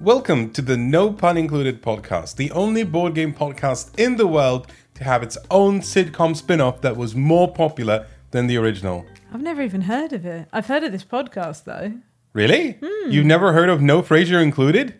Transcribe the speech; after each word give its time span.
Welcome 0.00 0.50
to 0.52 0.62
the 0.62 0.78
No 0.78 1.12
Pun 1.12 1.36
Included 1.36 1.82
podcast, 1.82 2.36
the 2.36 2.50
only 2.52 2.84
board 2.84 3.14
game 3.14 3.34
podcast 3.34 3.98
in 3.98 4.16
the 4.16 4.26
world 4.26 4.66
to 4.94 5.04
have 5.04 5.22
its 5.22 5.36
own 5.50 5.80
sitcom 5.80 6.34
spin 6.34 6.58
off 6.58 6.80
that 6.80 6.96
was 6.96 7.14
more 7.14 7.52
popular 7.52 8.06
than 8.30 8.46
the 8.46 8.56
original. 8.56 9.04
I've 9.30 9.42
never 9.42 9.60
even 9.60 9.82
heard 9.82 10.14
of 10.14 10.24
it. 10.24 10.48
I've 10.54 10.66
heard 10.68 10.84
of 10.84 10.92
this 10.92 11.04
podcast 11.04 11.64
though. 11.64 11.92
Really? 12.32 12.78
Hmm. 12.82 13.10
You've 13.10 13.26
never 13.26 13.52
heard 13.52 13.68
of 13.68 13.82
No 13.82 14.00
Frasier 14.00 14.42
Included? 14.42 14.94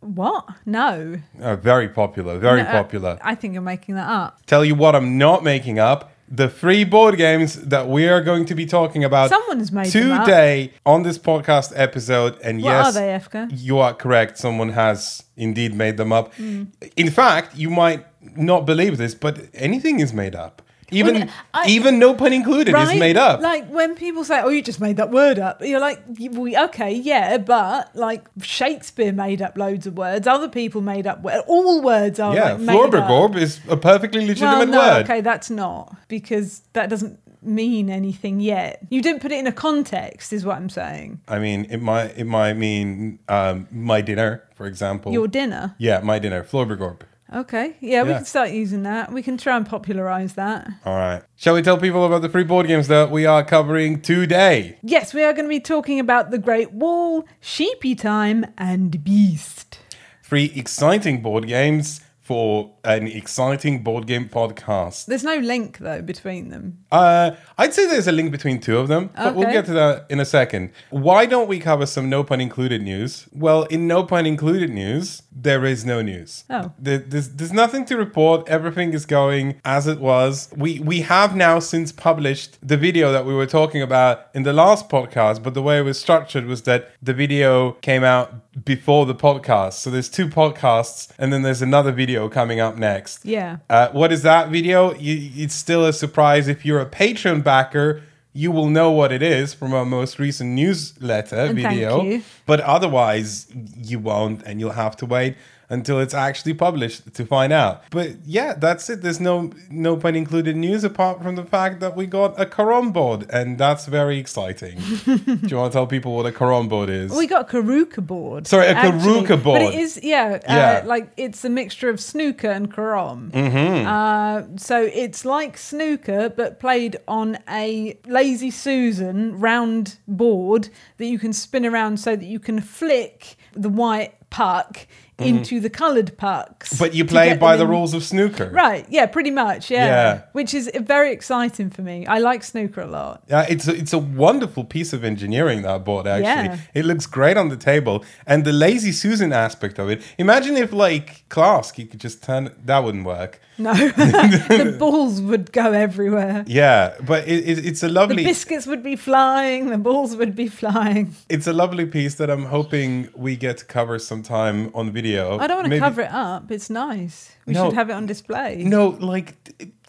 What? 0.00 0.46
No. 0.66 1.20
Uh, 1.40 1.56
very 1.56 1.88
popular, 1.88 2.38
very 2.38 2.62
No, 2.62 2.68
uh, 2.68 2.72
popular. 2.72 3.18
I 3.22 3.34
think 3.34 3.54
you're 3.54 3.62
making 3.62 3.94
that 3.94 4.08
up. 4.08 4.44
Tell 4.44 4.64
you 4.64 4.74
what, 4.74 4.94
I'm 4.94 5.16
not 5.16 5.42
making 5.42 5.78
up. 5.78 6.12
The 6.30 6.48
three 6.48 6.84
board 6.84 7.16
games 7.16 7.54
that 7.54 7.88
we 7.88 8.06
are 8.06 8.20
going 8.20 8.44
to 8.46 8.54
be 8.54 8.66
talking 8.66 9.02
about 9.02 9.30
Someone's 9.30 9.72
made 9.72 9.86
today 9.90 10.72
on 10.84 11.02
this 11.02 11.18
podcast 11.18 11.72
episode. 11.74 12.38
And 12.42 12.62
What 12.62 12.70
yes, 12.70 12.86
are 12.86 12.92
they, 12.92 13.08
Efka? 13.18 13.48
you 13.50 13.78
are 13.78 13.94
correct. 13.94 14.36
Someone 14.36 14.70
has 14.70 15.22
indeed 15.36 15.74
made 15.74 15.96
them 15.96 16.12
up. 16.12 16.34
Hmm. 16.34 16.64
In 16.96 17.10
fact, 17.10 17.56
you 17.56 17.70
might 17.70 18.04
not 18.36 18.66
believe 18.66 18.98
this, 18.98 19.14
but 19.14 19.40
anything 19.54 20.00
is 20.00 20.12
made 20.12 20.34
up. 20.34 20.60
Even 20.90 21.14
Well, 21.14 21.28
I- 21.54 21.68
even 21.68 21.98
no 21.98 22.14
pun 22.14 22.32
included 22.32 22.74
is 22.74 22.98
made 22.98 23.16
up. 23.16 23.40
Like 23.40 23.66
when 23.68 23.94
people 23.94 24.24
say, 24.24 24.40
"Oh, 24.42 24.48
you 24.48 24.62
just 24.62 24.80
made 24.80 24.96
that 24.96 25.10
word 25.10 25.38
up," 25.38 25.62
you're 25.62 25.80
like, 25.80 26.00
"We 26.18 26.56
okay, 26.56 26.92
yeah, 26.92 27.36
but 27.38 27.94
like 27.94 28.24
Shakespeare 28.42 29.12
made 29.12 29.42
up 29.42 29.56
loads 29.58 29.86
of 29.86 29.96
words. 29.96 30.26
Other 30.26 30.48
people 30.48 30.80
made 30.80 31.06
up 31.06 31.20
wo- 31.22 31.42
all 31.46 31.82
words 31.82 32.18
are 32.18 32.34
yeah, 32.34 32.52
like 32.52 32.60
made 32.60 32.76
up. 32.76 32.90
Florbergorb 32.90 33.36
is 33.36 33.60
a 33.68 33.76
perfectly 33.76 34.20
Well, 34.20 34.28
legitimate 34.28 34.68
no, 34.70 34.78
word. 34.78 35.04
okay, 35.04 35.20
that's 35.20 35.50
not 35.50 35.94
because 36.08 36.62
that 36.72 36.88
doesn't 36.88 37.18
mean 37.42 37.88
anything 37.88 38.40
yet. 38.40 38.80
You 38.90 39.00
didn't 39.00 39.20
put 39.20 39.30
it 39.30 39.38
in 39.38 39.46
a 39.46 39.52
context, 39.52 40.32
is 40.32 40.44
what 40.44 40.56
I'm 40.56 40.68
saying. 40.68 41.20
I 41.28 41.38
mean, 41.38 41.66
it 41.70 41.80
might 41.82 42.16
it 42.16 42.24
might 42.26 42.54
mean 42.54 43.18
um, 43.28 43.68
my 43.70 44.00
dinner, 44.00 44.42
for 44.54 44.66
example. 44.66 45.12
Your 45.12 45.28
dinner. 45.28 45.74
yeah, 45.78 46.00
my 46.00 46.18
dinner, 46.18 46.42
Florbergorb. 46.42 47.00
Okay, 47.34 47.76
yeah, 47.80 48.02
we 48.04 48.10
Yeah. 48.10 48.16
can 48.16 48.24
start 48.24 48.50
using 48.50 48.84
that. 48.84 49.12
We 49.12 49.22
can 49.22 49.36
try 49.36 49.56
and 49.56 49.66
popularize 49.66 50.32
that. 50.34 50.66
All 50.86 50.96
right. 50.96 51.22
Shall 51.36 51.54
we 51.54 51.62
tell 51.62 51.76
people 51.76 52.06
about 52.06 52.22
the 52.22 52.28
free 52.30 52.44
board 52.44 52.66
games 52.66 52.88
that 52.88 53.10
we 53.10 53.26
are 53.26 53.44
covering 53.44 54.00
today? 54.00 54.78
Yes, 54.82 55.12
we 55.12 55.22
are 55.22 55.32
going 55.34 55.44
to 55.44 55.48
be 55.50 55.60
talking 55.60 56.00
about 56.00 56.30
the 56.30 56.38
Great 56.38 56.72
Wall, 56.72 57.24
Sheepy 57.40 57.94
Time, 57.94 58.46
and 58.56 59.04
Beast. 59.04 59.78
Three 60.22 60.52
exciting 60.56 61.20
board 61.20 61.46
games 61.46 62.00
for 62.22 62.72
an 62.88 63.06
exciting 63.06 63.82
board 63.82 64.06
game 64.06 64.28
podcast. 64.28 65.06
There's 65.06 65.22
no 65.24 65.36
link 65.36 65.78
though 65.78 66.00
between 66.02 66.48
them. 66.48 66.78
Uh, 66.90 67.32
I'd 67.58 67.74
say 67.74 67.86
there's 67.86 68.08
a 68.08 68.12
link 68.12 68.32
between 68.32 68.60
two 68.60 68.78
of 68.78 68.88
them, 68.88 69.10
but 69.14 69.34
we'll 69.34 69.52
get 69.52 69.66
to 69.66 69.72
that 69.74 70.06
in 70.08 70.18
a 70.20 70.24
second. 70.24 70.70
Why 70.90 71.26
don't 71.26 71.48
we 71.48 71.58
cover 71.60 71.86
some 71.86 72.08
no 72.08 72.24
pun 72.24 72.40
included 72.40 72.82
news? 72.82 73.28
Well, 73.32 73.64
in 73.64 73.86
no 73.86 74.04
pun 74.04 74.24
included 74.26 74.70
news, 74.70 75.22
there 75.30 75.64
is 75.64 75.84
no 75.84 76.02
news. 76.02 76.44
Oh. 76.50 76.72
There- 76.78 76.98
There's, 76.98 77.28
there's 77.28 77.52
nothing 77.52 77.84
to 77.86 77.96
report. 77.96 78.48
Everything 78.48 78.92
is 78.94 79.04
going 79.06 79.60
as 79.64 79.86
it 79.86 80.00
was. 80.00 80.48
We 80.56 80.80
we 80.80 81.02
have 81.02 81.36
now 81.36 81.58
since 81.60 81.92
published 81.92 82.56
the 82.66 82.76
video 82.76 83.12
that 83.12 83.24
we 83.26 83.34
were 83.34 83.46
talking 83.46 83.82
about 83.82 84.28
in 84.34 84.42
the 84.44 84.52
last 84.52 84.88
podcast, 84.88 85.42
but 85.42 85.52
the 85.54 85.62
way 85.62 85.78
it 85.78 85.82
was 85.82 85.98
structured 86.00 86.46
was 86.46 86.62
that 86.62 86.90
the 87.02 87.12
video 87.12 87.72
came 87.82 88.02
out 88.04 88.64
before 88.64 89.04
the 89.06 89.14
podcast. 89.14 89.74
So 89.74 89.90
there's 89.90 90.08
two 90.08 90.28
podcasts, 90.28 91.10
and 91.18 91.32
then 91.32 91.42
there's 91.42 91.62
another 91.62 91.92
video 91.92 92.28
coming 92.28 92.58
up 92.60 92.77
next. 92.78 93.24
Yeah. 93.24 93.58
Uh, 93.68 93.88
what 93.90 94.12
is 94.12 94.22
that 94.22 94.50
video? 94.50 94.94
You, 94.94 95.30
it's 95.42 95.54
still 95.54 95.84
a 95.84 95.92
surprise. 95.92 96.48
If 96.48 96.64
you're 96.64 96.80
a 96.80 96.86
Patreon 96.86 97.42
backer, 97.42 98.02
you 98.32 98.52
will 98.52 98.68
know 98.68 98.90
what 98.90 99.10
it 99.10 99.22
is 99.22 99.54
from 99.54 99.74
our 99.74 99.84
most 99.84 100.18
recent 100.18 100.50
newsletter 100.50 101.36
And 101.36 101.56
video. 101.56 102.20
But 102.46 102.60
otherwise, 102.60 103.48
you 103.76 103.98
won't, 103.98 104.42
and 104.44 104.60
you'll 104.60 104.70
have 104.72 104.96
to 104.98 105.06
wait 105.06 105.36
until 105.70 106.00
it's 106.00 106.14
actually 106.14 106.54
published 106.54 107.12
to 107.14 107.26
find 107.26 107.52
out. 107.52 107.82
But 107.90 108.16
yeah, 108.24 108.54
that's 108.54 108.88
it. 108.88 109.02
There's 109.02 109.20
no 109.20 109.52
no 109.70 109.96
pun 109.96 110.16
included 110.16 110.56
news 110.56 110.84
apart 110.84 111.22
from 111.22 111.36
the 111.36 111.44
fact 111.44 111.80
that 111.80 111.96
we 111.96 112.06
got 112.06 112.40
a 112.40 112.46
Karon 112.46 112.92
board, 112.92 113.26
and 113.30 113.58
that's 113.58 113.86
very 113.86 114.18
exciting. 114.18 114.78
Do 115.04 115.38
you 115.42 115.56
want 115.56 115.72
to 115.72 115.76
tell 115.76 115.86
people 115.86 116.14
what 116.16 116.26
a 116.26 116.32
Karon 116.32 116.68
board 116.68 116.88
is? 116.88 117.12
We 117.12 117.26
got 117.26 117.52
a 117.52 117.56
Karuka 117.56 118.06
board. 118.06 118.46
Sorry, 118.46 118.66
a 118.66 118.70
actually. 118.70 119.22
Karuka 119.22 119.42
board. 119.42 119.60
But 119.60 119.74
it 119.74 119.80
is, 119.80 120.00
yeah, 120.02 120.38
Yeah. 120.44 120.80
Uh, 120.82 120.86
like 120.86 121.12
it's 121.16 121.44
a 121.44 121.50
mixture 121.50 121.90
of 121.90 122.00
snooker 122.00 122.50
and 122.50 122.72
carom. 122.72 123.30
Mm-hmm. 123.32 123.86
Uh, 123.86 124.56
so 124.56 124.82
it's 124.82 125.24
like 125.24 125.56
snooker, 125.58 126.28
but 126.30 126.60
played 126.60 126.96
on 127.06 127.38
a 127.48 127.98
Lazy 128.06 128.50
Susan 128.50 129.38
round 129.38 129.98
board 130.06 130.68
that 130.96 131.06
you 131.06 131.18
can 131.18 131.32
spin 131.32 131.66
around 131.66 131.98
so 131.98 132.16
that 132.16 132.24
you 132.24 132.38
can 132.40 132.60
flick 132.60 133.36
the 133.52 133.68
white 133.68 134.14
puck 134.30 134.86
Mm. 135.18 135.26
into 135.26 135.58
the 135.58 135.68
coloured 135.68 136.16
pucks. 136.16 136.78
But 136.78 136.94
you 136.94 137.04
play 137.04 137.36
by 137.36 137.56
the 137.56 137.64
in- 137.64 137.70
rules 137.70 137.92
of 137.92 138.04
snooker. 138.04 138.50
Right, 138.52 138.86
yeah, 138.88 139.06
pretty 139.06 139.32
much, 139.32 139.68
yeah. 139.68 139.86
Yeah. 139.86 140.22
Which 140.32 140.54
is 140.54 140.70
very 140.76 141.10
exciting 141.12 141.70
for 141.70 141.82
me. 141.82 142.06
I 142.06 142.18
like 142.18 142.44
snooker 142.44 142.82
a 142.82 142.86
lot. 142.86 143.24
Yeah, 143.28 143.44
it's 143.48 143.66
a, 143.66 143.74
it's 143.74 143.92
a 143.92 143.98
wonderful 143.98 144.62
piece 144.64 144.92
of 144.92 145.02
engineering 145.02 145.62
that 145.62 145.84
board 145.84 146.06
actually. 146.06 146.24
Yeah. 146.56 146.58
It 146.72 146.84
looks 146.84 147.06
great 147.06 147.36
on 147.36 147.48
the 147.48 147.56
table, 147.56 148.04
and 148.28 148.44
the 148.44 148.52
lazy 148.52 148.92
Susan 148.92 149.32
aspect 149.32 149.80
of 149.80 149.90
it. 149.90 150.02
Imagine 150.18 150.56
if 150.56 150.72
like 150.72 151.28
Klask, 151.28 151.78
you 151.78 151.86
could 151.86 152.00
just 152.00 152.22
turn 152.22 152.50
that 152.64 152.78
wouldn't 152.84 153.04
work. 153.04 153.40
No, 153.60 153.74
the 153.74 154.76
balls 154.78 155.20
would 155.20 155.50
go 155.50 155.72
everywhere. 155.72 156.44
Yeah, 156.46 156.94
but 157.04 157.26
it, 157.26 157.40
it, 157.48 157.66
it's 157.66 157.82
a 157.82 157.88
The 157.88 157.92
lovely 157.92 158.24
biscuits 158.24 158.68
would 158.68 158.84
be 158.84 158.94
flying, 158.94 159.70
the 159.70 159.78
balls 159.78 160.14
would 160.14 160.36
be 160.36 160.46
flying. 160.46 161.16
it's 161.28 161.48
a 161.48 161.52
lovely 161.52 161.86
piece 161.86 162.14
that 162.20 162.30
I'm 162.30 162.44
hoping 162.44 163.08
we 163.16 163.34
get 163.34 163.58
to 163.58 163.64
cover 163.64 163.98
sometime 163.98 164.70
on 164.74 164.92
video. 164.92 165.07
I 165.16 165.46
don't 165.46 165.58
want 165.58 165.70
to 165.70 165.78
cover 165.78 166.02
it 166.02 166.10
up. 166.12 166.50
It's 166.50 166.70
nice. 166.70 167.30
We 167.46 167.52
No. 167.54 167.64
should 167.66 167.74
have 167.74 167.90
it 167.90 167.94
on 167.94 168.06
display. 168.06 168.62
No, 168.64 168.88
like 169.00 169.34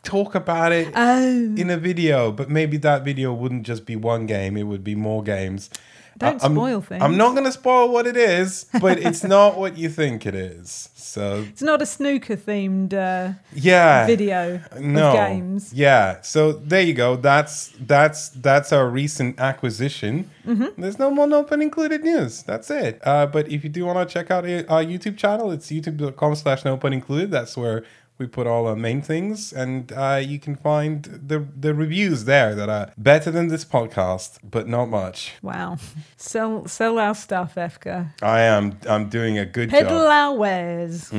talk 0.03 0.34
about 0.35 0.72
it 0.72 0.88
Oh, 0.96 1.56
in 1.57 1.69
a 1.69 1.78
video, 1.78 2.31
but 2.31 2.50
maybe 2.50 2.78
that 2.78 3.03
video 3.03 3.34
wouldn't 3.34 3.63
just 3.63 3.85
be 3.85 3.96
one 3.96 4.25
game; 4.25 4.56
it 4.57 4.63
would 4.63 4.84
be 4.84 4.96
more 4.96 5.22
games. 5.24 5.69
Don't 6.18 6.41
I- 6.41 6.46
I'm- 6.47 6.56
spoil 6.56 6.81
things. 6.81 7.02
I'm 7.03 7.18
not 7.18 7.31
going 7.34 7.46
to 7.46 7.52
spoil 7.52 7.90
what 7.91 8.06
it 8.07 8.18
is, 8.18 8.66
but 8.81 9.00
it's 9.00 9.24
not 9.24 9.57
what 9.57 9.78
you 9.78 9.90
think 9.90 10.25
it 10.25 10.35
is. 10.35 10.90
So 11.09 11.46
it's 11.50 11.64
not 11.64 11.81
a 11.81 11.88
snooker 11.88 12.38
themed 12.38 12.94
uh, 12.94 13.34
yeah, 13.53 14.06
video 14.06 14.62
no, 14.80 15.09
of 15.09 15.16
games. 15.16 15.74
Yeah, 15.74 16.22
so 16.22 16.52
there 16.52 16.84
you 16.84 16.94
go. 16.94 17.16
That's 17.16 17.74
that's 17.80 18.30
that's 18.30 18.72
our 18.72 18.88
recent 18.88 19.40
acquisition. 19.40 20.30
Mm-hmm. 20.46 20.80
There's 20.80 21.00
no 21.00 21.09
more 21.09 21.34
open 21.34 21.64
included 21.64 22.03
news. 22.03 22.44
That's 22.44 22.69
it. 22.69 23.02
Uh, 23.03 23.25
but 23.25 23.52
if 23.52 23.64
you 23.64 23.72
do 23.72 23.86
want 23.86 24.08
to 24.08 24.14
check 24.14 24.30
out 24.30 24.46
our 24.46 24.84
YouTube 24.84 25.18
channel, 25.18 25.52
it's 25.52 25.72
youtube.com/slash 25.72 26.64
no 26.64 26.78
pun 26.78 26.94
included. 26.94 27.31
That's 27.31 27.58
where 27.58 27.84
we 28.19 28.28
put 28.28 28.46
all 28.46 28.68
our 28.68 28.75
main 28.75 29.02
things, 29.02 29.53
and 29.53 29.91
uh, 29.94 30.22
you 30.22 30.40
can 30.40 30.56
find 30.56 31.03
the 31.03 31.40
the 31.59 31.74
reviews 31.74 32.25
there 32.25 32.53
that 32.53 32.69
are 32.69 32.91
better 32.97 33.31
than 33.31 33.47
this 33.47 33.63
podcast, 33.66 34.40
but 34.44 34.68
not 34.68 34.90
much. 34.90 35.34
Wow. 35.41 35.78
Sell 36.18 36.68
sell 36.68 37.00
our 37.00 37.16
stuff, 37.16 37.56
Efka. 37.56 38.12
I 38.22 38.41
am 38.41 38.78
I'm 38.88 39.07
doing 39.09 39.38
a 39.38 39.46
good 39.46 39.69
Peddle 39.69 40.00
job. 40.00 40.12
our 40.12 40.35
wares. 40.35 41.09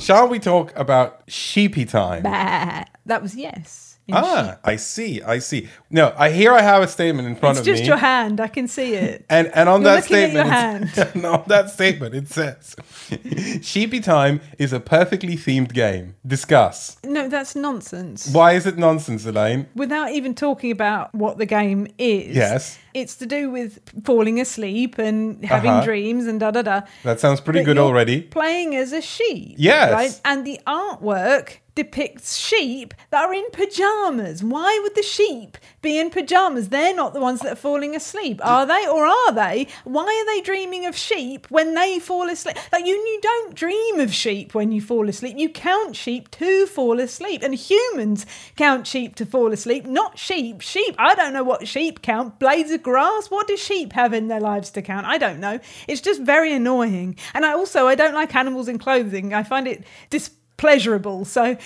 Shall 0.00 0.28
we 0.28 0.38
talk 0.38 0.72
about 0.76 1.22
sheepy 1.28 1.84
time? 1.84 2.22
Bah. 2.24 2.84
That 3.06 3.22
was 3.22 3.34
yes. 3.34 3.87
Ah. 4.12 4.58
I 4.64 4.76
see. 4.76 5.22
I 5.22 5.38
see. 5.38 5.68
No, 5.90 6.14
I 6.16 6.30
hear 6.30 6.52
I 6.52 6.62
have 6.62 6.82
a 6.82 6.88
statement 6.88 7.28
in 7.28 7.36
front 7.36 7.58
It's 7.58 7.66
of 7.68 7.74
just 7.74 7.84
your 7.84 7.96
hand. 7.98 8.40
I 8.40 8.48
can 8.48 8.66
see 8.68 8.94
it. 8.94 9.24
and 9.28 9.48
and 9.54 9.68
on 9.68 9.82
You're 9.82 9.92
that 9.92 10.10
looking 10.10 10.16
at 10.16 10.32
your 10.34 10.44
statement, 10.46 10.90
it's- 10.98 11.10
and 11.14 11.26
on 11.26 11.44
that 11.48 11.70
statement, 11.70 12.14
it 12.14 12.28
says, 12.28 12.76
"Sheepy 13.62 14.00
Time 14.00 14.40
is 14.58 14.72
a 14.72 14.80
perfectly 14.80 15.36
themed 15.36 15.72
game." 15.72 16.14
Discuss. 16.26 16.96
No, 17.04 17.28
that's 17.28 17.54
nonsense. 17.56 18.28
Why 18.32 18.52
is 18.52 18.66
it 18.66 18.76
nonsense, 18.78 19.24
Elaine? 19.26 19.66
Without 19.74 20.10
even 20.12 20.34
talking 20.34 20.70
about 20.70 21.14
what 21.14 21.38
the 21.38 21.46
game 21.46 21.86
is. 21.98 22.36
Yes. 22.36 22.78
It's 22.94 23.16
to 23.16 23.26
do 23.26 23.50
with 23.50 23.78
falling 24.04 24.40
asleep 24.40 24.98
and 24.98 25.44
having 25.44 25.70
Uh-huh. 25.70 25.84
dreams 25.84 26.26
and 26.26 26.40
da 26.40 26.50
da 26.50 26.62
da. 26.62 26.80
That 27.04 27.20
sounds 27.20 27.40
pretty 27.40 27.60
But 27.60 27.66
good 27.66 27.78
already. 27.78 28.22
Playing 28.22 28.74
as 28.74 28.92
a 28.92 29.00
sheep. 29.00 29.54
Yes. 29.58 29.92
Right? 29.92 30.20
And 30.24 30.44
the 30.44 30.58
artwork 30.66 31.58
depicts 31.78 32.36
sheep 32.36 32.92
that 33.10 33.24
are 33.24 33.32
in 33.32 33.44
pajamas. 33.52 34.42
Why 34.42 34.80
would 34.82 34.96
the 34.96 35.02
sheep 35.04 35.56
be 35.80 35.96
in 35.96 36.10
pajamas? 36.10 36.70
They're 36.70 36.92
not 36.92 37.14
the 37.14 37.20
ones 37.20 37.38
that 37.42 37.52
are 37.52 37.54
falling 37.68 37.94
asleep, 37.94 38.40
are 38.42 38.66
they? 38.66 38.88
Or 38.88 39.06
are 39.06 39.32
they? 39.32 39.68
Why 39.84 40.02
are 40.02 40.26
they 40.26 40.40
dreaming 40.40 40.86
of 40.86 40.96
sheep 40.96 41.46
when 41.50 41.74
they 41.74 42.00
fall 42.00 42.28
asleep? 42.28 42.56
Like 42.72 42.84
you, 42.84 42.94
you 42.94 43.20
don't 43.22 43.54
dream 43.54 44.00
of 44.00 44.12
sheep 44.12 44.56
when 44.56 44.72
you 44.72 44.80
fall 44.80 45.08
asleep. 45.08 45.38
You 45.38 45.50
count 45.50 45.94
sheep 45.94 46.32
to 46.32 46.66
fall 46.66 46.98
asleep. 46.98 47.44
And 47.44 47.54
humans 47.54 48.26
count 48.56 48.88
sheep 48.88 49.14
to 49.14 49.24
fall 49.24 49.52
asleep, 49.52 49.86
not 49.86 50.18
sheep. 50.18 50.60
Sheep, 50.62 50.96
I 50.98 51.14
don't 51.14 51.32
know 51.32 51.44
what 51.44 51.68
sheep 51.68 52.02
count. 52.02 52.40
Blades 52.40 52.72
of 52.72 52.82
grass? 52.82 53.30
What 53.30 53.46
do 53.46 53.56
sheep 53.56 53.92
have 53.92 54.12
in 54.12 54.26
their 54.26 54.40
lives 54.40 54.70
to 54.70 54.82
count? 54.82 55.06
I 55.06 55.16
don't 55.16 55.38
know. 55.38 55.60
It's 55.86 56.00
just 56.00 56.22
very 56.22 56.52
annoying. 56.52 57.14
And 57.34 57.46
I 57.46 57.52
also 57.52 57.86
I 57.86 57.94
don't 57.94 58.14
like 58.14 58.34
animals 58.34 58.66
in 58.66 58.80
clothing. 58.80 59.32
I 59.32 59.44
find 59.44 59.68
it 59.68 59.84
dis 60.10 60.30
pleasurable. 60.58 61.24
So 61.24 61.56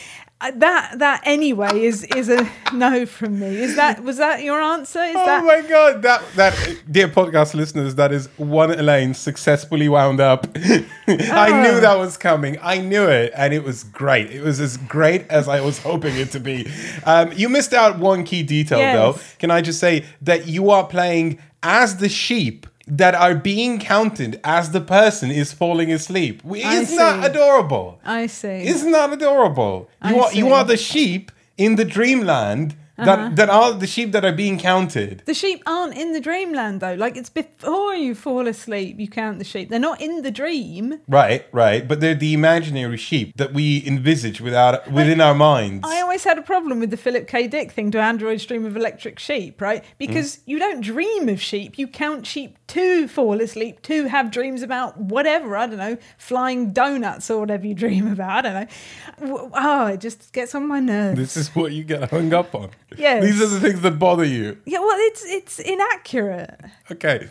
uh, 0.40 0.50
that 0.56 0.98
that 0.98 1.22
anyway 1.24 1.84
is 1.84 2.02
is 2.04 2.28
a 2.28 2.48
no 2.72 3.06
from 3.06 3.38
me. 3.40 3.56
Is 3.62 3.76
that 3.76 4.02
was 4.04 4.16
that 4.18 4.42
your 4.42 4.60
answer? 4.60 5.00
Is 5.02 5.16
Oh 5.16 5.24
that 5.26 5.44
my 5.44 5.60
god, 5.68 6.02
that 6.02 6.22
that 6.36 6.82
dear 6.90 7.08
podcast 7.08 7.54
listeners, 7.54 7.94
that 7.96 8.12
is 8.12 8.26
one 8.38 8.70
Elaine 8.72 9.14
successfully 9.14 9.88
wound 9.88 10.20
up. 10.20 10.46
I 10.56 11.62
knew 11.62 11.76
Oh. 11.76 11.80
that 11.80 11.96
was 11.98 12.16
coming. 12.16 12.58
I 12.60 12.78
knew 12.78 13.04
it, 13.08 13.32
and 13.36 13.54
it 13.54 13.62
was 13.64 13.84
great. 13.84 14.30
It 14.30 14.42
was 14.42 14.60
as 14.60 14.76
great 14.76 15.26
as 15.28 15.48
I 15.48 15.60
was 15.60 15.78
hoping 15.78 16.16
it 16.16 16.30
to 16.32 16.40
be. 16.40 16.68
Um, 17.04 17.32
you 17.34 17.48
missed 17.48 17.72
out 17.72 17.98
one 17.98 18.24
key 18.24 18.42
detail, 18.42 18.78
Yes. 18.78 18.94
though. 18.96 19.20
Can 19.38 19.50
I 19.50 19.60
just 19.60 19.78
say 19.80 20.04
that 20.22 20.46
you 20.46 20.70
are 20.70 20.84
playing 20.86 21.38
as 21.62 21.98
the 21.98 22.08
sheep 22.08 22.66
that 22.86 23.14
are 23.14 23.34
being 23.34 23.78
counted 23.78 24.40
as 24.44 24.70
the 24.70 24.80
person 24.80 25.30
is 25.30 25.52
falling 25.52 25.92
asleep? 25.92 26.42
I 26.44 26.76
Isn't 26.76 26.96
that 26.96 27.30
adorable? 27.30 28.00
I 28.04 28.26
see. 28.26 28.66
Isn't 28.66 28.92
that 28.92 29.12
adorable? 29.12 29.88
You 30.04 30.16
I 30.16 30.20
are 30.20 30.32
you 30.32 30.52
are 30.52 30.64
the 30.64 30.76
sheep 30.76 31.32
in 31.56 31.76
the 31.76 31.84
dreamland 31.84 32.76
that 32.96 33.18
uh-huh. 33.18 33.30
that 33.34 33.48
are 33.48 33.72
the 33.72 33.86
sheep 33.86 34.12
that 34.12 34.24
are 34.24 34.32
being 34.32 34.58
counted. 34.58 35.22
the 35.26 35.34
sheep 35.34 35.62
aren't 35.66 35.96
in 35.96 36.12
the 36.12 36.20
dreamland 36.20 36.80
though. 36.80 36.94
Like 36.94 37.16
it's 37.16 37.30
before 37.30 37.94
you 37.94 38.14
fall 38.14 38.46
asleep, 38.46 38.98
you 38.98 39.08
count 39.08 39.38
the 39.38 39.44
sheep. 39.44 39.68
They're 39.68 39.78
not 39.78 40.00
in 40.00 40.22
the 40.22 40.30
dream. 40.30 41.00
Right, 41.08 41.46
right. 41.52 41.86
But 41.86 42.00
they're 42.00 42.14
the 42.14 42.34
imaginary 42.34 42.96
sheep 42.96 43.36
that 43.36 43.52
we 43.52 43.82
envisage 43.86 44.40
without 44.40 44.90
within 44.90 45.20
our 45.20 45.34
minds. 45.34 45.86
I 45.88 46.00
always 46.00 46.24
had 46.24 46.38
a 46.38 46.42
problem 46.42 46.80
with 46.80 46.90
the 46.90 46.96
Philip 46.96 47.26
K. 47.26 47.48
Dick 47.48 47.72
thing 47.72 47.90
to 47.92 48.00
androids 48.00 48.44
dream 48.44 48.64
of 48.64 48.76
electric 48.76 49.18
sheep, 49.18 49.60
right? 49.60 49.84
Because 49.98 50.36
mm. 50.36 50.40
you 50.46 50.58
don't 50.58 50.80
dream 50.80 51.28
of 51.28 51.40
sheep, 51.40 51.78
you 51.78 51.86
count 51.86 52.26
sheep 52.26 52.58
to 52.72 53.06
fall 53.06 53.38
asleep, 53.42 53.82
to 53.82 54.06
have 54.06 54.30
dreams 54.30 54.62
about 54.62 54.98
whatever, 54.98 55.58
I 55.58 55.66
don't 55.66 55.76
know, 55.76 55.98
flying 56.16 56.72
donuts 56.72 57.30
or 57.30 57.40
whatever 57.40 57.66
you 57.66 57.74
dream 57.74 58.10
about, 58.10 58.46
I 58.46 58.66
don't 58.66 59.30
know. 59.30 59.50
Oh, 59.54 59.86
it 59.88 60.00
just 60.00 60.32
gets 60.32 60.54
on 60.54 60.66
my 60.66 60.80
nerves. 60.80 61.18
this 61.18 61.36
is 61.36 61.54
what 61.54 61.72
you 61.72 61.84
get 61.84 62.08
hung 62.10 62.32
up 62.32 62.54
on. 62.54 62.70
Yes. 62.96 63.22
These 63.24 63.42
are 63.42 63.46
the 63.46 63.60
things 63.60 63.82
that 63.82 63.98
bother 63.98 64.24
you. 64.24 64.56
yeah, 64.64 64.78
well, 64.78 64.96
it's 65.00 65.22
it's 65.26 65.58
inaccurate. 65.58 66.58
Okay. 66.90 67.28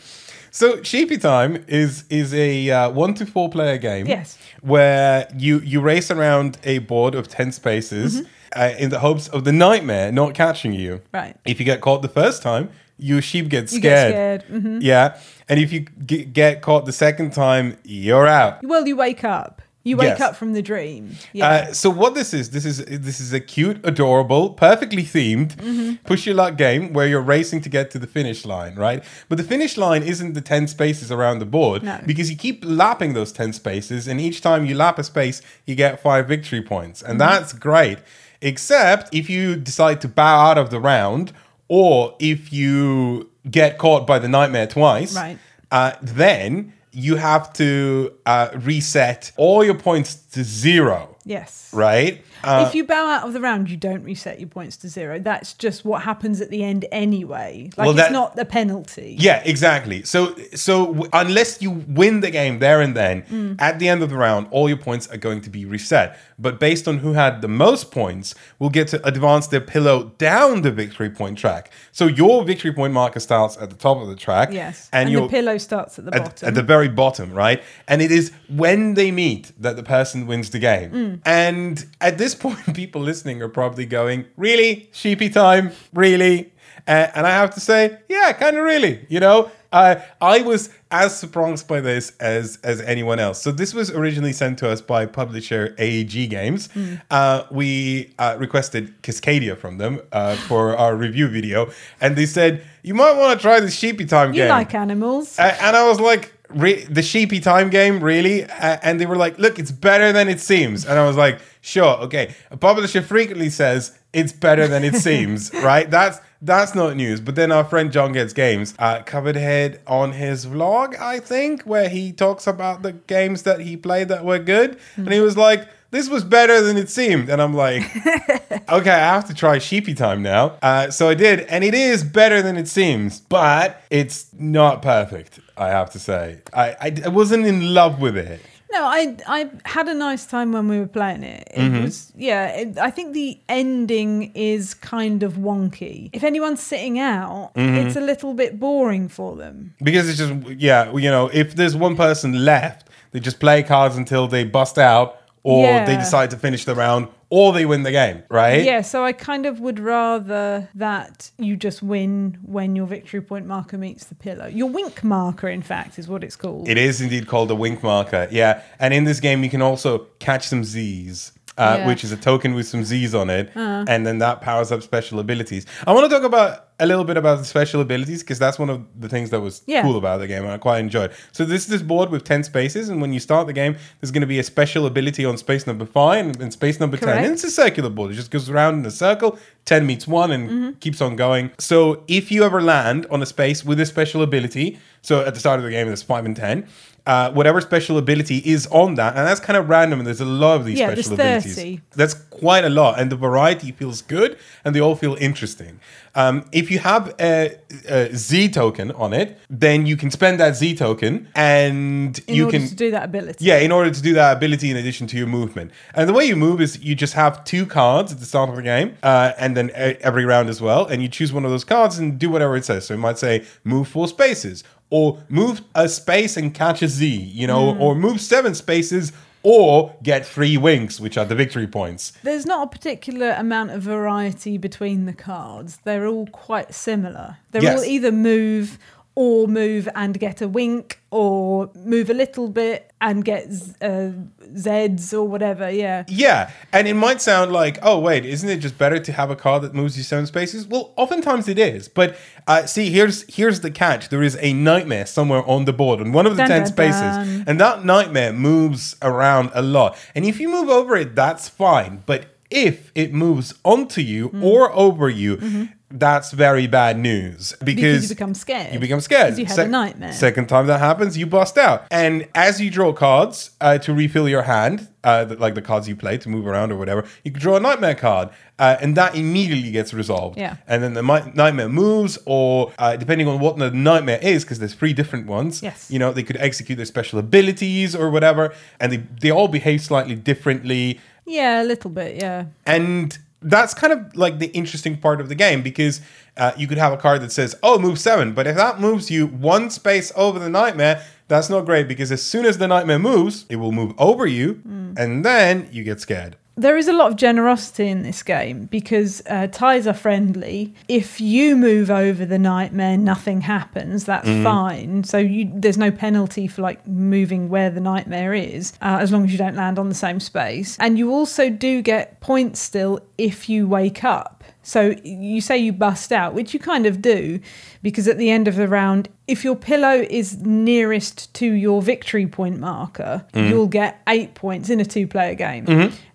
So 0.52 0.84
Sheepy 0.84 1.18
Time 1.18 1.64
is 1.68 2.04
is 2.10 2.34
a 2.36 2.70
uh, 2.70 2.90
one 2.92 3.16
to 3.16 3.26
four 3.26 3.50
player 3.50 3.78
game. 3.80 4.06
Yes. 4.06 4.38
Where 4.62 5.28
you 5.36 5.60
you 5.62 5.82
race 5.82 6.12
around 6.12 6.60
a 6.64 6.80
board 6.80 7.16
of 7.16 7.28
ten 7.28 7.52
spaces 7.52 8.28
uh, 8.56 8.74
in 8.78 8.90
the 8.90 9.00
hopes 9.00 9.28
of 9.30 9.44
the 9.44 9.52
nightmare 9.52 10.12
not 10.12 10.34
catching 10.36 10.74
you. 10.74 10.98
Mm-hmm. 10.98 11.18
Right. 11.18 11.38
If 11.46 11.60
you 11.60 11.66
get 11.66 11.82
caught 11.82 12.02
the 12.02 12.10
first 12.10 12.44
time, 12.44 12.70
your 13.02 13.22
sheep 13.22 13.50
gets 13.50 13.72
scared. 13.76 14.14
get 14.14 14.46
scared. 14.48 14.64
mhm. 14.64 14.80
Yeah. 14.82 15.18
And 15.50 15.60
if 15.60 15.74
you 15.74 15.86
g- 16.06 16.24
get 16.26 16.62
caught 16.62 16.86
the 16.86 16.94
second 16.94 17.34
time, 17.34 17.78
you're 17.84 18.28
out. 18.28 18.64
Well, 18.64 18.88
you 18.88 18.96
wake 18.96 19.24
up. 19.24 19.62
You 19.84 19.98
wake 19.98 20.10
Yes. 20.20 20.22
up 20.22 20.36
from 20.36 20.54
the 20.54 20.62
dream. 20.62 21.16
Yeah. 21.34 21.48
Uh, 21.50 21.74
so 21.74 21.90
what 21.90 22.14
this 22.14 22.36
is, 22.36 22.52
this 22.52 22.66
is 22.66 22.86
this 22.86 23.20
is 23.20 23.34
a 23.34 23.40
cute, 23.40 23.80
adorable, 23.84 24.52
perfectly 24.52 25.02
themed 25.02 25.56
Mm-hmm. 25.56 25.96
push 26.06 26.28
your 26.28 26.36
luck 26.36 26.56
game 26.56 26.94
where 26.94 27.08
you're 27.08 27.20
racing 27.36 27.62
to 27.62 27.70
get 27.70 27.90
to 27.92 27.98
the 27.98 28.06
finish 28.06 28.46
line, 28.46 28.76
right? 28.76 29.04
But 29.28 29.40
the 29.40 29.44
finish 29.44 29.78
line 29.78 30.04
isn't 30.04 30.34
the 30.34 30.42
ten 30.54 30.68
spaces 30.68 31.12
around 31.12 31.40
the 31.40 31.48
board 31.48 31.82
No. 31.82 31.98
because 32.06 32.30
you 32.30 32.38
keep 32.38 32.64
lapping 32.64 33.14
those 33.16 33.32
ten 33.32 33.54
spaces, 33.54 34.08
and 34.08 34.22
each 34.22 34.40
time 34.42 34.66
you 34.68 34.76
lap 34.76 35.00
a 35.00 35.04
space, 35.04 35.42
you 35.66 35.74
get 35.74 36.00
five 36.00 36.28
victory 36.28 36.62
points, 36.62 37.02
and 37.02 37.20
Mm-hmm. 37.20 37.32
that's 37.32 37.52
great. 37.54 37.98
Except 38.44 39.10
if 39.14 39.30
you 39.32 39.56
decide 39.56 40.00
to 40.02 40.08
bow 40.08 40.50
out 40.50 40.58
of 40.60 40.70
the 40.70 40.80
round, 40.80 41.32
or 41.74 42.14
if 42.20 42.52
you 42.52 43.30
get 43.50 43.78
caught 43.78 44.06
by 44.06 44.20
the 44.20 44.28
nightmare 44.28 44.68
twice, 44.68 45.16
Right. 45.16 45.38
uh, 45.72 45.94
then 46.02 46.74
you 46.92 47.16
have 47.16 47.54
to 47.54 48.12
uh, 48.26 48.50
reset 48.56 49.32
all 49.38 49.64
your 49.64 49.76
points 49.76 50.16
to 50.32 50.44
zero, 50.44 51.16
yes. 51.26 51.70
right? 51.74 52.24
Uh, 52.44 52.66
if 52.68 52.74
you 52.74 52.84
bow 52.86 53.06
out 53.06 53.28
of 53.28 53.34
the 53.34 53.40
round, 53.42 53.70
you 53.70 53.78
don't 53.78 54.04
reset 54.04 54.40
your 54.40 54.50
points 54.50 54.78
to 54.78 54.88
zero. 54.88 55.20
That's 55.20 55.54
just 55.54 55.86
what 55.86 56.02
happens 56.04 56.42
at 56.42 56.50
the 56.50 56.64
end 56.64 56.86
anyway. 56.92 57.70
Like 57.78 57.86
Well, 57.88 58.00
it's 58.00 58.12
not 58.12 58.36
the 58.36 58.46
penalty. 58.46 59.16
yeah, 59.20 59.42
exactly. 59.46 60.04
So, 60.04 60.36
so 60.56 61.08
unless 61.14 61.62
you 61.62 61.70
win 61.72 62.22
the 62.22 62.32
game 62.32 62.60
there 62.60 62.82
and 62.82 62.96
then, 62.96 63.24
Mm. 63.24 63.56
at 63.62 63.78
the 63.80 63.88
end 63.90 64.02
of 64.04 64.10
the 64.10 64.16
round, 64.18 64.48
all 64.52 64.68
your 64.70 64.78
points 64.78 65.08
are 65.10 65.18
going 65.18 65.42
to 65.42 65.50
be 65.50 65.66
reset. 65.66 66.18
But 66.40 66.60
based 66.60 66.88
on 66.88 67.00
who 67.00 67.14
had 67.14 67.42
the 67.42 67.48
most 67.48 67.92
points, 67.92 68.34
we'll 68.58 68.72
get 68.72 68.88
to 68.90 69.06
advance 69.08 69.46
their 69.48 69.62
pillow 69.62 70.12
down 70.18 70.62
the 70.64 70.72
victory 70.72 71.10
point 71.12 71.38
track. 71.38 71.72
So 71.92 72.08
your 72.08 72.44
victory 72.44 72.74
point 72.74 72.94
marker 72.94 73.20
starts 73.20 73.58
at 73.62 73.70
the 73.70 73.76
top 73.76 73.98
of 74.02 74.08
the 74.08 74.16
track, 74.16 74.50
Yes. 74.52 74.90
and, 74.92 75.04
And, 75.04 75.12
your 75.12 75.30
pillow 75.30 75.58
starts 75.60 76.00
at 76.00 76.06
the 76.06 76.16
at, 76.16 76.24
bottom. 76.24 76.48
at 76.48 76.54
the 76.56 76.64
very 76.64 76.88
bottom, 76.88 77.32
right? 77.34 77.62
And 77.88 78.02
it 78.02 78.12
is 78.12 78.32
when 78.50 78.96
they 78.96 79.12
meet 79.12 79.52
that 79.60 79.76
the 79.76 79.84
person 79.84 80.21
wins 80.28 80.50
the 80.50 80.60
game. 80.60 80.92
Mm. 80.92 81.22
And 81.26 81.86
at 82.00 82.18
this 82.18 82.36
point, 82.46 82.74
people 82.74 83.02
listening 83.02 83.42
are 83.42 83.50
probably 83.50 83.86
going, 83.86 84.26
"Really, 84.38 84.90
sheepy 84.92 85.30
time? 85.30 85.72
Really?" 85.94 86.52
Uh, 86.88 87.08
and 87.16 87.28
I 87.28 87.32
have 87.32 87.54
to 87.56 87.60
say, 87.60 87.98
yeah, 88.10 88.34
kind 88.34 88.58
of 88.58 88.64
really. 88.64 89.06
You 89.10 89.20
know, 89.20 89.52
uh, 89.72 89.96
I 90.20 90.42
was 90.42 90.70
as 90.90 91.18
surprised 91.18 91.68
by 91.68 91.80
this 91.82 92.14
as 92.20 92.58
as 92.64 92.82
anyone 92.82 93.20
else. 93.20 93.42
So 93.42 93.52
this 93.52 93.74
was 93.74 93.92
originally 93.92 94.34
sent 94.34 94.60
to 94.60 94.70
us 94.70 94.82
by 94.82 95.06
publisher 95.06 95.76
AEG 95.78 96.30
Games. 96.30 96.68
Mm. 96.70 97.02
Uh, 97.10 97.44
we 97.52 98.14
uh, 98.20 98.36
requested 98.40 99.02
Cascadia 99.04 99.58
from 99.58 99.78
them 99.78 100.02
uh, 100.12 100.36
for 100.36 100.76
our 100.84 100.96
review 100.96 101.28
video, 101.28 101.72
and 102.00 102.16
they 102.16 102.26
said 102.26 102.64
you 102.84 102.94
might 102.94 103.14
want 103.14 103.40
to 103.40 103.42
try 103.42 103.60
the 103.60 103.72
sheepy 103.72 104.06
time 104.06 104.30
you 104.30 104.42
game. 104.42 104.48
You 104.48 104.54
like 104.54 104.74
animals. 104.74 105.38
And 105.38 105.76
I 105.78 105.88
was 105.88 106.00
like, 106.00 106.34
Re- 106.54 106.86
the 106.86 107.02
sheepy 107.02 107.40
time 107.40 107.70
game, 107.70 108.04
really? 108.04 108.46
Uh, 108.46 108.78
and 108.84 109.00
they 109.00 109.06
were 109.06 109.16
like, 109.16 109.38
look, 109.38 109.60
it's 109.60 109.72
better 109.72 110.12
than 110.12 110.30
it 110.30 110.40
seems. 110.40 110.86
And 110.86 110.98
I 110.98 111.06
was 111.06 111.18
like, 111.18 111.40
sure, 111.62 111.98
okay. 112.02 112.34
A 112.50 112.58
publisher 112.58 113.02
frequently 113.02 113.50
says 113.50 113.98
it's 114.14 114.34
better 114.34 114.68
than 114.68 114.84
it 114.84 114.96
seems, 114.96 115.54
right? 115.64 115.90
That's 115.90 116.20
that's 116.42 116.74
not 116.74 116.96
news. 116.96 117.22
But 117.22 117.36
then 117.36 117.52
our 117.52 117.64
friend 117.64 117.92
Jon 117.92 118.14
Gets 118.14 118.34
Games 118.34 118.74
uh, 118.80 119.04
covered 119.04 119.36
head 119.36 119.80
on 119.86 120.14
his 120.14 120.46
vlog, 120.48 121.00
I 121.00 121.20
think, 121.20 121.64
where 121.64 121.88
he 121.88 122.12
talks 122.12 122.48
about 122.48 122.82
the 122.82 122.94
games 122.94 123.44
that 123.44 123.60
he 123.60 123.78
played 123.78 124.08
that 124.08 124.26
were 124.26 124.40
good. 124.40 124.80
And 124.96 125.14
he 125.14 125.20
was 125.20 125.38
like, 125.38 125.70
this 125.92 126.10
was 126.10 126.24
better 126.24 126.62
than 126.62 126.78
it 126.78 126.90
seemed. 126.90 127.30
And 127.30 127.42
I'm 127.42 127.54
like, 127.54 127.84
okay, 128.70 128.92
I 128.92 129.14
have 129.14 129.26
to 129.28 129.34
try 129.34 129.58
Sheepy 129.60 129.94
Time 129.94 130.22
now. 130.22 130.58
Uh, 130.62 130.90
so 130.90 131.10
I 131.10 131.14
did, 131.14 131.42
and 131.42 131.64
it 131.64 131.74
is 131.74 132.04
better 132.04 132.42
than 132.42 132.58
it 132.58 132.68
seems, 132.68 133.20
but 133.20 133.82
it's 133.90 134.28
not 134.38 134.82
perfect. 134.82 135.40
I 135.58 135.70
have 135.70 135.90
to 135.92 136.00
say, 136.00 136.42
I 136.54 136.70
I, 136.82 136.96
I 137.06 137.10
wasn't 137.10 137.46
in 137.46 137.74
love 137.74 138.00
with 138.02 138.18
it. 138.18 138.42
No, 138.74 138.86
I 138.86 139.18
I 139.28 139.50
had 139.66 139.90
a 139.90 139.94
nice 139.94 140.26
time 140.26 140.54
when 140.54 140.70
we 140.70 140.80
were 140.80 140.88
playing 140.88 141.24
it. 141.24 141.46
It 141.54 141.60
Mm-hmm. 141.60 141.84
was 141.84 142.14
yeah. 142.16 142.48
It, 142.62 142.78
I 142.78 142.90
think 142.90 143.14
the 143.14 143.38
ending 143.50 144.32
is 144.34 144.74
kind 144.74 145.24
of 145.24 145.34
wonky. 145.34 146.10
If 146.14 146.24
anyone's 146.24 146.62
sitting 146.62 146.98
out, 146.98 147.52
Mm-hmm. 147.56 147.76
it's 147.88 147.98
a 147.98 148.02
little 148.02 148.34
bit 148.34 148.60
boring 148.62 149.10
for 149.10 149.36
them. 149.36 149.74
because 149.84 150.08
it's 150.08 150.18
just 150.20 150.34
yeah 150.58 150.90
you 150.96 151.10
know 151.12 151.30
if 151.34 151.56
there's 151.56 151.76
one 151.76 151.96
person 151.98 152.46
left 152.46 152.88
they 153.12 153.20
just 153.20 153.40
play 153.42 153.62
cards 153.62 153.98
until 153.98 154.26
they 154.30 154.46
bust 154.46 154.78
out 154.78 155.08
or 155.44 155.66
they 155.86 155.98
decide 155.98 156.30
to 156.32 156.38
finish 156.38 156.66
the 156.66 156.76
round 156.76 157.08
or 157.30 157.54
they 157.54 157.66
win 157.66 157.84
the 157.84 157.92
game 157.92 158.22
right 158.30 158.64
Yeah, 158.64 158.82
so 158.82 159.04
I 159.06 159.14
kind 159.14 159.46
of 159.46 159.60
would 159.60 159.80
rather 159.80 160.70
that 160.76 161.32
you 161.38 161.56
just 161.56 161.82
win 161.82 162.38
when 162.44 162.76
your 162.76 162.86
victory 162.86 163.22
point 163.22 163.46
marker 163.48 163.78
meets 163.78 164.04
the 164.06 164.16
pillow. 164.16 164.48
Your 164.48 164.70
wink 164.70 165.04
marker, 165.04 165.48
in 165.48 165.62
fact, 165.62 165.98
is 165.98 166.08
what 166.08 166.24
it's 166.24 166.36
called. 166.36 166.68
it 166.68 166.78
is 166.78 167.02
indeed 167.02 167.28
called 167.28 167.50
a 167.52 167.56
wink 167.56 167.82
marker 167.84 168.28
yeah 168.32 168.62
and 168.80 168.94
in 168.94 169.04
this 169.06 169.20
game 169.20 169.44
you 169.44 169.50
can 169.50 169.62
also 169.62 170.00
catch 170.20 170.48
some 170.48 170.64
z's 170.64 171.32
uh, 171.58 171.62
Yeah. 171.62 171.76
Uh-huh. 171.76 171.88
which 171.90 172.04
is 172.04 172.12
a 172.12 172.18
token 172.18 172.54
with 172.54 172.68
some 172.68 172.84
Z's 172.84 173.14
on 173.14 173.30
it, 173.30 173.52
and 173.56 174.06
then 174.08 174.20
that 174.20 174.42
powers 174.42 174.72
up 174.72 174.82
special 174.82 175.20
abilities. 175.20 175.66
I 175.86 175.92
want 175.94 176.10
to 176.10 176.16
talk 176.16 176.24
about 176.26 176.68
a 176.80 176.86
little 176.88 177.04
bit 177.04 177.16
about 177.18 177.38
the 177.38 177.46
special 177.46 177.80
abilities 177.82 178.24
because 178.24 178.40
that's 178.40 178.58
one 178.58 178.68
of 178.70 178.82
the 179.00 179.08
things 179.08 179.30
that 179.30 179.40
was 179.42 179.62
Yeah. 179.68 179.84
cool 179.84 179.98
about 179.98 180.18
the 180.20 180.26
game 180.28 180.44
and 180.44 180.52
I 180.52 180.58
quite 180.58 180.80
enjoyed. 180.80 181.12
So 181.32 181.46
this 181.46 181.62
is 181.62 181.68
this 181.68 181.82
board 181.84 182.10
with 182.10 182.24
ten 182.24 182.44
spaces, 182.44 182.90
and 182.90 183.00
when 183.02 183.14
you 183.14 183.20
start 183.20 183.46
the 183.48 183.54
game, 183.54 183.76
there's 184.00 184.10
going 184.12 184.22
to 184.22 184.28
be 184.28 184.40
a 184.40 184.44
special 184.44 184.86
ability 184.88 185.24
on 185.26 185.38
space 185.38 185.68
number 185.68 185.86
five 185.86 186.26
and, 186.26 186.42
and 186.42 186.52
space 186.54 186.80
number 186.80 186.98
ten. 186.98 187.24
And 187.24 187.34
it's 187.34 187.44
a 187.44 187.52
circular 187.52 187.90
board; 187.90 188.12
it 188.12 188.16
just 188.16 188.32
goes 188.32 188.50
around 188.50 188.80
in 188.80 188.86
a 188.86 188.92
circle. 188.92 189.38
Ten 189.66 189.86
meets 189.86 190.08
one 190.08 190.32
and 190.32 190.50
Mm-hmm. 190.50 190.72
keeps 190.80 191.02
on 191.02 191.16
going. 191.16 191.52
So 191.60 192.04
if 192.08 192.32
you 192.32 192.44
ever 192.44 192.62
land 192.62 193.06
on 193.12 193.22
a 193.22 193.26
space 193.28 193.64
with 193.64 193.80
a 193.80 193.86
special 193.86 194.24
ability, 194.24 194.80
so 195.04 195.24
at 195.24 195.34
the 195.36 195.40
start 195.40 195.60
of 195.60 195.66
the 195.66 195.72
game, 195.72 195.86
there's 195.88 196.02
five 196.02 196.26
and 196.26 196.36
ten. 196.36 196.66
Uh, 197.04 197.32
whatever 197.32 197.60
special 197.62 197.98
ability 197.98 198.38
is 198.46 198.68
on 198.68 198.94
that, 198.94 199.16
and 199.18 199.26
that's 199.28 199.40
kind 199.40 199.58
of 199.58 199.68
random. 199.70 200.00
And 200.00 200.06
there's 200.06 200.22
a 200.22 200.26
lot 200.26 200.58
of 200.60 200.66
these 200.66 200.78
Yeah, 200.80 200.94
special 200.94 201.14
abilities. 201.14 201.56
30. 201.56 201.82
That's 201.96 202.14
quite 202.14 202.64
a 202.64 202.70
lot, 202.70 203.00
and 203.00 203.12
the 203.12 203.16
variety 203.16 203.72
feels 203.72 204.04
good, 204.04 204.38
and 204.64 204.76
they 204.76 204.80
all 204.80 204.96
feel 204.96 205.16
interesting. 205.20 205.80
Um, 206.14 206.46
if 206.52 206.70
you 206.70 206.78
have 206.80 207.16
a, 207.20 207.56
a 207.90 208.16
Z 208.16 208.50
token 208.50 208.92
on 208.92 209.14
it, 209.14 209.40
then 209.50 209.86
you 209.88 209.98
can 209.98 210.12
spend 210.12 210.40
that 210.42 210.56
Z 210.56 210.76
token, 210.76 211.28
and 211.34 212.20
in 212.28 212.36
you 212.36 212.48
can 212.50 212.68
do 212.68 212.92
that 212.92 213.06
ability. 213.06 213.46
yeah, 213.46 213.58
in 213.58 213.72
order 213.72 213.90
to 213.90 214.02
do 214.02 214.14
that 214.14 214.38
ability 214.38 214.70
in 214.70 214.78
addition 214.78 215.08
to 215.08 215.18
your 215.18 215.28
movement. 215.28 215.72
And 215.96 216.08
the 216.08 216.14
way 216.14 216.26
you 216.26 216.36
move 216.36 216.62
is 216.62 216.80
you 216.84 216.94
just 216.94 217.14
have 217.16 217.44
two 217.46 217.66
cards 217.66 218.12
at 218.14 218.20
the 218.20 218.26
start 218.26 218.50
of 218.50 218.56
the 218.58 218.62
game, 218.62 218.96
uh, 219.02 219.32
and 219.40 219.58
then 219.58 219.72
every 219.74 220.26
round 220.26 220.50
as 220.50 220.62
well. 220.62 220.86
And 220.86 221.02
you 221.02 221.08
choose 221.08 221.34
one 221.34 221.46
of 221.46 221.52
those 221.52 221.64
cards 221.64 221.98
and 221.98 222.20
do 222.20 222.30
whatever 222.30 222.56
it 222.56 222.66
says. 222.66 222.86
So 222.86 222.94
it 222.94 222.98
might 222.98 223.18
say 223.18 223.46
move 223.64 223.88
four 223.88 224.08
spaces, 224.08 224.64
or 224.92 225.24
move 225.30 225.62
a 225.74 225.90
space 225.90 226.38
and 226.38 226.54
catch 226.54 226.84
a 226.84 226.88
Z, 226.88 227.08
you 227.08 227.48
know, 227.48 227.74
hmm. 227.74 227.82
or 227.82 227.96
move 227.96 228.22
seven 228.22 228.54
spaces 228.54 229.12
or 229.44 229.96
get 230.04 230.24
three 230.24 230.56
winks, 230.56 231.00
which 231.00 231.18
are 231.18 231.26
the 231.26 231.34
victory 231.34 231.66
points. 231.66 232.14
There's 232.22 232.46
not 232.46 232.68
a 232.68 232.70
particular 232.70 233.32
amount 233.32 233.72
of 233.72 233.82
variety 233.82 234.60
between 234.60 235.06
the 235.06 235.14
cards. 235.14 235.80
They're 235.84 236.06
all 236.06 236.28
quite 236.28 236.76
similar. 236.76 237.38
They're 237.52 237.64
Yes. 237.64 237.80
all 237.80 237.86
either 237.86 238.12
move 238.12 238.78
or 239.16 239.48
move 239.48 239.90
and 239.96 240.20
get 240.20 240.42
a 240.42 240.48
wink, 240.48 241.02
or 241.10 241.70
move 241.76 242.10
a 242.10 242.14
little 242.14 242.48
bit 242.48 242.91
and 243.02 243.26
get 243.26 243.52
z- 243.52 243.74
uh, 243.82 244.12
Zeds 244.54 245.12
or 245.14 245.24
whatever. 245.28 245.70
Yeah. 245.70 246.06
Yeah, 246.08 246.52
and 246.72 246.88
it 246.88 246.94
might 246.94 247.22
sound 247.22 247.52
like, 247.52 247.80
oh 247.82 248.00
wait, 248.00 248.26
isn't 248.26 248.48
it 248.48 248.58
just 248.58 248.78
better 248.78 249.00
to 249.00 249.12
have 249.12 249.30
a 249.32 249.36
car 249.36 249.60
that 249.60 249.74
moves 249.74 249.98
you 249.98 250.04
seven 250.04 250.26
spaces? 250.28 250.68
Well, 250.68 250.94
oftentimes 250.98 251.48
it 251.48 251.58
is, 251.60 251.88
but 251.88 252.16
uh, 252.48 252.66
see, 252.66 252.90
here's 252.90 253.24
here's 253.36 253.62
the 253.62 253.72
catch: 253.72 254.10
there 254.10 254.24
is 254.24 254.38
a 254.40 254.54
nightmare 254.54 255.06
somewhere 255.06 255.44
on 255.50 255.66
the 255.66 255.74
board 255.74 256.00
on 256.00 256.12
one 256.12 256.26
of 256.26 256.34
the 256.38 256.44
Dun, 256.44 256.48
ten 256.50 256.62
dun, 256.62 256.68
spaces, 256.68 257.02
dun. 257.02 257.44
and 257.48 257.60
that 257.60 257.84
nightmare 257.84 258.34
moves 258.34 258.96
around 259.02 259.52
a 259.54 259.62
lot. 259.62 259.98
And 260.16 260.24
if 260.26 260.40
you 260.40 260.48
move 260.50 260.70
over 260.70 260.96
it, 260.96 261.16
that's 261.16 261.50
fine, 261.50 262.04
but 262.06 262.26
if 262.50 262.92
it 262.96 263.14
moves 263.14 263.54
onto 263.64 264.02
you 264.02 264.28
Hmm. 264.28 264.44
or 264.44 264.72
over 264.74 265.10
you, 265.10 265.70
that's 265.94 266.32
very 266.32 266.68
bad 266.68 266.98
news 267.00 267.54
because. 267.64 267.76
Because 267.76 268.04
you 268.10 268.16
become 268.16 268.34
scared. 268.34 268.74
you 268.74 268.80
become 268.80 269.02
scared. 269.02 269.38
you 269.38 269.46
had 269.46 269.56
Sec- 269.56 269.68
a 269.68 269.70
nightmare. 269.70 270.14
Second 270.14 270.48
time 270.50 270.68
that 270.68 270.80
happens, 270.80 271.18
you 271.18 271.26
bust 271.28 271.58
out. 271.58 271.86
And 271.92 272.28
as 272.36 272.62
you 272.62 272.70
draw 272.72 272.94
cards 272.94 273.52
uh, 273.62 273.78
to 273.80 273.94
refill 273.94 274.28
your 274.30 274.44
hand, 274.44 274.88
uh, 275.04 275.36
like 275.40 275.56
the 275.56 275.62
cards 275.62 275.88
you 275.90 275.96
play 275.96 276.18
to 276.20 276.30
move 276.30 276.46
around 276.48 276.72
or 276.72 276.78
whatever, 276.78 277.06
you 277.24 277.32
can 277.32 277.40
draw 277.42 277.56
a 277.56 277.60
nightmare 277.60 277.96
card, 277.96 278.30
uh, 278.60 278.78
and 278.82 278.96
that 278.96 279.16
immediately 279.16 279.72
gets 279.72 279.94
resolved. 279.94 280.38
Yeah. 280.38 280.58
And 280.68 280.84
then 280.84 280.94
the 280.94 281.02
mi- 281.04 281.32
nightmare 281.34 281.70
moves, 281.70 282.20
or 282.26 282.72
uh, 282.78 282.96
depending 282.98 283.28
on 283.28 283.40
what 283.40 283.58
the 283.58 283.72
nightmare 283.72 284.20
is, 284.22 284.44
because 284.44 284.60
there's 284.60 284.76
three 284.76 284.94
different 284.94 285.26
ones. 285.28 285.64
Yes. 285.64 285.90
You 285.90 285.98
know, 286.00 286.12
they 286.14 286.24
could 286.24 286.38
execute 286.38 286.78
their 286.78 286.86
special 286.86 287.18
abilities 287.18 287.96
or 287.96 288.10
whatever, 288.12 288.54
and 288.80 288.92
they 288.92 288.98
they 289.20 289.32
all 289.32 289.48
behave 289.48 289.82
slightly 289.82 290.16
differently 290.16 291.00
Yeah, 291.26 291.64
a 291.64 291.66
little 291.66 291.90
bit. 291.90 292.16
Yeah. 292.18 292.46
and 292.66 293.18
that's 293.42 293.74
kind 293.74 293.92
of 293.94 294.16
like 294.16 294.40
the 294.40 294.48
interesting 294.48 294.98
part 294.98 295.20
of 295.20 295.30
the 295.30 295.36
game 295.36 295.62
because 295.62 296.02
uh, 296.38 296.52
you 296.58 296.68
could 296.68 296.78
have 296.78 296.94
a 296.94 296.98
card 296.98 297.22
that 297.22 297.32
says, 297.32 297.56
"Oh, 297.64 297.80
move 297.80 298.00
seven," 298.00 298.34
but 298.34 298.48
if 298.48 298.56
that 298.56 298.80
moves 298.80 299.10
you 299.10 299.28
one 299.28 299.70
space 299.70 300.12
over 300.16 300.40
the 300.40 300.50
nightmare, 300.50 301.04
that's 301.28 301.50
not 301.50 301.66
great 301.66 301.88
because 301.88 302.12
as 302.12 302.22
soon 302.22 302.46
as 302.46 302.58
the 302.58 302.68
nightmare 302.68 303.00
moves, 303.00 303.46
it 303.50 303.56
will 303.58 303.72
move 303.72 303.94
over 303.98 304.28
you, 304.28 304.62
and 304.98 305.26
then 305.26 305.68
you 305.72 305.84
get 305.84 306.00
scared. 306.00 306.36
There 306.58 306.78
is 306.78 306.88
a 306.88 306.94
lot 306.94 307.10
of 307.10 307.18
generosity 307.18 307.88
in 307.88 308.04
this 308.04 308.22
game 308.24 308.66
because 308.66 309.22
uh, 309.30 309.48
ties 309.48 309.88
are 309.88 309.94
friendly. 309.94 310.74
If 310.88 311.22
you 311.22 311.56
move 311.56 311.90
over 311.90 312.26
the 312.26 312.38
nightmare, 312.38 312.98
nothing 312.98 313.42
happens. 313.42 314.06
That's 314.06 314.28
fine. 314.44 315.04
So 315.06 315.18
you, 315.18 315.50
there's 315.56 315.78
no 315.78 315.92
penalty 315.92 316.48
for 316.48 316.62
like 316.62 316.86
moving 316.86 317.50
where 317.50 317.70
the 317.70 317.80
nightmare 317.80 318.34
is, 318.34 318.74
uh, 318.82 318.98
as 319.00 319.12
long 319.12 319.24
as 319.24 319.32
you 319.32 319.38
don't 319.38 319.56
land 319.56 319.80
on 319.80 319.88
the 319.90 319.96
same 319.96 320.20
space. 320.20 320.78
And 320.80 321.00
you 321.00 321.12
also 321.12 321.50
do 321.50 321.82
get 321.82 322.20
points 322.20 322.60
still 322.60 323.00
if 323.18 323.48
you 323.50 323.66
wake 323.68 324.04
up. 324.04 324.44
So 324.62 324.94
you 325.04 325.42
say 325.42 325.58
you 325.58 325.74
bust 325.74 326.12
out, 326.12 326.34
which 326.36 326.54
you 326.54 326.60
kind 326.60 326.86
of 326.86 327.02
do, 327.02 327.40
because 327.82 328.08
at 328.08 328.18
the 328.18 328.30
end 328.30 328.48
of 328.48 328.56
the 328.56 328.68
round, 328.68 329.10
if 329.28 329.44
your 329.44 329.56
pillow 329.56 330.06
is 330.10 330.38
nearest 330.46 331.34
to 331.36 331.52
your 331.52 331.82
victory 331.82 332.28
point 332.28 332.60
marker, 332.60 333.26
you'll 333.34 333.68
get 333.68 334.02
eight 334.08 334.36
points 334.36 334.70
in 334.70 334.80
a 334.80 334.86
two-player 334.86 335.34
game. 335.34 335.66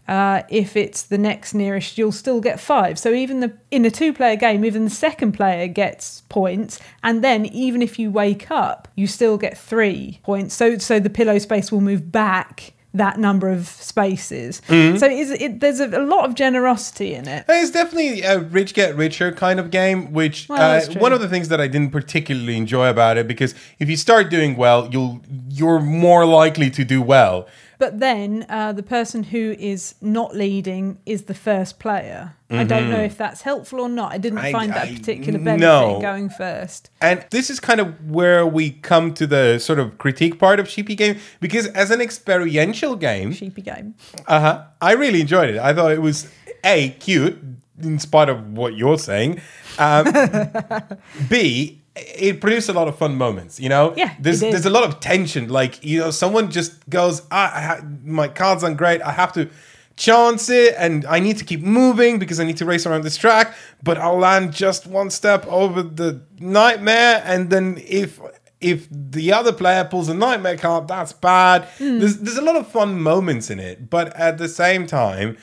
Uh, 0.09 0.43
if 0.49 0.77
it's 0.77 1.03
the 1.03 1.19
next 1.19 1.55
nearest, 1.55 1.99
you'll 1.99 2.13
still 2.13 2.41
get 2.41 2.61
five. 2.61 2.99
So 2.99 3.13
even 3.13 3.41
the 3.41 3.53
in 3.71 3.85
a 3.85 3.91
two-player 3.91 4.37
game, 4.37 4.65
even 4.65 4.85
the 4.85 4.91
second 4.91 5.33
player 5.33 5.67
gets 5.67 6.23
points, 6.29 6.79
and 7.03 7.25
then 7.25 7.47
even 7.47 7.83
if 7.83 7.99
you 7.99 8.11
wake 8.11 8.51
up, 8.51 8.89
you 8.95 9.07
still 9.07 9.37
get 9.37 9.59
three 9.59 10.21
points. 10.23 10.55
So 10.55 10.79
so 10.79 11.01
the 11.01 11.11
pillow 11.11 11.39
space 11.39 11.73
will 11.73 11.81
move 11.81 12.13
back 12.13 12.75
that 12.97 13.19
number 13.19 13.49
of 13.49 13.67
spaces. 13.67 14.63
Mm-hmm. 14.69 14.97
So 14.97 15.07
is 15.07 15.31
it, 15.31 15.61
there's 15.61 15.81
a, 15.81 15.89
a 15.89 16.03
lot 16.03 16.25
of 16.25 16.35
generosity 16.35 17.15
in 17.15 17.29
it. 17.29 17.45
It's 17.49 17.71
definitely 17.71 18.23
a 18.23 18.41
rich 18.41 18.75
get 18.75 18.97
richer 18.97 19.33
kind 19.33 19.61
of 19.61 19.71
game, 19.71 20.13
which 20.13 20.49
Well, 20.49 20.83
uh, 20.83 20.99
one 20.99 21.13
of 21.13 21.21
the 21.21 21.29
things 21.29 21.49
that 21.49 21.61
I 21.61 21.69
didn't 21.69 21.91
particularly 21.91 22.57
enjoy 22.57 22.89
about 22.89 23.19
it 23.19 23.29
because 23.29 23.55
if 23.79 23.89
you 23.89 23.97
start 23.97 24.31
doing 24.31 24.57
well, 24.57 24.89
you'll 24.91 25.21
you're 25.49 25.81
more 25.81 26.25
likely 26.25 26.71
to 26.71 26.85
do 26.85 27.03
well. 27.03 27.47
But 27.79 28.01
then 28.01 28.47
uh, 28.49 28.73
the 28.73 28.83
person 28.83 29.23
who 29.25 29.55
is 29.59 29.95
not 30.01 30.35
leading 30.35 30.99
is 31.07 31.25
the 31.25 31.35
first 31.35 31.79
player. 31.79 32.35
I 32.49 32.63
don't 32.63 32.89
know 32.89 33.01
if 33.01 33.19
that's 33.19 33.43
helpful 33.43 33.81
or 33.81 33.89
not. 33.89 34.13
I 34.13 34.19
didn't 34.19 34.39
Mm-hmm. 34.39 34.47
I- 34.47 34.53
find 34.53 34.73
that 34.73 34.89
I- 34.89 34.95
particular 34.95 35.39
benefit 35.39 35.61
no. 35.67 36.01
going 36.01 36.29
first. 36.31 36.91
And 37.01 37.25
this 37.31 37.51
is 37.51 37.59
kind 37.61 37.81
of 37.81 38.09
where 38.11 38.47
we 38.47 38.71
come 38.71 39.13
to 39.15 39.27
the 39.27 39.59
sort 39.59 39.79
of 39.81 39.99
critique 39.99 40.39
part 40.39 40.61
of 40.61 40.69
Sheepy 40.69 40.95
Game 40.95 41.19
because 41.41 41.67
as 41.69 41.91
an 41.91 42.01
experiential 42.01 42.95
game, 42.97 43.33
Sheepy 43.33 43.63
game. 43.63 43.95
uh 44.27 44.41
huh, 44.41 44.65
I 44.81 44.93
really 44.93 45.21
enjoyed 45.21 45.51
it. 45.51 45.59
I 45.59 45.75
thought 45.75 45.91
it 45.93 46.01
was 46.03 46.31
a 46.65 46.91
cute, 46.91 47.37
in 47.83 47.99
spite 47.99 48.29
of 48.29 48.53
what 48.57 48.75
you're 48.77 48.99
saying. 48.99 49.41
Um, 49.79 50.07
B, 51.29 51.83
it 51.97 52.41
produced 52.41 52.69
a 52.69 52.73
lot 52.73 52.89
of 52.89 52.97
fun 52.99 53.17
moments. 53.17 53.59
You 53.59 53.69
know, 53.69 53.95
Yeah, 53.97 54.15
There's 54.21 54.41
there's 54.41 54.67
a 54.67 54.71
lot 54.71 54.85
of 54.85 55.01
tension. 55.01 55.49
Like 55.49 55.85
you 55.85 56.01
know, 56.01 56.11
someone 56.11 56.51
just 56.51 56.89
goes, 56.91 57.23
ah, 57.31 57.53
I 57.55 57.61
ha- 57.63 57.81
my 58.05 58.29
cards 58.29 58.63
aren't 58.65 58.77
great. 58.77 59.03
I 59.03 59.13
have 59.13 59.33
to 59.35 59.49
chance 59.97 60.51
it 60.51 60.75
and 60.77 61.07
I 61.07 61.21
need 61.21 61.39
to 61.39 61.45
keep 61.45 61.63
moving 61.63 62.19
because 62.19 62.39
I 62.39 62.45
need 62.45 62.59
to 62.59 62.67
race 62.67 62.85
around 62.87 63.03
this 63.03 63.17
track, 63.17 63.55
but 63.83 63.97
I'll 63.97 64.19
land 64.19 64.53
just 64.53 64.87
one 64.87 65.09
step 65.09 65.47
over 65.47 65.83
the 65.83 66.21
nightmare 66.39 67.23
and 67.25 67.49
then 67.49 67.83
if 67.87 68.21
if 68.61 68.87
the 68.91 69.33
other 69.33 69.53
player 69.53 69.85
pulls 69.85 70.09
a 70.09 70.15
nightmare 70.15 70.57
card, 70.57 70.89
that's 70.89 71.13
bad. 71.13 71.65
Hmm. 71.79 71.99
There's 71.99 72.19
there's 72.19 72.37
a 72.37 72.43
lot 72.43 72.57
of 72.57 72.67
fun 72.69 73.01
moments 73.01 73.51
in 73.51 73.59
it, 73.59 73.89
but 73.91 74.15
at 74.17 74.39
the 74.39 74.49
same 74.49 74.87
time, 74.87 75.37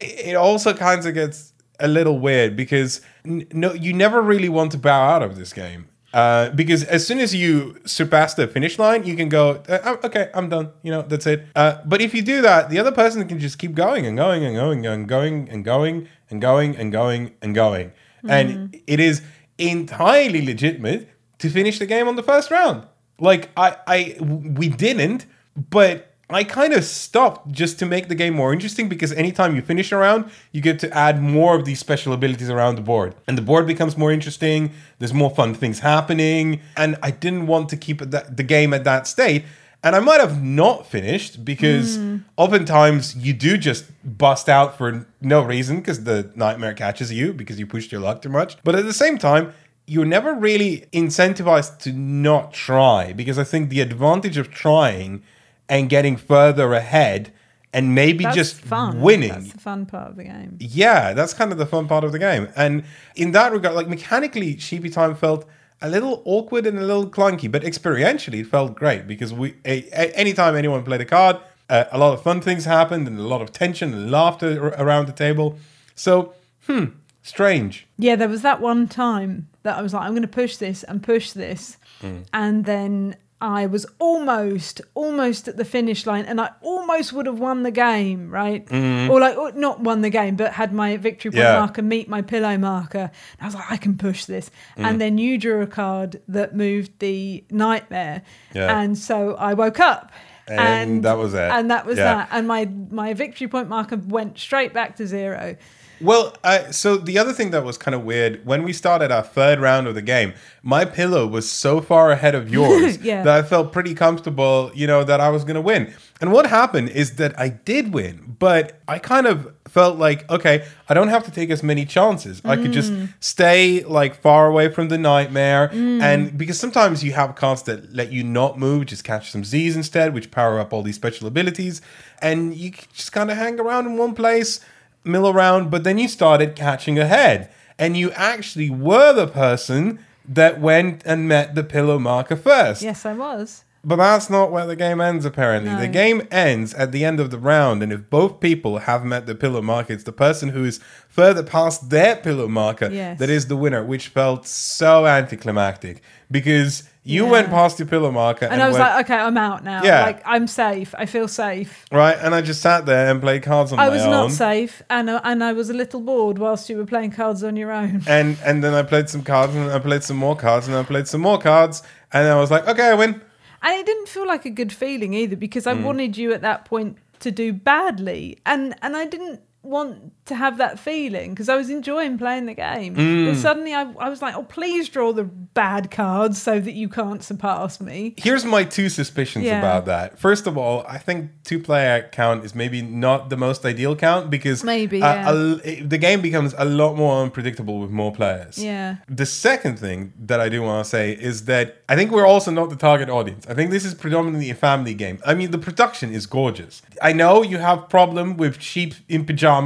it 0.00 0.34
also 0.34 0.74
kind 0.74 1.04
of 1.04 1.14
gets 1.14 1.52
a 1.80 1.88
little 1.88 2.18
weird 2.18 2.56
because 2.56 3.00
n- 3.24 3.46
no, 3.52 3.72
you 3.72 3.92
never 3.92 4.20
really 4.22 4.48
want 4.48 4.72
to 4.72 4.78
bow 4.78 5.08
out 5.10 5.22
of 5.22 5.36
this 5.36 5.52
game. 5.52 5.88
Uh, 6.14 6.48
because 6.50 6.84
as 6.84 7.06
soon 7.06 7.18
as 7.18 7.34
you 7.34 7.78
surpass 7.84 8.32
the 8.34 8.46
finish 8.46 8.78
line, 8.78 9.04
you 9.04 9.14
can 9.14 9.28
go, 9.28 9.62
uh, 9.68 9.96
okay, 10.02 10.30
I'm 10.32 10.48
done. 10.48 10.70
You 10.82 10.90
know, 10.90 11.02
that's 11.02 11.26
it. 11.26 11.44
Uh, 11.54 11.80
but 11.84 12.00
if 12.00 12.14
you 12.14 12.22
do 12.22 12.40
that, 12.42 12.70
the 12.70 12.78
other 12.78 12.92
person 12.92 13.28
can 13.28 13.38
just 13.38 13.58
keep 13.58 13.74
going 13.74 14.06
and 14.06 14.16
going 14.16 14.44
and 14.44 14.56
going 14.56 14.86
and 14.86 15.06
going 15.06 15.48
and 15.50 15.64
going 15.64 16.08
and 16.30 16.40
going 16.40 16.76
and 16.76 16.90
going 16.90 17.34
and 17.42 17.54
going. 17.54 17.92
And 18.26 18.80
it 18.86 19.00
is 19.00 19.22
entirely 19.58 20.44
legitimate 20.44 21.08
to 21.38 21.50
finish 21.50 21.78
the 21.78 21.86
game 21.86 22.08
on 22.08 22.16
the 22.16 22.22
first 22.22 22.50
round. 22.50 22.86
Like 23.20 23.50
I, 23.56 23.76
I, 23.86 24.16
we 24.20 24.68
didn't, 24.68 25.26
but 25.56 26.14
I 26.30 26.44
kind 26.44 26.74
of 26.74 26.84
stopped 26.84 27.50
just 27.52 27.78
to 27.78 27.86
make 27.86 28.08
the 28.08 28.14
game 28.14 28.34
more 28.34 28.52
interesting 28.52 28.88
because 28.88 29.12
anytime 29.12 29.56
you 29.56 29.62
finish 29.62 29.92
a 29.92 29.96
round, 29.96 30.30
you 30.52 30.60
get 30.60 30.78
to 30.80 30.94
add 30.96 31.22
more 31.22 31.56
of 31.56 31.64
these 31.64 31.78
special 31.78 32.12
abilities 32.12 32.50
around 32.50 32.74
the 32.74 32.82
board. 32.82 33.14
And 33.26 33.38
the 33.38 33.42
board 33.42 33.66
becomes 33.66 33.96
more 33.96 34.12
interesting, 34.12 34.72
there's 34.98 35.14
more 35.14 35.30
fun 35.30 35.54
things 35.54 35.80
happening, 35.80 36.60
and 36.76 36.96
I 37.02 37.12
didn't 37.12 37.46
want 37.46 37.70
to 37.70 37.76
keep 37.76 37.98
the 38.00 38.44
game 38.46 38.74
at 38.74 38.84
that 38.84 39.06
state. 39.06 39.44
And 39.82 39.94
I 39.94 40.00
might 40.00 40.20
have 40.20 40.42
not 40.42 40.86
finished 40.86 41.44
because 41.44 41.96
hmm. 41.96 42.18
oftentimes 42.36 43.16
you 43.16 43.32
do 43.32 43.56
just 43.56 43.84
bust 44.04 44.48
out 44.48 44.76
for 44.76 45.06
no 45.20 45.40
reason 45.40 45.76
because 45.76 46.02
the 46.02 46.32
nightmare 46.34 46.74
catches 46.74 47.12
you 47.12 47.32
because 47.32 47.60
you 47.60 47.66
pushed 47.66 47.92
your 47.92 48.00
luck 48.00 48.20
too 48.20 48.28
much. 48.28 48.62
But 48.64 48.74
at 48.74 48.84
the 48.84 48.92
same 48.92 49.18
time, 49.18 49.54
you're 49.86 50.04
never 50.04 50.34
really 50.34 50.86
incentivized 50.92 51.78
to 51.78 51.92
not 51.92 52.52
try 52.52 53.12
because 53.12 53.38
I 53.38 53.44
think 53.44 53.70
the 53.70 53.80
advantage 53.80 54.36
of 54.36 54.50
trying 54.50 55.22
and 55.68 55.88
getting 55.88 56.16
further 56.16 56.72
ahead 56.72 57.32
and 57.72 57.94
maybe 57.94 58.24
That's 58.24 58.36
just 58.36 58.60
fun. 58.60 59.00
winning. 59.00 59.30
That's 59.30 59.52
the 59.52 59.58
fun 59.58 59.86
part 59.86 60.10
of 60.10 60.16
the 60.16 60.24
game. 60.24 60.56
Yeah, 60.58 61.12
that's 61.12 61.34
kind 61.34 61.52
of 61.52 61.58
the 61.58 61.66
fun 61.66 61.86
part 61.86 62.02
of 62.04 62.12
the 62.12 62.18
game. 62.18 62.48
And 62.56 62.84
in 63.14 63.32
that 63.32 63.52
regard, 63.52 63.74
like 63.74 63.88
mechanically, 63.88 64.58
Sheepy 64.58 64.88
Time 64.88 65.14
felt 65.14 65.46
a 65.82 65.88
little 65.88 66.22
awkward 66.24 66.66
and 66.66 66.78
a 66.78 66.82
little 66.82 67.08
clunky, 67.08 67.50
but 67.50 67.62
experientially, 67.62 68.40
it 68.40 68.46
felt 68.46 68.74
great 68.74 69.06
because 69.06 69.32
we, 69.32 69.54
a, 69.64 69.84
a, 69.92 70.16
anytime 70.18 70.56
anyone 70.56 70.82
played 70.82 71.00
a 71.02 71.04
card, 71.04 71.36
uh, 71.68 71.84
a 71.92 71.98
lot 71.98 72.14
of 72.14 72.22
fun 72.22 72.40
things 72.40 72.64
happened 72.64 73.06
and 73.06 73.18
a 73.18 73.22
lot 73.22 73.42
of 73.42 73.52
tension 73.52 73.92
and 73.92 74.10
laughter 74.10 74.60
ar- 74.60 74.84
around 74.84 75.06
the 75.06 75.12
table. 75.12 75.58
So, 75.94 76.32
hmm, 76.66 76.86
strange. 77.22 77.86
Yeah, 77.98 78.16
there 78.16 78.28
was 78.28 78.42
that 78.42 78.60
one 78.60 78.88
time 78.88 79.48
that 79.62 79.76
I 79.76 79.82
was 79.82 79.92
like, 79.92 80.02
I'm 80.04 80.12
going 80.12 80.22
to 80.22 80.28
push 80.28 80.56
this 80.56 80.82
and 80.84 81.02
push 81.02 81.32
this. 81.32 81.76
Hmm. 82.00 82.20
And 82.32 82.64
then 82.64 83.16
I 83.40 83.66
was 83.66 83.86
almost, 84.00 84.80
almost 84.94 85.46
at 85.46 85.56
the 85.56 85.64
finish 85.64 86.06
line 86.06 86.24
and 86.24 86.40
I 86.40 86.50
almost 86.60 87.12
would 87.12 87.26
have 87.26 87.38
won 87.38 87.62
the 87.62 87.70
game, 87.70 88.30
right? 88.30 88.66
Or 88.72 89.20
like, 89.20 89.36
or 89.36 89.52
not 89.52 89.80
won 89.80 90.00
the 90.00 90.10
game, 90.10 90.34
but 90.36 90.52
had 90.54 90.72
my 90.72 90.96
victory 90.96 91.30
point. 91.30 91.42
Yeah. 91.42 91.60
marker 91.60 91.82
meet 91.82 92.08
my 92.08 92.20
pillow 92.22 92.58
marker. 92.58 92.98
And 93.38 93.40
I 93.40 93.44
was 93.44 93.54
like, 93.54 93.70
I 93.70 93.76
can 93.76 93.96
push 93.96 94.24
this. 94.24 94.50
Mm. 94.76 94.84
And 94.84 95.00
then 95.00 95.18
you 95.18 95.38
drew 95.38 95.62
a 95.62 95.66
card 95.68 96.20
that 96.28 96.56
moved 96.56 96.98
the 96.98 97.44
nightmare. 97.50 98.22
Yeah. 98.54 98.80
And 98.80 98.98
so 98.98 99.34
I 99.36 99.54
woke 99.54 99.78
up. 99.80 100.10
And 100.48 101.02
that 101.04 101.18
was 101.18 101.34
it. 101.34 101.40
And 101.40 101.70
that 101.70 101.84
was 101.86 101.98
Yeah. 101.98 102.04
that. 102.14 102.28
And 102.32 102.48
my, 102.48 102.64
my 102.90 103.12
victory 103.14 103.48
point 103.48 103.68
marker 103.68 103.96
went 103.96 104.38
straight 104.38 104.72
back 104.72 104.96
to 104.96 105.06
zero. 105.06 105.56
Well, 106.00 106.34
uh, 106.44 106.70
so 106.70 106.96
the 106.96 107.18
other 107.18 107.32
thing 107.32 107.50
that 107.50 107.64
was 107.64 107.76
kind 107.78 107.94
of 107.94 108.04
weird 108.04 108.44
when 108.46 108.62
we 108.62 108.72
started 108.72 109.10
our 109.10 109.22
third 109.22 109.60
round 109.60 109.86
of 109.86 109.94
the 109.94 110.02
game, 110.02 110.34
my 110.62 110.84
pillow 110.84 111.26
was 111.26 111.50
so 111.50 111.80
far 111.80 112.10
ahead 112.12 112.34
of 112.34 112.48
yours 112.56 112.98
Yeah. 112.98 113.22
that 113.24 113.44
I 113.44 113.46
felt 113.46 113.72
pretty 113.72 113.94
comfortable, 113.94 114.70
you 114.74 114.86
know, 114.86 115.04
that 115.04 115.20
I 115.20 115.28
was 115.30 115.44
going 115.44 115.56
to 115.56 115.60
win. 115.60 115.92
And 116.20 116.32
what 116.32 116.46
happened 116.46 116.88
is 116.90 117.14
that 117.16 117.38
I 117.38 117.48
did 117.48 117.94
win, 117.94 118.36
but 118.40 118.80
I 118.88 118.98
kind 118.98 119.26
of 119.26 119.52
felt 119.68 119.98
like, 119.98 120.28
okay, 120.30 120.64
I 120.88 120.94
don't 120.94 121.08
have 121.08 121.24
to 121.24 121.30
take 121.30 121.50
as 121.50 121.62
many 121.62 121.84
chances. 121.84 122.40
I 122.44 122.56
could 122.56 122.72
just 122.72 122.92
stay 123.20 123.84
like 123.84 124.16
far 124.20 124.48
away 124.48 124.68
from 124.68 124.88
the 124.88 124.98
nightmare. 124.98 125.70
And 125.72 126.36
because 126.36 126.58
sometimes 126.58 127.04
you 127.04 127.12
have 127.12 127.34
cards 127.36 127.62
that 127.64 127.94
let 127.94 128.10
you 128.12 128.24
not 128.24 128.58
move, 128.58 128.86
just 128.86 129.04
catch 129.04 129.30
some 129.30 129.44
Z's 129.44 129.76
instead, 129.76 130.12
which 130.14 130.30
power 130.30 130.58
up 130.58 130.72
all 130.72 130.82
these 130.82 130.96
special 130.96 131.28
abilities. 131.28 131.80
And 132.20 132.54
you 132.54 132.72
just 132.92 133.12
kind 133.12 133.30
of 133.30 133.36
hang 133.36 133.60
around 133.60 133.86
in 133.86 133.96
one 133.96 134.14
place 134.14 134.60
mill 135.04 135.28
around, 135.28 135.70
but 135.70 135.84
then 135.84 135.98
you 135.98 136.08
started 136.08 136.56
catching 136.56 136.98
ahead. 136.98 137.50
And 137.78 137.96
you 137.96 138.10
actually 138.12 138.70
were 138.70 139.12
the 139.12 139.26
person 139.28 140.00
that 140.28 140.60
went 140.60 141.02
and 141.06 141.28
met 141.28 141.54
the 141.54 141.62
pillow 141.62 141.98
marker 141.98 142.36
first. 142.36 142.82
Yes, 142.82 143.06
I 143.06 143.12
was. 143.12 143.64
But 143.84 143.96
that's 143.96 144.28
not 144.28 144.50
where 144.50 144.66
the 144.66 144.74
game 144.74 145.00
ends, 145.00 145.24
apparently. 145.24 145.70
No. 145.70 145.78
The 145.78 145.86
game 145.86 146.26
ends 146.32 146.74
at 146.74 146.90
the 146.90 147.04
end 147.04 147.20
of 147.20 147.30
the 147.30 147.38
round, 147.38 147.82
and 147.82 147.92
if 147.92 148.10
both 148.10 148.40
people 148.40 148.78
have 148.78 149.04
met 149.04 149.26
the 149.26 149.36
pillow 149.36 149.62
marker, 149.62 149.92
it's 149.92 150.02
the 150.02 150.12
person 150.12 150.48
who 150.48 150.64
is 150.64 150.80
further 151.08 151.44
past 151.44 151.88
their 151.88 152.16
pillow 152.16 152.48
marker 152.48 152.90
Yes. 152.92 153.18
that 153.20 153.30
is 153.30 153.46
the 153.46 153.56
winner, 153.56 153.84
which 153.84 154.08
felt 154.08 154.46
so 154.46 155.06
anticlimactic 155.06 156.02
because 156.30 156.82
you 157.08 157.24
Yeah. 157.24 157.30
went 157.36 157.48
past 157.50 157.78
your 157.78 157.88
pillow 157.88 158.10
marker 158.12 158.44
and, 158.44 158.52
And 158.54 158.62
I 158.62 158.68
was 158.68 158.78
went, 158.78 158.90
like, 158.94 159.04
okay, 159.06 159.14
I'm 159.26 159.36
out 159.38 159.64
now. 159.64 159.82
Yeah. 159.82 160.02
Like, 160.08 160.20
I'm 160.34 160.46
safe. 160.46 160.94
I 161.02 161.06
feel 161.06 161.26
safe. 161.28 161.70
right, 161.90 162.16
and 162.22 162.34
I 162.34 162.40
just 162.42 162.60
sat 162.60 162.84
there 162.86 163.10
and 163.10 163.20
played 163.20 163.42
cards 163.42 163.72
on 163.72 163.78
I 163.78 163.82
my 163.82 163.86
own. 163.88 163.92
I 163.92 163.96
was 163.96 164.06
not 164.06 164.30
safe, 164.32 164.82
and 164.90 165.08
uh, 165.10 165.20
and 165.24 165.42
I 165.42 165.52
was 165.54 165.70
a 165.70 165.74
little 165.82 166.00
bored 166.00 166.38
whilst 166.38 166.68
you 166.70 166.76
were 166.76 166.86
playing 166.94 167.12
cards 167.12 167.42
on 167.42 167.56
your 167.56 167.72
own. 167.72 168.02
and 168.16 168.36
and 168.44 168.62
then 168.62 168.74
I 168.74 168.82
played 168.82 169.08
some 169.08 169.22
cards, 169.22 169.54
and 169.54 169.70
I 169.70 169.78
played 169.78 170.02
some 170.04 170.16
more 170.18 170.36
cards, 170.36 170.68
and 170.68 170.76
I 170.76 170.82
played 170.82 171.08
some 171.08 171.22
more 171.22 171.38
cards, 171.38 171.82
and 172.12 172.28
I 172.28 172.36
was 172.38 172.50
like, 172.50 172.68
okay, 172.68 172.88
I 172.90 172.94
win. 172.94 173.20
And 173.62 173.74
it 173.80 173.86
didn't 173.86 174.08
feel 174.08 174.26
like 174.26 174.44
a 174.46 174.50
good 174.50 174.72
feeling 174.72 175.14
either 175.14 175.34
because 175.36 175.64
Mm. 175.66 175.70
I 175.72 175.74
wanted 175.84 176.16
you 176.16 176.32
at 176.32 176.42
that 176.42 176.64
point 176.64 176.96
to 177.20 177.30
do 177.32 177.52
badly, 177.52 178.38
and 178.44 178.74
and 178.82 178.96
I 178.96 179.04
didn't 179.06 179.40
want 179.68 180.12
to 180.26 180.34
have 180.34 180.58
that 180.58 180.78
feeling 180.78 181.30
because 181.30 181.48
I 181.48 181.56
was 181.56 181.70
enjoying 181.70 182.18
playing 182.18 182.46
the 182.46 182.54
game. 182.54 182.94
Mm. 182.96 183.26
But 183.32 183.36
suddenly 183.40 183.74
I, 183.74 183.82
I 183.98 184.08
was 184.08 184.20
like, 184.20 184.34
oh, 184.34 184.42
please 184.42 184.88
draw 184.88 185.12
the 185.12 185.24
bad 185.24 185.90
cards 185.90 186.40
so 186.40 186.60
that 186.60 186.72
you 186.72 186.88
can't 186.88 187.22
surpass 187.22 187.80
me. 187.80 188.14
Here's 188.16 188.44
my 188.44 188.64
two 188.64 188.88
suspicions 188.88 189.44
Yeah. 189.44 189.58
about 189.58 189.86
that. 189.86 190.18
First 190.18 190.46
of 190.46 190.56
all, 190.58 190.84
I 190.88 190.98
think 190.98 191.30
two 191.44 191.58
player 191.58 192.08
count 192.12 192.44
is 192.44 192.54
maybe 192.54 192.82
not 192.82 193.30
the 193.30 193.36
most 193.36 193.64
ideal 193.64 193.96
count 193.96 194.30
because 194.30 194.62
Maybe, 194.64 195.02
uh, 195.02 195.14
yeah. 195.14 195.58
a 195.64 195.80
the 195.82 195.98
game 195.98 196.20
becomes 196.20 196.54
a 196.58 196.64
lot 196.64 196.94
more 196.96 197.22
unpredictable 197.22 197.78
with 197.80 197.90
more 197.90 198.12
players. 198.12 198.58
Yeah. 198.58 198.96
The 199.08 199.26
second 199.26 199.78
thing 199.78 200.12
that 200.30 200.40
I 200.40 200.48
do 200.48 200.62
want 200.62 200.84
to 200.84 200.88
say 200.88 201.12
is 201.12 201.44
that 201.46 201.82
I 201.88 201.96
think 201.96 202.10
we're 202.10 202.26
also 202.26 202.50
not 202.50 202.70
the 202.70 202.76
target 202.76 203.08
audience. 203.08 203.46
I 203.48 203.54
think 203.54 203.70
this 203.70 203.84
is 203.84 203.94
predominantly 203.94 204.50
a 204.50 204.54
family 204.54 204.94
game. 204.94 205.18
I 205.26 205.34
mean, 205.34 205.50
the 205.50 205.58
production 205.58 206.12
is 206.12 206.26
gorgeous. 206.26 206.82
I 207.02 207.12
know 207.12 207.42
you 207.42 207.58
have 207.58 207.88
problem 207.88 208.36
with 208.36 208.60
sheep 208.60 208.94
in 209.08 209.24
pajamas. 209.24 209.57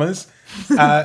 Uh, 0.70 1.04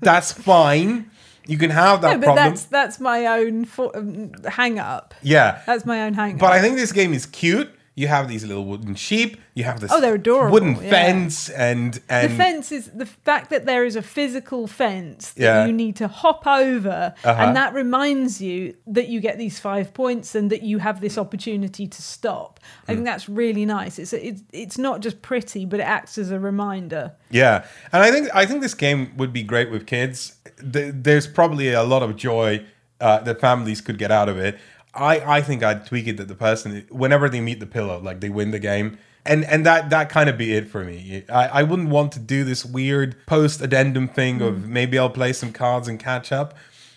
that's 0.00 0.32
fine. 0.32 1.10
You 1.46 1.58
can 1.58 1.70
have 1.70 2.00
that 2.02 2.12
No, 2.14 2.18
but 2.18 2.24
problem. 2.24 2.48
that's 2.48 2.64
that's 2.64 2.98
my 3.00 3.26
own 3.26 3.64
fo- 3.66 3.92
um, 3.94 4.32
hang 4.48 4.78
up. 4.78 5.14
yeah. 5.22 5.60
That's 5.66 5.84
my 5.86 6.02
own 6.02 6.14
hang 6.14 6.34
up. 6.34 6.40
But 6.40 6.52
I 6.52 6.60
think 6.60 6.76
this 6.76 6.90
game 6.92 7.12
is 7.14 7.26
cute. 7.26 7.70
You 7.98 8.08
have 8.08 8.28
these 8.28 8.44
little 8.44 8.66
wooden 8.66 8.94
sheep. 8.94 9.38
You 9.54 9.64
have 9.64 9.80
this 9.80 9.90
Oh, 9.90 10.02
they're 10.02 10.16
adorable, 10.16 10.52
wooden 10.52 10.74
yeah. 10.76 10.90
fence 10.90 11.48
and 11.48 11.98
and 12.10 12.30
the 12.30 12.36
fence 12.36 12.70
is 12.70 12.90
the 12.90 13.06
fact 13.06 13.48
that 13.48 13.64
there 13.64 13.86
is 13.86 13.96
a 13.96 14.02
physical 14.02 14.66
fence 14.66 15.32
that 15.32 15.42
Yeah. 15.42 15.66
you 15.66 15.72
need 15.72 15.96
to 15.96 16.06
hop 16.08 16.46
over 16.46 17.14
Uh-huh. 17.24 17.42
and 17.42 17.56
that 17.56 17.72
reminds 17.72 18.38
you 18.42 18.74
that 18.86 19.08
you 19.08 19.20
get 19.20 19.38
these 19.38 19.58
five 19.58 19.94
points 19.94 20.34
and 20.34 20.50
that 20.50 20.62
you 20.62 20.76
have 20.78 21.00
this 21.00 21.16
opportunity 21.16 21.86
to 21.86 22.02
stop 22.02 22.60
i 22.60 22.92
Hmm. 22.92 22.96
think 22.98 23.06
that's 23.06 23.28
really 23.30 23.64
nice 23.64 23.98
it's 23.98 24.12
it's, 24.12 24.42
it's 24.52 24.76
not 24.76 25.00
just 25.00 25.22
pretty 25.22 25.64
but 25.64 25.80
it 25.80 25.84
acts 25.98 26.18
as 26.18 26.30
a 26.30 26.38
reminder 26.38 27.12
yeah. 27.30 27.64
And 27.92 28.02
I 28.02 28.10
think 28.12 28.28
I 28.34 28.44
think 28.46 28.60
this 28.60 28.74
game 28.74 29.00
would 29.16 29.32
be 29.32 29.42
great 29.42 29.70
with 29.70 29.84
kids. 29.86 30.36
Th- 30.72 30.92
There's 31.06 31.26
probably 31.26 31.72
a 31.72 31.82
lot 31.82 32.02
of 32.02 32.14
joy 32.16 32.50
uh, 33.00 33.18
that 33.26 33.40
families 33.40 33.80
could 33.80 33.98
get 33.98 34.10
out 34.10 34.28
of 34.28 34.38
it. 34.38 34.54
I 34.96 35.36
I 35.38 35.40
think 35.42 35.62
I'd 35.62 35.86
tweak 35.86 36.06
it 36.08 36.16
that 36.16 36.28
the 36.28 36.34
person 36.34 36.86
whenever 36.90 37.28
they 37.28 37.40
meet 37.40 37.60
the 37.60 37.66
pillow, 37.66 38.00
like 38.00 38.20
they 38.20 38.28
win 38.30 38.50
the 38.50 38.58
game. 38.58 38.98
And, 39.28 39.44
and 39.46 39.66
that 39.66 39.90
that 39.90 40.08
kind 40.08 40.30
of 40.30 40.38
be 40.38 40.54
it 40.54 40.68
for 40.68 40.84
me. 40.84 41.24
I, 41.28 41.48
I 41.48 41.62
wouldn't 41.64 41.88
want 41.88 42.12
to 42.12 42.20
do 42.20 42.44
this 42.44 42.64
weird 42.64 43.16
post 43.26 43.60
addendum 43.60 44.06
thing 44.06 44.36
Hmm. 44.38 44.44
of 44.44 44.68
maybe 44.68 44.98
I'll 44.98 45.10
play 45.10 45.32
some 45.32 45.52
cards 45.52 45.88
and 45.88 45.98
catch 45.98 46.30
up. 46.30 46.54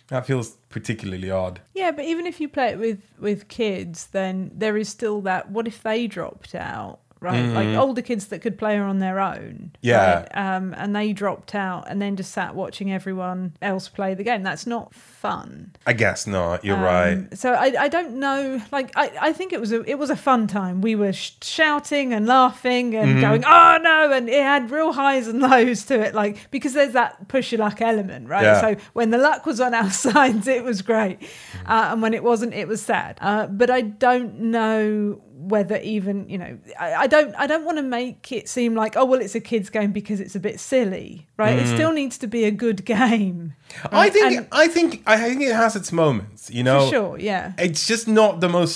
That 0.09 0.25
feels 0.27 0.55
particularly 0.69 1.31
odd. 1.31 1.59
yeah 1.73 1.89
but 1.89 2.05
even 2.05 2.27
if 2.27 2.39
you 2.39 2.47
play 2.47 2.67
it 2.67 2.77
with 2.77 3.01
with 3.19 3.47
kids 3.47 4.07
then 4.11 4.51
there 4.53 4.77
is 4.77 4.87
still 4.87 5.19
that 5.21 5.49
what 5.49 5.67
if 5.67 5.81
they 5.81 6.05
dropped 6.05 6.53
out 6.53 6.99
right 7.19 7.41
like 7.47 7.75
older 7.75 8.03
kids 8.03 8.27
that 8.27 8.39
could 8.39 8.55
play 8.57 8.77
on 8.77 8.99
their 8.99 9.19
own 9.19 9.71
Mm. 9.73 9.77
Yeah. 9.81 10.13
right? 10.19 10.27
um 10.55 10.75
and 10.77 10.95
they 10.95 11.11
dropped 11.11 11.55
out 11.55 11.85
and 11.89 11.99
then 11.99 12.15
just 12.15 12.31
sat 12.31 12.53
watching 12.53 12.91
everyone 12.93 13.53
else 13.63 13.89
play 13.89 14.13
the 14.13 14.23
game 14.23 14.43
that's 14.43 14.67
not 14.67 14.93
fun 15.19 15.71
I 15.85 15.93
guess 15.93 16.27
not. 16.27 16.63
You're 16.63 16.77
Um, 16.77 16.83
right. 16.95 17.37
So 17.37 17.47
I, 17.53 17.67
I 17.85 17.87
don't 17.95 18.13
know. 18.25 18.61
Like 18.71 18.91
I, 18.95 19.05
I 19.29 19.33
think 19.33 19.53
it 19.53 19.59
was 19.59 19.71
a 19.71 19.81
it 19.93 19.97
was 20.03 20.09
a 20.11 20.15
fun 20.15 20.45
time. 20.47 20.81
We 20.81 20.93
were 20.95 21.13
sh- 21.13 21.31
shouting 21.41 22.13
and 22.13 22.23
laughing 22.27 22.95
and 22.95 23.09
Mm-hmm. 23.09 23.21
going, 23.27 23.43
oh 23.45 23.77
no, 23.81 24.11
and 24.17 24.29
it 24.29 24.43
had 24.43 24.69
real 24.71 24.91
highs 24.93 25.27
and 25.27 25.39
lows 25.49 25.83
to 25.85 25.95
it. 25.99 26.13
Like 26.13 26.33
because 26.51 26.73
there's 26.73 26.93
that 26.93 27.27
push 27.27 27.51
your 27.51 27.59
luck 27.59 27.81
element, 27.81 28.27
right? 28.29 28.43
Yeah. 28.43 28.61
So 28.61 28.69
when 28.93 29.09
the 29.09 29.17
luck 29.17 29.45
was 29.45 29.59
on 29.59 29.73
our 29.73 29.89
sides, 30.07 30.47
it 30.47 30.63
was 30.63 30.81
great, 30.81 31.17
uh, 31.65 31.89
and 31.91 32.01
when 32.03 32.13
it 32.13 32.23
wasn't, 32.23 32.53
it 32.53 32.67
was 32.67 32.81
sad. 32.81 33.17
Uh, 33.21 33.47
but 33.47 33.69
I 33.69 33.81
don't 33.81 34.33
know 34.55 35.21
whether 35.39 35.77
even 35.77 36.27
you 36.27 36.37
know 36.37 36.57
I, 36.77 36.93
I 36.95 37.07
don't 37.07 37.33
I 37.35 37.47
don't 37.47 37.63
want 37.63 37.77
to 37.77 37.83
make 37.83 38.29
it 38.31 38.49
seem 38.49 38.75
like 38.75 38.97
oh 38.97 39.05
well 39.05 39.21
it's 39.21 39.35
a 39.35 39.39
kids 39.39 39.69
game 39.69 39.93
because 39.93 40.19
it's 40.19 40.35
a 40.35 40.39
bit 40.39 40.59
silly 40.59 41.27
right 41.37 41.57
it 41.57 41.65
still 41.67 41.93
needs 41.93 42.17
to 42.17 42.27
be 42.27 42.43
a 42.43 42.51
good 42.51 42.83
game 42.99 43.53
I 43.91 44.09
think 44.09 44.35
And- 44.35 44.47
I 44.51 44.67
think 44.67 45.01
I 45.07 45.17
think 45.17 45.41
it 45.41 45.55
has 45.55 45.75
its 45.75 45.91
moments. 45.91 46.49
You 46.49 46.63
know, 46.63 46.81
for 46.85 46.89
sure 46.91 47.19
yeah 47.19 47.53
it's 47.57 47.87
just 47.87 48.07
not 48.07 48.41
the 48.41 48.49
most 48.49 48.75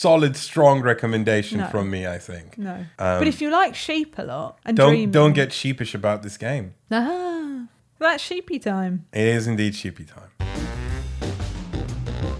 solid, 0.00 0.34
strong 0.34 0.80
recommendation 0.80 1.58
No. 1.58 1.66
from 1.66 1.90
me. 1.90 2.06
I 2.06 2.18
think. 2.18 2.56
No. 2.56 2.86
but 2.96 3.28
if 3.28 3.40
you 3.42 3.50
like 3.50 3.74
sheep 3.74 4.16
a 4.18 4.22
lot 4.24 4.58
and 4.64 4.74
Don't 4.76 4.88
dreaming, 4.90 5.10
don't 5.10 5.32
get 5.34 5.52
sheepish 5.52 5.94
about 5.94 6.22
this 6.22 6.36
game. 6.38 6.72
ah, 6.90 7.66
that's 7.98 8.22
sheepy 8.22 8.58
time. 8.58 9.04
It 9.12 9.26
is 9.36 9.46
indeed 9.46 9.74
sheepy 9.74 10.04
time. 10.04 10.30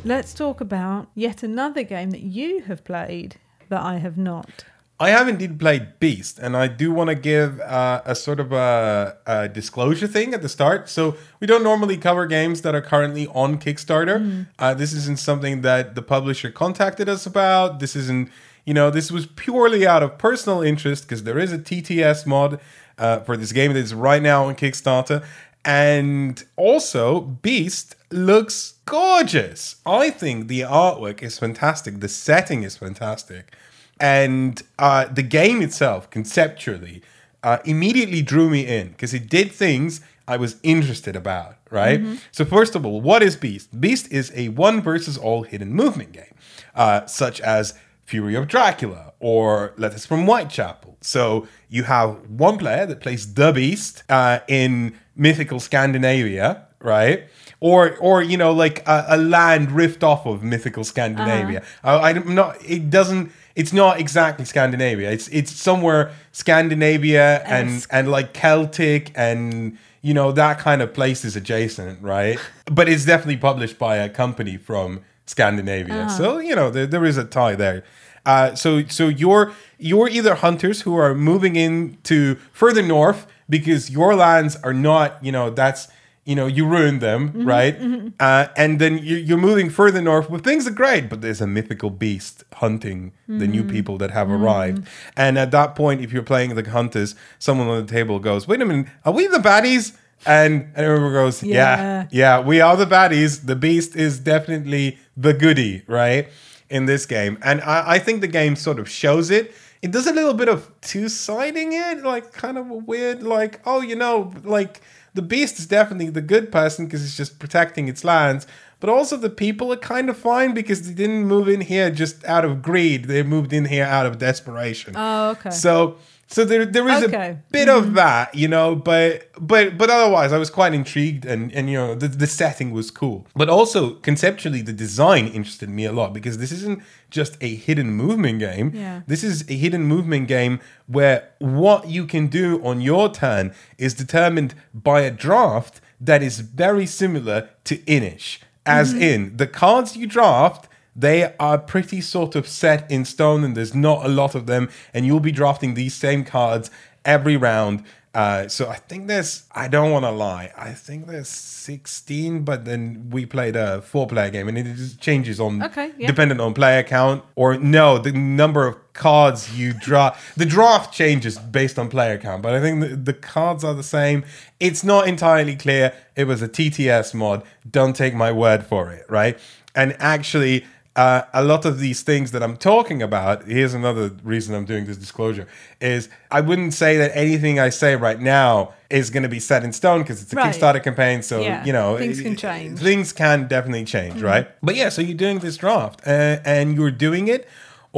Let's 0.05 0.33
talk 0.33 0.61
about 0.63 1.09
yet 1.15 1.43
another 1.43 1.83
game 1.83 2.11
that 2.13 2.23
you 2.23 2.63
have 2.63 2.83
played 2.85 3.37
that 3.71 3.83
I 3.83 3.97
have 3.97 4.19
not. 4.19 4.65
I 5.01 5.09
have 5.09 5.29
indeed 5.29 5.59
played 5.59 5.99
Beast, 5.99 6.39
and 6.39 6.55
I 6.55 6.69
do 6.69 6.93
want 6.93 7.09
to 7.09 7.15
give 7.15 7.59
uh, 7.61 8.03
a 8.05 8.15
sort 8.15 8.39
of 8.39 8.53
a, 8.53 9.17
a 9.27 9.49
disclosure 9.49 10.07
thing 10.07 10.35
at 10.35 10.43
the 10.43 10.49
start. 10.49 10.91
So 10.91 11.17
we 11.41 11.47
don't 11.47 11.63
normally 11.63 11.97
cover 11.97 12.27
games 12.27 12.61
that 12.63 12.75
are 12.75 12.83
currently 12.83 13.27
on 13.29 13.59
Kickstarter. 13.59 14.47
Uh, 14.59 14.75
this 14.75 14.93
isn't 14.93 15.19
something 15.19 15.63
that 15.63 15.95
the 15.95 16.03
publisher 16.03 16.51
contacted 16.51 17.09
us 17.09 17.25
about. 17.25 17.81
This 17.81 17.97
isn't, 17.97 18.29
you 18.67 18.75
know, 18.75 18.91
this 18.91 19.11
was 19.11 19.25
purely 19.25 19.87
out 19.87 20.03
of 20.03 20.19
personal 20.19 20.61
interest 20.61 21.05
because 21.05 21.23
there 21.23 21.39
is 21.39 21.51
a 21.51 21.59
TTS 21.59 22.27
mod 22.27 22.61
uh, 22.99 23.21
for 23.21 23.39
this 23.39 23.53
game 23.53 23.73
that 23.73 23.81
is 23.81 23.95
right 23.95 24.23
now 24.23 24.45
on 24.45 24.55
Kickstarter. 24.55 25.25
And 25.65 26.43
also, 26.57 27.21
Beast 27.21 27.97
looks 28.11 28.75
gorgeous. 28.87 29.77
I 29.85 30.11
think 30.11 30.49
the 30.49 30.61
artwork 30.61 31.23
is 31.23 31.39
fantastic. 31.39 32.01
The 32.01 32.09
setting 32.09 32.63
is 32.63 32.77
fantastic 32.77 33.55
and 34.01 34.63
uh, 34.79 35.05
the 35.05 35.23
game 35.23 35.61
itself 35.61 36.09
conceptually 36.11 37.03
uh, 37.43 37.59
immediately 37.65 38.23
drew 38.23 38.49
me 38.49 38.67
in 38.67 38.89
because 38.89 39.15
it 39.15 39.29
did 39.29 39.53
things 39.53 40.01
I 40.27 40.39
was 40.39 40.57
interested 40.63 41.15
about. 41.15 41.57
Right. 41.71 42.01
So 42.33 42.45
first 42.45 42.75
of 42.75 42.85
all, 42.85 43.01
what 43.01 43.23
is 43.23 43.37
Beast? 43.37 43.81
Beast 43.81 44.11
is 44.11 44.33
a 44.35 44.49
one 44.49 44.83
versus 44.83 45.17
all 45.17 45.45
hidden 45.45 45.73
movement 45.73 46.13
game, 46.13 46.35
uh, 46.75 47.07
such 47.07 47.41
as 47.41 47.75
Fury 48.07 48.35
of 48.35 48.49
Dracula 48.49 49.13
or 49.21 49.73
Letters 49.77 50.05
from 50.05 50.25
Whitechapel. 50.25 50.90
So 51.01 51.47
you 51.69 51.85
have 51.85 52.29
one 52.29 52.59
player 52.59 52.87
that 52.87 53.01
plays 53.01 53.35
the 53.35 53.53
Beast 53.53 54.03
uh, 54.09 54.41
in 54.49 54.95
mythical 55.17 55.61
Scandinavia, 55.61 56.67
right? 56.81 57.25
Or, 57.61 57.97
or 57.99 58.23
you 58.23 58.37
know, 58.37 58.53
like 58.53 58.87
a, 58.87 59.05
a 59.09 59.17
land 59.17 59.73
rift 59.73 60.03
off 60.03 60.27
of 60.27 60.43
mythical 60.43 60.85
Scandinavia. 60.85 61.63
I, 61.85 62.11
I'm 62.11 62.35
not. 62.35 62.57
It 62.67 62.91
doesn't. 62.91 63.33
It's 63.55 63.73
not 63.73 64.01
exactly 64.01 64.45
Scandinavia. 64.45 65.11
It's 65.11 65.29
it's 65.29 65.53
somewhere 65.53 66.13
Scandinavia 66.33 67.43
and 67.45 67.69
Esque. 67.71 67.89
and 67.93 68.11
like 68.11 68.33
Celtic 68.33 69.13
and 69.15 69.77
you 70.03 70.15
know 70.15 70.33
that 70.33 70.59
kind 70.59 70.81
of 70.83 70.95
place 70.95 71.25
is 71.25 71.37
adjacent, 71.37 72.01
right? 72.03 72.39
but 72.71 72.89
it's 72.89 73.05
definitely 73.05 73.37
published 73.37 73.79
by 73.79 73.97
a 73.97 74.09
company 74.09 74.57
from 74.57 75.01
Scandinavia, 75.27 76.09
so 76.11 76.39
you 76.39 76.55
know 76.57 76.71
there, 76.71 76.87
there 76.87 77.05
is 77.05 77.17
a 77.19 77.25
tie 77.25 77.55
there. 77.55 77.85
Uh, 78.27 78.55
so 78.55 78.85
so 78.87 79.09
you're 79.09 79.53
you're 79.79 80.09
either 80.09 80.35
hunters 80.35 80.83
who 80.83 80.97
are 80.97 81.15
moving 81.15 81.57
into 81.57 82.37
further 82.53 82.83
north 82.83 83.27
because 83.49 83.91
your 83.91 84.15
lands 84.15 84.57
are 84.63 84.75
not, 84.75 85.19
you 85.25 85.33
know, 85.33 85.51
that's 85.51 85.89
you 86.25 86.37
know 86.37 86.47
you 86.47 86.67
ruined 86.67 87.01
them 87.01 87.31
Mm-hmm, 87.31 87.49
right 87.49 87.77
uh, 88.21 88.49
and 88.55 88.79
then 88.79 88.99
you- 88.99 89.17
you're 89.17 89.39
moving 89.39 89.71
further 89.71 90.03
north 90.03 90.29
well 90.29 90.39
things 90.41 90.67
are 90.69 90.71
great 90.71 91.09
but 91.09 91.23
there's 91.23 91.41
a 91.41 91.47
mythical 91.47 91.89
beast 91.89 92.45
hunting 92.63 93.13
the 93.27 93.47
new 93.49 93.63
Mm-hmm. 93.63 93.71
people 93.71 93.97
that 93.99 94.11
have 94.11 94.31
arrived 94.31 94.87
and 95.17 95.39
at 95.39 95.51
that 95.53 95.75
point 95.75 96.03
if 96.03 96.13
you're 96.13 96.23
playing 96.23 96.55
the 96.57 96.71
hunters 96.71 97.15
someone 97.39 97.69
on 97.69 97.85
the 97.87 97.91
table 97.91 98.19
goes 98.19 98.47
wait 98.47 98.61
a 98.61 98.67
minute 98.67 98.87
are 99.07 99.15
we 99.15 99.27
the 99.29 99.39
baddies 99.39 99.97
and, 100.27 100.53
and 100.77 100.85
everyone 100.87 101.13
goes 101.15 101.43
yeah. 101.43 101.57
Yeah. 101.81 102.07
yeah 102.11 102.41
we 102.41 102.61
are 102.61 102.77
the 102.77 102.87
baddies 102.87 103.47
the 103.47 103.57
beast 103.57 103.97
is 103.97 104.21
definitely 104.21 104.99
the 105.17 105.33
goody 105.33 105.83
right 105.87 106.29
in 106.71 106.87
this 106.87 107.07
game 107.07 107.39
and 107.43 107.61
I, 107.63 107.93
I 107.95 107.99
think 107.99 108.21
the 108.21 108.29
game 108.29 108.57
sort 108.57 108.79
of 108.79 108.89
shows 108.89 109.31
it. 109.31 109.55
It 109.83 109.93
does 109.93 110.07
a 110.07 110.13
little 110.13 110.35
bit 110.35 110.49
of 110.49 110.71
two-siding 110.81 111.73
it 111.73 112.03
like 112.03 112.33
kind 112.33 112.59
of 112.59 112.71
a 112.71 112.75
weird 112.75 113.23
like 113.23 113.61
oh 113.65 113.81
you 113.81 113.97
know 113.97 114.33
like 114.45 114.81
the 115.15 115.23
beast 115.23 115.59
is 115.59 115.67
definitely 115.67 116.11
the 116.11 116.21
good 116.21 116.53
person 116.53 116.85
because 116.85 117.05
it's 117.05 117.17
just 117.17 117.39
protecting 117.39 117.89
its 117.89 118.05
lands 118.05 118.47
but 118.81 118.89
also 118.89 119.17
the 119.17 119.31
people 119.31 119.73
are 119.73 119.77
kind 119.77 120.09
of 120.09 120.17
fine 120.17 120.55
because 120.55 120.89
they 120.89 120.95
didn't 120.95 121.27
move 121.27 121.49
in 121.49 121.61
here 121.61 121.91
just 121.91 122.25
out 122.25 122.47
of 122.47 122.63
greed. 122.63 123.05
They 123.05 123.23
moved 123.23 123.53
in 123.53 123.67
here 123.67 123.85
out 123.85 124.07
of 124.07 124.19
desperation. 124.19 124.95
Oh, 124.97 125.31
okay. 125.33 125.51
so 125.51 125.99
so 126.33 126.45
there 126.45 126.65
there 126.65 126.89
is 126.89 127.03
Okay. 127.05 127.17
Mm-hmm. 127.17 127.49
a 127.49 127.53
bit 127.59 127.69
of 127.69 127.95
that 127.95 128.35
you 128.35 128.49
know 128.55 128.77
but 128.77 129.29
but 129.41 129.77
but 129.77 129.89
otherwise 129.91 130.33
i 130.33 130.39
was 130.39 130.51
quite 130.59 130.73
intrigued 130.81 131.25
and 131.33 131.53
and 131.57 131.69
you 131.71 131.77
know 131.77 131.95
the, 132.03 132.09
the 132.09 132.27
setting 132.27 132.71
was 132.79 132.91
cool 132.91 133.27
but 133.35 133.49
also 133.49 133.81
conceptually 134.09 134.63
the 134.63 134.73
design 134.73 135.27
interested 135.39 135.69
me 135.69 135.85
a 135.85 135.93
lot 136.01 136.13
because 136.19 136.39
this 136.39 136.53
isn't 136.53 136.79
just 137.11 137.37
a 137.41 137.55
hidden 137.67 137.91
movement 138.03 138.39
game 138.39 138.69
Yeah. 138.75 139.01
this 139.13 139.23
is 139.25 139.37
a 139.51 139.57
hidden 139.65 139.83
movement 139.95 140.29
game 140.29 140.61
where 140.87 141.19
what 141.39 141.89
you 141.89 142.07
can 142.07 142.29
do 142.29 142.47
on 142.65 142.81
your 142.81 143.07
turn 143.23 143.53
is 143.79 143.93
determined 143.95 144.55
by 144.73 145.01
a 145.03 145.11
draft 145.11 145.81
that 146.01 146.23
is 146.23 146.41
very 146.41 146.87
similar 146.87 147.39
to 147.65 147.75
Inis. 147.87 148.39
As 148.65 148.93
in, 148.95 149.37
the 149.37 149.47
cards 149.47 149.97
you 149.97 150.07
draft, 150.07 150.69
they 150.97 151.35
are 151.39 151.59
pretty 151.59 152.01
sort 152.01 152.35
of 152.35 152.47
set 152.49 152.91
in 152.91 153.05
stone 153.05 153.45
and 153.45 153.57
there's 153.57 153.75
not 153.75 154.05
a 154.05 154.09
lot 154.09 154.35
of 154.35 154.47
them, 154.47 154.69
and 154.93 155.07
you'll 155.07 155.21
be 155.21 155.33
drafting 155.33 155.75
these 155.75 155.95
same 155.95 156.25
cards 156.25 156.71
every 157.05 157.37
round. 157.37 157.85
Uh, 158.13 158.49
so 158.49 158.69
I 158.69 158.75
think 158.75 159.07
there's, 159.07 159.45
I 159.53 159.69
don't 159.69 159.93
want 159.93 160.05
to 160.05 160.11
lie, 160.11 160.53
I 160.57 160.73
think 160.73 161.07
there's 161.07 161.29
16, 161.29 162.43
but 162.43 162.65
then 162.65 163.09
we 163.11 163.25
played 163.25 163.55
a 163.55 163.83
four 163.83 164.09
player 164.09 164.31
game 164.31 164.49
and 164.49 164.59
it 164.59 164.65
just 164.75 164.99
changes 165.01 165.39
on 165.39 165.63
Okay, 165.63 165.93
yeah. 165.97 166.09
dependent 166.09 166.41
on 166.41 166.53
player 166.53 166.83
count 166.83 167.23
or 167.37 167.57
no 167.57 167.99
the 167.99 168.11
number 168.11 168.67
of 168.67 168.77
cards 168.95 169.57
you 169.57 169.73
draw 169.73 170.17
the 170.37 170.45
draft 170.45 170.93
changes 170.93 171.39
based 171.39 171.79
on 171.79 171.89
player 171.89 172.19
count 172.19 172.43
but 172.43 172.53
i 172.53 172.61
think 172.61 172.81
the, 172.81 172.89
the 172.97 173.13
cards 173.15 173.63
are 173.63 173.75
the 173.75 173.83
same 173.85 174.25
it's 174.59 174.83
not 174.83 175.07
entirely 175.07 175.55
clear 175.55 175.93
it 176.17 176.25
was 176.25 176.43
a 176.43 176.49
tts 176.49 177.15
mod 177.15 177.43
don't 177.71 177.95
take 177.95 178.13
my 178.15 178.33
word 178.33 178.65
for 178.67 178.91
it 178.91 179.07
right 179.09 179.39
and 179.75 179.95
actually 180.01 180.65
uh, 181.01 181.23
a 181.43 181.43
lot 181.53 181.63
of 181.71 181.75
these 181.87 182.01
things 182.11 182.29
that 182.35 182.43
I'm 182.47 182.57
talking 182.73 183.01
about, 183.09 183.37
here's 183.57 183.75
another 183.83 184.07
reason 184.35 184.55
I'm 184.59 184.67
doing 184.73 184.85
this 184.89 184.99
disclosure, 185.07 185.47
is 185.81 186.03
I 186.31 186.41
wouldn't 186.49 186.75
say 186.83 186.93
that 187.03 187.11
anything 187.25 187.55
I 187.59 187.71
say 187.83 187.93
right 188.09 188.21
now 188.39 188.53
is 188.99 189.07
going 189.15 189.23
to 189.29 189.29
be 189.37 189.41
set 189.51 189.61
in 189.67 189.73
stone 189.73 189.99
because 190.03 190.21
it's 190.23 190.33
a 190.33 190.37
Right. 190.37 190.55
Kickstarter 190.55 190.83
campaign. 190.89 191.23
So, 191.23 191.37
Yeah, 191.41 191.65
you 191.67 191.73
know, 191.79 191.89
things 191.97 192.21
can 192.21 192.37
change. 192.47 192.79
things 192.81 193.09
can 193.23 193.39
definitely 193.55 193.85
change, 193.97 194.19
right? 194.33 194.47
But 194.67 194.75
yeah, 194.81 194.89
so 194.95 195.01
you're 195.07 195.17
doing 195.27 195.39
this 195.47 195.57
draft 195.57 195.99
uh, 196.07 196.39
and 196.57 196.67
you're 196.77 196.97
doing 197.09 197.25
it 197.29 197.43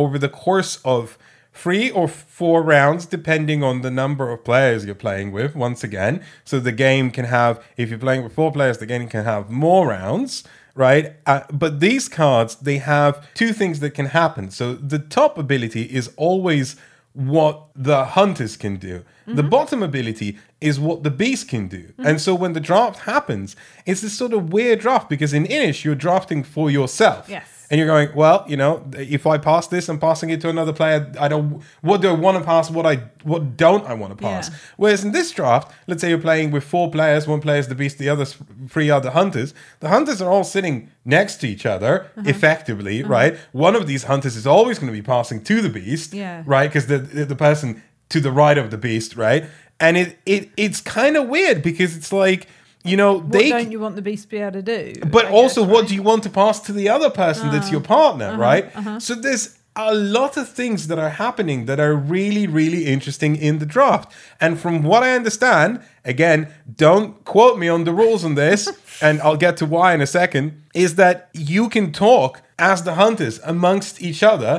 over 0.03 0.17
the 0.19 0.29
course 0.47 0.73
of 0.85 1.19
three 1.65 1.91
or 1.91 2.07
four 2.09 2.59
rounds, 2.77 3.03
depending 3.17 3.61
on 3.62 3.83
the 3.87 3.91
number 4.03 4.31
of 4.35 4.38
players 4.51 4.85
you're 4.87 4.95
playing 5.07 5.29
with. 5.38 5.51
Once 5.69 5.81
again, 5.88 6.15
so 6.45 6.55
the 6.71 6.77
game 6.88 7.07
can 7.11 7.27
have, 7.27 7.55
if 7.77 7.91
you're 7.91 7.99
playing 8.07 8.23
with 8.25 8.33
four 8.41 8.51
players, 8.53 8.77
the 8.79 8.87
game 8.87 9.07
can 9.09 9.25
have 9.25 9.51
more 9.51 9.85
rounds. 9.88 10.45
Right, 10.75 11.17
uh, 11.27 11.43
but 11.53 11.81
these 11.81 12.09
cards 12.09 12.55
they 12.57 12.79
have 12.79 13.27
two 13.35 13.53
things 13.53 13.81
that 13.81 13.91
can 13.91 14.07
happen. 14.07 14.51
So 14.51 14.75
the 14.75 14.99
top 14.99 15.37
ability 15.37 15.83
is 15.83 16.11
always 16.17 16.77
what 17.13 17.69
the 17.75 18.05
hunters 18.05 18.57
can 18.57 18.77
do. 18.77 19.05
The 19.27 19.43
bottom 19.43 19.83
ability 19.83 20.39
is 20.61 20.81
what 20.81 21.03
the 21.03 21.11
beast 21.11 21.49
can 21.49 21.69
do. 21.69 21.93
And 21.99 22.21
so 22.21 22.35
when 22.35 22.55
the 22.55 22.61
draft 22.61 23.01
happens, 23.01 23.55
it's 23.87 24.01
this 24.01 24.17
sort 24.17 24.33
of 24.33 24.53
weird 24.53 24.81
draft 24.81 25.09
because 25.09 25.33
in 25.33 25.47
Inis, 25.47 25.85
you're 25.85 25.95
drafting 25.95 26.43
for 26.43 26.71
yourself. 26.71 27.29
Yes. 27.29 27.62
And 27.73 27.79
you're 27.79 27.89
going, 27.89 28.15
well, 28.15 28.45
you 28.47 28.59
know, 28.59 28.85
if 28.99 29.27
I 29.27 29.39
pass 29.39 29.67
this, 29.67 29.89
I'm 29.89 29.99
passing 29.99 30.29
it 30.29 30.43
to 30.43 30.51
another 30.51 30.75
player. 30.75 31.11
I 31.19 31.27
don't. 31.29 31.63
What 31.81 32.03
do 32.03 32.09
I 32.11 32.13
want 32.13 32.37
to 32.37 32.45
pass? 32.45 32.71
What 32.71 32.85
I 32.85 32.97
what 33.25 33.57
don't 33.57 33.87
I 33.87 33.95
want 33.95 34.13
to 34.13 34.23
pass? 34.23 34.51
Yeah. 34.51 34.57
Whereas 34.77 35.03
in 35.05 35.13
this 35.13 35.31
draft, 35.31 35.73
let's 35.87 36.03
say 36.03 36.11
you're 36.11 36.19
playing 36.19 36.51
with 36.51 36.65
four 36.65 36.91
players. 36.91 37.27
One 37.27 37.41
player 37.41 37.59
is 37.61 37.69
the 37.69 37.75
beast. 37.75 37.97
The 37.97 38.11
others 38.11 38.37
three 38.69 38.91
are 38.91 39.01
the 39.01 39.13
hunters. 39.13 39.55
The 39.81 39.89
hunters 39.89 40.21
are 40.21 40.31
all 40.31 40.45
sitting 40.45 40.91
next 41.07 41.37
to 41.37 41.49
each 41.49 41.65
other 41.65 42.11
Uh-huh. 42.19 42.29
effectively, 42.29 43.03
right? 43.03 43.39
One 43.53 43.75
of 43.75 43.87
these 43.87 44.05
hunters 44.05 44.37
is 44.37 44.47
always 44.47 44.79
going 44.79 44.93
to 44.93 44.99
be 45.03 45.07
passing 45.17 45.43
to 45.45 45.63
the 45.63 45.71
beast, 45.71 46.13
Yeah. 46.13 46.43
right? 46.45 46.69
Because 46.69 46.89
the, 46.89 46.99
the 46.99 47.25
the 47.25 47.37
person 47.37 47.83
to 48.11 48.21
the 48.21 48.31
right 48.33 48.59
of 48.59 48.71
the 48.71 48.77
beast, 48.77 49.17
right? 49.17 49.45
And 49.81 49.97
it 49.97 50.19
it 50.27 50.51
it's 50.59 50.83
kind 50.83 51.17
of 51.17 51.27
weird 51.29 51.63
because 51.63 51.97
it's 51.97 52.13
like 52.13 52.47
you 52.85 52.97
know 52.97 53.14
What 53.14 53.33
they 53.33 53.49
don't 53.51 53.71
you 53.73 53.81
want 53.81 53.95
the 53.97 54.03
beast 54.03 54.25
to 54.25 54.29
be 54.31 54.38
able 54.38 54.53
to 54.53 54.62
do? 54.62 55.01
but 55.16 55.27
I 55.27 55.31
also, 55.31 55.62
guess, 55.64 55.73
what 55.73 55.81
right? 55.81 55.88
do 55.88 55.95
you 55.95 56.03
want 56.03 56.23
to 56.25 56.31
pass 56.31 56.61
to 56.66 56.73
the 56.73 56.88
other 56.88 57.11
person 57.11 57.51
that's 57.51 57.71
your 57.71 57.81
partner, 57.81 58.27
Uh-huh, 58.27 58.38
right? 58.49 59.03
So 59.03 59.14
there's 59.14 59.59
a 59.75 59.95
lot 59.95 60.37
of 60.37 60.49
things 60.51 60.88
that 60.88 60.99
are 60.99 61.09
happening 61.25 61.64
that 61.66 61.81
are 61.81 61.95
really, 61.95 62.47
really 62.47 62.85
interesting 62.87 63.37
in 63.37 63.59
the 63.59 63.64
draft. 63.66 64.12
And 64.38 64.61
from 64.61 64.83
what 64.83 65.03
I 65.03 65.14
understand, 65.14 65.81
again, 66.05 66.49
don't 66.77 67.25
quote 67.25 67.59
me 67.59 67.68
on 67.68 67.85
the 67.85 67.92
rules 67.92 68.23
on 68.25 68.35
this, 68.35 68.68
and 69.01 69.21
I'll 69.23 69.38
get 69.47 69.57
to 69.59 69.66
why 69.66 69.95
in 69.95 70.01
a 70.03 70.07
second, 70.07 70.62
is 70.75 70.97
that 70.97 71.31
you 71.33 71.68
can 71.71 71.90
talk 71.92 72.42
as 72.70 72.79
the 72.85 72.94
hunters 72.94 73.40
amongst 73.55 74.01
each 74.09 74.22
other 74.33 74.55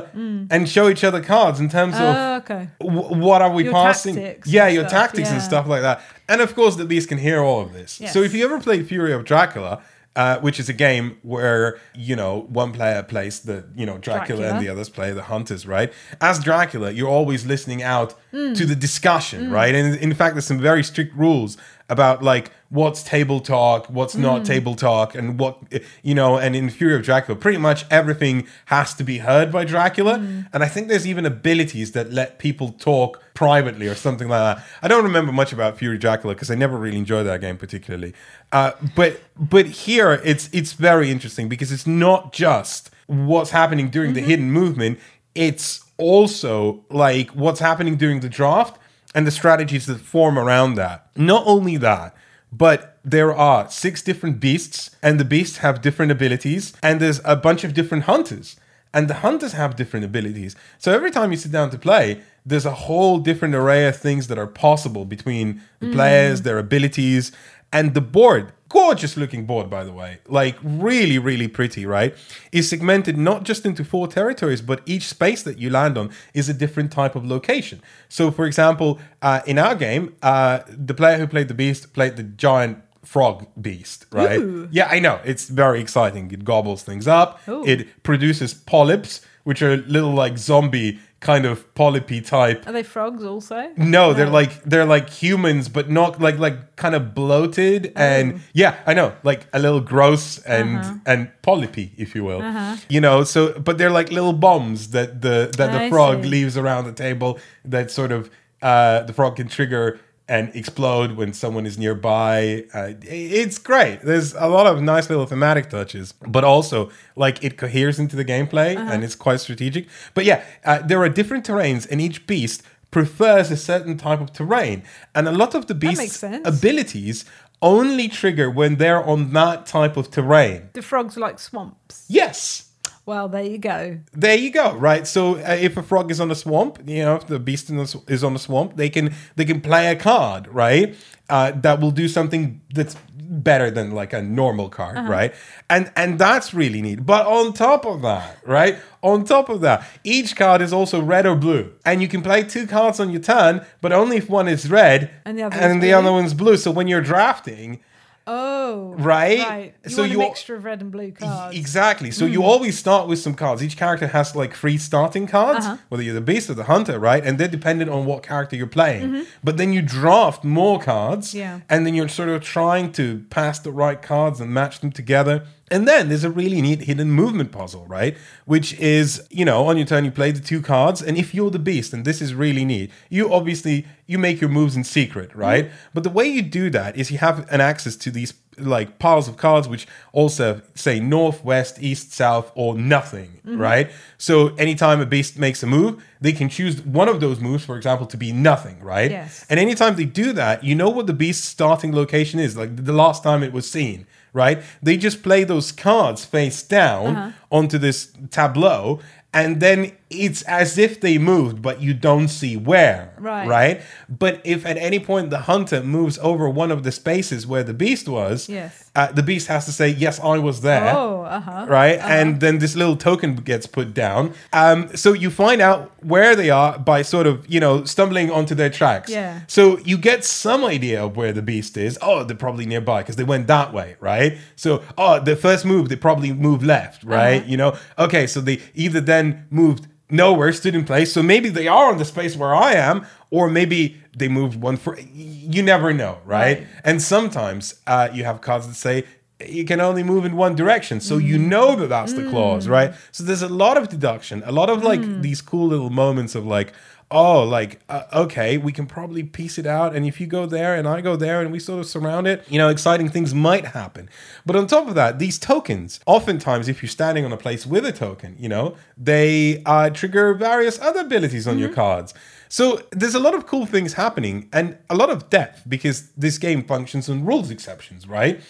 and 0.52 0.68
show 0.68 0.86
each 0.92 1.04
other 1.08 1.22
cards 1.32 1.58
in 1.64 1.68
terms 1.68 1.94
of 1.94 2.00
Mm. 2.14 2.16
Oh, 2.16 2.36
okay. 2.42 2.68
w- 2.80 3.14
what 3.26 3.40
are 3.44 3.50
we 3.58 3.64
Your 3.64 3.72
passing? 3.72 4.16
Yeah, 4.56 4.68
your 4.68 4.82
stuff, 4.88 4.92
tactics 5.00 5.30
and 5.30 5.40
stuff 5.50 5.66
like 5.66 5.82
that. 5.88 5.96
And 6.28 6.40
of 6.46 6.50
course, 6.54 6.74
the 6.76 6.84
beast 6.92 7.08
can 7.08 7.18
hear 7.18 7.40
all 7.48 7.60
of 7.66 7.72
this. 7.72 7.90
Yes. 8.00 8.12
So 8.12 8.18
if 8.22 8.32
you 8.34 8.44
ever 8.44 8.58
played 8.60 8.86
Fury 8.86 9.12
of 9.18 9.24
Dracula, 9.24 9.80
uh, 10.16 10.38
which 10.46 10.60
is 10.60 10.68
a 10.68 10.72
game 10.72 11.06
where 11.22 11.64
you 12.08 12.14
know 12.20 12.32
one 12.62 12.70
player 12.78 13.02
plays 13.02 13.40
the 13.40 13.64
you 13.80 13.84
know 13.88 13.98
Dracula, 13.98 14.44
and 14.50 14.58
the 14.64 14.68
others 14.72 14.88
play 14.98 15.10
the 15.12 15.22
hunters, 15.32 15.66
right? 15.66 15.90
As 16.20 16.38
Dracula, 16.48 16.88
you're 16.96 17.14
always 17.18 17.44
listening 17.46 17.82
out 17.82 18.14
Mm. 18.32 18.54
to 18.58 18.64
the 18.66 18.76
discussion, 18.76 19.50
right? 19.60 19.74
And 19.74 19.96
in 19.96 20.14
fact, 20.14 20.34
there's 20.34 20.46
some 20.46 20.60
very 20.70 20.82
strict 20.84 21.12
rules 21.16 21.56
about 21.88 22.22
like 22.22 22.50
what's 22.70 23.02
table 23.02 23.40
talk, 23.40 23.86
what's 23.88 24.14
Mm. 24.16 24.20
not 24.20 24.44
table 24.44 24.74
talk, 24.74 25.14
and 25.14 25.38
what 25.38 25.58
you 26.02 26.14
know. 26.14 26.36
And 26.38 26.56
in 26.56 26.70
Fury 26.70 26.96
of 26.96 27.02
Dracula, 27.02 27.38
pretty 27.38 27.58
much 27.58 27.84
everything 27.90 28.46
has 28.66 28.94
to 28.94 29.04
be 29.04 29.18
heard 29.18 29.52
by 29.52 29.64
Dracula. 29.64 30.18
Mm. 30.18 30.46
And 30.52 30.62
I 30.64 30.68
think 30.68 30.88
there's 30.88 31.06
even 31.06 31.26
abilities 31.26 31.92
that 31.92 32.12
let 32.12 32.38
people 32.38 32.70
talk 32.72 33.22
privately 33.34 33.86
or 33.86 33.94
something 33.94 34.28
like 34.28 34.56
that. 34.56 34.64
I 34.82 34.88
don't 34.88 35.04
remember 35.04 35.32
much 35.32 35.52
about 35.52 35.76
Fury 35.78 35.96
of 35.96 36.00
Dracula 36.00 36.34
because 36.34 36.50
I 36.50 36.54
never 36.54 36.76
really 36.76 36.98
enjoyed 36.98 37.26
that 37.26 37.40
game 37.40 37.56
particularly. 37.58 38.14
Uh, 38.50 38.72
but 38.96 39.20
but 39.38 39.66
here 39.66 40.20
it's 40.24 40.48
it's 40.52 40.72
very 40.72 41.10
interesting 41.10 41.48
because 41.48 41.70
it's 41.70 41.86
not 41.86 42.32
just 42.32 42.90
what's 43.06 43.50
happening 43.50 43.90
during 43.90 44.14
the 44.14 44.20
hidden 44.22 44.50
movement. 44.50 44.98
It's 45.34 45.84
also 45.98 46.84
like 46.90 47.30
what's 47.30 47.60
happening 47.60 47.96
during 47.96 48.20
the 48.20 48.28
draft 48.28 48.78
and 49.14 49.26
the 49.26 49.30
strategies 49.30 49.86
that 49.86 50.00
form 50.00 50.38
around 50.38 50.74
that. 50.74 51.08
Not 51.16 51.44
only 51.46 51.76
that, 51.76 52.14
but 52.50 52.98
there 53.04 53.34
are 53.34 53.70
six 53.70 54.00
different 54.00 54.40
beasts, 54.40 54.94
and 55.02 55.20
the 55.20 55.24
beasts 55.24 55.58
have 55.58 55.82
different 55.82 56.10
abilities, 56.10 56.72
and 56.82 57.00
there's 57.00 57.20
a 57.24 57.36
bunch 57.36 57.64
of 57.64 57.74
different 57.74 58.04
hunters, 58.04 58.56
and 58.92 59.08
the 59.08 59.14
hunters 59.14 59.52
have 59.52 59.76
different 59.76 60.06
abilities. 60.06 60.56
So 60.78 60.92
every 60.92 61.10
time 61.10 61.30
you 61.30 61.36
sit 61.36 61.52
down 61.52 61.70
to 61.70 61.78
play, 61.78 62.22
there's 62.46 62.64
a 62.64 62.72
whole 62.72 63.18
different 63.18 63.54
array 63.54 63.86
of 63.86 63.96
things 63.96 64.28
that 64.28 64.38
are 64.38 64.46
possible 64.46 65.04
between 65.04 65.60
the 65.80 65.86
mm. 65.86 65.92
players, 65.92 66.42
their 66.42 66.58
abilities, 66.58 67.32
and 67.72 67.92
the 67.92 68.00
board. 68.00 68.52
Gorgeous 68.74 69.16
looking 69.16 69.46
board, 69.46 69.70
by 69.70 69.84
the 69.84 69.92
way. 69.92 70.18
Like, 70.26 70.56
really, 70.62 71.16
really 71.16 71.46
pretty, 71.46 71.86
right? 71.86 72.12
Is 72.50 72.68
segmented 72.68 73.16
not 73.16 73.44
just 73.44 73.64
into 73.64 73.84
four 73.84 74.08
territories, 74.08 74.60
but 74.60 74.82
each 74.84 75.06
space 75.08 75.44
that 75.44 75.58
you 75.58 75.70
land 75.70 75.96
on 75.96 76.10
is 76.34 76.48
a 76.48 76.54
different 76.54 76.90
type 76.90 77.14
of 77.14 77.24
location. 77.24 77.80
So, 78.08 78.32
for 78.32 78.46
example, 78.46 78.98
uh, 79.22 79.42
in 79.46 79.58
our 79.60 79.76
game, 79.76 80.16
uh, 80.22 80.60
the 80.68 80.92
player 80.92 81.18
who 81.18 81.28
played 81.28 81.46
the 81.46 81.54
beast 81.54 81.92
played 81.92 82.16
the 82.16 82.24
giant 82.24 82.78
frog 83.04 83.46
beast, 83.60 84.06
right? 84.10 84.40
Ooh. 84.40 84.68
Yeah, 84.72 84.88
I 84.90 84.98
know. 84.98 85.20
It's 85.24 85.48
very 85.48 85.80
exciting. 85.80 86.30
It 86.32 86.44
gobbles 86.44 86.82
things 86.82 87.06
up, 87.06 87.40
Ooh. 87.48 87.64
it 87.64 88.02
produces 88.02 88.54
polyps, 88.54 89.20
which 89.44 89.62
are 89.62 89.76
little 89.76 90.12
like 90.12 90.36
zombie 90.36 90.98
kind 91.24 91.44
of 91.46 91.56
polypy 91.74 92.20
type 92.24 92.66
Are 92.68 92.72
they 92.72 92.82
frogs 92.84 93.24
also? 93.24 93.58
no, 93.76 94.12
they're 94.12 94.34
like 94.40 94.52
they're 94.70 94.84
like 94.96 95.08
humans, 95.22 95.68
but 95.76 95.88
not 95.88 96.20
like 96.20 96.38
like 96.38 96.76
kind 96.76 96.94
of 96.94 97.02
bloated 97.14 97.92
and 97.96 98.40
yeah, 98.52 98.72
I 98.86 98.92
know, 98.94 99.10
like 99.24 99.40
a 99.52 99.58
little 99.58 99.80
gross 99.80 100.38
and 100.44 101.00
and 101.06 101.30
polypy, 101.42 101.86
if 101.96 102.14
you 102.14 102.22
will. 102.28 102.42
You 102.88 103.00
know, 103.00 103.24
so 103.24 103.58
but 103.58 103.78
they're 103.78 103.96
like 104.00 104.10
little 104.12 104.34
bombs 104.46 104.90
that 104.90 105.08
the 105.22 105.50
that 105.58 105.72
the 105.72 105.80
I 105.84 105.90
frog 105.90 106.22
see. 106.22 106.28
leaves 106.28 106.56
around 106.56 106.84
the 106.84 106.92
table 107.06 107.38
that 107.64 107.90
sort 107.90 108.12
of 108.12 108.30
uh, 108.62 109.02
the 109.08 109.12
frog 109.12 109.36
can 109.36 109.48
trigger 109.48 109.98
and 110.28 110.50
explode 110.54 111.12
when 111.16 111.32
someone 111.34 111.66
is 111.66 111.76
nearby. 111.76 112.64
Uh, 112.72 112.92
it's 113.02 113.58
great. 113.58 114.00
There's 114.02 114.32
a 114.34 114.46
lot 114.46 114.66
of 114.66 114.80
nice 114.82 115.10
little 115.10 115.26
thematic 115.26 115.68
touches, 115.68 116.12
but 116.26 116.44
also 116.44 116.90
like 117.14 117.44
it 117.44 117.58
coheres 117.58 117.98
into 117.98 118.16
the 118.16 118.24
gameplay 118.24 118.76
Uh-huh. 118.76 118.90
and 118.92 119.04
it's 119.04 119.14
quite 119.14 119.40
strategic. 119.40 119.86
But 120.14 120.24
yeah, 120.24 120.42
uh, 120.64 120.78
there 120.78 121.00
are 121.02 121.10
different 121.10 121.44
terrains, 121.46 121.86
and 121.90 122.00
each 122.00 122.26
beast 122.26 122.62
prefers 122.90 123.50
a 123.50 123.56
certain 123.56 123.96
type 123.98 124.20
of 124.20 124.32
terrain, 124.32 124.82
and 125.14 125.28
a 125.28 125.32
lot 125.32 125.54
of 125.54 125.66
the 125.66 125.74
beast's 125.74 126.22
abilities 126.22 127.24
only 127.60 128.08
trigger 128.08 128.50
when 128.50 128.76
they're 128.76 129.02
on 129.04 129.32
that 129.32 129.66
type 129.66 129.96
of 129.96 130.10
terrain. 130.10 130.68
The 130.74 130.82
frogs 130.82 131.16
like 131.16 131.38
swamps. 131.38 132.04
Yes. 132.08 132.63
Well, 133.06 133.28
there 133.28 133.42
you 133.42 133.58
go. 133.58 133.98
There 134.12 134.34
you 134.36 134.50
go, 134.50 134.74
right? 134.74 135.06
So 135.06 135.34
uh, 135.36 135.56
if 135.60 135.76
a 135.76 135.82
frog 135.82 136.10
is 136.10 136.20
on 136.20 136.30
a 136.30 136.34
swamp, 136.34 136.78
you 136.86 137.02
know, 137.02 137.16
if 137.16 137.26
the 137.26 137.38
beast 137.38 137.68
in 137.68 137.76
the, 137.76 138.02
is 138.08 138.24
on 138.24 138.34
a 138.34 138.38
swamp, 138.38 138.76
they 138.76 138.88
can 138.88 139.14
they 139.36 139.44
can 139.44 139.60
play 139.60 139.88
a 139.90 139.96
card, 139.96 140.46
right? 140.48 140.94
Uh, 141.28 141.52
that 141.52 141.80
will 141.80 141.90
do 141.90 142.08
something 142.08 142.60
that's 142.74 142.96
better 143.26 143.70
than 143.70 143.90
like 143.90 144.12
a 144.12 144.22
normal 144.22 144.68
card, 144.68 144.96
right? 145.08 145.34
And 145.68 145.90
and 145.96 146.18
that's 146.18 146.54
really 146.54 146.80
neat. 146.80 147.04
But 147.04 147.26
on 147.26 147.52
top 147.52 147.84
of 147.84 148.00
that, 148.02 148.38
right? 148.46 148.78
On 149.02 149.24
top 149.24 149.48
of 149.50 149.60
that, 149.62 149.86
each 150.02 150.34
card 150.36 150.62
is 150.62 150.72
also 150.72 151.02
red 151.02 151.26
or 151.26 151.34
blue, 151.36 151.72
and 151.84 152.00
you 152.00 152.08
can 152.08 152.22
play 152.22 152.42
two 152.42 152.66
cards 152.66 153.00
on 153.00 153.10
your 153.10 153.20
turn, 153.20 153.64
but 153.82 153.92
only 153.92 154.16
if 154.16 154.30
one 154.30 154.48
is 154.48 154.70
red 154.70 155.10
And 155.26 155.38
the 155.38 155.42
other 155.42 155.56
and 155.56 155.82
the 155.82 155.88
blue? 155.88 155.96
other 155.96 156.12
one's 156.12 156.32
blue. 156.34 156.56
So 156.56 156.70
when 156.70 156.88
you're 156.88 157.02
drafting, 157.02 157.80
Oh, 158.26 158.94
Right? 158.96 159.38
Right. 159.40 159.74
You 159.84 159.90
So 159.90 160.02
want 160.02 160.12
you 160.12 160.18
a 160.20 160.24
mixture 160.24 160.54
of 160.56 160.64
red 160.64 160.80
and 160.80 160.90
blue 160.90 161.12
cards. 161.12 161.56
Exactly. 161.56 162.10
So 162.10 162.26
Hmm. 162.26 162.32
you 162.32 162.42
always 162.42 162.78
start 162.78 163.06
with 163.06 163.18
some 163.18 163.34
cards. 163.34 163.62
Each 163.62 163.76
character 163.76 164.06
has 164.06 164.34
like 164.34 164.54
three 164.54 164.78
starting 164.78 165.26
cards, 165.26 165.66
Uh-huh. 165.66 165.76
whether 165.90 166.02
you're 166.02 166.14
the 166.14 166.20
beast 166.22 166.48
or 166.48 166.54
the 166.54 166.64
hunter, 166.64 166.98
right? 166.98 167.24
And 167.24 167.36
they're 167.38 167.48
dependent 167.48 167.90
on 167.90 168.06
what 168.06 168.22
character 168.22 168.56
you're 168.56 168.66
playing. 168.66 169.26
But 169.42 169.56
then 169.58 169.72
you 169.72 169.82
draft 169.82 170.42
more 170.44 170.78
cards, 170.80 171.28
Mm-hmm. 171.30 171.38
Yeah. 171.38 171.60
and 171.68 171.84
then 171.86 171.94
you're 171.94 172.08
sort 172.08 172.30
of 172.30 172.40
trying 172.42 172.92
to 172.92 173.24
pass 173.30 173.58
the 173.58 173.72
right 173.72 174.00
cards 174.00 174.40
and 174.40 174.50
match 174.54 174.80
them 174.80 174.90
together. 174.92 175.44
And 175.74 175.88
then 175.88 176.08
there's 176.08 176.22
a 176.22 176.30
really 176.30 176.62
neat 176.62 176.82
hidden 176.82 177.10
movement 177.10 177.50
puzzle, 177.50 177.84
right? 177.86 178.16
Which 178.44 178.74
is, 178.74 179.26
you 179.28 179.44
know, 179.44 179.66
on 179.66 179.76
your 179.76 179.84
turn 179.84 180.04
you 180.04 180.12
play 180.12 180.30
the 180.30 180.38
two 180.38 180.62
cards, 180.62 181.02
and 181.02 181.16
if 181.18 181.34
you're 181.34 181.50
the 181.50 181.58
beast, 181.58 181.92
and 181.92 182.04
this 182.04 182.22
is 182.22 182.32
really 182.32 182.64
neat, 182.64 182.92
you 183.10 183.32
obviously 183.34 183.84
you 184.06 184.16
make 184.16 184.40
your 184.40 184.50
moves 184.50 184.76
in 184.76 184.84
secret, 184.84 185.34
right? 185.34 185.64
Mm-hmm. 185.64 185.76
But 185.92 186.04
the 186.04 186.10
way 186.10 186.26
you 186.26 186.42
do 186.42 186.70
that 186.70 186.96
is 186.96 187.10
you 187.10 187.18
have 187.18 187.50
an 187.50 187.60
access 187.60 187.96
to 187.96 188.12
these 188.12 188.34
like 188.56 189.00
piles 189.00 189.26
of 189.26 189.36
cards 189.36 189.66
which 189.66 189.88
also 190.12 190.62
say 190.76 191.00
north, 191.00 191.42
west, 191.44 191.82
east, 191.82 192.12
south, 192.12 192.52
or 192.54 192.76
nothing, 192.76 193.40
mm-hmm. 193.44 193.60
right? 193.60 193.90
So 194.16 194.54
anytime 194.54 195.00
a 195.00 195.06
beast 195.06 195.40
makes 195.40 195.64
a 195.64 195.66
move, 195.66 196.04
they 196.20 196.32
can 196.32 196.48
choose 196.48 196.80
one 196.82 197.08
of 197.08 197.18
those 197.18 197.40
moves, 197.40 197.64
for 197.64 197.76
example, 197.76 198.06
to 198.06 198.16
be 198.16 198.30
nothing, 198.30 198.78
right? 198.80 199.10
Yes. 199.10 199.44
And 199.50 199.58
anytime 199.58 199.96
they 199.96 200.04
do 200.04 200.32
that, 200.34 200.62
you 200.62 200.76
know 200.76 200.88
what 200.88 201.08
the 201.08 201.12
beast's 201.12 201.48
starting 201.48 201.92
location 201.92 202.38
is, 202.38 202.56
like 202.56 202.84
the 202.84 202.92
last 202.92 203.24
time 203.24 203.42
it 203.42 203.52
was 203.52 203.68
seen, 203.68 204.06
right? 204.34 204.62
They 204.82 204.98
just 204.98 205.22
play 205.22 205.44
those 205.44 205.72
cards 205.72 206.26
face 206.26 206.62
down 206.62 207.16
uh-huh. 207.16 207.30
onto 207.50 207.78
this 207.78 208.12
tableau, 208.30 209.00
and 209.32 209.60
then 209.60 209.92
it's 210.14 210.42
as 210.42 210.78
if 210.78 211.00
they 211.00 211.18
moved, 211.18 211.60
but 211.62 211.80
you 211.82 211.94
don't 211.94 212.28
see 212.28 212.56
where, 212.56 213.12
Right. 213.18 213.46
right? 213.48 213.80
But 214.08 214.40
if 214.44 214.64
at 214.66 214.76
any 214.76 214.98
point 214.98 215.30
the 215.30 215.40
hunter 215.40 215.82
moves 215.82 216.18
over 216.22 216.48
one 216.48 216.70
of 216.70 216.82
the 216.82 216.92
spaces 216.92 217.46
where 217.46 217.62
the 217.62 217.74
beast 217.74 218.08
was, 218.08 218.48
Yes. 218.48 218.90
uh, 218.96 219.10
the 219.12 219.22
beast 219.22 219.48
has 219.48 219.64
to 219.66 219.72
say, 219.72 219.88
"Yes, 219.88 220.20
I 220.20 220.38
was 220.38 220.60
there." 220.60 220.92
Oh, 220.96 221.22
uh 221.22 221.40
huh. 221.40 221.66
right? 221.68 221.98
And 222.00 222.40
then 222.40 222.58
this 222.58 222.76
little 222.76 222.96
token 222.96 223.34
gets 223.36 223.66
put 223.66 223.94
down. 223.94 224.32
Um, 224.52 224.88
so 224.94 225.12
you 225.12 225.30
find 225.30 225.60
out 225.60 225.90
where 226.02 226.36
they 226.36 226.50
are 226.50 226.78
by 226.78 227.02
sort 227.02 227.26
of, 227.26 227.44
you 227.48 227.60
know, 227.60 227.84
stumbling 227.84 228.30
onto 228.30 228.54
their 228.54 228.70
tracks. 228.70 229.10
Yeah. 229.10 229.40
So 229.46 229.78
you 229.84 229.96
get 229.98 230.24
some 230.24 230.64
idea 230.64 231.02
of 231.04 231.16
where 231.16 231.32
the 231.32 231.42
beast 231.42 231.76
is. 231.76 231.98
Oh, 232.02 232.24
they're 232.24 232.36
probably 232.36 232.66
nearby 232.66 233.00
because 233.02 233.16
they 233.16 233.24
went 233.24 233.46
that 233.48 233.72
way, 233.72 233.96
right? 234.00 234.36
So, 234.56 234.82
oh, 234.98 235.18
the 235.20 235.34
first 235.36 235.64
move, 235.64 235.88
they 235.88 235.96
probably 235.96 236.32
moved 236.32 236.62
left, 236.62 237.02
right? 237.04 237.44
You 237.46 237.56
know, 237.56 237.74
okay, 237.98 238.26
so 238.26 238.40
they 238.40 238.60
either 238.74 239.00
then 239.00 239.46
moved 239.50 239.86
nowhere, 240.10 240.52
stood 240.52 240.74
in 240.74 240.84
place. 240.84 241.12
So 241.12 241.22
maybe 241.22 241.48
they 241.48 241.68
are 241.68 241.90
on 241.90 241.98
the 241.98 242.04
space 242.04 242.36
where 242.36 242.54
I 242.54 242.72
am, 242.72 243.06
or 243.30 243.48
maybe 243.48 244.00
they 244.16 244.28
moved 244.28 244.60
one 244.60 244.76
for. 244.76 244.98
You 244.98 245.62
never 245.62 245.92
know, 245.92 246.18
right? 246.24 246.58
Right. 246.58 246.66
And 246.84 247.02
sometimes 247.02 247.74
uh, 247.86 248.08
you 248.12 248.24
have 248.24 248.40
cards 248.40 248.66
that 248.66 248.74
say 248.74 249.04
you 249.44 249.64
can 249.64 249.80
only 249.80 250.02
move 250.02 250.24
in 250.24 250.36
one 250.36 250.54
direction, 250.54 251.00
so 251.00 251.18
you 251.18 251.38
mm. 251.38 251.48
know 251.48 251.74
that 251.76 251.88
that's 251.88 252.12
the 252.12 252.28
clause, 252.30 252.66
mm. 252.66 252.70
right? 252.70 252.94
So 253.10 253.24
there's 253.24 253.42
a 253.42 253.48
lot 253.48 253.76
of 253.76 253.88
deduction, 253.88 254.42
a 254.46 254.52
lot 254.52 254.70
of 254.70 254.84
like 254.84 255.00
mm. 255.00 255.22
these 255.22 255.40
cool 255.40 255.66
little 255.66 255.90
moments 255.90 256.34
of 256.34 256.46
like, 256.46 256.72
oh, 257.14 257.44
like 257.44 257.80
uh, 257.88 258.02
okay, 258.12 258.58
we 258.58 258.72
can 258.72 258.86
probably 258.86 259.22
piece 259.22 259.56
it 259.56 259.66
out, 259.66 259.94
and 259.94 260.04
if 260.04 260.20
you 260.20 260.26
go 260.26 260.44
there 260.44 260.74
and 260.74 260.86
I 260.86 261.00
go 261.00 261.16
there 261.16 261.40
and 261.40 261.52
we 261.52 261.60
sort 261.60 261.78
of 261.80 261.86
surround 261.86 262.26
it, 262.26 262.44
you 262.50 262.58
know, 262.58 262.68
exciting 262.68 263.08
things 263.08 263.32
might 263.32 263.66
happen. 263.66 264.10
But 264.44 264.56
on 264.56 264.66
top 264.66 264.88
of 264.88 264.96
that, 264.96 265.18
these 265.18 265.38
tokens, 265.38 266.00
oftentimes, 266.04 266.68
if 266.68 266.82
you're 266.82 266.90
standing 266.90 267.24
on 267.24 267.32
a 267.32 267.36
place 267.36 267.64
with 267.64 267.86
a 267.86 267.92
token, 267.92 268.36
you 268.38 268.48
know, 268.48 268.76
they 268.98 269.62
uh, 269.64 269.90
trigger 269.90 270.34
various 270.34 270.78
other 270.80 271.00
abilities 271.00 271.46
on 271.46 271.58
your 271.58 271.72
cards. 271.72 272.12
So 272.48 272.82
there's 272.90 273.14
a 273.14 273.20
lot 273.20 273.34
of 273.34 273.46
cool 273.46 273.64
things 273.64 273.94
happening 273.94 274.48
and 274.52 274.76
a 274.90 274.94
lot 274.94 275.10
of 275.10 275.30
depth 275.30 275.62
because 275.68 276.10
this 276.10 276.38
game 276.38 276.64
functions 276.64 277.08
on 277.08 277.24
rules 277.24 277.50
exceptions, 277.50 278.06
right? 278.08 278.40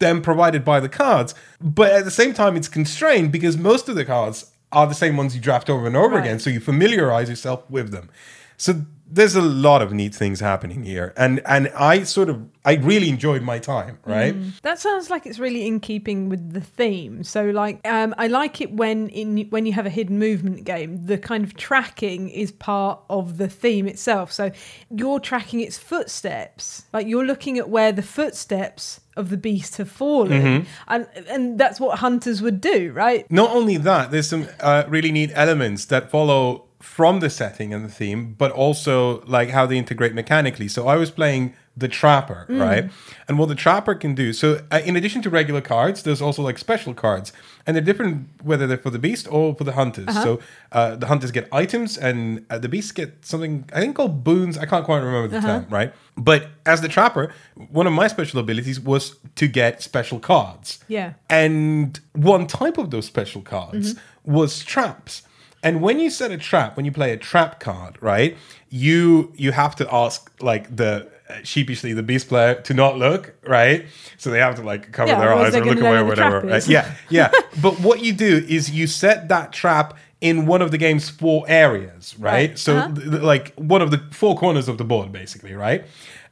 Them 0.00 0.22
provided 0.22 0.64
by 0.64 0.80
the 0.80 0.88
cards, 0.88 1.34
but 1.60 1.92
at 1.92 2.04
the 2.04 2.10
same 2.10 2.34
time, 2.34 2.56
it's 2.56 2.68
constrained 2.68 3.32
because 3.32 3.56
most 3.56 3.88
of 3.88 3.94
the 3.94 4.04
cards 4.04 4.53
are 4.74 4.86
the 4.86 4.94
same 4.94 5.16
ones 5.16 5.34
you 5.34 5.40
draft 5.40 5.70
over 5.70 5.86
and 5.86 5.96
over 5.96 6.16
Right. 6.16 6.24
again. 6.24 6.38
So 6.38 6.50
you 6.50 6.60
familiarize 6.60 7.28
yourself 7.28 7.68
with 7.70 7.90
them. 7.92 8.10
So 8.56 8.82
there's 9.10 9.34
a 9.36 9.42
lot 9.42 9.82
of 9.82 9.92
neat 9.92 10.14
things 10.14 10.40
happening 10.40 10.82
here, 10.84 11.12
and 11.16 11.40
and 11.44 11.68
I 11.76 12.04
sort 12.04 12.28
of 12.28 12.40
I 12.64 12.74
really 12.76 13.08
enjoyed 13.08 13.42
my 13.42 13.58
time, 13.58 13.98
right? 14.04 14.34
That 14.62 14.78
sounds 14.78 15.10
like 15.10 15.26
it's 15.26 15.38
really 15.38 15.66
in 15.66 15.78
keeping 15.80 16.28
with 16.28 16.52
the 16.52 16.60
theme. 16.60 17.22
So, 17.24 17.44
like, 17.50 17.86
um, 17.86 18.14
I 18.16 18.28
like 18.28 18.60
it 18.60 18.72
when 18.72 19.08
in 19.10 19.46
when 19.50 19.66
you 19.66 19.72
have 19.72 19.86
a 19.86 19.90
hidden 19.90 20.18
movement 20.18 20.64
game, 20.64 21.04
the 21.06 21.18
kind 21.18 21.44
of 21.44 21.54
tracking 21.56 22.28
is 22.30 22.50
part 22.52 23.00
of 23.10 23.36
the 23.38 23.48
theme 23.48 23.86
itself. 23.86 24.32
So, 24.32 24.50
you're 24.90 25.20
tracking 25.20 25.60
its 25.60 25.76
footsteps, 25.76 26.84
like 26.92 27.06
you're 27.06 27.26
looking 27.26 27.58
at 27.58 27.68
where 27.68 27.92
the 27.92 28.02
footsteps 28.02 29.00
of 29.16 29.30
the 29.30 29.36
beast 29.36 29.76
have 29.76 29.90
fallen, 29.90 30.66
and 30.88 31.06
and 31.28 31.58
that's 31.58 31.78
what 31.80 31.98
hunters 31.98 32.42
would 32.42 32.60
do, 32.60 32.92
right? 32.92 33.30
Not 33.30 33.50
only 33.50 33.76
that, 33.78 34.10
there's 34.10 34.28
some 34.28 34.48
uh, 34.60 34.84
really 34.88 35.12
neat 35.12 35.30
elements 35.34 35.84
that 35.86 36.10
follow 36.10 36.64
from 36.80 37.20
the 37.20 37.30
setting 37.30 37.72
and 37.72 37.84
the 37.84 37.88
theme, 37.90 38.34
but 38.36 38.52
also 38.52 39.22
like 39.24 39.50
how 39.50 39.66
they 39.66 39.78
integrate 39.78 40.14
mechanically. 40.14 40.68
So 40.68 40.86
I 40.86 40.96
was 40.96 41.10
playing 41.10 41.54
the 41.76 41.88
Trapper, 41.88 42.46
right? 42.48 42.90
And 43.26 43.38
what 43.38 43.48
the 43.48 43.54
Trapper 43.54 43.94
can 43.94 44.14
do. 44.14 44.32
So 44.32 44.60
uh, 44.70 44.80
in 44.84 44.94
addition 44.96 45.22
to 45.22 45.30
regular 45.30 45.60
cards, 45.60 46.02
there's 46.04 46.22
also 46.22 46.42
like 46.42 46.58
special 46.58 46.94
cards, 46.94 47.32
and 47.66 47.74
they're 47.74 47.82
different 47.82 48.28
whether 48.42 48.66
they're 48.66 48.78
for 48.78 48.90
the 48.90 48.98
beast 48.98 49.26
or 49.30 49.54
for 49.54 49.64
the 49.64 49.72
hunters. 49.72 50.14
So 50.22 50.40
uh, 50.70 50.94
the 50.96 51.06
hunters 51.06 51.32
get 51.32 51.48
items, 51.50 51.98
and 51.98 52.46
uh, 52.48 52.58
the 52.58 52.68
beasts 52.68 52.92
get 52.92 53.24
something 53.24 53.68
I 53.72 53.80
think 53.80 53.96
called 53.96 54.22
boons. 54.22 54.56
I 54.56 54.66
can't 54.66 54.84
quite 54.84 54.98
remember 54.98 55.28
the 55.28 55.40
term, 55.40 55.66
right? 55.68 55.92
But 56.16 56.50
as 56.64 56.80
the 56.80 56.88
Trapper, 56.88 57.32
one 57.54 57.86
of 57.86 57.92
my 57.92 58.06
special 58.06 58.38
abilities 58.38 58.78
was 58.78 59.16
to 59.34 59.48
get 59.48 59.82
special 59.82 60.20
cards. 60.20 60.78
Yeah. 60.86 61.14
And 61.28 61.98
one 62.12 62.46
type 62.46 62.78
of 62.78 62.90
those 62.90 63.06
special 63.06 63.42
cards 63.42 63.96
was 64.24 64.64
traps. 64.64 65.22
And 65.64 65.80
when 65.80 65.98
you 65.98 66.10
set 66.10 66.30
a 66.30 66.36
trap, 66.36 66.76
when 66.76 66.84
you 66.84 66.92
play 66.92 67.12
a 67.12 67.16
trap 67.16 67.58
card, 67.58 67.96
right, 68.02 68.36
you 68.68 69.32
you 69.34 69.52
have 69.52 69.74
to 69.76 69.92
ask 69.92 70.30
like 70.42 70.76
the 70.76 71.08
sheepishly 71.42 71.92
the 71.92 72.02
beast 72.02 72.28
player 72.28 72.54
to 72.62 72.74
not 72.74 72.98
look, 72.98 73.34
right? 73.46 73.86
So 74.18 74.30
they 74.30 74.38
have 74.40 74.56
to 74.56 74.62
like 74.62 74.92
cover 74.92 75.12
Yeah, 75.12 75.20
their 75.20 75.32
eyes 75.34 75.54
or 75.54 75.64
look 75.64 75.80
away 75.80 75.96
or 75.98 76.04
whatever. 76.04 76.40
right? 76.40 76.66
Yeah, 76.68 76.94
yeah. 77.08 77.30
but 77.62 77.80
what 77.80 78.00
you 78.04 78.12
do 78.12 78.44
is 78.48 78.70
you 78.70 78.86
set 78.86 79.28
that 79.28 79.52
trap 79.52 79.96
in 80.20 80.46
one 80.46 80.62
of 80.62 80.70
the 80.70 80.78
game's 80.78 81.08
four 81.10 81.44
areas, 81.48 82.14
right? 82.18 82.32
Right. 82.50 82.58
So 82.58 82.76
Uh-huh. 82.76 82.94
th- 82.94 83.22
like 83.22 83.52
one 83.56 83.82
of 83.82 83.90
the 83.90 84.02
four 84.10 84.36
corners 84.36 84.68
of 84.68 84.78
the 84.78 84.84
board, 84.84 85.12
basically, 85.12 85.54
right? 85.54 85.84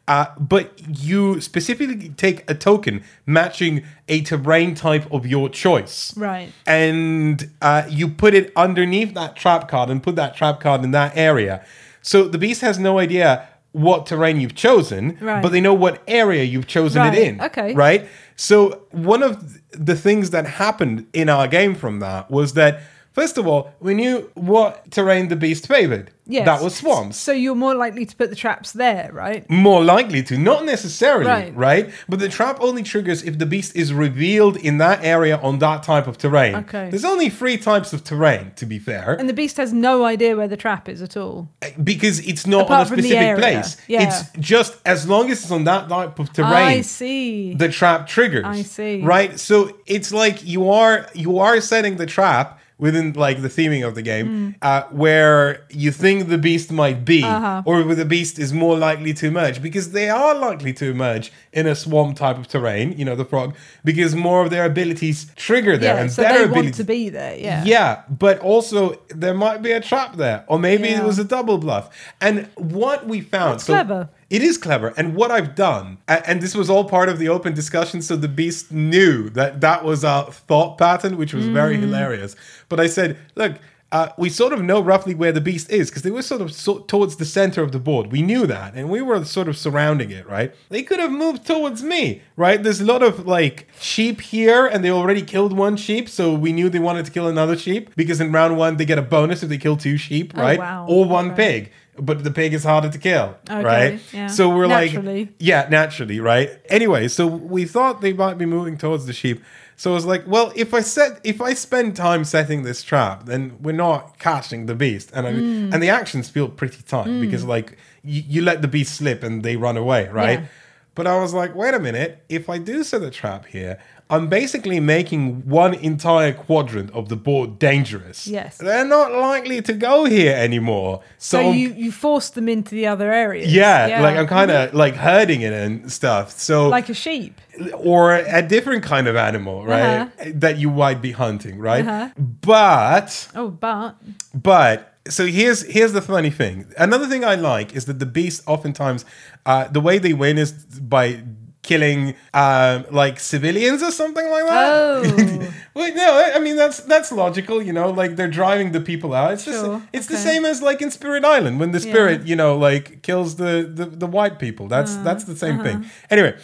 Uh, 0.08 0.26
but 0.38 0.72
you 0.88 1.40
specifically 1.40 2.08
take 2.10 2.48
a 2.50 2.54
token 2.54 3.04
matching 3.24 3.84
a 4.08 4.20
terrain 4.22 4.74
type 4.74 5.10
of 5.12 5.26
your 5.26 5.48
choice. 5.48 6.12
Right. 6.16 6.50
And 6.66 7.50
uh, 7.62 7.84
you 7.88 8.08
put 8.08 8.34
it 8.34 8.52
underneath 8.56 9.14
that 9.14 9.36
trap 9.36 9.68
card 9.68 9.90
and 9.90 10.02
put 10.02 10.16
that 10.16 10.34
trap 10.36 10.58
card 10.60 10.82
in 10.84 10.90
that 10.90 11.16
area. 11.16 11.64
So 12.02 12.26
the 12.26 12.36
beast 12.38 12.62
has 12.62 12.80
no 12.80 12.98
idea 12.98 13.48
what 13.72 14.06
terrain 14.06 14.38
you've 14.40 14.54
chosen, 14.54 15.16
Right. 15.20 15.42
but 15.42 15.50
they 15.52 15.60
know 15.60 15.74
what 15.74 16.02
area 16.06 16.44
you've 16.44 16.66
chosen 16.66 17.00
Right, 17.02 17.14
it 17.14 17.22
in. 17.28 17.40
okay. 17.40 17.74
Right? 17.74 18.06
So 18.36 18.82
one 18.90 19.22
of 19.22 19.58
the 19.72 19.94
things 19.96 20.30
that 20.30 20.46
happened 20.46 21.06
in 21.12 21.28
our 21.28 21.48
game 21.48 21.74
from 21.74 22.00
that 22.00 22.30
was 22.30 22.52
that 22.54 22.80
First 23.12 23.36
of 23.36 23.46
all, 23.46 23.72
we 23.80 23.94
knew 23.94 24.30
what 24.34 24.90
terrain 24.90 25.28
the 25.28 25.36
beast 25.36 25.66
favored. 25.66 26.10
Yes. 26.24 26.46
That 26.46 26.62
was 26.62 26.76
swamps. 26.76 27.16
So 27.18 27.32
you're 27.32 27.54
more 27.54 27.74
likely 27.74 28.06
to 28.06 28.16
put 28.16 28.30
the 28.30 28.36
traps 28.36 28.72
there, 28.72 29.10
right? 29.12 29.48
More 29.50 29.84
likely 29.84 30.22
to, 30.24 30.38
not 30.38 30.64
necessarily, 30.64 31.26
right. 31.26 31.54
Right. 31.54 31.90
But 32.08 32.20
the 32.20 32.28
trap 32.28 32.58
only 32.60 32.82
triggers 32.82 33.22
if 33.22 33.38
the 33.38 33.44
beast 33.44 33.76
is 33.76 33.92
revealed 33.92 34.56
in 34.56 34.78
that 34.78 35.04
area 35.04 35.36
on 35.38 35.58
that 35.58 35.82
type 35.82 36.06
of 36.06 36.16
terrain. 36.16 36.54
Okay. 36.54 36.88
There's 36.90 37.04
only 37.04 37.28
three 37.28 37.58
types 37.58 37.92
of 37.92 38.04
terrain, 38.04 38.52
to 38.56 38.64
be 38.64 38.78
fair, 38.78 39.14
And 39.14 39.28
the 39.28 39.34
beast 39.34 39.56
has 39.56 39.72
no 39.72 40.04
idea 40.04 40.36
where 40.36 40.48
the 40.48 40.56
trap 40.56 40.88
is 40.88 41.02
at 41.02 41.16
all. 41.16 41.48
Eh, 41.60 41.72
because 41.82 42.20
it's 42.26 42.46
not 42.46 42.62
Apart 42.62 42.92
on 42.92 42.98
a 42.98 43.02
specific 43.02 43.36
place. 43.36 43.76
Yeah. 43.88 44.04
It's 44.06 44.30
just 44.38 44.76
as 44.86 45.06
long 45.08 45.30
as 45.30 45.42
it's 45.42 45.50
on 45.50 45.64
that 45.64 45.88
type 45.88 46.18
of 46.18 46.32
terrain. 46.32 46.52
I 46.52 46.80
see. 46.82 47.54
the 47.54 47.68
trap 47.68 48.06
triggers. 48.06 48.44
I 48.46 48.62
see. 48.62 49.02
Right? 49.02 49.38
So 49.38 49.76
it's 49.86 50.12
like 50.12 50.44
you 50.44 50.70
are 50.70 51.08
you 51.14 51.38
are 51.38 51.60
setting 51.60 51.96
the 51.96 52.06
trap 52.06 52.60
within 52.84 53.06
like 53.26 53.38
the 53.46 53.52
theming 53.56 53.82
of 53.88 53.92
the 53.98 54.02
game 54.12 54.26
Hmm. 54.32 54.48
uh, 54.70 54.82
where 55.02 55.44
you 55.82 55.90
think 56.02 56.16
the 56.36 56.40
beast 56.48 56.68
might 56.82 57.00
be 57.14 57.22
Uh-huh. 57.24 57.62
or 57.68 57.74
where 57.86 57.94
the 58.04 58.10
beast 58.16 58.34
is 58.44 58.50
more 58.64 58.76
likely 58.88 59.12
to 59.20 59.24
emerge 59.32 59.56
because 59.68 59.86
they 59.98 60.08
are 60.22 60.34
likely 60.48 60.72
to 60.80 60.84
emerge 60.96 61.26
in 61.58 61.64
a 61.74 61.74
swamp 61.82 62.12
type 62.24 62.38
of 62.42 62.46
terrain 62.54 62.86
you 62.98 63.04
know 63.08 63.16
the 63.22 63.28
frog 63.32 63.48
because 63.90 64.12
more 64.28 64.40
of 64.44 64.48
their 64.54 64.64
abilities 64.72 65.18
trigger 65.46 65.74
there 65.84 65.94
yeah, 65.94 66.02
and 66.02 66.10
so 66.16 66.22
better 66.22 66.38
they 66.40 66.44
abilities 66.50 66.78
want 66.78 66.88
to 66.88 66.88
be 66.98 67.02
there. 67.18 67.34
Yeah. 67.48 67.62
yeah, 67.74 67.90
but 68.24 68.36
also 68.52 68.78
there 69.22 69.36
might 69.44 69.60
be 69.68 69.72
a 69.80 69.80
trap 69.90 70.10
there, 70.24 70.38
or 70.50 70.56
maybe 70.68 70.88
it 70.98 71.04
was 71.10 71.18
a 71.18 71.24
double 71.36 71.58
bluff. 71.64 71.84
And 72.26 72.36
what 72.78 73.00
we 73.12 73.18
found, 73.34 73.52
That's 73.54 73.64
clever. 73.74 74.02
It 74.32 74.40
is 74.42 74.56
clever, 74.56 74.94
and 74.96 75.14
what 75.14 75.30
I've 75.30 75.54
done, 75.54 75.98
and 76.08 76.40
this 76.40 76.54
was 76.54 76.70
all 76.70 76.84
part 76.84 77.08
of 77.10 77.18
the 77.18 77.28
open 77.28 77.52
discussion, 77.52 78.00
so 78.00 78.16
the 78.16 78.28
beast 78.28 78.72
knew 78.72 79.28
that 79.30 79.60
that 79.60 79.84
was 79.84 80.04
a 80.04 80.26
thought 80.48 80.78
pattern, 80.78 81.18
which 81.18 81.34
was 81.34 81.46
very 81.46 81.76
Mm. 81.76 81.80
hilarious. 81.80 82.34
But 82.70 82.80
I 82.80 82.86
said, 82.86 83.18
look. 83.36 83.52
Uh, 84.00 84.08
we 84.16 84.30
sort 84.30 84.54
of 84.54 84.62
know 84.62 84.80
roughly 84.80 85.14
where 85.14 85.32
the 85.32 85.40
beast 85.50 85.70
is 85.70 85.90
because 85.90 86.00
they 86.00 86.10
were 86.10 86.22
sort 86.22 86.40
of 86.40 86.50
so- 86.50 86.78
towards 86.88 87.16
the 87.16 87.26
center 87.26 87.60
of 87.62 87.72
the 87.72 87.78
board. 87.78 88.10
We 88.10 88.22
knew 88.22 88.46
that, 88.46 88.72
and 88.74 88.88
we 88.88 89.02
were 89.02 89.22
sort 89.26 89.48
of 89.48 89.56
surrounding 89.58 90.10
it, 90.10 90.26
right? 90.26 90.50
They 90.70 90.82
could 90.82 90.98
have 90.98 91.12
moved 91.12 91.46
towards 91.46 91.82
me, 91.82 92.22
right? 92.34 92.62
There's 92.62 92.80
a 92.80 92.86
lot 92.86 93.02
of 93.02 93.26
like 93.26 93.68
sheep 93.78 94.22
here, 94.22 94.64
and 94.66 94.82
they 94.82 94.90
already 94.90 95.20
killed 95.20 95.52
one 95.52 95.76
sheep, 95.76 96.08
so 96.08 96.32
we 96.32 96.52
knew 96.54 96.70
they 96.70 96.78
wanted 96.78 97.04
to 97.04 97.10
kill 97.10 97.28
another 97.28 97.54
sheep 97.54 97.90
because 97.94 98.18
in 98.18 98.32
round 98.32 98.56
one 98.56 98.78
they 98.78 98.86
get 98.86 98.96
a 98.96 99.02
bonus 99.02 99.42
if 99.42 99.50
they 99.50 99.58
kill 99.58 99.76
two 99.76 99.98
sheep, 99.98 100.32
right? 100.34 100.58
wow. 100.58 100.86
Or 100.88 101.04
one 101.04 101.32
Okay. 101.32 101.36
pig, 101.60 101.72
but 101.98 102.24
the 102.24 102.30
pig 102.30 102.54
is 102.54 102.64
harder 102.64 102.88
to 102.88 102.98
kill, 102.98 103.36
Okay, 103.50 103.62
right? 103.62 104.00
yeah. 104.12 104.26
So 104.28 104.48
we're 104.48 104.66
Naturally. 104.66 105.20
like, 105.26 105.34
yeah, 105.38 105.68
naturally, 105.70 106.20
right? 106.20 106.50
Anyway, 106.68 107.08
so 107.08 107.26
we 107.26 107.64
thought 107.66 108.00
they 108.00 108.12
might 108.12 108.38
be 108.38 108.46
moving 108.46 108.78
towards 108.78 109.06
the 109.06 109.12
sheep. 109.12 109.42
So 109.76 109.90
I 109.90 109.94
was 109.94 110.06
like, 110.06 110.24
well, 110.26 110.52
if 110.54 110.72
I 110.74 110.80
set, 110.80 111.20
if 111.24 111.40
I 111.40 111.54
spend 111.54 111.96
time 111.96 112.24
setting 112.24 112.62
this 112.62 112.82
trap, 112.82 113.26
then 113.26 113.56
we're 113.60 113.72
not 113.72 114.18
catching 114.18 114.66
the 114.66 114.74
beast, 114.74 115.10
and 115.12 115.26
I, 115.26 115.32
Mm. 115.32 115.72
and 115.74 115.82
the 115.82 115.88
actions 115.90 116.28
feel 116.30 116.48
pretty 116.48 116.82
tight 116.86 117.20
because 117.20 117.44
like 117.44 117.76
you, 118.04 118.22
you 118.28 118.42
let 118.42 118.62
the 118.62 118.68
beast 118.68 118.94
slip 118.94 119.22
and 119.22 119.42
they 119.42 119.56
run 119.56 119.76
away, 119.76 120.08
right? 120.08 120.40
Yeah. 120.40 120.46
But 120.94 121.06
I 121.06 121.18
was 121.18 121.32
like, 121.34 121.54
wait 121.54 121.74
a 121.74 121.78
minute, 121.80 122.22
if 122.28 122.48
I 122.50 122.58
do 122.58 122.84
set 122.84 123.02
a 123.02 123.10
trap 123.10 123.46
here, 123.46 123.78
I'm 124.12 124.28
basically 124.28 124.78
making 124.80 125.48
one 125.48 125.72
entire 125.74 126.32
quadrant 126.46 126.90
of 126.92 127.08
the 127.08 127.16
board 127.16 127.58
dangerous. 127.58 128.26
Yes. 128.26 128.58
they're 128.58 128.84
not 128.98 129.10
likely 129.12 129.62
to 129.62 129.72
go 129.72 130.04
here 130.04 130.36
anymore. 130.36 131.00
So, 131.18 131.38
So 131.38 131.52
you 131.52 131.68
you 131.84 131.90
forced 131.92 132.34
them 132.34 132.48
into 132.48 132.74
the 132.74 132.86
other 132.92 133.10
areas. 133.12 133.52
yeah, 133.52 134.00
like 134.02 134.16
I'm 134.20 134.26
kind 134.26 134.50
of 134.50 134.74
like 134.74 134.94
herding 134.96 135.40
it 135.42 135.52
and 135.52 135.90
stuff. 135.90 136.26
So 136.38 136.68
like 136.68 136.90
a 136.90 136.94
sheep. 136.94 137.40
or 137.76 138.14
a 138.40 138.42
different 138.42 138.82
kind 138.84 139.06
of 139.08 139.16
animal, 139.16 139.64
right? 139.66 140.10
That 140.40 140.58
you 140.58 140.70
might 140.70 141.00
be 141.02 141.12
hunting, 141.12 141.58
right? 141.58 141.86
Uh-huh. 141.86 142.08
But 142.40 143.28
Oh, 143.34 143.48
but 143.50 143.96
but 144.34 144.76
so 145.08 145.26
here's 145.26 145.62
here's 145.74 145.92
the 145.92 146.02
funny 146.02 146.30
thing. 146.30 146.66
Another 146.78 147.06
thing 147.06 147.24
I 147.24 147.34
like 147.34 147.74
is 147.74 147.84
that 147.86 147.98
the 147.98 148.06
beasts 148.06 148.42
oftentimes 148.46 149.04
uh, 149.46 149.68
the 149.68 149.80
way 149.80 149.98
they 149.98 150.12
win 150.12 150.38
is 150.38 150.52
by 150.96 151.22
killing 151.62 152.14
um, 152.34 152.84
like 152.90 153.20
civilians 153.20 153.82
or 153.82 153.90
something 153.90 154.28
like 154.28 154.44
that. 154.46 154.72
Oh. 154.72 155.52
Wait, 155.74 155.94
no, 155.94 156.12
I 156.12 156.32
I 156.36 156.38
mean 156.40 156.56
that's 156.56 156.80
that's 156.80 157.12
logical, 157.12 157.62
you 157.62 157.72
know, 157.72 157.90
like 157.90 158.16
they're 158.16 158.30
driving 158.30 158.72
the 158.72 158.80
people 158.80 159.14
out. 159.14 159.32
It's 159.32 159.44
just 159.44 159.64
Sure, 159.64 159.82
it's 159.92 160.06
the 160.06 160.16
same 160.16 160.44
as 160.44 160.60
like 160.60 160.82
in 160.82 160.90
Spirit 160.90 161.24
Island 161.24 161.60
when 161.60 161.70
the 161.70 161.80
spirit, 161.80 162.26
you 162.26 162.36
know, 162.36 162.56
like 162.56 163.02
kills 163.02 163.36
the 163.36 163.70
the, 163.72 163.86
the 163.86 164.06
white 164.06 164.38
people. 164.38 164.68
That's 164.68 164.96
Uh, 164.96 165.02
that's 165.02 165.24
the 165.24 165.36
same 165.36 165.60
uh-huh. 165.60 165.64
thing. 165.64 165.90
Anyway, 166.10 166.36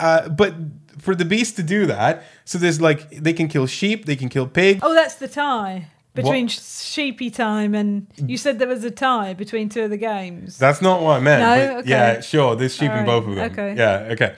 uh, 0.00 0.28
but 0.28 0.54
for 0.98 1.14
the 1.14 1.24
beast 1.24 1.56
to 1.56 1.62
do 1.62 1.86
that, 1.86 2.24
so 2.44 2.58
there's 2.58 2.80
like 2.80 3.10
they 3.10 3.32
can 3.32 3.48
kill 3.48 3.66
sheep, 3.66 4.06
they 4.06 4.16
can 4.16 4.28
kill 4.28 4.46
pigs. 4.46 4.80
oh, 4.82 4.94
that's 4.94 5.16
the 5.16 5.28
tie 5.28 5.88
between 6.14 6.44
What? 6.46 6.52
sheepy 6.52 7.30
time 7.30 7.74
and 7.74 8.06
you 8.16 8.36
said 8.36 8.58
there 8.58 8.68
was 8.68 8.84
a 8.84 8.90
tie 8.90 9.32
between 9.34 9.68
two 9.68 9.82
of 9.84 9.90
the 9.90 9.96
games. 9.96 10.58
That's 10.58 10.82
not 10.82 11.02
what 11.02 11.16
I 11.16 11.20
meant. 11.20 11.40
No? 11.42 11.78
Okay. 11.78 11.88
Yeah, 11.90 12.20
sure. 12.20 12.54
There's 12.56 12.74
sheep 12.74 12.90
in 12.92 13.04
both 13.06 13.26
of 13.26 13.34
them. 13.34 13.50
okay. 13.52 13.74
Yeah, 13.76 14.08
okay. 14.12 14.34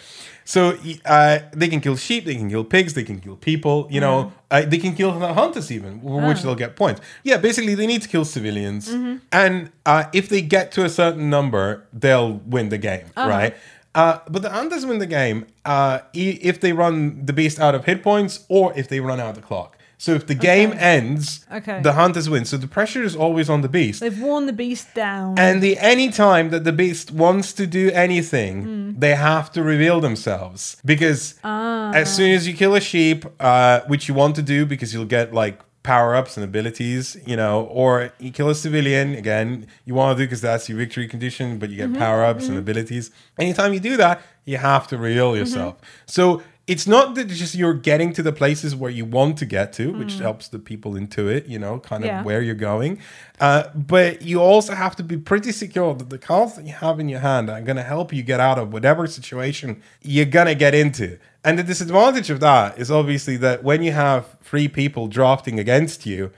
So 0.47 0.77
uh, 1.07 1.39
they 1.53 1.69
can 1.69 1.81
kill 1.81 1.97
sheep, 1.97 2.27
they 2.27 2.35
can 2.35 2.51
kill 2.51 2.65
pigs, 2.65 2.93
they 2.93 3.03
can 3.03 3.19
kill 3.19 3.37
people. 3.37 3.89
You 3.91 4.01
know, 4.01 4.33
uh, 4.51 4.63
they 4.67 4.77
can 4.79 4.95
kill 4.95 5.19
the 5.19 5.33
hunters 5.33 5.73
even, 5.73 6.03
which 6.03 6.39
Oh. 6.39 6.43
they'll 6.43 6.55
get 6.55 6.77
points. 6.77 7.01
Yeah, 7.23 7.39
basically 7.39 7.75
they 7.75 7.87
need 7.87 8.03
to 8.03 8.09
kill 8.09 8.27
civilians, 8.27 8.89
Mm-hmm. 8.91 9.17
and 9.33 9.71
uh, 9.87 10.05
if 10.13 10.29
they 10.29 10.43
get 10.43 10.71
to 10.73 10.85
a 10.85 10.89
certain 10.91 11.31
number, 11.31 11.87
they'll 11.95 12.35
win 12.47 12.69
the 12.69 12.77
game, 12.79 13.07
Uh-huh. 13.17 13.29
right? 13.29 13.55
Uh, 13.95 14.19
but 14.29 14.43
the 14.43 14.51
hunters 14.51 14.85
win 14.85 14.99
the 14.99 15.07
game 15.07 15.47
uh, 15.65 16.01
if 16.13 16.61
they 16.61 16.73
run 16.73 17.25
the 17.25 17.33
beast 17.33 17.59
out 17.61 17.75
of 17.75 17.85
hit 17.87 18.03
points 18.03 18.45
or 18.49 18.73
if 18.77 18.87
they 18.89 19.01
run 19.01 19.21
out 19.21 19.31
of 19.31 19.35
the 19.37 19.41
clock. 19.41 19.74
So 19.99 20.13
if 20.13 20.27
the 20.27 20.35
game 20.35 20.73
ends, 20.79 21.47
Okay. 21.53 21.81
the 21.83 21.93
hunters 21.93 22.29
win. 22.29 22.45
So 22.45 22.57
the 22.57 22.67
pressure 22.67 23.03
is 23.03 23.15
always 23.17 23.49
on 23.49 23.61
the 23.63 23.69
beast. 23.69 24.01
They've 24.01 24.21
worn 24.21 24.47
the 24.47 24.53
beast 24.53 24.95
down. 24.95 25.39
And 25.39 25.63
the 25.63 25.79
any 25.79 26.11
time 26.11 26.51
that 26.51 26.65
the 26.65 26.73
beast 26.73 27.11
wants 27.13 27.53
to 27.55 27.67
do 27.67 27.91
anything, 27.93 28.55
Hmm. 28.65 28.91
they 28.99 29.15
have 29.15 29.51
to 29.53 29.63
reveal 29.63 30.01
themselves 30.01 30.77
because 30.85 31.35
Ah. 31.45 31.93
as 31.95 32.15
soon 32.15 32.31
as 32.33 32.47
you 32.49 32.55
kill 32.55 32.75
a 32.75 32.81
sheep, 32.81 33.25
uh, 33.41 33.81
which 33.87 34.09
you 34.09 34.15
want 34.15 34.35
to 34.37 34.43
do 34.43 34.67
because 34.67 34.93
you'll 34.93 35.05
get 35.19 35.33
like 35.33 35.59
power 35.83 36.15
ups 36.15 36.37
and 36.39 36.45
abilities, 36.45 37.15
you 37.27 37.37
know, 37.37 37.69
or 37.71 38.11
you 38.19 38.31
kill 38.31 38.49
a 38.49 38.55
civilian 38.55 39.15
again, 39.15 39.67
you 39.85 39.95
want 39.95 40.17
to 40.17 40.23
do 40.23 40.27
because 40.27 40.41
that's 40.41 40.67
your 40.69 40.79
victory 40.79 41.07
condition, 41.07 41.59
but 41.59 41.69
you 41.71 41.79
Mm-hmm. 41.83 41.93
get 41.93 42.01
power 42.01 42.25
ups 42.25 42.49
and 42.49 42.57
abilities. 42.57 43.11
Anytime 43.39 43.75
you 43.75 43.81
do 43.81 43.97
that, 43.99 44.23
you 44.47 44.57
have 44.57 44.87
to 44.89 44.97
reveal 44.97 45.31
Mm-hmm. 45.33 45.41
yourself. 45.41 45.75
So 46.07 46.43
it's 46.67 46.87
not 46.87 47.15
that 47.15 47.31
it's 47.31 47.39
just 47.39 47.55
you're 47.55 47.75
getting 47.75 48.13
to 48.15 48.23
the 48.23 48.33
places 48.33 48.75
where 48.75 48.91
you 48.91 49.05
want 49.05 49.37
to 49.39 49.45
get 49.45 49.73
to, 49.75 49.93
which 49.93 50.15
helps 50.15 50.49
the 50.49 50.59
people 50.59 50.97
into 50.97 51.29
it, 51.29 51.47
you 51.47 51.59
know, 51.59 51.79
kind 51.79 52.05
of 52.05 52.09
Mm. 52.11 52.13
Yeah. 52.15 52.23
where 52.23 52.41
you're 52.41 52.55
going. 52.55 52.99
Uh, 53.39 53.65
but 53.75 54.23
you 54.23 54.41
also 54.41 54.75
have 54.75 54.97
to 54.97 55.03
be 55.03 55.19
pretty 55.19 55.53
secure 55.53 55.93
that 55.95 56.09
the 56.09 56.17
cards 56.19 56.57
that 56.57 56.65
you 56.67 56.73
have 56.73 56.99
in 56.99 57.09
your 57.11 57.21
hand 57.21 57.51
are 57.51 57.61
going 57.61 57.77
to 57.77 57.83
help 57.83 58.13
you 58.15 58.23
get 58.23 58.41
out 58.41 58.59
of 58.59 58.73
whatever 58.73 59.07
situation 59.07 59.83
you're 60.01 60.25
going 60.25 60.47
to 60.47 60.55
get 60.55 60.75
into. 60.75 61.19
And 61.45 61.59
the 61.59 61.63
disadvantage 61.63 62.31
of 62.31 62.41
that 62.41 62.79
is 62.79 62.91
obviously 62.91 63.37
that 63.39 63.63
when 63.63 63.83
you 63.83 63.93
have 63.93 64.25
three 64.43 64.67
people 64.69 65.07
drafting 65.09 65.61
against 65.61 66.07
you, 66.07 66.31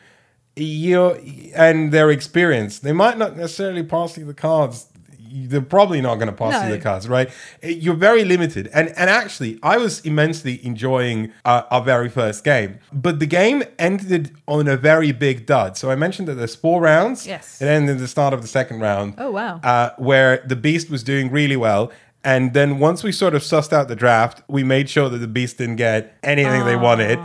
you 0.57 1.11
and 1.55 1.93
their 1.93 2.11
experience, 2.11 2.79
they 2.81 2.93
might 2.93 3.19
not 3.19 3.37
necessarily 3.37 3.83
pass 3.85 4.17
you 4.19 4.25
the 4.25 4.35
cards. 4.35 4.87
They're 5.31 5.61
probably 5.61 6.01
not 6.01 6.17
going 6.17 6.29
to 6.29 6.33
pass 6.33 6.63
you 6.63 6.69
No. 6.71 6.77
the 6.77 6.81
cards, 6.83 7.09
right? 7.09 7.31
You're 7.63 7.95
very 7.95 8.25
limited. 8.25 8.69
And 8.73 8.89
and 8.91 9.09
actually, 9.11 9.59
I 9.63 9.77
was 9.77 10.01
immensely 10.01 10.65
enjoying 10.65 11.33
uh, 11.45 11.63
our 11.71 11.83
very 11.83 12.09
first 12.09 12.45
game, 12.45 12.79
but 12.93 13.19
the 13.19 13.27
game 13.27 13.63
ended 13.79 14.33
on 14.47 14.69
a 14.69 14.77
very 14.77 15.13
big 15.13 15.47
dud. 15.47 15.77
So 15.77 15.91
I 15.91 15.97
mentioned 15.97 16.29
that 16.29 16.35
there's 16.35 16.55
four 16.55 16.81
rounds. 16.81 17.27
Yes. 17.27 17.61
It 17.63 17.67
ended 17.67 17.97
at 17.97 18.01
the 18.01 18.09
start 18.09 18.33
of 18.35 18.43
the 18.43 18.49
second 18.49 18.81
round. 18.81 19.15
Oh, 19.19 19.31
wow. 19.31 19.61
Uh, 19.63 19.91
where 19.99 20.43
the 20.47 20.57
beast 20.57 20.91
was 20.91 21.03
doing 21.03 21.31
really 21.31 21.57
well. 21.57 21.91
And 22.25 22.55
then 22.55 22.81
once 22.81 23.05
we 23.05 23.13
sort 23.13 23.35
of 23.37 23.43
sussed 23.43 23.73
out 23.73 23.87
the 23.87 23.95
draft, 23.95 24.43
we 24.49 24.65
made 24.65 24.91
sure 24.91 25.09
that 25.09 25.19
the 25.19 25.29
beast 25.29 25.59
didn't 25.59 25.77
get 25.77 26.17
anything 26.25 26.65
they 26.65 26.75
wanted. 26.75 27.19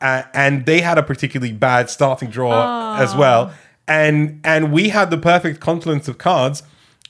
Uh, 0.00 0.22
and 0.32 0.64
they 0.66 0.80
had 0.80 0.96
a 0.98 1.02
particularly 1.02 1.52
bad 1.52 1.90
starting 1.90 2.30
draw 2.30 2.96
as 2.98 3.14
well. 3.14 3.52
And 3.88 4.40
and 4.44 4.72
we 4.72 4.88
had 4.88 5.10
the 5.10 5.18
perfect 5.18 5.60
confluence 5.60 6.08
of 6.08 6.18
cards 6.18 6.62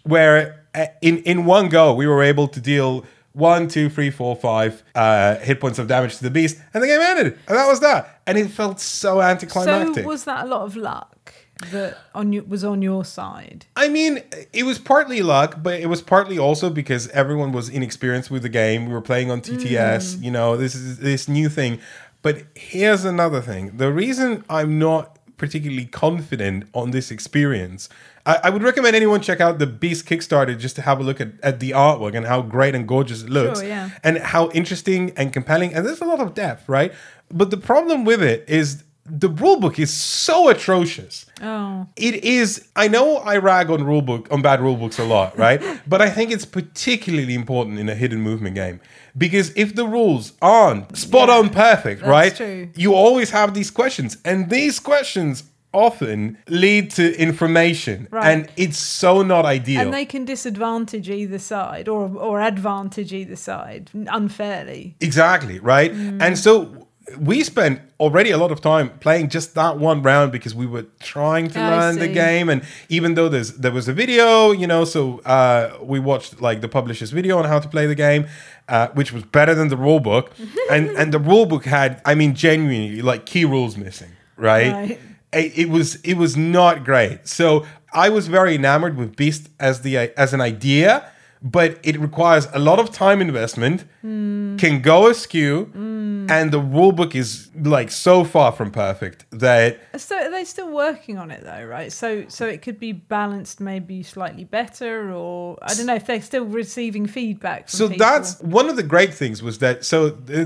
where 0.07 0.65
uh, 0.75 0.87
in, 1.03 1.19
in 1.19 1.45
one 1.45 1.69
go 1.69 1.95
we 1.95 2.07
were 2.07 2.23
able 2.23 2.49
to 2.49 2.61
deal 2.61 3.05
one, 3.37 3.69
two, 3.69 3.91
three, 3.91 4.11
four, 4.11 4.35
five 4.35 4.83
uh, 4.95 5.37
hit 5.37 5.61
points 5.61 5.79
of 5.79 5.87
damage 5.87 6.17
to 6.17 6.23
the 6.23 6.31
beast, 6.31 6.59
and 6.73 6.83
the 6.83 6.87
game 6.87 7.01
ended. 7.01 7.39
And 7.47 7.57
that 7.57 7.67
was 7.67 7.81
that. 7.81 8.23
And 8.27 8.39
it 8.39 8.49
felt 8.49 8.81
so 8.81 9.21
anticlimactic. 9.21 10.05
so 10.05 10.09
was 10.09 10.25
that 10.25 10.47
a 10.47 10.49
lot 10.49 10.63
of 10.63 10.75
luck 10.75 11.35
that 11.71 11.99
on 12.15 12.33
you 12.33 12.43
was 12.45 12.65
on 12.65 12.81
your 12.81 13.05
side? 13.05 13.67
I 13.77 13.89
mean, 13.89 14.23
it 14.55 14.65
was 14.65 14.79
partly 14.79 15.21
luck, 15.21 15.63
but 15.63 15.81
it 15.81 15.87
was 15.87 16.01
partly 16.01 16.39
also 16.39 16.71
because 16.71 17.09
everyone 17.09 17.53
was 17.53 17.69
inexperienced 17.69 18.31
with 18.31 18.43
the 18.43 18.49
game. 18.49 18.87
We 18.87 18.95
were 18.95 19.03
playing 19.03 19.31
on 19.31 19.43
TTS, 19.43 20.23
you 20.23 20.31
know, 20.31 20.57
this 20.57 20.75
is 20.75 20.99
this 20.99 21.29
new 21.29 21.51
thing. 21.51 21.79
But 22.23 22.45
here's 22.55 23.05
another 23.05 23.43
thing. 23.43 23.77
The 23.77 23.93
reason 23.93 24.45
I'm 24.49 24.79
not 24.79 25.19
particularly 25.37 25.85
confident 25.85 26.65
on 26.73 26.91
this 26.91 27.11
experience, 27.11 27.91
I, 28.27 28.41
I 28.45 28.51
would 28.51 28.63
recommend 28.63 28.97
anyone 28.97 29.21
check 29.21 29.41
out 29.41 29.59
the 29.59 29.67
Beast 29.67 30.05
Kickstarter 30.05 30.59
just 30.59 30.77
to 30.77 30.83
have 30.83 31.01
a 31.01 31.03
look 31.03 31.21
at, 31.21 31.29
at 31.43 31.61
the 31.61 31.71
artwork 31.71 32.15
and 32.15 32.27
how 32.27 32.43
great 32.43 32.75
and 32.75 32.87
gorgeous 32.87 33.23
it 33.23 33.31
looks. 33.31 33.61
Sure, 33.61 33.69
yeah. 33.69 33.91
And 34.03 34.19
how 34.19 34.51
interesting 34.51 35.13
and 35.17 35.33
compelling. 35.33 35.73
And 35.73 35.87
there's 35.87 36.01
a 36.01 36.05
lot 36.05 36.21
of 36.21 36.35
depth, 36.35 36.69
right? 36.69 36.93
But 37.31 37.51
the 37.51 37.57
problem 37.57 38.05
with 38.05 38.23
it 38.23 38.45
is 38.49 38.83
the 39.09 39.31
rulebook 39.31 39.79
is 39.79 39.93
so 39.93 40.49
atrocious. 40.49 41.27
Oh. 41.41 41.87
It 41.97 42.25
is. 42.25 42.69
I 42.75 42.89
know 42.89 43.19
I 43.19 43.37
rag 43.37 43.71
on 43.71 43.81
rulebook 43.81 44.33
on 44.33 44.43
bad 44.43 44.59
rulebooks 44.61 44.99
a 44.99 45.05
lot, 45.05 45.39
right? 45.47 45.63
but 45.87 46.03
I 46.03 46.11
think 46.11 46.33
it's 46.33 46.45
particularly 46.45 47.35
important 47.35 47.79
in 47.79 47.89
a 47.89 47.95
hidden 47.95 48.21
movement 48.21 48.57
game 48.57 48.81
because 49.17 49.53
if 49.57 49.75
the 49.75 49.87
rules 49.87 50.33
aren't 50.43 50.97
spot 50.97 51.31
on 51.31 51.51
perfect, 51.51 52.01
that's 52.01 52.11
right? 52.11 52.35
true. 52.35 52.69
You 52.75 52.95
always 52.95 53.31
have 53.31 53.55
these 53.55 53.71
questions, 53.71 54.17
and 54.25 54.51
these 54.51 54.81
questions 54.81 55.45
often 55.77 56.39
lead 56.49 56.91
to 56.93 57.05
information, 57.21 58.09
Right. 58.11 58.27
and 58.31 58.49
it's 58.57 58.79
so 58.79 59.23
not 59.23 59.45
ideal. 59.45 59.81
And 59.83 59.93
they 59.93 60.07
can 60.07 60.25
disadvantage 60.25 61.09
either 61.11 61.39
side 61.39 61.87
or 61.89 62.03
or 62.29 62.41
advantage 62.41 63.13
either 63.13 63.37
side 63.37 63.91
unfairly. 64.21 64.95
Exactly, 65.01 65.59
right? 65.61 65.93
Mm. 65.93 66.23
And 66.25 66.39
so 66.39 66.87
we 67.21 67.45
spent 67.45 67.81
already 68.01 68.31
a 68.33 68.37
lot 68.37 68.51
of 68.51 68.61
time 68.61 68.91
playing 69.01 69.29
just 69.29 69.55
that 69.55 69.79
one 69.79 70.03
round 70.03 70.33
because 70.33 70.55
we 70.55 70.67
were 70.67 70.87
trying 71.01 71.49
to 71.51 71.61
I 71.61 71.79
learn 71.79 71.99
the 71.99 72.09
game 72.09 72.49
and 72.49 72.63
even 72.89 73.15
though 73.15 73.29
there's 73.29 73.53
there 73.53 73.71
was 73.73 73.87
a 73.89 73.93
video, 73.93 74.51
you 74.53 74.67
know, 74.67 74.85
so 74.85 75.21
uh, 75.25 75.79
we 75.83 75.99
watched 76.01 76.41
like 76.41 76.61
the 76.61 76.69
publisher's 76.69 77.13
video 77.13 77.39
on 77.39 77.45
how 77.45 77.61
to 77.61 77.69
play 77.69 77.87
the 77.87 77.95
game, 77.95 78.27
uh, 78.69 78.89
which 78.99 79.13
was 79.13 79.23
better 79.23 79.55
than 79.55 79.69
the 79.69 79.77
rule 79.77 80.01
book. 80.01 80.33
and 80.71 80.91
and 81.01 81.13
the 81.13 81.21
rule 81.21 81.47
book 81.47 81.65
had 81.65 82.01
I 82.05 82.15
mean 82.15 82.35
genuinely 82.35 83.03
like 83.03 83.25
key 83.33 83.45
rules 83.45 83.77
missing, 83.77 84.11
right? 84.37 84.73
Right. 84.73 84.99
It, 85.37 85.69
was 85.69 85.97
it 85.97 86.15
was 86.15 86.37
not 86.37 86.85
great. 86.85 87.29
So 87.29 87.67
I 87.93 88.09
was 88.09 88.29
very 88.29 88.55
enamored 88.55 88.97
with 88.97 89.17
Beast 89.17 89.49
as 89.61 89.83
the 89.83 89.97
as 89.97 90.33
an 90.33 90.41
idea, 90.41 91.11
but 91.43 91.79
it 91.83 91.99
requires 91.99 92.49
a 92.53 92.59
lot 92.59 92.79
of 92.79 92.91
time 92.91 93.21
investment, 93.21 93.85
Hmm. 94.07 94.57
can 94.57 94.83
go 94.83 95.09
askew, 95.09 95.69
and 95.75 96.53
the 96.53 96.61
rule 96.61 96.93
book 96.93 97.15
is 97.17 97.51
like 97.77 97.91
so 97.91 98.23
far 98.25 98.53
from 98.53 98.71
perfect 98.71 99.27
that 99.33 99.81
So 99.97 100.17
are 100.17 100.31
they 100.31 100.45
still 100.45 100.71
working 100.71 101.19
on 101.19 101.31
it 101.33 101.43
though, 101.43 101.65
right? 101.65 101.91
So 101.93 102.25
so 102.29 102.47
it 102.47 102.63
could 102.63 102.79
be 102.79 102.93
balanced 102.93 103.61
maybe 103.61 104.03
slightly 104.05 104.45
better 104.45 105.11
or 105.13 105.59
I 105.63 105.75
don't 105.75 105.87
know 105.87 105.95
if 105.97 106.07
they're 106.07 106.23
still 106.33 106.45
receiving 106.45 107.07
feedback 107.09 107.69
from 107.69 107.79
so 107.79 107.89
people. 107.89 108.07
that's 108.07 108.41
one 108.59 108.69
of 108.69 108.77
the 108.77 108.83
great 108.95 109.13
things 109.13 109.43
was 109.43 109.59
that 109.59 109.85
so 109.85 109.99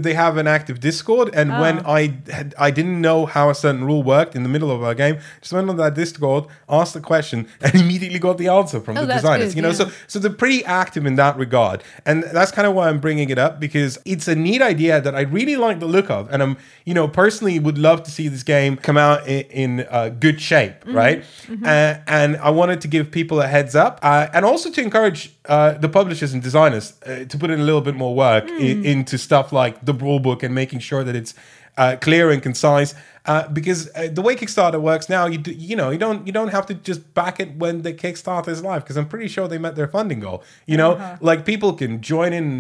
they 0.04 0.14
have 0.14 0.34
an 0.38 0.46
active 0.46 0.80
discord 0.80 1.26
and 1.34 1.48
when 1.62 1.76
Ah. 1.80 1.92
i 2.00 2.02
had 2.38 2.54
i 2.66 2.70
didn't 2.78 3.00
know 3.08 3.26
how 3.36 3.50
a 3.50 3.54
certain 3.64 3.84
rule 3.90 4.02
worked 4.16 4.34
in 4.38 4.42
the 4.46 4.52
middle 4.54 4.70
of 4.76 4.80
our 4.88 4.94
game 4.94 5.16
just 5.42 5.52
went 5.52 5.68
on 5.68 5.76
that 5.84 5.94
discord 5.94 6.42
asked 6.68 6.94
the 6.94 7.00
question 7.00 7.38
and 7.64 7.74
immediately 7.74 8.18
got 8.28 8.36
the 8.38 8.48
answer 8.48 8.78
from 8.80 8.94
Oh, 8.98 9.04
the 9.06 9.14
designers 9.14 9.50
good, 9.50 9.56
you 9.58 9.62
know 9.62 9.74
yeah. 9.74 9.90
so 9.90 9.90
so 10.12 10.18
they're 10.18 10.38
pretty 10.44 10.62
active 10.64 11.04
in 11.10 11.14
that 11.16 11.34
regard 11.44 11.78
and 12.08 12.16
that's 12.36 12.52
kind 12.56 12.66
of 12.68 12.72
why 12.74 12.84
i'm 12.88 13.00
bringing 13.06 13.30
it 13.34 13.38
up 13.46 13.49
because 13.58 13.98
it's 14.04 14.28
a 14.28 14.34
neat 14.34 14.62
idea 14.62 15.00
that 15.00 15.14
i 15.14 15.22
really 15.22 15.56
like 15.56 15.80
the 15.80 15.86
look 15.86 16.08
of 16.10 16.30
and 16.30 16.42
i'm 16.42 16.56
you 16.84 16.94
know 16.94 17.08
personally 17.08 17.58
would 17.58 17.78
love 17.78 18.02
to 18.02 18.10
see 18.10 18.28
this 18.28 18.42
game 18.44 18.76
come 18.76 18.96
out 18.96 19.26
in, 19.26 19.40
in 19.62 19.86
uh, 19.90 20.08
good 20.10 20.40
shape 20.40 20.74
Mm-hmm. 20.84 20.94
right 20.96 21.24
Uh, 21.64 21.94
and 22.06 22.36
i 22.36 22.50
wanted 22.50 22.80
to 22.82 22.88
give 22.88 23.10
people 23.10 23.40
a 23.40 23.46
heads 23.48 23.74
up 23.74 23.98
uh, 24.02 24.28
and 24.34 24.44
also 24.44 24.70
to 24.70 24.80
encourage 24.80 25.30
uh, 25.46 25.72
the 25.72 25.88
publishers 25.88 26.32
and 26.34 26.42
designers 26.42 26.92
uh, 27.06 27.24
to 27.24 27.38
put 27.38 27.50
in 27.50 27.58
a 27.60 27.64
little 27.64 27.80
bit 27.80 27.94
more 27.96 28.14
work 28.14 28.44
Hmm. 28.50 28.56
i- 28.66 28.80
into 28.92 29.16
stuff 29.18 29.52
like 29.52 29.74
the 29.84 29.94
rule 29.94 30.20
book 30.20 30.42
and 30.44 30.54
making 30.54 30.80
sure 30.80 31.02
that 31.04 31.16
it's 31.16 31.34
uh, 31.80 31.96
clear 32.06 32.26
and 32.34 32.40
concise 32.42 32.94
uh, 33.26 33.46
because 33.58 33.80
uh, 33.94 34.08
the 34.18 34.22
way 34.26 34.34
Kickstarter 34.34 34.80
works 34.90 35.06
now, 35.16 35.24
you 35.32 35.38
do, 35.46 35.52
you 35.68 35.76
know 35.80 35.88
you 35.94 35.98
don't 36.06 36.20
you 36.26 36.32
don't 36.38 36.52
have 36.56 36.66
to 36.70 36.74
just 36.88 37.00
back 37.20 37.38
it 37.44 37.50
when 37.62 37.74
the 37.86 37.92
Kickstarter 38.02 38.48
is 38.56 38.60
live 38.70 38.80
because 38.82 38.96
I'm 39.00 39.08
pretty 39.14 39.28
sure 39.34 39.44
they 39.48 39.58
met 39.66 39.74
their 39.76 39.88
funding 39.96 40.20
goal. 40.26 40.38
You 40.72 40.76
know, 40.82 40.92
Uh-huh. 40.92 41.16
like 41.30 41.40
people 41.52 41.72
can 41.82 41.92
join 42.12 42.30
in 42.40 42.50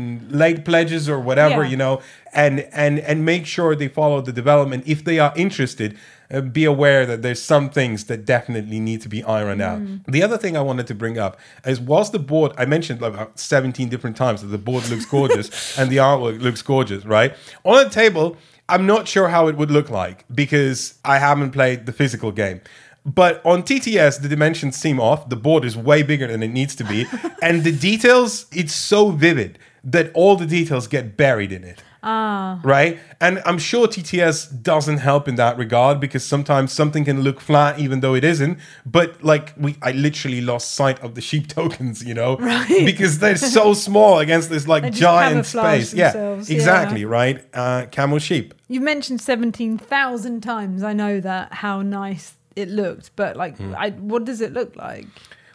late 0.42 0.60
pledges 0.70 1.08
or 1.12 1.18
whatever, 1.28 1.62
Yeah. 1.62 1.70
you 1.72 1.76
know, 1.84 1.94
and 2.42 2.54
and 2.84 2.94
and 3.10 3.16
make 3.32 3.44
sure 3.54 3.68
they 3.74 3.88
follow 4.00 4.18
the 4.28 4.32
development 4.42 4.80
if 4.86 4.98
they 5.08 5.18
are 5.24 5.32
interested. 5.44 5.90
Uh, 6.32 6.40
be 6.40 6.64
aware 6.64 7.02
that 7.10 7.20
there's 7.24 7.42
some 7.54 7.66
things 7.78 8.04
that 8.04 8.18
definitely 8.24 8.78
need 8.78 9.00
to 9.06 9.08
be 9.16 9.20
ironed 9.38 9.60
out. 9.70 9.80
The 10.16 10.22
other 10.26 10.38
thing 10.42 10.56
I 10.56 10.60
wanted 10.70 10.86
to 10.86 10.94
bring 10.94 11.18
up 11.26 11.32
is 11.72 11.80
whilst 11.80 12.12
the 12.12 12.20
board 12.32 12.50
I 12.62 12.66
mentioned 12.66 13.00
like 13.04 13.14
about 13.14 13.40
17 13.40 13.88
different 13.88 14.16
times 14.16 14.40
that 14.42 14.46
the 14.58 14.64
board 14.70 14.88
looks 14.90 15.06
gorgeous 15.06 15.46
and 15.78 15.90
the 15.90 15.96
artwork 16.08 16.40
looks 16.46 16.62
gorgeous, 16.62 17.02
right? 17.04 17.30
On 17.64 17.84
a 17.84 17.88
table, 17.90 18.36
I'm 18.70 18.86
not 18.86 19.08
sure 19.08 19.28
how 19.28 19.48
it 19.48 19.56
would 19.56 19.70
look 19.70 19.90
like 19.90 20.24
because 20.32 20.94
I 21.04 21.18
haven't 21.18 21.50
played 21.50 21.86
the 21.86 21.92
physical 21.92 22.30
game. 22.30 22.60
But 23.04 23.44
on 23.44 23.62
TTS, 23.62 24.22
the 24.22 24.28
dimensions 24.28 24.76
seem 24.76 25.00
off. 25.00 25.28
The 25.28 25.36
board 25.36 25.64
is 25.64 25.76
way 25.76 26.02
bigger 26.02 26.26
than 26.26 26.42
it 26.42 26.48
needs 26.48 26.76
to 26.76 26.84
be. 26.84 27.06
and 27.42 27.64
the 27.64 27.72
details, 27.72 28.46
it's 28.52 28.74
so 28.74 29.10
vivid 29.10 29.58
that 29.82 30.12
all 30.14 30.36
the 30.36 30.46
details 30.46 30.86
get 30.86 31.16
buried 31.16 31.50
in 31.50 31.64
it. 31.64 31.82
Ah. 32.02 32.60
Right? 32.64 32.98
And 33.20 33.42
I'm 33.44 33.58
sure 33.58 33.86
TTS 33.86 34.62
doesn't 34.62 34.98
help 34.98 35.28
in 35.28 35.34
that 35.34 35.58
regard 35.58 36.00
because 36.00 36.24
sometimes 36.24 36.72
something 36.72 37.04
can 37.04 37.20
look 37.22 37.40
flat 37.40 37.78
even 37.78 38.00
though 38.00 38.14
it 38.14 38.24
isn't. 38.24 38.58
But 38.86 39.22
like 39.22 39.52
we 39.58 39.76
I 39.82 39.92
literally 39.92 40.40
lost 40.40 40.72
sight 40.74 40.98
of 41.00 41.14
the 41.14 41.20
sheep 41.20 41.48
tokens, 41.58 42.02
you 42.02 42.14
know? 42.14 42.36
Right. 42.38 42.84
Because 42.86 43.18
they're 43.18 43.36
so 43.36 43.74
small 43.74 44.18
against 44.18 44.48
this 44.48 44.66
like 44.66 44.92
giant 44.92 45.44
space. 45.46 45.92
Yeah. 45.92 46.12
themselves, 46.12 46.48
yeah. 46.50 46.56
Exactly, 46.56 47.04
right? 47.04 47.44
Uh 47.52 47.86
camel 47.90 48.18
sheep. 48.18 48.54
You've 48.68 48.82
mentioned 48.84 49.20
17,000 49.20 50.40
times. 50.42 50.82
I 50.82 50.92
know 50.92 51.20
that 51.20 51.52
how 51.54 51.82
nice 51.82 52.34
it 52.56 52.68
looked, 52.68 53.10
but 53.16 53.36
like 53.36 53.56
Hmm. 53.58 53.74
I 53.76 53.90
what 53.90 54.24
does 54.24 54.40
it 54.40 54.52
look 54.52 54.74
like? 54.76 55.06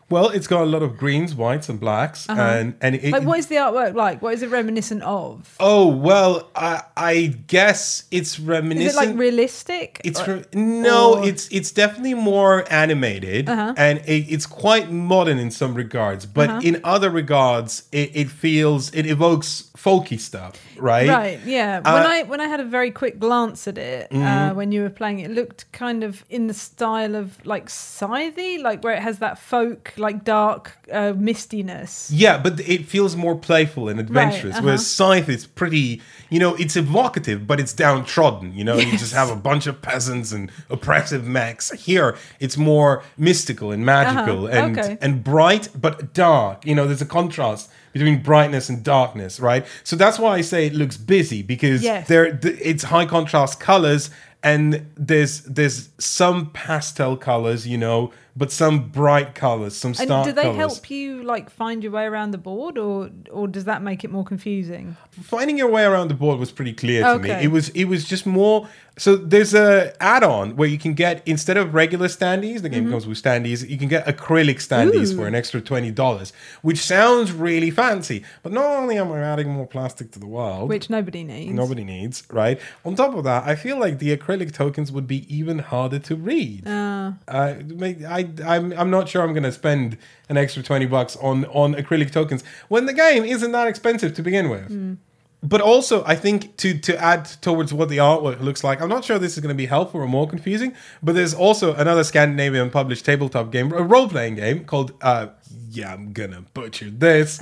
Well, 0.07 0.29
it's 0.29 0.45
got 0.45 0.61
a 0.61 0.65
lot 0.65 0.83
of 0.83 0.97
greens, 0.97 1.33
whites, 1.33 1.67
and 1.67 1.79
blacks, 1.79 2.29
and 2.29 2.75
and 2.79 2.93
it, 2.95 3.03
Uh-huh. 3.05 3.17
Like 3.17 3.27
what 3.27 3.39
is 3.39 3.47
the 3.47 3.55
artwork 3.55 3.95
like? 3.95 4.21
What 4.21 4.33
is 4.35 4.43
it 4.43 4.49
reminiscent 4.51 5.01
of? 5.01 5.55
oh 5.59 5.87
well, 5.87 6.49
I 6.55 6.83
I 6.95 7.15
guess 7.47 8.03
it's 8.11 8.39
reminiscent. 8.39 8.87
Is 8.89 8.93
it 8.95 8.97
like 9.09 9.17
realistic? 9.17 9.99
it's 10.03 10.21
Or- 10.21 10.35
re- 10.35 10.45
no, 10.53 11.15
or- 11.15 11.25
it's 11.27 11.47
it's 11.49 11.71
definitely 11.71 12.13
more 12.13 12.65
animated, 12.69 13.49
Uh-huh. 13.49 13.73
and 13.77 13.97
it, 14.05 14.25
it's 14.33 14.45
quite 14.45 14.91
modern 14.91 15.39
in 15.39 15.49
some 15.51 15.73
regards, 15.73 16.25
but 16.27 16.49
Uh-huh. 16.49 16.61
in 16.63 16.81
other 16.83 17.09
regards, 17.09 17.83
it, 17.91 18.11
it 18.13 18.29
feels 18.29 18.91
it 18.93 19.05
evokes 19.07 19.71
folky 19.75 20.19
stuff, 20.19 20.53
right? 20.77 21.09
Right, 21.09 21.39
yeah. 21.45 21.81
Uh, 21.83 21.93
when 21.93 22.05
I 22.05 22.23
when 22.23 22.41
I 22.41 22.47
had 22.47 22.59
a 22.59 22.63
very 22.77 22.91
quick 22.91 23.17
glance 23.19 23.67
at 23.67 23.77
it 23.77 24.07
uh, 24.11 24.15
Mm-hmm. 24.15 24.55
when 24.57 24.71
you 24.71 24.81
were 24.83 24.89
playing, 25.01 25.19
it 25.19 25.31
looked 25.31 25.65
kind 25.71 26.03
of 26.03 26.23
in 26.29 26.45
the 26.47 26.53
style 26.53 27.15
of 27.15 27.25
like 27.45 27.69
Scythe, 27.69 28.61
like 28.61 28.83
where 28.83 28.93
it 28.95 29.01
has 29.01 29.17
that 29.19 29.37
folk, 29.39 29.93
like 29.97 30.23
dark 30.23 30.77
uh, 30.91 31.13
mistiness. 31.13 32.09
Yeah, 32.13 32.37
but 32.37 32.59
it 32.59 32.85
feels 32.85 33.15
more 33.15 33.35
playful 33.37 33.89
and 33.89 33.99
adventurous. 33.99 34.55
uh-huh. 34.55 34.63
Whereas 34.65 34.85
Scythe 34.87 35.29
is 35.29 35.45
pretty, 35.45 36.01
you 36.29 36.39
know, 36.39 36.55
it's 36.55 36.75
evocative, 36.75 37.45
but 37.47 37.59
it's 37.59 37.73
downtrodden. 37.73 38.53
You 38.53 38.63
know, 38.63 38.77
you 38.77 38.97
just 38.97 39.13
have 39.13 39.29
a 39.29 39.35
bunch 39.35 39.67
of 39.67 39.81
peasants 39.81 40.31
and 40.31 40.51
oppressive 40.69 41.25
mechs. 41.25 41.71
Here, 41.71 42.15
it's 42.39 42.57
more 42.57 43.03
mystical 43.17 43.71
and 43.71 43.85
magical 43.85 44.47
Uh-huh, 44.47 44.57
and 44.65 44.79
okay. 44.79 44.97
and 45.01 45.23
bright 45.23 45.69
but 45.79 46.13
dark. 46.13 46.65
You 46.65 46.75
know, 46.75 46.85
there's 46.87 47.01
a 47.01 47.05
contrast 47.05 47.69
between 47.93 48.21
brightness 48.21 48.67
and 48.69 48.83
darkness, 48.83 49.39
right? 49.39 49.65
So 49.83 49.95
that's 49.95 50.19
why 50.19 50.35
I 50.35 50.41
say 50.41 50.65
it 50.67 50.73
looks 50.73 50.97
busy 50.97 51.41
because 51.41 51.81
Yes. 51.81 52.07
there 52.07 52.39
it's 52.43 52.83
high 52.83 53.05
contrast 53.05 53.59
colors 53.59 54.09
and 54.43 54.85
there's 54.95 55.41
there's 55.41 55.89
some 55.97 56.51
pastel 56.51 57.17
colors, 57.17 57.65
you 57.65 57.77
know, 57.77 58.11
but 58.35 58.51
some 58.51 58.89
bright 58.89 59.33
colors, 59.35 59.75
some 59.75 59.89
And 59.89 59.95
stark 59.97 60.25
do 60.25 60.31
they 60.33 60.43
colors. 60.43 60.57
help 60.57 60.89
you 60.89 61.23
like 61.23 61.49
find 61.49 61.81
your 61.83 61.91
way 61.93 62.05
around 62.05 62.31
the 62.31 62.37
board, 62.37 62.77
or 62.77 63.09
or 63.31 63.47
does 63.47 63.63
that 63.65 63.81
make 63.81 64.03
it 64.03 64.11
more 64.11 64.25
confusing? 64.25 64.97
finding 65.21 65.57
your 65.57 65.69
way 65.69 65.83
around 65.85 66.09
the 66.09 66.13
board 66.13 66.37
was 66.37 66.51
pretty 66.51 66.73
clear 66.73 67.01
to 67.03 67.19
me. 67.19 67.29
It 67.29 67.51
was 67.51 67.69
it 67.69 67.85
was 67.85 68.03
just 68.05 68.25
more. 68.25 68.67
So 68.97 69.17
there's 69.17 69.53
a 69.53 69.93
add-on 70.01 70.55
where 70.55 70.69
you 70.69 70.77
can 70.77 70.93
get 70.93 71.21
instead 71.25 71.57
of 71.57 71.73
regular 71.73 72.07
standees, 72.07 72.61
the 72.61 72.69
game 72.69 72.89
comes 72.89 73.05
with 73.05 73.21
standees. 73.21 73.67
You 73.69 73.77
can 73.77 73.89
get 73.89 74.05
acrylic 74.05 74.59
standees 74.67 74.91
Mm-hmm. 75.09 75.13
Ooh. 75.13 75.15
for 75.23 75.27
an 75.27 75.35
extra 75.35 75.59
twenty 75.61 75.91
dollars, 75.91 76.31
which 76.61 76.79
sounds 76.79 77.31
really 77.33 77.71
fancy. 77.71 78.23
But 78.43 78.51
not 78.53 78.65
only 78.65 78.97
am 78.97 79.11
I 79.11 79.19
adding 79.21 79.49
more 79.49 79.67
plastic 79.67 80.11
to 80.11 80.19
the 80.19 80.27
world, 80.27 80.69
Which 80.69 80.89
nobody 80.89 81.23
needs. 81.25 81.53
nobody 81.53 81.83
needs, 81.83 82.23
right? 82.31 82.57
On 82.85 82.95
top 82.95 83.15
of 83.15 83.23
that, 83.25 83.43
I 83.45 83.55
feel 83.55 83.77
like 83.79 83.99
the 83.99 84.15
acrylic 84.15 84.53
tokens 84.53 84.91
would 84.93 85.07
be 85.07 85.19
even 85.33 85.59
harder 85.59 85.99
to 85.99 86.15
read. 86.15 86.65
Uh, 86.67 87.11
Uh, 87.27 87.55
may- 87.81 88.03
I, 88.43 88.55
I'm, 88.55 88.73
I'm 88.73 88.89
not 88.89 89.07
sure 89.09 89.21
I'm 89.23 89.33
going 89.33 89.43
to 89.43 89.51
spend 89.51 89.97
an 90.29 90.37
extra 90.37 90.63
20 90.63 90.85
bucks 90.87 91.15
on, 91.17 91.45
on 91.45 91.75
acrylic 91.75 92.11
tokens 92.11 92.43
when 92.67 92.85
the 92.85 92.93
game 92.93 93.23
isn't 93.23 93.51
that 93.51 93.67
expensive 93.67 94.13
to 94.15 94.21
begin 94.21 94.49
with. 94.49 94.97
But 95.43 95.61
also, 95.61 96.03
I 96.05 96.15
think 96.15 96.57
to, 96.57 96.75
to 96.79 96.97
add 96.97 97.25
towards 97.41 97.71
what 97.71 97.89
the 97.89 97.97
artwork 97.97 98.39
looks 98.41 98.63
like, 98.63 98.81
I'm 98.81 98.89
not 98.89 99.05
sure 99.05 99.19
this 99.19 99.33
is 99.37 99.41
going 99.43 99.53
to 99.53 99.57
be 99.57 99.67
helpful 99.67 100.01
or 100.01 100.07
more 100.07 100.27
confusing, 100.27 100.73
but 101.03 101.13
there's 101.13 101.35
also 101.35 101.75
another 101.75 102.03
Scandinavian 102.03 102.71
published 102.71 103.05
tabletop 103.05 103.51
game, 103.51 103.71
a 103.71 103.83
role 103.83 104.09
playing 104.09 104.35
game 104.35 104.65
called, 104.65 104.93
uh, 105.03 105.27
yeah, 105.69 105.93
I'm 105.93 106.13
going 106.13 106.31
to 106.31 106.41
butcher 106.55 106.89
this, 106.89 107.39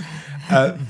uh, 0.49 0.77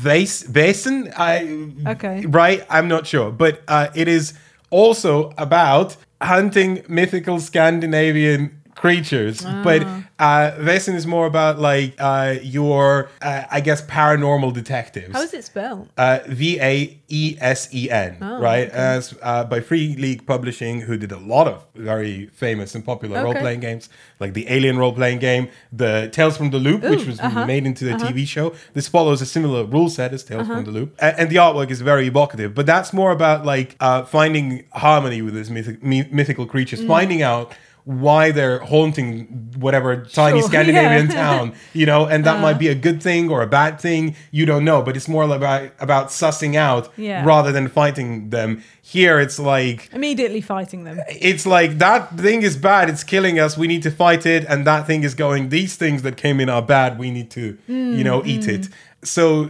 Vas- 0.00 0.42
Vaesen? 0.44 1.10
I, 1.16 1.90
Okay. 1.92 2.26
Right? 2.26 2.66
I'm 2.68 2.88
not 2.88 3.06
sure. 3.06 3.30
But 3.30 3.62
uh, 3.66 3.88
it 3.94 4.08
is 4.08 4.34
also 4.70 5.32
about 5.38 5.96
hunting 6.20 6.82
mythical 6.88 7.40
Scandinavian 7.40 8.59
creatures. 8.84 9.42
But 9.68 9.82
Uh, 10.20 10.52
Vaesen 10.66 10.94
is 11.00 11.06
more 11.06 11.24
about 11.34 11.58
like 11.70 11.94
uh, 11.98 12.34
your, 12.42 13.08
uh, 13.22 13.44
I 13.50 13.60
guess, 13.62 13.80
paranormal 13.96 14.52
detectives. 14.52 15.14
How 15.16 15.22
is 15.22 15.32
it 15.32 15.44
spelled? 15.44 15.88
Uh, 15.96 16.18
V 16.28 16.42
A 16.60 16.74
E 17.08 17.22
S 17.40 17.60
E 17.72 17.82
N, 17.90 18.18
right? 18.20 18.68
As 18.68 19.14
uh, 19.22 19.44
by 19.44 19.60
Free 19.60 19.96
League 19.96 20.22
Publishing, 20.26 20.82
who 20.82 20.98
did 20.98 21.10
a 21.10 21.22
lot 21.34 21.46
of 21.52 21.64
very 21.74 22.26
famous 22.44 22.74
and 22.74 22.84
popular 22.84 23.16
Okay. 23.16 23.24
role 23.24 23.34
playing 23.44 23.60
games, 23.60 23.88
like 24.22 24.34
the 24.34 24.44
Alien 24.56 24.76
role 24.76 24.92
playing 24.92 25.20
game, 25.20 25.48
the 25.72 26.10
Tales 26.12 26.36
from 26.36 26.50
the 26.50 26.58
Loop, 26.66 26.82
which 26.92 27.06
was 27.06 27.18
uh-huh. 27.18 27.46
made 27.46 27.64
into 27.64 27.84
the 27.86 27.92
TV 28.04 28.26
show. 28.26 28.52
This 28.74 28.88
follows 28.88 29.22
a 29.22 29.26
similar 29.36 29.64
rule 29.64 29.88
set 29.88 30.12
as 30.12 30.22
Tales 30.22 30.46
from 30.46 30.64
the 30.68 30.70
Loop, 30.78 30.88
A- 31.00 31.18
and, 31.18 31.30
the 31.30 31.36
artwork 31.36 31.70
is 31.70 31.80
very 31.80 32.06
evocative. 32.06 32.50
But 32.54 32.66
that's 32.66 32.92
more 32.92 33.10
about 33.18 33.46
like 33.54 33.70
uh, 33.80 34.02
finding 34.04 34.64
harmony 34.72 35.22
with 35.22 35.34
these 35.34 35.50
mythic, 35.50 35.82
my- 35.82 36.08
mythical 36.12 36.44
Mm. 36.46 36.50
creatures, 36.50 36.80
finding 36.84 37.22
out. 37.22 37.46
Why 37.90 38.30
they're 38.30 38.60
haunting 38.60 39.50
whatever 39.58 40.04
tiny 40.04 40.40
Sure, 40.40 40.48
Scandinavian 40.52 41.08
yeah. 41.08 41.14
town, 41.14 41.54
you 41.72 41.86
know, 41.86 42.06
and 42.06 42.24
that 42.24 42.40
might 42.40 42.50
uh-huh. 42.50 42.58
be 42.58 42.68
a 42.68 42.74
good 42.74 43.02
thing 43.02 43.30
or 43.30 43.42
a 43.42 43.46
bad 43.46 43.80
thing. 43.80 44.14
You 44.30 44.46
don't 44.46 44.64
know, 44.64 44.80
but 44.82 44.96
it's 44.96 45.08
more 45.08 45.24
about 45.24 45.72
about 45.80 46.08
sussing 46.08 46.54
out 46.54 46.92
Yeah. 46.96 47.24
rather 47.24 47.50
than 47.52 47.68
fighting 47.68 48.30
them. 48.30 48.62
Here, 48.82 49.20
it's 49.20 49.38
like 49.38 49.88
Immediately 49.92 50.40
fighting 50.40 50.84
them. 50.84 50.98
it's 51.08 51.46
like 51.46 51.78
that 51.78 52.16
thing 52.16 52.42
is 52.42 52.56
bad. 52.56 52.88
It's 52.88 53.04
killing 53.04 53.38
us. 53.38 53.56
We 53.56 53.66
need 53.66 53.82
to 53.84 53.90
fight 53.90 54.26
it, 54.26 54.44
and 54.48 54.66
that 54.66 54.86
thing 54.86 55.04
is 55.04 55.14
going. 55.14 55.48
These 55.48 55.76
things 55.76 56.02
that 56.02 56.16
came 56.16 56.40
in 56.40 56.48
are 56.48 56.62
bad. 56.62 56.98
We 56.98 57.10
need 57.10 57.30
to, 57.32 57.56
you 57.68 58.04
know, 58.04 58.22
eat 58.24 58.42
mm-hmm. 58.42 58.62
it. 58.62 58.68
So 59.02 59.44
uh, 59.44 59.48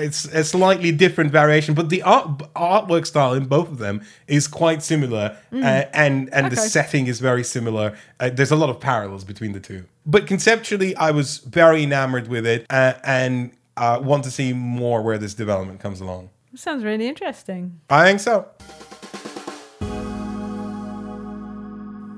it's 0.00 0.24
a 0.26 0.42
slightly 0.42 0.90
different 0.90 1.30
variation, 1.30 1.74
but 1.74 1.90
the 1.90 2.02
art 2.02 2.38
artwork 2.54 3.06
style 3.06 3.34
in 3.34 3.44
both 3.46 3.68
of 3.70 3.78
them 3.78 4.02
is 4.26 4.48
quite 4.48 4.82
similar, 4.82 5.36
uh, 5.52 5.84
and 5.92 6.32
and 6.32 6.50
the 6.50 6.56
setting 6.56 7.06
is 7.06 7.20
very 7.20 7.44
similar. 7.44 7.96
Uh, 8.18 8.30
there's 8.30 8.50
a 8.50 8.56
lot 8.56 8.70
of 8.70 8.80
parallels 8.80 9.22
between 9.24 9.52
the 9.52 9.60
two. 9.60 9.84
But 10.06 10.26
conceptually, 10.26 10.96
I 10.96 11.10
was 11.10 11.38
very 11.38 11.82
enamored 11.82 12.28
with 12.28 12.46
it, 12.46 12.64
uh, 12.70 12.94
and 13.04 13.52
uh, 13.76 14.00
want 14.02 14.24
to 14.24 14.30
see 14.30 14.54
more 14.54 15.02
where 15.02 15.18
this 15.18 15.34
development 15.34 15.80
comes 15.80 16.00
along. 16.00 16.30
Sounds 16.54 16.82
really 16.82 17.06
interesting. 17.06 17.80
I 17.90 18.06
think 18.06 18.20
so. 18.20 18.48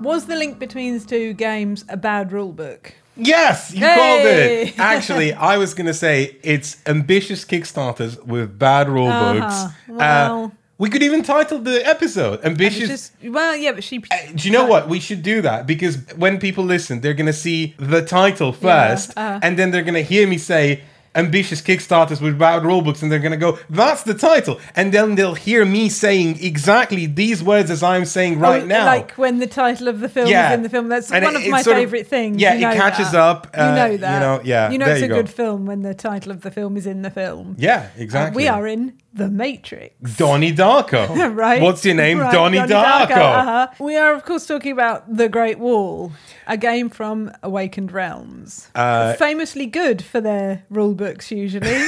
Was 0.01 0.27
the 0.27 0.37
link 0.37 0.59
between 0.59 0.99
the 0.99 1.05
two 1.05 1.33
games 1.33 1.85
a 1.89 1.97
bad 1.97 2.33
rule 2.33 2.53
book? 2.53 2.95
Yes, 3.17 3.73
you 3.75 3.81
Hey! 3.81 3.95
called 3.95 4.27
it. 4.27 4.79
Actually, 4.95 5.33
I 5.35 5.57
was 5.59 5.75
going 5.75 5.87
to 5.87 5.95
say 5.95 6.37
it's 6.43 6.79
ambitious 6.87 7.45
Kickstarters 7.45 8.23
with 8.25 8.59
bad 8.59 8.89
rule 8.89 9.09
Uh-huh. 9.09 9.35
books. 9.41 9.75
Well- 9.89 10.53
we 10.79 10.91
could 10.91 11.03
even 11.05 11.23
title 11.23 11.61
the 11.61 11.87
episode 11.87 12.35
It's 12.41 12.45
"Ambitious." 12.47 13.13
well, 13.23 13.55
yeah, 13.55 13.71
but 13.71 13.85
she. 13.85 13.99
Uh, 14.11 14.17
Do 14.35 14.49
you 14.49 14.53
know 14.53 14.67
what? 14.67 14.89
We 14.89 14.99
should 14.99 15.23
do 15.23 15.41
that 15.43 15.65
because 15.65 15.99
when 16.17 16.41
people 16.41 16.65
listen, 16.65 17.01
they're 17.03 17.15
going 17.15 17.27
to 17.27 17.33
see 17.33 17.75
the 17.79 18.03
title 18.03 18.53
first, 18.53 19.13
uh-huh. 19.17 19.39
and 19.45 19.57
then 19.57 19.71
they're 19.71 19.85
going 19.85 19.95
to 19.95 20.03
hear 20.03 20.27
me 20.27 20.39
say 20.39 20.83
ambitious 21.15 21.61
Kickstarters 21.61 22.21
with 22.21 22.39
bad 22.39 22.63
rulebooks, 22.63 23.03
and 23.03 23.13
they're 23.13 23.19
going 23.19 23.33
to 23.33 23.37
go, 23.37 23.59
"That's 23.69 24.03
the 24.03 24.15
title," 24.15 24.59
and 24.75 24.93
then 24.93 25.15
they'll 25.15 25.35
hear 25.35 25.65
me 25.65 25.89
saying 25.89 26.39
exactly 26.43 27.07
these 27.07 27.43
words 27.43 27.71
as 27.71 27.83
I'm 27.83 28.05
saying 28.05 28.39
right 28.39 28.63
Oh, 28.63 28.67
now. 28.67 28.87
Like 28.87 29.13
when 29.13 29.39
the 29.39 29.47
title 29.47 29.89
of 29.89 30.01
the 30.01 30.09
film 30.09 30.29
Yeah. 30.29 30.49
is 30.51 30.55
in 30.55 30.63
the 30.63 30.69
film. 30.71 30.89
That's 30.89 31.11
And 31.13 31.25
one 31.25 31.37
it- 31.37 31.45
of 31.45 31.49
my 31.51 31.63
sort 31.63 31.79
of- 31.79 32.07
things. 32.09 32.41
yeah, 32.41 32.55
you 32.55 32.67
it 32.67 32.71
know 32.71 32.75
catches 32.77 33.13
that. 33.13 33.21
up, 33.21 33.47
uh, 33.55 33.63
you 33.63 33.67
know 33.75 33.97
that. 33.99 34.15
you 34.15 34.21
know, 34.21 34.41
yeah, 34.45 34.71
You 34.71 34.79
know 34.79 34.87
it's 34.87 35.01
you 35.01 35.07
a 35.07 35.09
go. 35.09 35.15
good 35.17 35.31
film 35.31 35.67
when 35.67 35.83
the 35.83 35.95
title 35.95 36.33
of 36.33 36.41
the 36.43 36.51
film 36.51 36.77
is 36.77 36.87
in 36.87 37.03
the 37.03 37.11
film. 37.11 37.57
yeah, 37.59 37.77
Uh, 37.77 37.83
exactly. 38.03 38.43
we 38.43 38.49
are 38.49 38.67
in 38.67 38.95
The 39.15 39.29
Matrix. 39.29 40.17
Donnie 40.17 40.53
Darko. 40.53 41.35
right? 41.37 41.61
What's 41.61 41.85
your 41.85 41.95
name? 41.95 42.19
Right, 42.19 42.33
Donnie, 42.33 42.59
Darko. 42.59 43.11
uh-huh. 43.11 43.69
We 43.79 43.97
are, 43.97 44.15
of 44.15 44.25
course, 44.25 44.47
talking 44.47 44.73
about 44.73 45.15
The 45.15 45.29
Great 45.29 45.59
Wall, 45.59 46.13
a 46.47 46.57
game 46.57 46.89
from 46.89 47.31
Awakened 47.43 47.93
Realms. 47.93 48.69
Uh, 48.75 49.15
Famously 49.15 49.67
good 49.67 50.03
for 50.03 50.21
their 50.21 50.65
rule 50.71 50.95
books, 50.95 51.31
usually. 51.31 51.85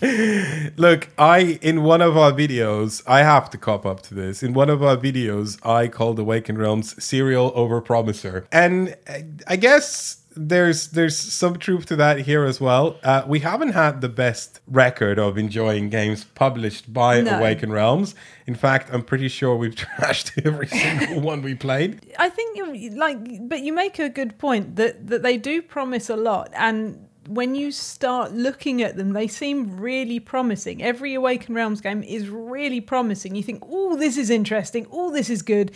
Look, 0.76 1.10
I 1.18 1.58
in 1.60 1.82
one 1.82 2.00
of 2.00 2.16
our 2.16 2.32
videos, 2.32 3.02
I 3.06 3.22
have 3.22 3.50
to 3.50 3.58
cop 3.58 3.84
up 3.84 4.00
to 4.04 4.14
this. 4.14 4.42
In 4.42 4.54
one 4.54 4.70
of 4.70 4.82
our 4.82 4.96
videos, 4.96 5.58
I 5.66 5.88
called 5.88 6.18
Awakened 6.18 6.58
Realms 6.58 7.02
serial 7.02 7.52
overpromiser, 7.52 8.46
and 8.50 8.96
uh, 9.06 9.18
I 9.46 9.56
guess 9.56 10.19
there's 10.36 10.88
there's 10.88 11.16
some 11.16 11.58
truth 11.58 11.86
to 11.86 11.96
that 11.96 12.20
here 12.20 12.44
as 12.44 12.60
well. 12.60 12.98
Uh, 13.02 13.24
we 13.26 13.40
haven't 13.40 13.72
had 13.72 14.00
the 14.00 14.08
best 14.08 14.60
record 14.66 15.18
of 15.18 15.36
enjoying 15.36 15.90
games 15.90 16.24
published 16.24 16.92
by 16.92 17.20
No. 17.20 17.38
Awakened 17.38 17.72
Realms. 17.72 18.14
In 18.46 18.54
fact, 18.54 18.90
I'm 18.92 19.02
pretty 19.02 19.28
sure 19.28 19.56
we've 19.56 19.74
trashed 19.76 20.44
every 20.46 20.68
single 20.68 21.20
one 21.30 21.42
we 21.42 21.54
played. 21.54 22.00
I 22.18 22.28
think 22.28 22.58
like, 22.96 23.48
but 23.48 23.60
you 23.60 23.72
make 23.72 23.98
a 23.98 24.08
good 24.08 24.38
point 24.38 24.76
that 24.76 25.08
that 25.08 25.22
they 25.22 25.36
do 25.36 25.62
promise 25.62 26.08
a 26.08 26.16
lot, 26.16 26.50
and 26.54 27.06
when 27.28 27.54
you 27.54 27.70
start 27.70 28.32
looking 28.32 28.82
at 28.82 28.96
them, 28.96 29.12
they 29.12 29.28
seem 29.28 29.78
really 29.80 30.18
promising. 30.18 30.82
Every 30.82 31.14
Awaken 31.14 31.54
Realms 31.54 31.80
game 31.80 32.02
is 32.02 32.28
really 32.28 32.80
promising. 32.80 33.34
You 33.34 33.42
think, 33.42 33.62
"Oh, 33.68 33.96
this 33.96 34.16
is 34.16 34.30
interesting. 34.30 34.86
Oh, 34.92 35.10
this 35.12 35.28
is 35.28 35.42
good," 35.42 35.72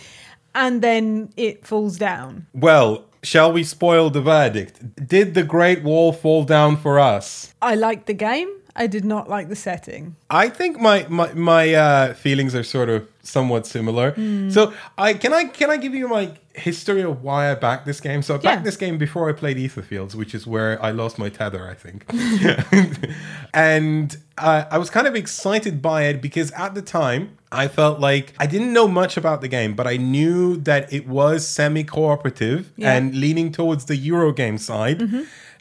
and 0.54 0.80
then 0.82 1.30
it 1.36 1.66
falls 1.66 1.98
down. 1.98 2.46
Well, 2.54 3.04
shall 3.24 3.52
we 3.52 3.64
spoil 3.64 4.10
the 4.10 4.20
verdict? 4.20 5.06
Did 5.08 5.34
the 5.34 5.42
Great 5.42 5.82
Wall 5.82 6.12
fall 6.12 6.44
down 6.44 6.76
for 6.76 6.98
us? 6.98 7.54
I 7.60 7.74
liked 7.74 8.06
the 8.06 8.14
game. 8.14 8.48
I 8.76 8.86
did 8.88 9.04
not 9.04 9.28
like 9.28 9.48
the 9.48 9.56
setting. 9.56 10.16
I 10.30 10.48
think 10.48 10.80
my 10.80 11.06
my 11.08 11.32
my 11.32 11.74
uh, 11.74 12.14
feelings 12.14 12.54
are 12.54 12.64
sort 12.64 12.88
of 12.88 13.08
somewhat 13.22 13.66
similar. 13.66 14.14
So 14.50 14.72
I 14.98 15.14
can 15.14 15.32
I 15.32 15.44
can 15.44 15.70
I 15.70 15.76
give 15.76 15.94
you 15.94 16.08
my 16.08 16.32
history 16.54 17.02
of 17.02 17.22
why 17.22 17.50
I 17.50 17.54
backed 17.56 17.84
this 17.86 18.00
game? 18.00 18.22
So 18.22 18.34
I 18.34 18.38
backed 18.38 18.60
Yeah. 18.60 18.62
this 18.62 18.76
game 18.76 18.96
before 18.98 19.28
I 19.28 19.32
played 19.32 19.56
Etherfields, 19.56 20.14
which 20.14 20.34
is 20.34 20.46
where 20.46 20.80
I 20.82 20.90
lost 20.92 21.18
my 21.18 21.28
tether, 21.28 21.68
I 21.68 21.74
think. 21.74 22.04
and 23.54 24.16
uh, 24.38 24.64
I 24.70 24.78
was 24.78 24.90
kind 24.90 25.06
of 25.06 25.14
excited 25.14 25.80
by 25.82 26.04
it 26.04 26.20
because 26.20 26.50
at 26.52 26.74
the 26.74 26.82
time 26.82 27.36
I 27.52 27.68
felt 27.68 28.00
like 28.00 28.32
I 28.38 28.46
didn't 28.46 28.72
know 28.72 28.88
much 28.88 29.16
about 29.16 29.40
the 29.40 29.48
game, 29.48 29.74
but 29.74 29.86
I 29.86 29.96
knew 29.96 30.56
that 30.58 30.92
it 30.92 31.06
was 31.08 31.46
semi-cooperative 31.46 32.72
Yeah. 32.76 32.94
and 32.94 33.14
leaning 33.14 33.52
towards 33.52 33.84
the 33.86 33.96
Eurogame 33.96 34.58
side. 34.58 35.02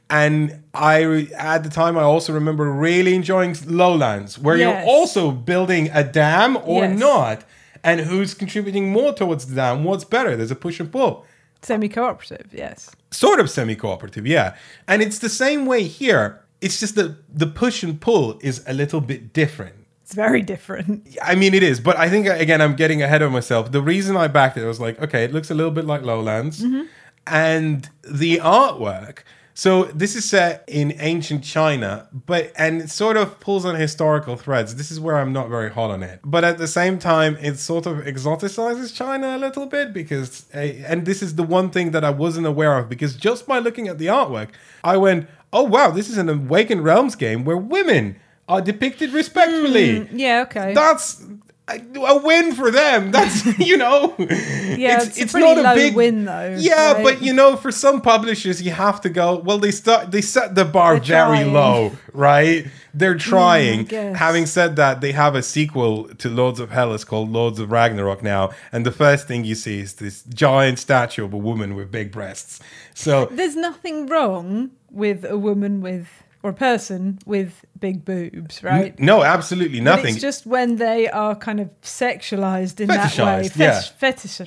And 0.10 0.60
I, 0.74 1.28
at 1.38 1.64
the 1.64 1.70
time, 1.70 1.98
I 1.98 2.02
also 2.04 2.34
remember 2.34 2.70
really 2.72 3.16
enjoying 3.16 3.56
Lowlands, 3.66 4.38
where 4.38 4.58
Yes. 4.58 4.84
you're 4.86 4.94
also 4.96 5.32
building 5.32 5.90
a 5.94 6.04
dam 6.04 6.58
or 6.64 6.84
Yes. 6.84 7.00
not, 7.00 7.44
and 7.84 8.02
who's 8.02 8.34
contributing 8.34 8.92
more 8.92 9.14
towards 9.14 9.46
the 9.48 9.56
dam. 9.56 9.84
What's 9.84 10.04
better? 10.04 10.36
There's 10.36 10.52
a 10.52 10.56
push 10.56 10.80
and 10.80 10.92
pull. 10.92 11.26
Semi 11.62 11.90
cooperative, 11.90 12.48
yes. 12.54 12.92
Sort 13.12 13.40
of 13.40 13.50
semi 13.50 13.76
cooperative, 13.76 14.28
yeah. 14.28 14.56
And 14.88 15.02
it's 15.02 15.20
the 15.20 15.30
same 15.30 15.66
way 15.66 15.84
here. 15.84 16.42
It's 16.62 16.80
just 16.80 16.96
that 16.96 17.16
the 17.34 17.48
push 17.48 17.84
and 17.84 18.00
pull 18.00 18.40
is 18.42 18.64
a 18.68 18.74
little 18.74 19.02
bit 19.02 19.34
different. 19.34 19.76
It's 20.02 20.14
very 20.14 20.42
different. 20.42 21.08
I 21.24 21.36
mean, 21.36 21.54
it 21.54 21.64
is, 21.64 21.80
but 21.80 21.98
I 21.98 22.10
think 22.10 22.28
again, 22.28 22.62
I'm 22.62 22.76
getting 22.76 23.02
ahead 23.02 23.22
of 23.22 23.32
myself. 23.32 23.72
The 23.72 23.82
reason 23.82 24.18
I 24.18 24.28
backed 24.28 24.58
it 24.58 24.64
I 24.64 24.68
was 24.68 24.80
like, 24.80 25.02
okay, 25.02 25.24
it 25.24 25.32
looks 25.32 25.50
a 25.50 25.54
little 25.54 25.72
bit 25.72 25.86
like 25.86 26.02
Lowlands, 26.02 26.62
mm-hmm. 26.62 26.84
and 27.28 27.90
the 28.04 28.38
artwork. 28.38 29.20
So 29.56 29.84
this 29.86 30.16
is 30.16 30.28
set 30.28 30.64
in 30.68 30.96
ancient 31.00 31.44
China, 31.44 32.08
but 32.26 32.52
and 32.58 32.82
it 32.82 32.90
sort 32.90 33.18
of 33.18 33.40
pulls 33.40 33.66
on 33.66 33.76
historical 33.76 34.36
threads. 34.36 34.76
This 34.76 34.90
is 34.90 35.00
where 35.00 35.18
I'm 35.18 35.32
not 35.32 35.50
very 35.50 35.70
hot 35.70 35.92
on 35.92 36.02
it, 36.02 36.22
but 36.24 36.44
at 36.44 36.58
the 36.58 36.68
same 36.68 36.98
time, 36.98 37.38
it 37.40 37.58
sort 37.60 37.86
of 37.86 37.98
exoticizes 37.98 38.96
China 38.96 39.38
a 39.38 39.40
little 39.40 39.68
bit 39.68 39.94
because, 39.94 40.46
eh, 40.54 40.84
and 40.88 41.06
this 41.06 41.22
is 41.22 41.36
the 41.36 41.44
one 41.44 41.70
thing 41.70 41.92
that 41.92 42.04
I 42.04 42.10
wasn't 42.10 42.48
aware 42.48 42.78
of 42.80 42.90
because 42.90 43.16
just 43.16 43.46
by 43.46 43.60
looking 43.60 43.88
at 43.88 44.00
the 44.00 44.08
artwork, 44.08 44.50
I 44.84 44.98
went, 44.98 45.28
oh 45.52 45.64
wow, 45.64 45.92
this 45.92 46.10
is 46.10 46.18
an 46.18 46.30
Awakened 46.30 46.84
Realms 46.84 47.16
game 47.16 47.46
where 47.46 47.58
women 47.58 48.16
are 48.50 48.62
depicted 48.62 49.14
respectfully 49.14 50.08
Yeah, 50.12 50.42
okay. 50.42 50.74
that's 50.74 51.24
a, 51.68 51.80
a 51.96 52.22
win 52.24 52.54
for 52.56 52.72
them. 52.72 53.12
That's 53.12 53.46
you 53.60 53.78
know, 53.78 54.16
Yeah, 54.20 55.00
it's 55.04 55.34
not 55.34 55.58
a 55.58 55.76
big 55.76 55.96
win, 55.96 56.26
though, 56.26 56.56
Yeah, 56.60 56.94
right? 56.94 57.04
but 57.04 57.22
you 57.22 57.34
know, 57.34 57.56
for 57.56 57.72
some 57.72 58.02
publishers, 58.02 58.62
you 58.62 58.72
have 58.72 59.00
to 59.02 59.10
go. 59.10 59.38
Well, 59.38 59.58
they 59.60 59.72
start 59.72 60.12
they 60.12 60.22
set 60.22 60.56
the 60.56 60.66
bar 60.66 60.94
They're 60.96 61.04
very 61.26 61.38
trying. 61.40 61.54
low, 61.54 61.92
right? 62.14 62.66
They're 62.94 63.16
trying. 63.18 63.86
guess. 63.86 64.18
Having 64.18 64.46
said 64.48 64.76
that, 64.76 65.02
they 65.02 65.14
have 65.14 65.36
a 65.36 65.42
sequel 65.42 66.10
to 66.16 66.30
Lords 66.30 66.60
of 66.60 66.70
Hellas 66.72 67.04
called 67.04 67.32
Lords 67.32 67.60
of 67.60 67.72
Ragnarok 67.72 68.22
now, 68.22 68.52
and 68.72 68.86
the 68.86 68.92
first 68.92 69.28
thing 69.28 69.46
you 69.46 69.56
see 69.56 69.80
is 69.80 69.94
this 69.96 70.24
giant 70.24 70.80
statue 70.80 71.26
of 71.26 71.34
a 71.34 71.38
woman 71.38 71.76
with 71.76 71.92
big 71.92 72.12
breasts. 72.12 72.60
So 72.94 73.26
There's 73.26 73.56
nothing 73.56 74.06
wrong 74.08 74.72
with 74.92 75.26
a 75.26 75.38
woman 75.40 75.82
with, 75.82 76.08
or 76.44 76.50
a 76.50 76.54
person 76.54 77.20
with 77.26 77.66
big 77.80 78.04
boobs, 78.04 78.62
right? 78.64 79.00
no, 79.00 79.24
absolutely 79.24 79.80
But 79.80 79.96
nothing. 79.96 80.14
It's 80.14 80.22
just 80.22 80.46
when 80.46 80.76
they 80.76 81.10
are 81.10 81.36
kind 81.36 81.60
of 81.62 81.70
sexualized 81.82 82.82
in 82.82 82.90
that 82.90 83.18
way, 83.18 83.48
Fetishized, 83.50 83.58
yeah. 83.58 83.82
fetish, 83.82 84.42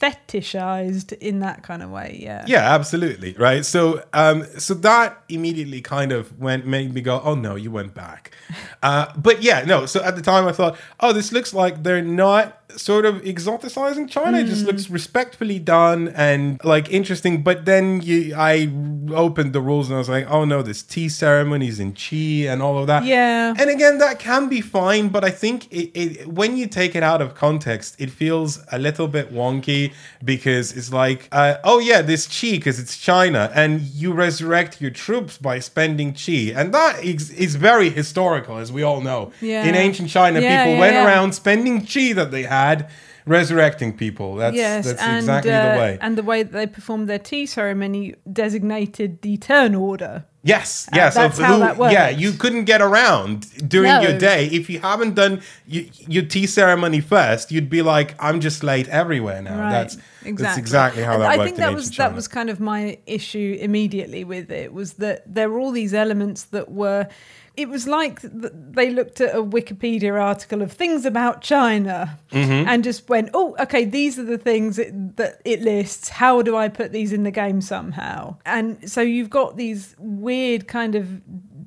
fetishized 0.00 1.12
in 1.18 1.40
that 1.40 1.62
kind 1.62 1.82
of 1.82 1.90
way. 1.90 2.18
Yeah. 2.20 2.44
Yeah, 2.46 2.74
absolutely. 2.74 3.34
Right. 3.34 3.64
So, 3.64 4.02
um, 4.12 4.44
so 4.58 4.74
that 4.74 5.22
immediately 5.28 5.80
kind 5.80 6.12
of 6.12 6.38
went 6.38 6.66
made 6.66 6.94
me 6.94 7.00
go, 7.00 7.20
oh 7.22 7.34
no, 7.34 7.54
you 7.54 7.70
went 7.70 7.94
back. 7.94 8.32
Uh, 8.82 9.12
but 9.16 9.42
yeah, 9.42 9.64
no. 9.64 9.86
So 9.86 10.02
at 10.02 10.16
the 10.16 10.22
time, 10.22 10.48
I 10.48 10.52
thought, 10.52 10.78
oh, 11.00 11.12
this 11.12 11.32
looks 11.32 11.52
like 11.52 11.82
they're 11.82 12.02
not 12.02 12.59
sort 12.76 13.04
of 13.04 13.16
exoticizing 13.22 14.08
China. 14.08 14.38
It 14.38 14.46
just 14.46 14.64
looks 14.66 14.90
respectfully 14.90 15.58
done 15.58 16.08
and 16.08 16.60
like 16.64 16.90
interesting. 16.90 17.42
But 17.42 17.64
then 17.64 18.00
you, 18.02 18.34
I 18.36 18.70
opened 19.14 19.52
the 19.52 19.60
rules 19.60 19.88
and 19.88 19.96
I 19.96 19.98
was 19.98 20.08
like, 20.08 20.28
oh 20.30 20.44
no, 20.44 20.62
there's 20.62 20.82
tea 20.82 21.08
ceremonies 21.08 21.80
in 21.80 21.92
Chi 21.92 22.48
and 22.50 22.62
all 22.62 22.78
of 22.78 22.86
that. 22.86 23.04
Yeah. 23.04 23.54
And 23.58 23.70
again, 23.70 23.98
that 23.98 24.18
can 24.18 24.48
be 24.48 24.60
fine, 24.60 25.08
but 25.08 25.24
I 25.24 25.30
think 25.30 25.70
it, 25.72 25.90
it 25.94 26.26
when 26.28 26.56
you 26.56 26.66
take 26.66 26.94
it 26.94 27.02
out 27.02 27.20
of 27.20 27.34
context, 27.34 27.96
it 27.98 28.10
feels 28.10 28.60
a 28.72 28.78
little 28.78 29.08
bit 29.08 29.32
wonky 29.32 29.92
because 30.24 30.76
it's 30.76 30.92
like, 30.92 31.28
uh, 31.32 31.56
oh 31.64 31.78
yeah, 31.78 32.02
this 32.02 32.26
Chi 32.26 32.52
because 32.52 32.78
it's 32.78 32.96
China, 32.96 33.50
and 33.54 33.80
you 33.80 34.12
resurrect 34.12 34.80
your 34.80 34.90
troops 34.90 35.38
by 35.38 35.58
spending 35.58 36.12
Chi, 36.12 36.52
and 36.54 36.72
that 36.74 37.02
is, 37.02 37.30
is 37.30 37.56
very 37.56 37.90
historical, 37.90 38.58
as 38.58 38.70
we 38.70 38.82
all 38.82 39.00
know. 39.00 39.32
Yeah. 39.40 39.64
In 39.64 39.74
ancient 39.74 40.10
China, 40.10 40.40
Yeah, 40.40 40.64
people 40.64 40.74
yeah, 40.74 40.80
went 40.80 40.96
around 40.96 41.32
spending 41.32 41.86
Chi 41.86 42.12
that 42.12 42.30
they 42.30 42.42
had, 42.42 42.59
resurrecting 43.26 43.96
people. 43.96 44.36
That's 44.36 44.56
yes, 44.56 44.86
that's 44.86 45.02
and, 45.02 45.18
exactly 45.18 45.52
uh, 45.52 45.72
the 45.72 45.78
way. 45.78 45.98
And 46.00 46.18
the 46.18 46.22
way 46.22 46.42
that 46.42 46.52
they 46.52 46.66
performed 46.66 47.08
their 47.08 47.18
tea 47.18 47.46
ceremony 47.46 48.14
designated 48.30 49.22
the 49.22 49.36
turn 49.36 49.74
order. 49.74 50.24
Yes, 50.42 50.88
Uh, 50.90 50.96
yes. 50.96 51.14
that's 51.14 51.38
how 51.38 51.58
that 51.58 51.76
works. 51.76 51.92
Yeah, 51.92 52.08
you 52.08 52.32
couldn't 52.32 52.64
get 52.64 52.80
around 52.80 53.46
during 53.68 53.92
No. 53.92 54.00
your 54.00 54.16
day 54.18 54.46
if 54.46 54.70
you 54.70 54.80
haven't 54.80 55.14
done 55.14 55.42
your 55.66 56.24
tea 56.24 56.46
ceremony 56.46 57.00
first. 57.00 57.52
You'd 57.52 57.68
be 57.68 57.82
like, 57.82 58.14
"I'm 58.18 58.40
just 58.40 58.62
late 58.62 58.88
everywhere 58.88 59.42
now." 59.42 59.58
Right. 59.60 59.70
That's 59.70 59.94
exactly. 60.24 60.42
that's 60.44 60.58
exactly 60.58 61.02
how 61.02 61.12
And 61.14 61.22
that 61.22 61.30
I 61.32 61.36
worked 61.36 61.44
think 61.48 61.58
in 61.58 61.64
that 61.64 61.74
was 61.74 61.90
that 61.90 62.14
was 62.14 62.26
kind 62.26 62.48
of 62.48 62.58
my 62.58 62.96
issue 63.06 63.58
immediately 63.60 64.24
with 64.24 64.50
it 64.50 64.72
was 64.72 64.94
that 64.94 65.22
there 65.26 65.50
were 65.50 65.58
all 65.60 65.72
these 65.72 65.92
elements 65.92 66.44
that 66.44 66.70
were. 66.72 67.06
It 67.56 67.68
was 67.68 67.86
like 67.86 68.20
they 68.22 68.90
looked 68.90 69.20
at 69.20 69.34
a 69.34 69.42
Wikipedia 69.42 70.20
article 70.20 70.62
of 70.62 70.72
things 70.72 71.04
about 71.04 71.42
China 71.42 72.18
Mm-hmm. 72.30 72.68
and 72.68 72.84
just 72.84 73.08
went, 73.08 73.30
"Oh, 73.34 73.56
okay, 73.58 73.84
these 73.84 74.18
are 74.18 74.24
the 74.24 74.38
things 74.38 74.78
it, 74.78 75.16
that 75.16 75.40
it 75.44 75.60
lists. 75.62 76.08
How 76.08 76.42
do 76.42 76.56
I 76.56 76.68
put 76.68 76.92
these 76.92 77.12
in 77.12 77.24
the 77.24 77.30
game 77.32 77.60
somehow?" 77.60 78.36
And 78.46 78.88
so 78.88 79.00
you've 79.00 79.30
got 79.30 79.56
these 79.56 79.96
weird 79.98 80.68
kind 80.68 80.94
of 80.94 81.20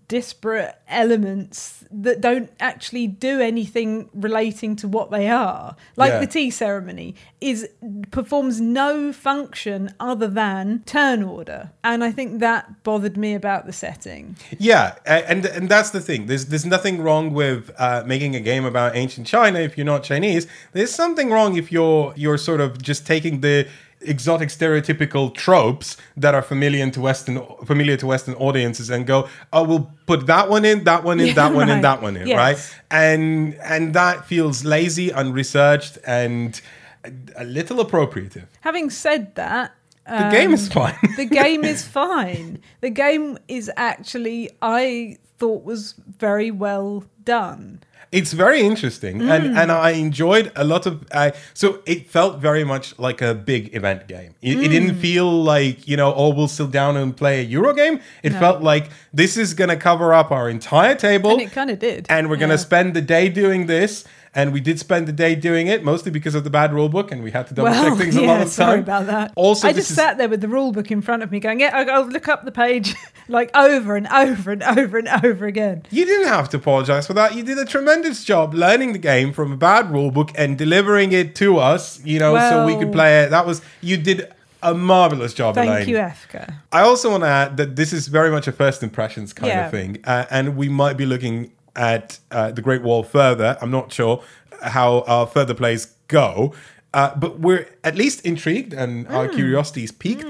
disparate 0.07 0.75
elements 0.87 1.83
that 1.91 2.21
don't 2.21 2.51
actually 2.59 3.07
do 3.07 3.39
anything 3.39 4.09
relating 4.13 4.75
to 4.75 4.87
what 4.87 5.11
they 5.11 5.27
are. 5.29 5.75
Like 5.95 6.11
Yeah. 6.11 6.19
the 6.19 6.27
tea 6.27 6.49
ceremony 6.49 7.15
is 7.41 7.67
performs 8.11 8.59
no 8.61 9.13
function 9.13 9.93
other 9.99 10.27
than 10.27 10.83
turn 10.85 11.23
order. 11.23 11.71
And 11.83 12.03
I 12.03 12.11
think 12.11 12.39
that 12.39 12.83
bothered 12.83 13.17
me 13.17 13.33
about 13.33 13.65
the 13.65 13.73
setting. 13.73 14.35
Yeah, 14.57 14.95
and 15.05 15.45
and 15.45 15.69
that's 15.69 15.91
the 15.91 16.01
thing. 16.01 16.25
There's 16.27 16.45
there's 16.45 16.65
nothing 16.65 17.01
wrong 17.01 17.33
with 17.33 17.71
uh, 17.77 18.03
making 18.05 18.35
a 18.35 18.39
game 18.39 18.65
about 18.65 18.95
ancient 18.95 19.27
China 19.27 19.59
if 19.59 19.77
you're 19.77 19.85
not 19.85 20.03
Chinese. 20.03 20.47
There's 20.73 20.93
something 20.93 21.29
wrong 21.29 21.57
if 21.57 21.71
you're 21.71 22.13
you're 22.15 22.37
sort 22.37 22.61
of 22.61 22.81
just 22.81 23.05
taking 23.05 23.41
the 23.41 23.67
exotic 24.05 24.49
stereotypical 24.49 25.33
tropes 25.33 25.97
that 26.17 26.33
are 26.35 26.41
familiar 26.41 26.89
to 26.91 26.99
western 27.01 27.41
familiar 27.65 27.95
to 27.97 28.05
western 28.07 28.33
audiences 28.35 28.89
and 28.89 29.05
go 29.07 29.27
oh 29.53 29.63
we'll 29.63 29.91
put 30.05 30.25
that 30.27 30.49
one 30.49 30.65
in 30.65 30.83
that 30.83 31.03
one 31.03 31.19
in 31.19 31.27
Yeah, 31.27 31.33
that 31.33 31.53
one 31.53 31.69
in 31.69 31.81
that 31.81 32.01
one 32.01 32.15
in 32.17 32.27
Yes. 32.27 32.37
right 32.37 32.75
and 32.91 33.55
and 33.63 33.93
that 33.93 34.25
feels 34.25 34.63
lazy 34.65 35.09
unresearched 35.09 35.97
and 36.05 36.61
a, 37.03 37.11
a 37.37 37.43
little 37.45 37.77
appropriative 37.85 38.45
Having 38.61 38.89
said 38.91 39.35
that, 39.35 39.73
the 40.05 40.29
game 40.31 40.53
is 40.53 40.65
um, 40.67 40.71
fine 40.71 41.15
the 41.15 41.25
game 41.25 41.63
is 41.63 41.85
fine. 42.01 42.59
The 42.81 42.89
game 42.89 43.37
is 43.47 43.71
actually, 43.77 44.49
I 44.61 45.17
thought, 45.37 45.63
was 45.63 45.93
very 46.19 46.51
well 46.51 47.05
done. 47.23 47.81
It's 48.19 48.31
very 48.33 48.61
interesting, 48.61 49.15
Mm. 49.19 49.31
and 49.35 49.43
and 49.59 49.69
I 49.71 49.91
enjoyed 50.07 50.51
a 50.55 50.63
lot 50.63 50.85
of. 50.85 50.93
Uh, 51.11 51.31
so 51.53 51.79
it 51.85 51.99
felt 52.15 52.33
very 52.47 52.63
much 52.63 52.85
like 52.99 53.19
a 53.21 53.33
big 53.33 53.63
event 53.79 54.07
game. 54.07 54.31
It, 54.41 54.57
it 54.57 54.67
Mm. 54.67 54.71
didn't 54.75 54.95
feel 55.07 55.29
like 55.53 55.77
you 55.87 55.97
know, 55.97 56.13
oh, 56.21 56.29
we'll 56.35 56.47
sit 56.59 56.69
down 56.71 56.95
and 57.01 57.15
play 57.17 57.35
a 57.39 57.43
Euro 57.57 57.73
game. 57.73 57.95
It 58.21 58.33
No. 58.33 58.39
felt 58.39 58.59
like 58.61 58.85
this 59.13 59.35
is 59.43 59.53
gonna 59.53 59.77
cover 59.89 60.13
up 60.13 60.29
our 60.31 60.47
entire 60.49 60.95
table, 60.95 61.31
And 61.31 61.41
it 61.41 61.51
kind 61.53 61.69
of 61.71 61.79
did. 61.79 62.05
and 62.09 62.29
we're 62.29 62.37
gonna 62.43 62.53
Yeah. 62.61 62.69
spend 62.69 62.93
the 62.93 63.01
day 63.15 63.29
doing 63.29 63.65
this. 63.67 64.03
And 64.35 64.51
we 64.51 64.61
did 64.61 64.79
spend 64.79 65.07
the 65.07 65.11
day 65.13 65.35
doing 65.35 65.67
it, 65.67 65.83
mostly 65.83 66.09
because 66.11 66.33
of 66.33 66.43
the 66.43 66.49
bad 66.49 66.73
rule 66.73 66.89
book, 66.89 67.11
and 67.11 67.21
we 67.23 67.29
had 67.29 67.45
to 67.49 67.53
double 67.53 67.69
check 67.71 67.83
Well, 67.83 67.95
things 67.95 68.15
yeah, 68.15 68.21
a 68.21 68.27
lot 68.27 68.41
of 68.41 68.49
sorry 68.49 68.71
time. 68.77 68.79
about 68.83 69.05
that. 69.05 69.31
Also, 69.35 69.67
I 69.67 69.73
just 69.73 69.91
is- 69.91 69.95
sat 69.95 70.17
there 70.17 70.27
with 70.27 70.41
the 70.41 70.47
rule 70.47 70.71
book 70.71 70.89
in 70.89 71.01
front 71.03 71.21
of 71.21 71.31
me, 71.31 71.39
going, 71.39 71.59
"Yeah, 71.59 71.85
I'll 71.91 72.07
look 72.07 72.27
up 72.27 72.43
the 72.43 72.51
page 72.51 72.95
like 73.27 73.55
over 73.55 73.95
and 73.95 74.07
over 74.07 74.51
and 74.51 74.63
over 74.63 74.97
and 74.97 75.07
over 75.23 75.45
again." 75.45 75.83
You 75.91 76.05
didn't 76.05 76.29
have 76.29 76.49
to 76.49 76.57
apologize 76.57 77.05
for 77.05 77.13
that. 77.13 77.35
You 77.35 77.43
did 77.43 77.59
a 77.59 77.65
tremendous 77.65 78.23
job 78.23 78.55
learning 78.55 78.93
the 78.93 78.99
game 78.99 79.33
from 79.33 79.51
a 79.51 79.57
bad 79.57 79.91
rule 79.91 80.09
book 80.09 80.31
and 80.35 80.57
delivering 80.57 81.11
it 81.11 81.35
to 81.35 81.59
us, 81.59 82.03
you 82.03 82.17
know, 82.17 82.35
so 82.39 82.65
we 82.65 82.75
could 82.75 82.91
play 82.91 83.21
it. 83.23 83.29
That 83.29 83.45
was 83.45 83.61
you 83.81 83.97
did 83.97 84.33
a 84.63 84.73
marvelous 84.73 85.33
job, 85.35 85.53
Thank 85.55 85.69
Elaine. 85.69 85.89
you, 85.89 85.97
Efka. 85.97 86.53
I 86.71 86.81
also 86.81 87.11
want 87.11 87.21
to 87.23 87.27
add 87.27 87.57
that 87.57 87.75
this 87.75 87.93
is 87.93 88.07
very 88.07 88.31
much 88.31 88.47
a 88.47 88.51
first 88.51 88.81
impressions 88.81 89.31
kind 89.33 89.49
Yeah. 89.51 89.65
of 89.65 89.71
thing, 89.71 89.97
uh, 90.05 90.25
and 90.31 90.55
we 90.55 90.69
might 90.69 90.97
be 90.97 91.05
looking 91.05 91.51
at 91.75 92.19
uh, 92.31 92.51
the 92.51 92.61
Great 92.61 92.81
Wall 92.83 93.03
further. 93.03 93.57
I'm 93.61 93.71
not 93.71 93.91
sure 93.91 94.21
how 94.61 95.01
our 95.07 95.25
further 95.27 95.53
plays 95.53 95.87
go, 96.07 96.53
uh, 96.93 97.15
but 97.15 97.39
we're 97.39 97.67
at 97.83 97.95
least 97.95 98.25
intrigued, 98.25 98.73
and 98.73 99.07
our 99.07 99.27
Hmm. 99.27 99.35
curiosity 99.35 99.83
is 99.83 99.91
piqued. 99.91 100.25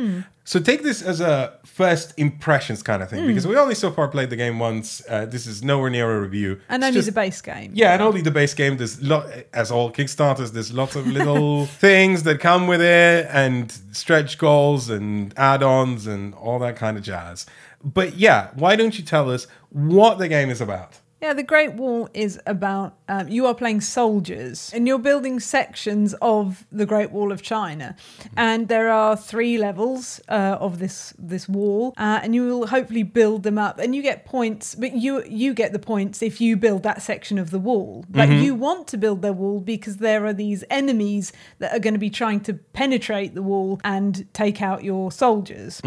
So 0.45 0.59
take 0.59 0.83
this 0.83 1.01
as 1.01 1.21
a 1.21 1.53
first 1.63 2.13
impressions 2.17 2.83
kind 2.83 3.01
of 3.01 3.09
thing, 3.09 3.21
Hmm. 3.21 3.27
because 3.27 3.47
we 3.47 3.55
only 3.57 3.75
so 3.75 3.91
far 3.91 4.07
played 4.09 4.29
the 4.29 4.35
game 4.35 4.59
once. 4.59 5.01
Uh, 5.09 5.25
this 5.25 5.47
is 5.47 5.63
nowhere 5.63 5.89
near 5.89 6.09
a 6.17 6.19
review, 6.21 6.59
And 6.69 6.83
It's 6.83 6.87
only 6.89 6.97
just- 6.99 7.05
the 7.07 7.11
base 7.13 7.41
game. 7.41 7.71
yeah, 7.73 7.93
and 7.93 8.01
only 8.01 8.21
the 8.21 8.31
base 8.31 8.53
game. 8.53 8.75
There's 8.77 9.01
lot 9.01 9.25
as 9.53 9.71
all 9.71 9.89
Kickstarters. 9.91 10.51
There's 10.51 10.73
lots 10.73 10.95
of 10.95 11.07
little 11.07 11.65
things 11.87 12.23
that 12.23 12.39
come 12.41 12.67
with 12.67 12.81
it, 12.81 13.27
and 13.31 13.71
stretch 13.91 14.37
goals 14.37 14.89
and 14.89 15.33
add-ons 15.37 16.07
and 16.07 16.33
all 16.35 16.59
that 16.59 16.75
kind 16.75 16.97
of 16.97 17.03
jazz. 17.03 17.45
But 17.83 18.17
yeah, 18.17 18.47
why 18.55 18.75
don't 18.75 18.97
you 18.97 19.03
tell 19.05 19.29
us 19.29 19.47
what 19.69 20.17
the 20.17 20.27
game 20.27 20.49
is 20.49 20.61
about? 20.61 20.99
Yeah, 21.23 21.31
the 21.31 21.41
Great 21.41 21.75
Wall 21.75 22.09
is 22.13 22.37
about 22.45 22.97
um, 23.07 23.29
you 23.29 23.47
are 23.47 23.55
playing 23.55 23.79
soldiers 23.79 24.69
and 24.73 24.85
you're 24.85 24.99
building 24.99 25.39
sections 25.39 26.13
of 26.21 26.65
the 26.69 26.85
Great 26.85 27.11
Wall 27.11 27.31
of 27.31 27.41
China, 27.41 27.95
and 28.35 28.67
there 28.67 28.89
are 28.89 29.15
three 29.15 29.57
levels 29.57 30.19
uh, 30.27 30.57
of 30.59 30.79
this 30.79 31.13
this 31.17 31.47
wall, 31.47 31.93
uh, 31.95 32.19
and 32.21 32.35
you 32.35 32.43
will 32.45 32.67
hopefully 32.67 33.03
build 33.03 33.43
them 33.43 33.57
up, 33.57 33.79
and 33.79 33.95
you 33.95 34.01
get 34.01 34.25
points, 34.25 34.75
but 34.75 34.97
you 34.97 35.23
you 35.23 35.53
get 35.53 35.71
the 35.71 35.79
points 35.79 36.21
if 36.21 36.41
you 36.41 36.57
build 36.57 36.83
that 36.83 37.01
section 37.01 37.37
of 37.39 37.51
the 37.51 37.59
wall. 37.59 38.03
But 38.09 38.27
you 38.27 38.53
want 38.53 38.89
to 38.89 38.97
build 38.97 39.21
their 39.21 39.31
wall 39.31 39.61
because 39.61 39.97
there 39.97 40.25
are 40.25 40.33
these 40.33 40.65
enemies 40.69 41.31
that 41.59 41.73
are 41.73 41.79
going 41.79 41.93
to 41.93 42.01
be 42.01 42.09
trying 42.09 42.41
to 42.41 42.53
penetrate 42.53 43.33
the 43.33 43.43
wall 43.43 43.79
and 43.85 44.27
take 44.33 44.61
out 44.61 44.83
your 44.83 45.09
soldiers. 45.09 45.79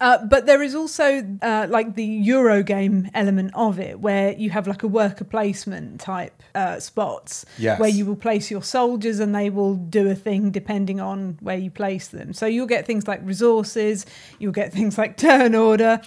Uh, 0.00 0.24
but 0.24 0.46
there 0.46 0.62
is 0.62 0.76
also 0.76 1.26
uh, 1.42 1.66
like 1.68 1.96
the 1.96 2.04
Euro 2.04 2.62
game 2.62 3.10
element 3.12 3.50
of 3.54 3.80
it, 3.80 3.98
where 3.98 4.34
you 4.34 4.50
have 4.50 4.68
like 4.68 4.83
a 4.84 4.88
worker 4.88 5.24
placement 5.24 6.00
type 6.00 6.42
uh, 6.54 6.78
spots, 6.78 7.44
Yes. 7.58 7.80
where 7.80 7.88
you 7.88 8.06
will 8.06 8.16
place 8.16 8.50
your 8.50 8.62
soldiers 8.62 9.18
and 9.18 9.34
they 9.34 9.50
will 9.50 9.74
do 9.74 10.08
a 10.08 10.14
thing 10.14 10.50
depending 10.52 11.00
on 11.00 11.38
where 11.40 11.56
you 11.58 11.70
place 11.70 12.06
them. 12.08 12.32
So 12.32 12.46
you'll 12.46 12.66
get 12.68 12.86
things 12.86 13.08
like 13.08 13.20
resources, 13.24 14.06
you'll 14.38 14.52
get 14.52 14.72
things 14.78 14.96
like 14.98 15.16
turn 15.16 15.54
order. 15.54 16.00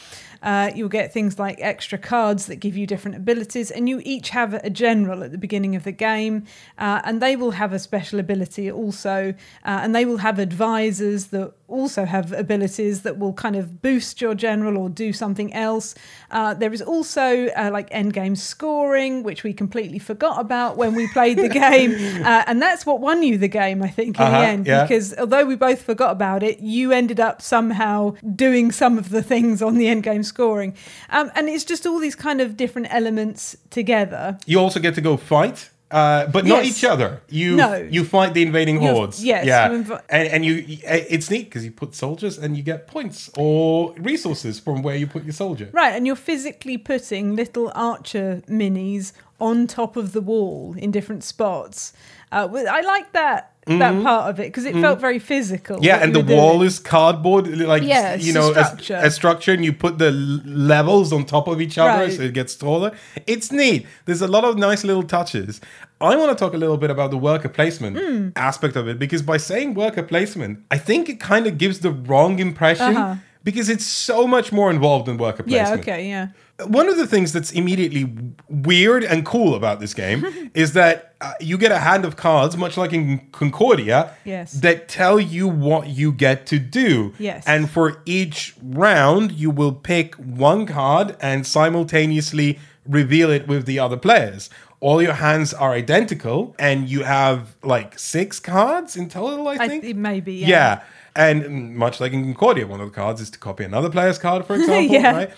Uh, 0.44 0.70
you'll 0.76 0.88
get 0.88 1.12
things 1.12 1.40
like 1.40 1.58
extra 1.60 1.98
cards 1.98 2.46
that 2.46 2.58
give 2.58 2.78
you 2.78 2.86
different 2.86 3.18
abilities, 3.18 3.72
and 3.72 3.90
you 3.90 4.00
each 4.06 4.30
have 4.30 4.54
a 4.54 4.70
general 4.70 5.24
at 5.24 5.32
the 5.32 5.38
beginning 5.38 5.76
of 5.76 5.84
the 5.84 5.92
game, 5.92 6.46
uh, 6.78 7.02
and 7.04 7.20
they 7.24 7.36
will 7.36 7.52
have 7.52 7.74
a 7.74 7.80
special 7.80 8.20
ability 8.20 8.72
also, 8.72 9.34
uh, 9.66 9.80
and 9.82 9.96
they 9.96 10.06
will 10.06 10.18
have 10.20 10.38
advisors 10.38 11.28
that 11.28 11.54
also 11.68 12.06
have 12.06 12.32
abilities 12.32 13.02
that 13.04 13.18
will 13.18 13.34
kind 13.34 13.56
of 13.56 13.82
boost 13.82 14.22
your 14.22 14.34
general 14.36 14.78
or 14.78 14.90
do 14.90 15.12
something 15.14 15.54
else. 15.54 15.96
Uh, 16.32 16.54
there 16.54 16.72
is 16.74 16.82
also 16.82 17.48
uh, 17.48 17.70
like 17.72 17.88
end 17.92 18.14
game 18.14 18.36
scoring, 18.36 19.24
which 19.24 19.44
we 19.44 19.54
completely 19.54 20.00
forgot 20.00 20.40
about 20.40 20.78
when 20.78 20.96
we 20.96 21.08
played 21.10 21.38
the 21.38 21.50
game, 21.68 21.92
uh, 22.26 22.44
and 22.48 22.62
that's 22.62 22.86
what 22.86 23.00
won 23.02 23.22
you 23.24 23.38
the 23.38 23.48
game, 23.48 23.84
I 23.84 23.90
think, 23.90 24.18
in 24.20 24.26
Uh-huh, 24.26 24.40
the 24.42 24.48
end, 24.48 24.68
yeah. 24.68 24.84
because 24.84 25.14
although 25.18 25.46
we 25.46 25.56
both 25.56 25.82
forgot 25.82 26.12
about 26.12 26.44
it, 26.44 26.60
you 26.60 26.92
ended 26.92 27.20
up 27.20 27.42
somehow 27.42 28.16
doing 28.36 28.72
some 28.72 28.98
of 28.98 29.10
the 29.10 29.22
things 29.24 29.62
on 29.62 29.78
the 29.78 29.88
end 29.88 30.04
game 30.04 30.24
scoring. 30.24 30.74
Um, 31.10 31.32
and 31.36 31.50
it's 31.50 31.64
just 31.66 31.86
all 31.86 32.00
these 32.00 32.16
kind 32.16 32.42
of 32.42 32.56
different 32.58 32.88
elements 32.94 33.56
together. 33.70 34.38
You 34.46 34.60
also 34.60 34.80
get 34.80 34.96
to 34.96 35.02
go 35.02 35.18
fight. 35.18 35.70
Uh, 35.90 36.28
but 36.28 36.46
not 36.46 36.66
Yes. 36.66 36.78
each 36.78 36.84
other. 36.84 37.22
You 37.30 37.56
No. 37.56 37.76
you 37.76 38.04
fight 38.04 38.34
the 38.34 38.42
invading 38.42 38.78
hordes. 38.82 39.24
yes, 39.24 39.46
yeah, 39.46 39.70
invi- 39.70 40.02
and 40.10 40.28
and 40.28 40.44
you 40.46 40.54
it's 40.84 41.30
neat 41.32 41.46
because 41.46 41.64
you 41.64 41.72
put 41.72 41.96
soldiers 41.96 42.38
and 42.38 42.58
you 42.58 42.64
get 42.64 42.88
points 42.88 43.30
or 43.38 43.94
resources 43.98 44.60
from 44.60 44.82
where 44.82 44.98
you 44.98 45.08
put 45.08 45.24
your 45.24 45.34
soldier. 45.34 45.70
Right, 45.72 45.94
and 45.96 46.06
you're 46.06 46.18
physically 46.32 46.78
putting 46.78 47.36
little 47.38 47.72
archer 47.74 48.42
minis 48.50 49.14
on 49.40 49.66
top 49.68 49.96
of 49.96 50.12
the 50.12 50.20
wall 50.22 50.76
in 50.78 50.92
different 50.92 51.24
spots. 51.24 51.94
Uh, 52.34 52.50
I 52.70 52.82
like 52.82 53.14
that 53.14 53.54
that 53.68 54.04
part 54.04 54.30
of 54.30 54.40
it 54.40 54.48
because 54.48 54.66
it 54.66 54.74
felt 54.76 55.00
very 55.00 55.20
physical. 55.20 55.76
Mm-hmm. 55.78 55.86
Yeah, 55.86 56.04
and 56.04 56.14
the 56.16 56.20
were 56.20 56.26
doing. 56.28 56.38
wall 56.40 56.62
is 56.64 56.80
cardboard, 56.80 57.48
like 57.60 57.84
Yeah, 57.84 58.16
you 58.16 58.34
know, 58.34 58.52
a- 58.52 58.54
structure. 58.66 59.00
A, 59.04 59.12
structure, 59.12 59.52
and 59.54 59.64
you 59.66 59.74
put 59.74 59.98
the 59.98 60.12
levels 60.12 61.12
on 61.14 61.26
top 61.26 61.48
of 61.48 61.60
each 61.62 61.78
other, 61.78 62.04
Right. 62.06 62.14
so 62.14 62.22
it 62.24 62.34
gets 62.34 62.56
taller. 62.56 62.92
It's 63.26 63.52
neat. 63.52 63.86
There's 64.06 64.22
a 64.22 64.28
lot 64.28 64.44
of 64.44 64.58
nice 64.58 64.84
little 64.84 65.04
touches. 65.04 65.60
I 66.00 66.16
want 66.16 66.30
to 66.30 66.36
talk 66.36 66.54
a 66.54 66.58
little 66.58 66.78
bit 66.78 66.90
about 66.92 67.12
the 67.12 67.18
worker 67.18 67.50
placement 67.50 67.98
Hmm. 67.98 68.30
aspect 68.36 68.76
of 68.76 68.88
it 68.88 69.00
because 69.00 69.22
by 69.22 69.38
saying 69.38 69.74
worker 69.74 70.04
placement, 70.04 70.60
I 70.72 70.78
think 70.78 71.10
it 71.10 71.20
kind 71.20 71.48
of 71.48 71.58
gives 71.58 71.80
the 71.80 71.92
wrong 71.92 72.40
impression 72.40 72.96
Uh-huh. 72.96 73.16
because 73.44 73.68
it's 73.70 73.86
so 73.86 74.28
much 74.28 74.52
more 74.52 74.70
involved 74.70 75.08
than 75.08 75.18
worker 75.18 75.44
placement. 75.44 75.86
Yeah. 75.88 75.94
Okay. 75.94 76.08
Yeah. 76.10 76.28
One 76.66 76.90
of 76.90 76.98
the 76.98 77.06
things 77.06 77.34
that's 77.34 77.52
immediately 77.52 78.12
weird 78.50 79.04
and 79.04 79.24
cool 79.26 79.54
about 79.54 79.80
this 79.80 79.94
game 79.94 80.26
is 80.56 80.74
that 80.74 81.14
uh, 81.22 81.34
you 81.40 81.58
get 81.58 81.72
a 81.72 81.78
hand 81.80 82.04
of 82.04 82.16
cards, 82.16 82.58
much 82.58 82.78
like 82.78 82.94
in 82.94 83.28
Concordia, 83.32 84.16
Yes. 84.26 84.54
that 84.54 84.88
tell 84.88 85.20
you 85.20 85.48
what 85.48 85.88
you 85.88 86.12
get 86.12 86.46
to 86.48 86.58
do. 86.58 87.14
Yes. 87.20 87.44
And 87.46 87.70
for 87.70 88.02
each 88.06 88.56
round, 88.64 89.32
you 89.34 89.52
will 89.52 89.72
pick 89.72 90.16
one 90.16 90.66
card 90.66 91.16
and 91.22 91.46
simultaneously 91.46 92.60
reveal 92.88 93.30
it 93.30 93.48
with 93.48 93.66
the 93.66 93.80
other 93.80 93.98
players. 93.98 94.50
All 94.80 95.02
your 95.02 95.14
hands 95.14 95.54
are 95.56 95.72
identical, 95.74 96.56
and 96.60 96.88
you 96.88 97.04
have 97.04 97.56
like 97.64 97.98
six 97.98 98.40
cards 98.40 98.96
in 98.96 99.10
total, 99.10 99.48
I 99.48 99.54
I, 99.56 99.68
think. 99.68 99.84
it 99.84 99.96
may 99.96 100.20
be. 100.20 100.36
Yeah. 100.36 100.48
Yeah. 100.48 100.82
And 101.18 101.76
much 101.76 102.00
like 102.00 102.14
in 102.14 102.24
Concordia, 102.24 102.68
one 102.68 102.80
of 102.80 102.88
the 102.90 102.96
cards 102.96 103.20
is 103.22 103.30
to 103.32 103.40
copy 103.40 103.64
another 103.64 103.90
player's 103.90 104.20
card, 104.20 104.46
for 104.46 104.56
example, 104.60 104.94
Yeah. 104.94 105.12
right? 105.12 105.32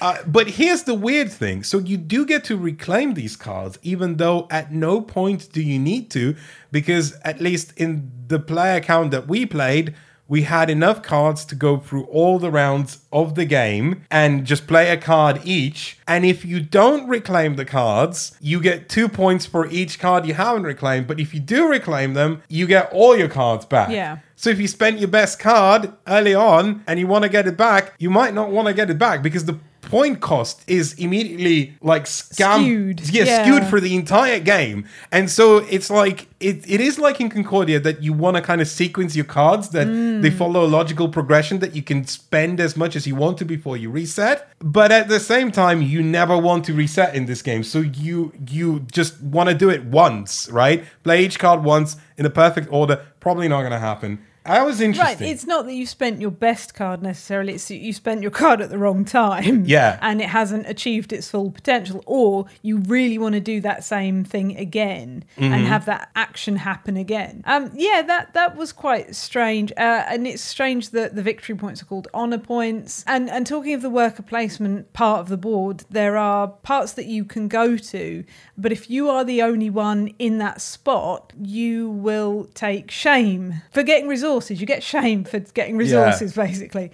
Uh, 0.00 0.18
but 0.26 0.46
here's 0.48 0.82
the 0.82 0.92
weird 0.94 1.32
thing. 1.32 1.62
So 1.64 1.78
you 1.78 1.96
do 1.96 2.26
get 2.26 2.44
to 2.44 2.56
reclaim 2.58 3.14
these 3.14 3.34
cards, 3.34 3.78
even 3.82 4.18
though 4.18 4.46
at 4.50 4.70
no 4.70 5.00
point 5.00 5.50
do 5.52 5.62
you 5.62 5.78
need 5.78 6.10
to, 6.10 6.36
because 6.70 7.14
at 7.24 7.40
least 7.40 7.72
in 7.78 8.12
the 8.28 8.38
player 8.38 8.80
count 8.80 9.12
that 9.12 9.26
we 9.26 9.46
played, 9.46 9.94
we 10.28 10.42
had 10.42 10.70
enough 10.70 11.02
cards 11.02 11.44
to 11.46 11.54
go 11.54 11.76
through 11.76 12.04
all 12.04 12.38
the 12.38 12.50
rounds 12.50 13.00
of 13.12 13.34
the 13.34 13.44
game 13.44 14.04
and 14.10 14.46
just 14.46 14.66
play 14.66 14.90
a 14.90 14.96
card 14.96 15.40
each. 15.44 15.98
And 16.08 16.24
if 16.24 16.44
you 16.44 16.60
don't 16.60 17.08
reclaim 17.08 17.56
the 17.56 17.64
cards, 17.64 18.36
you 18.40 18.60
get 18.60 18.88
two 18.88 19.08
points 19.08 19.44
for 19.46 19.66
each 19.66 19.98
card 19.98 20.26
you 20.26 20.34
haven't 20.34 20.64
reclaimed. 20.64 21.06
But 21.06 21.20
if 21.20 21.34
you 21.34 21.40
do 21.40 21.68
reclaim 21.68 22.14
them, 22.14 22.42
you 22.48 22.66
get 22.66 22.90
all 22.92 23.16
your 23.16 23.28
cards 23.28 23.66
back. 23.66 23.90
Yeah. 23.90 24.18
So 24.36 24.50
if 24.50 24.58
you 24.58 24.68
spent 24.68 24.98
your 24.98 25.08
best 25.08 25.38
card 25.38 25.92
early 26.06 26.34
on 26.34 26.82
and 26.86 26.98
you 26.98 27.06
want 27.06 27.22
to 27.22 27.28
get 27.28 27.46
it 27.46 27.56
back, 27.56 27.94
you 27.98 28.10
might 28.10 28.34
not 28.34 28.50
want 28.50 28.68
to 28.68 28.74
get 28.74 28.90
it 28.90 28.98
back 28.98 29.22
because 29.22 29.44
the 29.44 29.58
point 29.90 30.20
cost 30.20 30.62
is 30.66 30.94
immediately 30.94 31.74
like 31.80 32.04
scam 32.04 32.62
Skewed, 32.62 33.00
Yeah, 33.10 33.24
yeah. 33.24 33.42
skewed 33.42 33.64
for 33.64 33.80
the 33.80 33.94
entire 33.94 34.40
game. 34.40 34.86
And 35.12 35.30
so 35.30 35.58
it's 35.58 35.90
like 35.90 36.28
it, 36.40 36.68
it 36.68 36.80
is 36.80 36.98
like 36.98 37.20
in 37.20 37.30
Concordia 37.30 37.80
that 37.80 38.02
you 38.02 38.12
want 38.12 38.36
to 38.36 38.42
kind 38.42 38.60
of 38.60 38.68
sequence 38.68 39.14
your 39.16 39.24
cards 39.24 39.70
that 39.70 39.86
they 39.86 40.30
Mm. 40.30 40.38
follow 40.38 40.64
a 40.64 40.68
logical 40.68 41.08
progression 41.08 41.58
that 41.60 41.74
you 41.76 41.82
can 41.82 42.06
spend 42.06 42.60
as 42.60 42.76
much 42.76 42.96
as 42.96 43.06
you 43.06 43.14
want 43.14 43.38
to 43.38 43.44
before 43.44 43.76
you 43.76 43.90
reset. 43.90 44.48
But 44.60 44.90
at 44.92 45.08
the 45.08 45.20
same 45.20 45.50
time, 45.50 45.80
you 45.82 46.02
never 46.02 46.36
want 46.36 46.64
to 46.66 46.74
reset 46.74 47.14
in 47.14 47.26
this 47.26 47.42
game. 47.42 47.62
So 47.62 47.80
you 47.80 48.32
you 48.50 48.86
just 48.92 49.20
want 49.22 49.48
to 49.48 49.54
do 49.54 49.70
it 49.70 49.84
once, 49.84 50.48
right? 50.50 50.84
Play 51.02 51.24
each 51.24 51.38
card 51.38 51.62
once 51.64 51.96
in 52.18 52.26
a 52.26 52.30
perfect 52.30 52.68
order. 52.70 53.00
Probably 53.20 53.48
not 53.48 53.60
going 53.60 53.72
to 53.72 53.78
happen. 53.78 54.18
That 54.44 54.64
was 54.66 54.80
Right. 54.80 55.20
It's 55.20 55.46
not 55.46 55.64
that 55.66 55.74
you 55.74 55.86
spent 55.86 56.20
your 56.20 56.30
best 56.30 56.74
card 56.74 57.02
necessarily. 57.02 57.54
It's 57.54 57.68
that 57.68 57.76
you 57.76 57.92
spent 57.92 58.22
your 58.22 58.30
card 58.30 58.60
at 58.60 58.70
the 58.70 58.78
wrong 58.78 59.04
time. 59.04 59.64
Yeah. 59.74 59.98
And 60.02 60.20
it 60.20 60.28
hasn't 60.28 60.68
achieved 60.68 61.12
its 61.12 61.30
full 61.30 61.50
potential, 61.50 62.02
or 62.06 62.46
you 62.62 62.78
really 62.78 63.16
want 63.18 63.34
to 63.34 63.40
do 63.40 63.60
that 63.62 63.82
same 63.84 64.24
thing 64.24 64.56
again 64.56 65.24
Mm-hmm. 65.36 65.52
and 65.52 65.66
have 65.66 65.86
that 65.86 66.10
action 66.14 66.56
happen 66.56 66.96
again. 66.96 67.42
Um. 67.46 67.70
Yeah. 67.74 68.02
That 68.02 68.34
that 68.34 68.56
was 68.56 68.72
quite 68.72 69.14
strange. 69.16 69.72
Uh, 69.72 70.04
and 70.08 70.26
it's 70.26 70.42
strange 70.42 70.90
that 70.90 71.14
the 71.16 71.22
victory 71.22 71.54
points 71.54 71.80
are 71.82 71.86
called 71.86 72.08
honor 72.12 72.38
points. 72.38 73.02
And 73.06 73.30
and 73.30 73.46
talking 73.46 73.72
of 73.74 73.82
the 73.82 73.90
worker 73.90 74.22
placement 74.22 74.92
part 74.92 75.20
of 75.20 75.28
the 75.28 75.36
board, 75.38 75.84
there 75.90 76.16
are 76.16 76.48
parts 76.48 76.92
that 76.92 77.06
you 77.06 77.24
can 77.24 77.48
go 77.48 77.76
to, 77.76 78.24
but 78.58 78.72
if 78.72 78.90
you 78.90 79.08
are 79.08 79.24
the 79.24 79.40
only 79.42 79.70
one 79.70 80.08
in 80.18 80.38
that 80.38 80.60
spot, 80.60 81.32
you 81.40 81.88
will 81.88 82.48
take 82.54 82.90
shame 82.90 83.62
for 83.72 83.82
getting 83.82 84.06
resources. 84.08 84.33
You 84.42 84.66
get 84.66 84.82
shame 84.82 85.24
for 85.24 85.38
getting 85.40 85.76
resources, 85.76 86.34
basically. 86.34 86.90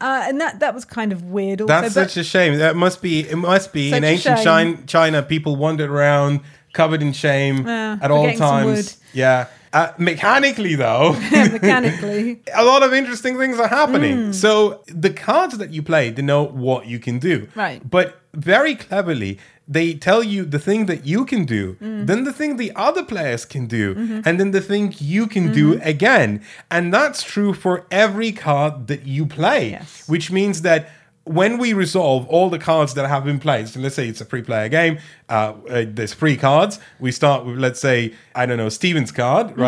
Uh, 0.00 0.24
and 0.26 0.40
that 0.40 0.60
that 0.60 0.74
was 0.74 0.84
kind 0.84 1.12
of 1.12 1.22
weird. 1.22 1.60
Also, 1.62 1.72
That's 1.72 1.94
such 1.94 2.16
a 2.16 2.24
shame. 2.24 2.58
That 2.58 2.76
must 2.76 3.00
be. 3.00 3.20
It 3.20 3.36
must 3.36 3.72
be 3.72 3.92
in 3.92 4.04
ancient. 4.04 4.42
China, 4.42 4.78
China. 4.86 5.22
People 5.22 5.56
wandered 5.56 5.90
around 5.90 6.40
covered 6.76 7.02
in 7.02 7.12
shame 7.12 7.66
Yeah, 7.66 7.98
at 8.00 8.10
all 8.10 8.30
times. 8.34 8.98
Yeah. 9.12 9.46
Uh, 9.72 9.92
mechanically, 9.98 10.74
though, 10.74 11.12
mechanically. 11.30 12.40
a 12.54 12.64
lot 12.64 12.82
of 12.82 12.94
interesting 12.94 13.36
things 13.36 13.58
are 13.58 13.68
happening. 13.68 14.32
So 14.32 14.82
the 14.86 15.10
cards 15.10 15.58
that 15.58 15.70
you 15.70 15.82
play 15.82 16.10
denote 16.10 16.52
what 16.52 16.86
you 16.86 16.98
can 16.98 17.18
do. 17.18 17.48
Right. 17.54 17.82
But 17.88 18.18
very 18.36 18.74
cleverly, 18.74 19.38
they 19.68 19.94
tell 19.94 20.22
you 20.22 20.44
the 20.44 20.58
thing 20.60 20.86
that 20.86 21.04
you 21.06 21.24
can 21.24 21.44
do, 21.44 21.76
Hmm. 21.80 22.04
then 22.06 22.22
the 22.24 22.32
thing 22.32 22.56
the 22.56 22.72
other 22.76 23.02
players 23.02 23.44
can 23.44 23.66
do, 23.66 23.94
Mm-hmm. 23.94 24.20
and 24.24 24.38
then 24.38 24.50
the 24.52 24.60
thing 24.60 24.94
you 24.98 25.26
can 25.26 25.52
do 25.52 25.80
again. 25.82 26.40
And 26.70 26.94
that's 26.94 27.22
true 27.22 27.52
for 27.52 27.84
every 27.90 28.30
card 28.32 28.86
that 28.86 29.02
you 29.06 29.26
play, 29.26 29.70
Yes. 29.70 30.04
which 30.06 30.30
means 30.30 30.62
that 30.62 30.88
when 31.24 31.58
we 31.58 31.72
resolve 31.72 32.24
all 32.28 32.48
the 32.50 32.58
cards 32.70 32.94
that 32.94 33.08
have 33.08 33.24
been 33.24 33.40
played, 33.40 33.66
so 33.68 33.80
let's 33.80 33.96
say 33.96 34.06
it's 34.08 34.20
a 34.20 34.24
free 34.24 34.42
player 34.42 34.68
game, 34.68 34.98
uh, 35.28 35.54
uh, 35.68 35.84
there's 35.96 36.14
free 36.14 36.36
cards. 36.36 36.78
We 37.00 37.10
start 37.10 37.44
with, 37.44 37.58
let's 37.58 37.80
say, 37.80 38.12
I 38.36 38.46
don't 38.46 38.58
know, 38.58 38.68
Steven's 38.68 39.10
card, 39.10 39.46
Mm-hmm. 39.48 39.60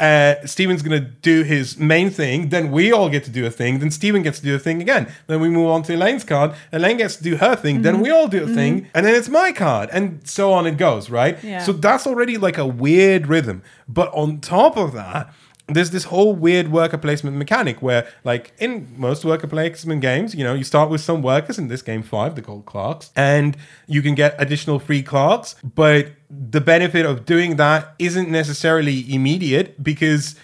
Uh, 0.00 0.36
Steven's 0.46 0.82
gonna 0.82 1.00
do 1.00 1.42
his 1.42 1.76
main 1.76 2.08
thing, 2.10 2.50
then 2.50 2.70
we 2.70 2.92
all 2.92 3.08
get 3.08 3.24
to 3.24 3.30
do 3.30 3.44
a 3.44 3.50
thing, 3.50 3.80
then 3.80 3.90
Steven 3.90 4.22
gets 4.22 4.38
to 4.38 4.44
do 4.44 4.54
a 4.54 4.58
thing 4.58 4.80
again. 4.80 5.08
Then 5.26 5.40
we 5.40 5.48
move 5.48 5.68
on 5.70 5.82
to 5.84 5.94
Elaine's 5.94 6.22
card, 6.22 6.52
Elaine 6.72 6.98
gets 6.98 7.16
to 7.16 7.24
do 7.24 7.36
her 7.36 7.56
thing, 7.56 7.76
Mm-hmm. 7.76 7.82
then 7.82 8.00
we 8.00 8.10
all 8.10 8.28
do 8.28 8.44
a 8.44 8.46
thing, 8.46 8.86
and 8.94 9.04
then 9.04 9.14
it's 9.16 9.28
my 9.28 9.50
card, 9.50 9.88
and 9.92 10.20
so 10.24 10.52
on 10.52 10.66
it 10.68 10.76
goes, 10.76 11.10
right? 11.10 11.36
Yeah. 11.42 11.64
So 11.64 11.72
that's 11.72 12.06
already 12.06 12.36
like 12.38 12.58
a 12.58 12.66
weird 12.66 13.26
rhythm. 13.26 13.62
But 13.88 14.08
on 14.14 14.38
top 14.40 14.76
of 14.76 14.92
that, 14.92 15.32
there's 15.68 15.90
this 15.90 16.04
whole 16.04 16.34
weird 16.34 16.72
worker 16.72 16.98
placement 16.98 17.36
mechanic 17.36 17.82
where, 17.82 18.08
like 18.24 18.52
in 18.58 18.88
most 18.96 19.24
worker 19.24 19.46
placement 19.46 20.00
games, 20.00 20.34
you 20.34 20.42
know, 20.42 20.54
you 20.54 20.64
start 20.64 20.88
with 20.88 21.00
some 21.00 21.22
workers, 21.22 21.58
in 21.58 21.68
this 21.68 21.82
game 21.82 22.02
five, 22.02 22.34
they're 22.34 22.44
called 22.44 22.66
clerks, 22.66 23.10
and 23.14 23.56
you 23.86 24.00
can 24.02 24.14
get 24.14 24.34
additional 24.38 24.78
free 24.78 25.02
clerks. 25.02 25.54
But 25.62 26.12
the 26.30 26.60
benefit 26.60 27.04
of 27.04 27.26
doing 27.26 27.56
that 27.56 27.94
isn't 27.98 28.30
necessarily 28.30 29.12
immediate 29.12 29.82
because 29.82 30.36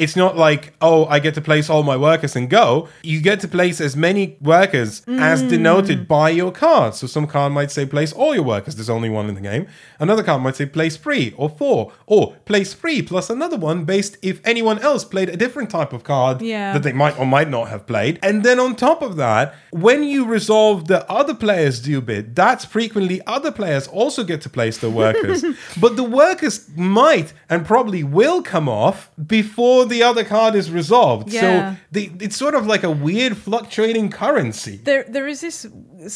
it's 0.00 0.16
not 0.16 0.34
like, 0.34 0.72
oh, 0.80 1.04
I 1.04 1.18
get 1.18 1.34
to 1.34 1.42
place 1.42 1.68
all 1.68 1.82
my 1.82 1.96
workers 1.96 2.34
and 2.34 2.48
go. 2.48 2.88
You 3.02 3.20
get 3.20 3.38
to 3.40 3.48
place 3.48 3.82
as 3.82 3.94
many 3.94 4.38
workers 4.40 5.02
as 5.06 5.42
mm. 5.42 5.50
denoted 5.50 6.08
by 6.08 6.30
your 6.30 6.52
card. 6.52 6.94
So 6.94 7.06
some 7.06 7.26
card 7.26 7.52
might 7.52 7.70
say 7.70 7.84
place 7.84 8.10
all 8.10 8.34
your 8.34 8.42
workers, 8.42 8.76
there's 8.76 8.88
only 8.88 9.10
one 9.10 9.28
in 9.28 9.34
the 9.34 9.42
game. 9.42 9.66
Another 9.98 10.22
card 10.22 10.40
might 10.42 10.56
say 10.56 10.64
place 10.64 10.96
three 10.96 11.34
or 11.36 11.50
four, 11.50 11.92
or 12.06 12.32
place 12.46 12.72
three 12.72 13.02
plus 13.02 13.28
another 13.28 13.58
one 13.58 13.84
based 13.84 14.16
if 14.22 14.40
anyone 14.42 14.78
else 14.78 15.04
played 15.04 15.28
a 15.28 15.36
different 15.36 15.68
type 15.68 15.92
of 15.92 16.02
card 16.02 16.40
Yeah. 16.40 16.72
that 16.72 16.82
they 16.82 16.94
might 16.94 17.18
or 17.18 17.26
might 17.26 17.50
not 17.50 17.68
have 17.68 17.86
played. 17.86 18.18
And 18.22 18.42
then 18.42 18.58
on 18.58 18.76
top 18.76 19.02
of 19.02 19.16
that, 19.16 19.54
when 19.70 20.02
you 20.02 20.24
resolve 20.24 20.88
the 20.88 21.08
other 21.12 21.34
players 21.34 21.78
do 21.78 22.00
bit, 22.00 22.34
that's 22.34 22.64
frequently 22.64 23.20
other 23.26 23.52
players 23.52 23.86
also 23.86 24.24
get 24.24 24.40
to 24.42 24.48
place 24.48 24.78
their 24.78 24.88
workers. 24.88 25.44
but 25.78 25.96
the 25.96 26.04
workers 26.04 26.70
might 26.74 27.34
and 27.50 27.66
probably 27.66 28.02
will 28.02 28.40
come 28.40 28.66
off 28.66 29.10
before 29.26 29.89
the 29.90 30.02
other 30.02 30.24
card 30.24 30.54
is 30.54 30.70
resolved. 30.70 31.30
Yeah. 31.30 31.40
So 31.74 31.80
the, 31.92 32.10
it's 32.20 32.36
sort 32.36 32.54
of 32.54 32.66
like 32.66 32.82
a 32.82 32.90
weird 32.90 33.36
fluctuating 33.36 34.08
currency. 34.10 34.76
There, 34.82 35.04
there 35.06 35.26
is 35.28 35.42
this 35.42 35.66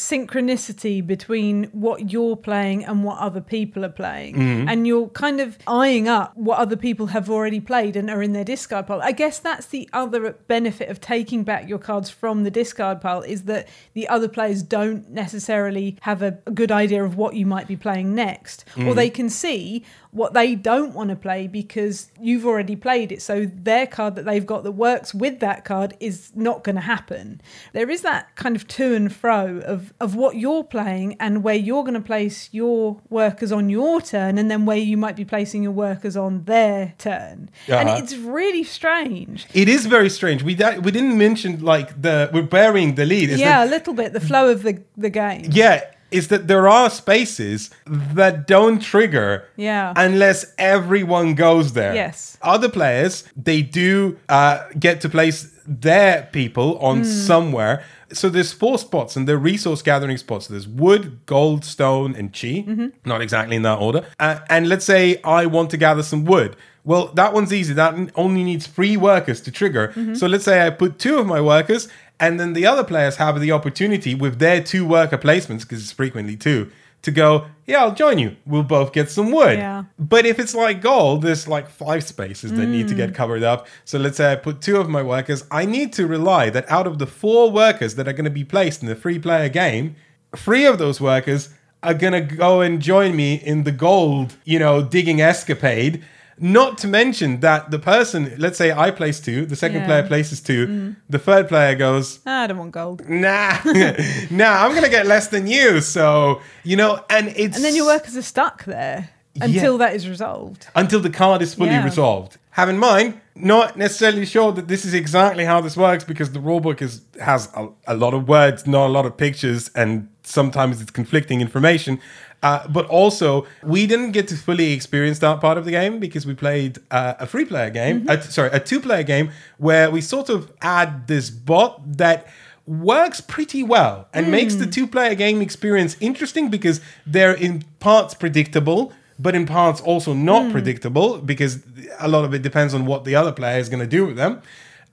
synchronicity 0.09 1.05
between 1.05 1.65
what 1.65 2.11
you're 2.11 2.35
playing 2.35 2.85
and 2.85 3.03
what 3.03 3.19
other 3.19 3.41
people 3.41 3.83
are 3.85 3.89
playing, 3.89 4.35
Mm-hmm. 4.35 4.69
and 4.69 4.87
you're 4.87 5.09
kind 5.09 5.39
of 5.39 5.57
eyeing 5.67 6.07
up 6.07 6.35
what 6.35 6.57
other 6.57 6.75
people 6.75 7.07
have 7.07 7.29
already 7.29 7.59
played 7.59 7.95
and 7.95 8.09
are 8.09 8.23
in 8.23 8.33
their 8.33 8.43
discard 8.43 8.87
pile. 8.87 9.01
I 9.01 9.11
guess 9.11 9.39
that's 9.39 9.67
the 9.67 9.87
other 9.93 10.31
benefit 10.47 10.89
of 10.89 10.99
taking 11.01 11.43
back 11.43 11.67
your 11.69 11.77
cards 11.79 12.09
from 12.09 12.43
the 12.43 12.51
discard 12.51 13.01
pile 13.01 13.21
is 13.21 13.43
that 13.43 13.67
the 13.93 14.07
other 14.07 14.27
players 14.27 14.63
don't 14.63 15.09
necessarily 15.11 15.97
have 16.01 16.21
a, 16.21 16.31
good 16.53 16.71
idea 16.71 17.03
of 17.03 17.17
what 17.17 17.35
you 17.35 17.45
might 17.45 17.67
be 17.67 17.75
playing 17.75 18.15
next, 18.15 18.63
or 18.77 18.93
Mm. 18.93 18.95
they 18.95 19.09
can 19.09 19.29
see 19.29 19.83
what 20.15 20.33
they 20.33 20.55
don't 20.55 20.93
want 20.93 21.09
to 21.09 21.15
play 21.15 21.45
because 21.45 22.09
you've 22.21 22.45
already 22.45 22.75
played 22.75 23.11
it. 23.11 23.21
So 23.21 23.45
their 23.45 23.85
card 23.85 24.15
that 24.15 24.23
they've 24.23 24.45
got 24.45 24.63
that 24.63 24.71
works 24.71 25.13
with 25.13 25.41
that 25.41 25.65
card 25.65 25.93
is 25.99 26.31
not 26.33 26.63
going 26.63 26.77
to 26.77 26.81
happen. 26.81 27.41
There 27.73 27.89
is 27.89 28.01
that 28.03 28.33
kind 28.37 28.55
of 28.55 28.65
to 28.69 28.95
and 28.95 29.13
fro 29.13 29.59
of, 29.65 29.93
of 29.99 30.15
what 30.15 30.37
you're 30.37 30.63
playing 30.63 31.17
and 31.19 31.43
where 31.43 31.55
you're 31.55 31.83
going 31.83 31.95
to 31.95 31.99
place 31.99 32.47
your 32.53 33.01
workers 33.09 33.51
on 33.51 33.69
your 33.69 33.99
turn 33.99 34.37
and 34.37 34.49
then 34.49 34.65
where 34.65 34.77
you 34.77 34.95
might 34.95 35.17
be 35.17 35.25
placing 35.25 35.63
your 35.63 35.73
workers 35.73 36.15
on 36.15 36.45
their 36.45 36.93
turn. 36.97 37.49
Uh-huh. 37.67 37.75
And 37.75 37.89
it's 38.01 38.15
really 38.15 38.63
strange. 38.63 39.45
It 39.53 39.67
is 39.67 39.85
very 39.85 40.09
strange. 40.09 40.43
We 40.43 40.55
da- 40.55 40.77
we 40.79 40.91
didn't 40.91 41.17
mention 41.17 41.59
like 41.59 42.01
the 42.01 42.29
we're 42.31 42.43
burying 42.43 42.95
the 42.95 43.05
lead. 43.05 43.31
Is 43.31 43.39
yeah, 43.41 43.59
that- 43.59 43.67
a 43.67 43.69
little 43.69 43.93
bit, 43.93 44.13
the 44.13 44.21
flow 44.21 44.49
of 44.49 44.63
the, 44.63 44.81
the 44.95 45.09
game. 45.09 45.49
yeah. 45.51 45.91
Is 46.15 46.27
that 46.29 46.47
there 46.47 46.67
are 46.67 46.89
spaces 46.89 47.69
that 47.85 48.47
don't 48.47 48.79
trigger 48.81 49.43
Yeah. 49.57 49.93
unless 49.95 50.45
everyone 50.57 51.35
goes 51.35 51.73
there. 51.73 51.93
Yes. 51.93 52.37
Other 52.41 52.69
players, 52.69 53.23
they 53.35 53.61
do 53.61 54.17
uh, 54.29 54.59
get 54.79 55.01
to 55.01 55.09
place 55.09 55.51
their 55.67 56.29
people 56.31 56.77
on 56.79 56.97
Hmm. 56.99 57.03
somewhere. 57.03 57.83
So 58.13 58.29
there's 58.29 58.53
four 58.53 58.77
spots 58.77 59.15
and 59.15 59.27
they're 59.27 59.37
resource 59.53 59.81
gathering 59.81 60.17
spots. 60.17 60.47
There's 60.47 60.67
wood, 60.67 61.03
gold, 61.25 61.65
stone, 61.65 62.15
and 62.15 62.31
chi. 62.31 62.63
Mm-hmm. 62.67 62.87
Not 63.03 63.21
exactly 63.21 63.55
in 63.55 63.63
that 63.63 63.79
order. 63.79 64.01
Uh, 64.19 64.39
and 64.49 64.69
let's 64.69 64.85
say 64.85 65.19
I 65.23 65.47
want 65.47 65.69
to 65.71 65.77
gather 65.77 66.03
some 66.03 66.23
wood. 66.23 66.55
Well, 66.83 67.07
that 67.15 67.33
one's 67.33 67.51
easy. 67.51 67.73
That 67.73 67.95
only 68.15 68.43
needs 68.43 68.67
three 68.67 68.95
workers 68.95 69.41
to 69.41 69.51
trigger. 69.51 69.87
Mm-hmm. 69.87 70.13
So 70.13 70.27
let's 70.27 70.45
say 70.45 70.65
I 70.67 70.69
put 70.69 70.99
two 70.99 71.17
of 71.17 71.25
my 71.25 71.41
workers, 71.41 71.87
and 72.19 72.39
then 72.39 72.53
the 72.53 72.65
other 72.65 72.83
players 72.83 73.17
have 73.17 73.39
the 73.39 73.51
opportunity 73.51 74.15
with 74.15 74.39
their 74.39 74.61
two 74.61 74.85
worker 74.85 75.17
placements, 75.17 75.61
because 75.61 75.81
it's 75.81 75.91
frequently 75.91 76.35
two, 76.37 76.71
to 77.01 77.11
go, 77.11 77.45
yeah, 77.67 77.81
I'll 77.83 77.93
join 77.93 78.17
you. 78.17 78.35
We'll 78.47 78.63
both 78.63 78.91
get 78.91 79.11
some 79.11 79.31
wood. 79.31 79.59
Yeah. 79.59 79.83
But 79.99 80.25
if 80.25 80.39
it's 80.39 80.55
like 80.55 80.81
gold, 80.81 81.21
there's 81.21 81.47
like 81.47 81.69
five 81.69 82.03
spaces 82.03 82.53
that 82.53 82.65
need 82.65 82.87
to 82.87 82.95
Mm. 82.95 82.97
get 82.97 83.13
covered 83.15 83.43
up. 83.43 83.67
So 83.83 83.99
let's 83.99 84.17
say 84.17 84.31
I 84.31 84.35
put 84.37 84.59
two 84.61 84.77
of 84.77 84.89
my 84.89 85.03
workers. 85.03 85.43
I 85.51 85.65
need 85.65 85.93
to 85.93 86.07
rely 86.07 86.49
that 86.49 86.65
out 86.71 86.87
of 86.87 86.97
the 86.97 87.05
four 87.05 87.51
workers 87.51 87.93
that 87.95 88.07
are 88.07 88.13
going 88.13 88.25
to 88.25 88.31
be 88.31 88.43
placed 88.43 88.81
in 88.81 88.87
the 88.87 88.95
free 88.95 89.19
player 89.19 89.49
game, 89.49 89.95
three 90.35 90.65
of 90.65 90.79
those 90.79 90.99
workers 90.99 91.49
are 91.83 91.93
going 91.93 92.13
to 92.13 92.21
go 92.21 92.61
and 92.61 92.81
join 92.81 93.15
me 93.15 93.35
in 93.35 93.65
the 93.65 93.71
gold, 93.71 94.35
you 94.43 94.57
know, 94.57 94.81
digging 94.81 95.21
escapade. 95.21 96.03
Not 96.37 96.77
to 96.79 96.87
mention 96.87 97.39
that 97.39 97.71
the 97.71 97.79
person, 97.79 98.33
let's 98.37 98.57
say 98.57 98.71
I 98.71 98.91
place 98.91 99.19
two, 99.21 99.45
the 99.45 99.55
second 99.55 99.77
Yeah. 99.77 99.83
Mm. 99.83 99.87
player 99.87 100.03
places 100.03 100.41
two, 100.41 100.95
the 101.09 101.19
third 101.19 101.47
player 101.47 101.75
goes, 101.75 102.19
Ah, 102.25 102.43
I 102.43 102.47
don't 102.47 102.57
want 102.57 102.71
gold. 102.73 103.07
nah, 103.07 103.57
nah, 104.31 104.63
I'm 104.65 104.71
going 104.71 104.83
to 104.83 104.89
get 104.89 105.05
less 105.07 105.27
than 105.29 105.47
you. 105.47 105.79
So, 105.81 106.41
you 106.63 106.75
know, 106.75 107.03
and 107.09 107.29
it's. 107.37 107.55
And 107.55 107.63
then 107.65 107.75
your 107.75 107.85
workers 107.85 108.17
are 108.17 108.21
stuck 108.21 108.65
there 108.65 109.09
until 109.41 109.77
that 109.77 109.95
is 109.95 110.07
resolved. 110.09 110.67
until 110.75 110.99
the 110.99 111.09
card 111.09 111.41
is 111.41 111.53
fully 111.53 111.69
Yeah. 111.71 111.83
resolved. 111.85 112.37
Have 112.51 112.69
in 112.69 112.77
mind, 112.79 113.19
not 113.35 113.75
necessarily 113.77 114.25
sure 114.25 114.53
that 114.53 114.69
this 114.69 114.85
is 114.85 114.93
exactly 114.93 115.43
how 115.43 115.59
this 115.59 115.75
works 115.75 116.05
because 116.05 116.31
the 116.31 116.39
rulebook 116.39 116.81
is 116.81 117.01
has 117.21 117.49
a, 117.53 117.67
a 117.87 117.95
lot 117.95 118.13
of 118.13 118.27
words, 118.29 118.65
not 118.65 118.87
a 118.87 118.93
lot 118.97 119.05
of 119.05 119.17
pictures, 119.17 119.69
and 119.75 120.07
sometimes 120.23 120.81
it's 120.81 120.91
conflicting 120.91 121.41
information. 121.41 121.99
Uh, 122.43 122.67
but 122.67 122.85
also, 122.87 123.47
we 123.63 123.87
didn't 123.87 124.11
get 124.11 124.27
to 124.27 124.35
fully 124.35 124.71
experience 124.73 125.19
that 125.19 125.41
part 125.41 125.57
of 125.57 125.65
the 125.65 125.71
game 125.71 125.99
because 125.99 126.25
we 126.25 126.33
played 126.35 126.77
uh, 126.91 127.15
a 127.19 127.25
free-player 127.25 127.71
game. 127.71 128.05
uh, 128.07 128.19
sorry, 128.21 128.49
a 128.51 128.59
two-player 128.59 129.03
game 129.03 129.31
where 129.57 129.89
we 129.89 130.01
sort 130.01 130.29
of 130.29 130.51
add 130.61 131.07
this 131.07 131.29
bot 131.29 131.97
that 131.97 132.27
works 132.67 133.21
pretty 133.21 133.63
well 133.63 134.07
and 134.13 134.31
makes 134.31 134.55
the 134.55 134.65
two-player 134.65 135.15
game 135.15 135.41
experience 135.41 135.95
interesting 135.99 136.49
because 136.49 136.81
they're 137.05 137.33
in 137.33 137.63
parts 137.79 138.13
predictable 138.13 138.91
but 139.17 139.35
in 139.35 139.45
parts 139.45 139.81
also 139.81 140.13
not 140.13 140.51
predictable 140.51 141.19
because 141.19 141.63
a 141.99 142.07
lot 142.07 142.25
of 142.25 142.33
it 142.33 142.41
depends 142.41 142.73
on 142.73 142.85
what 142.85 143.05
the 143.05 143.15
other 143.15 143.31
player 143.31 143.59
is 143.59 143.69
going 143.69 143.79
to 143.79 143.87
do 143.87 144.05
with 144.05 144.15
them. 144.15 144.41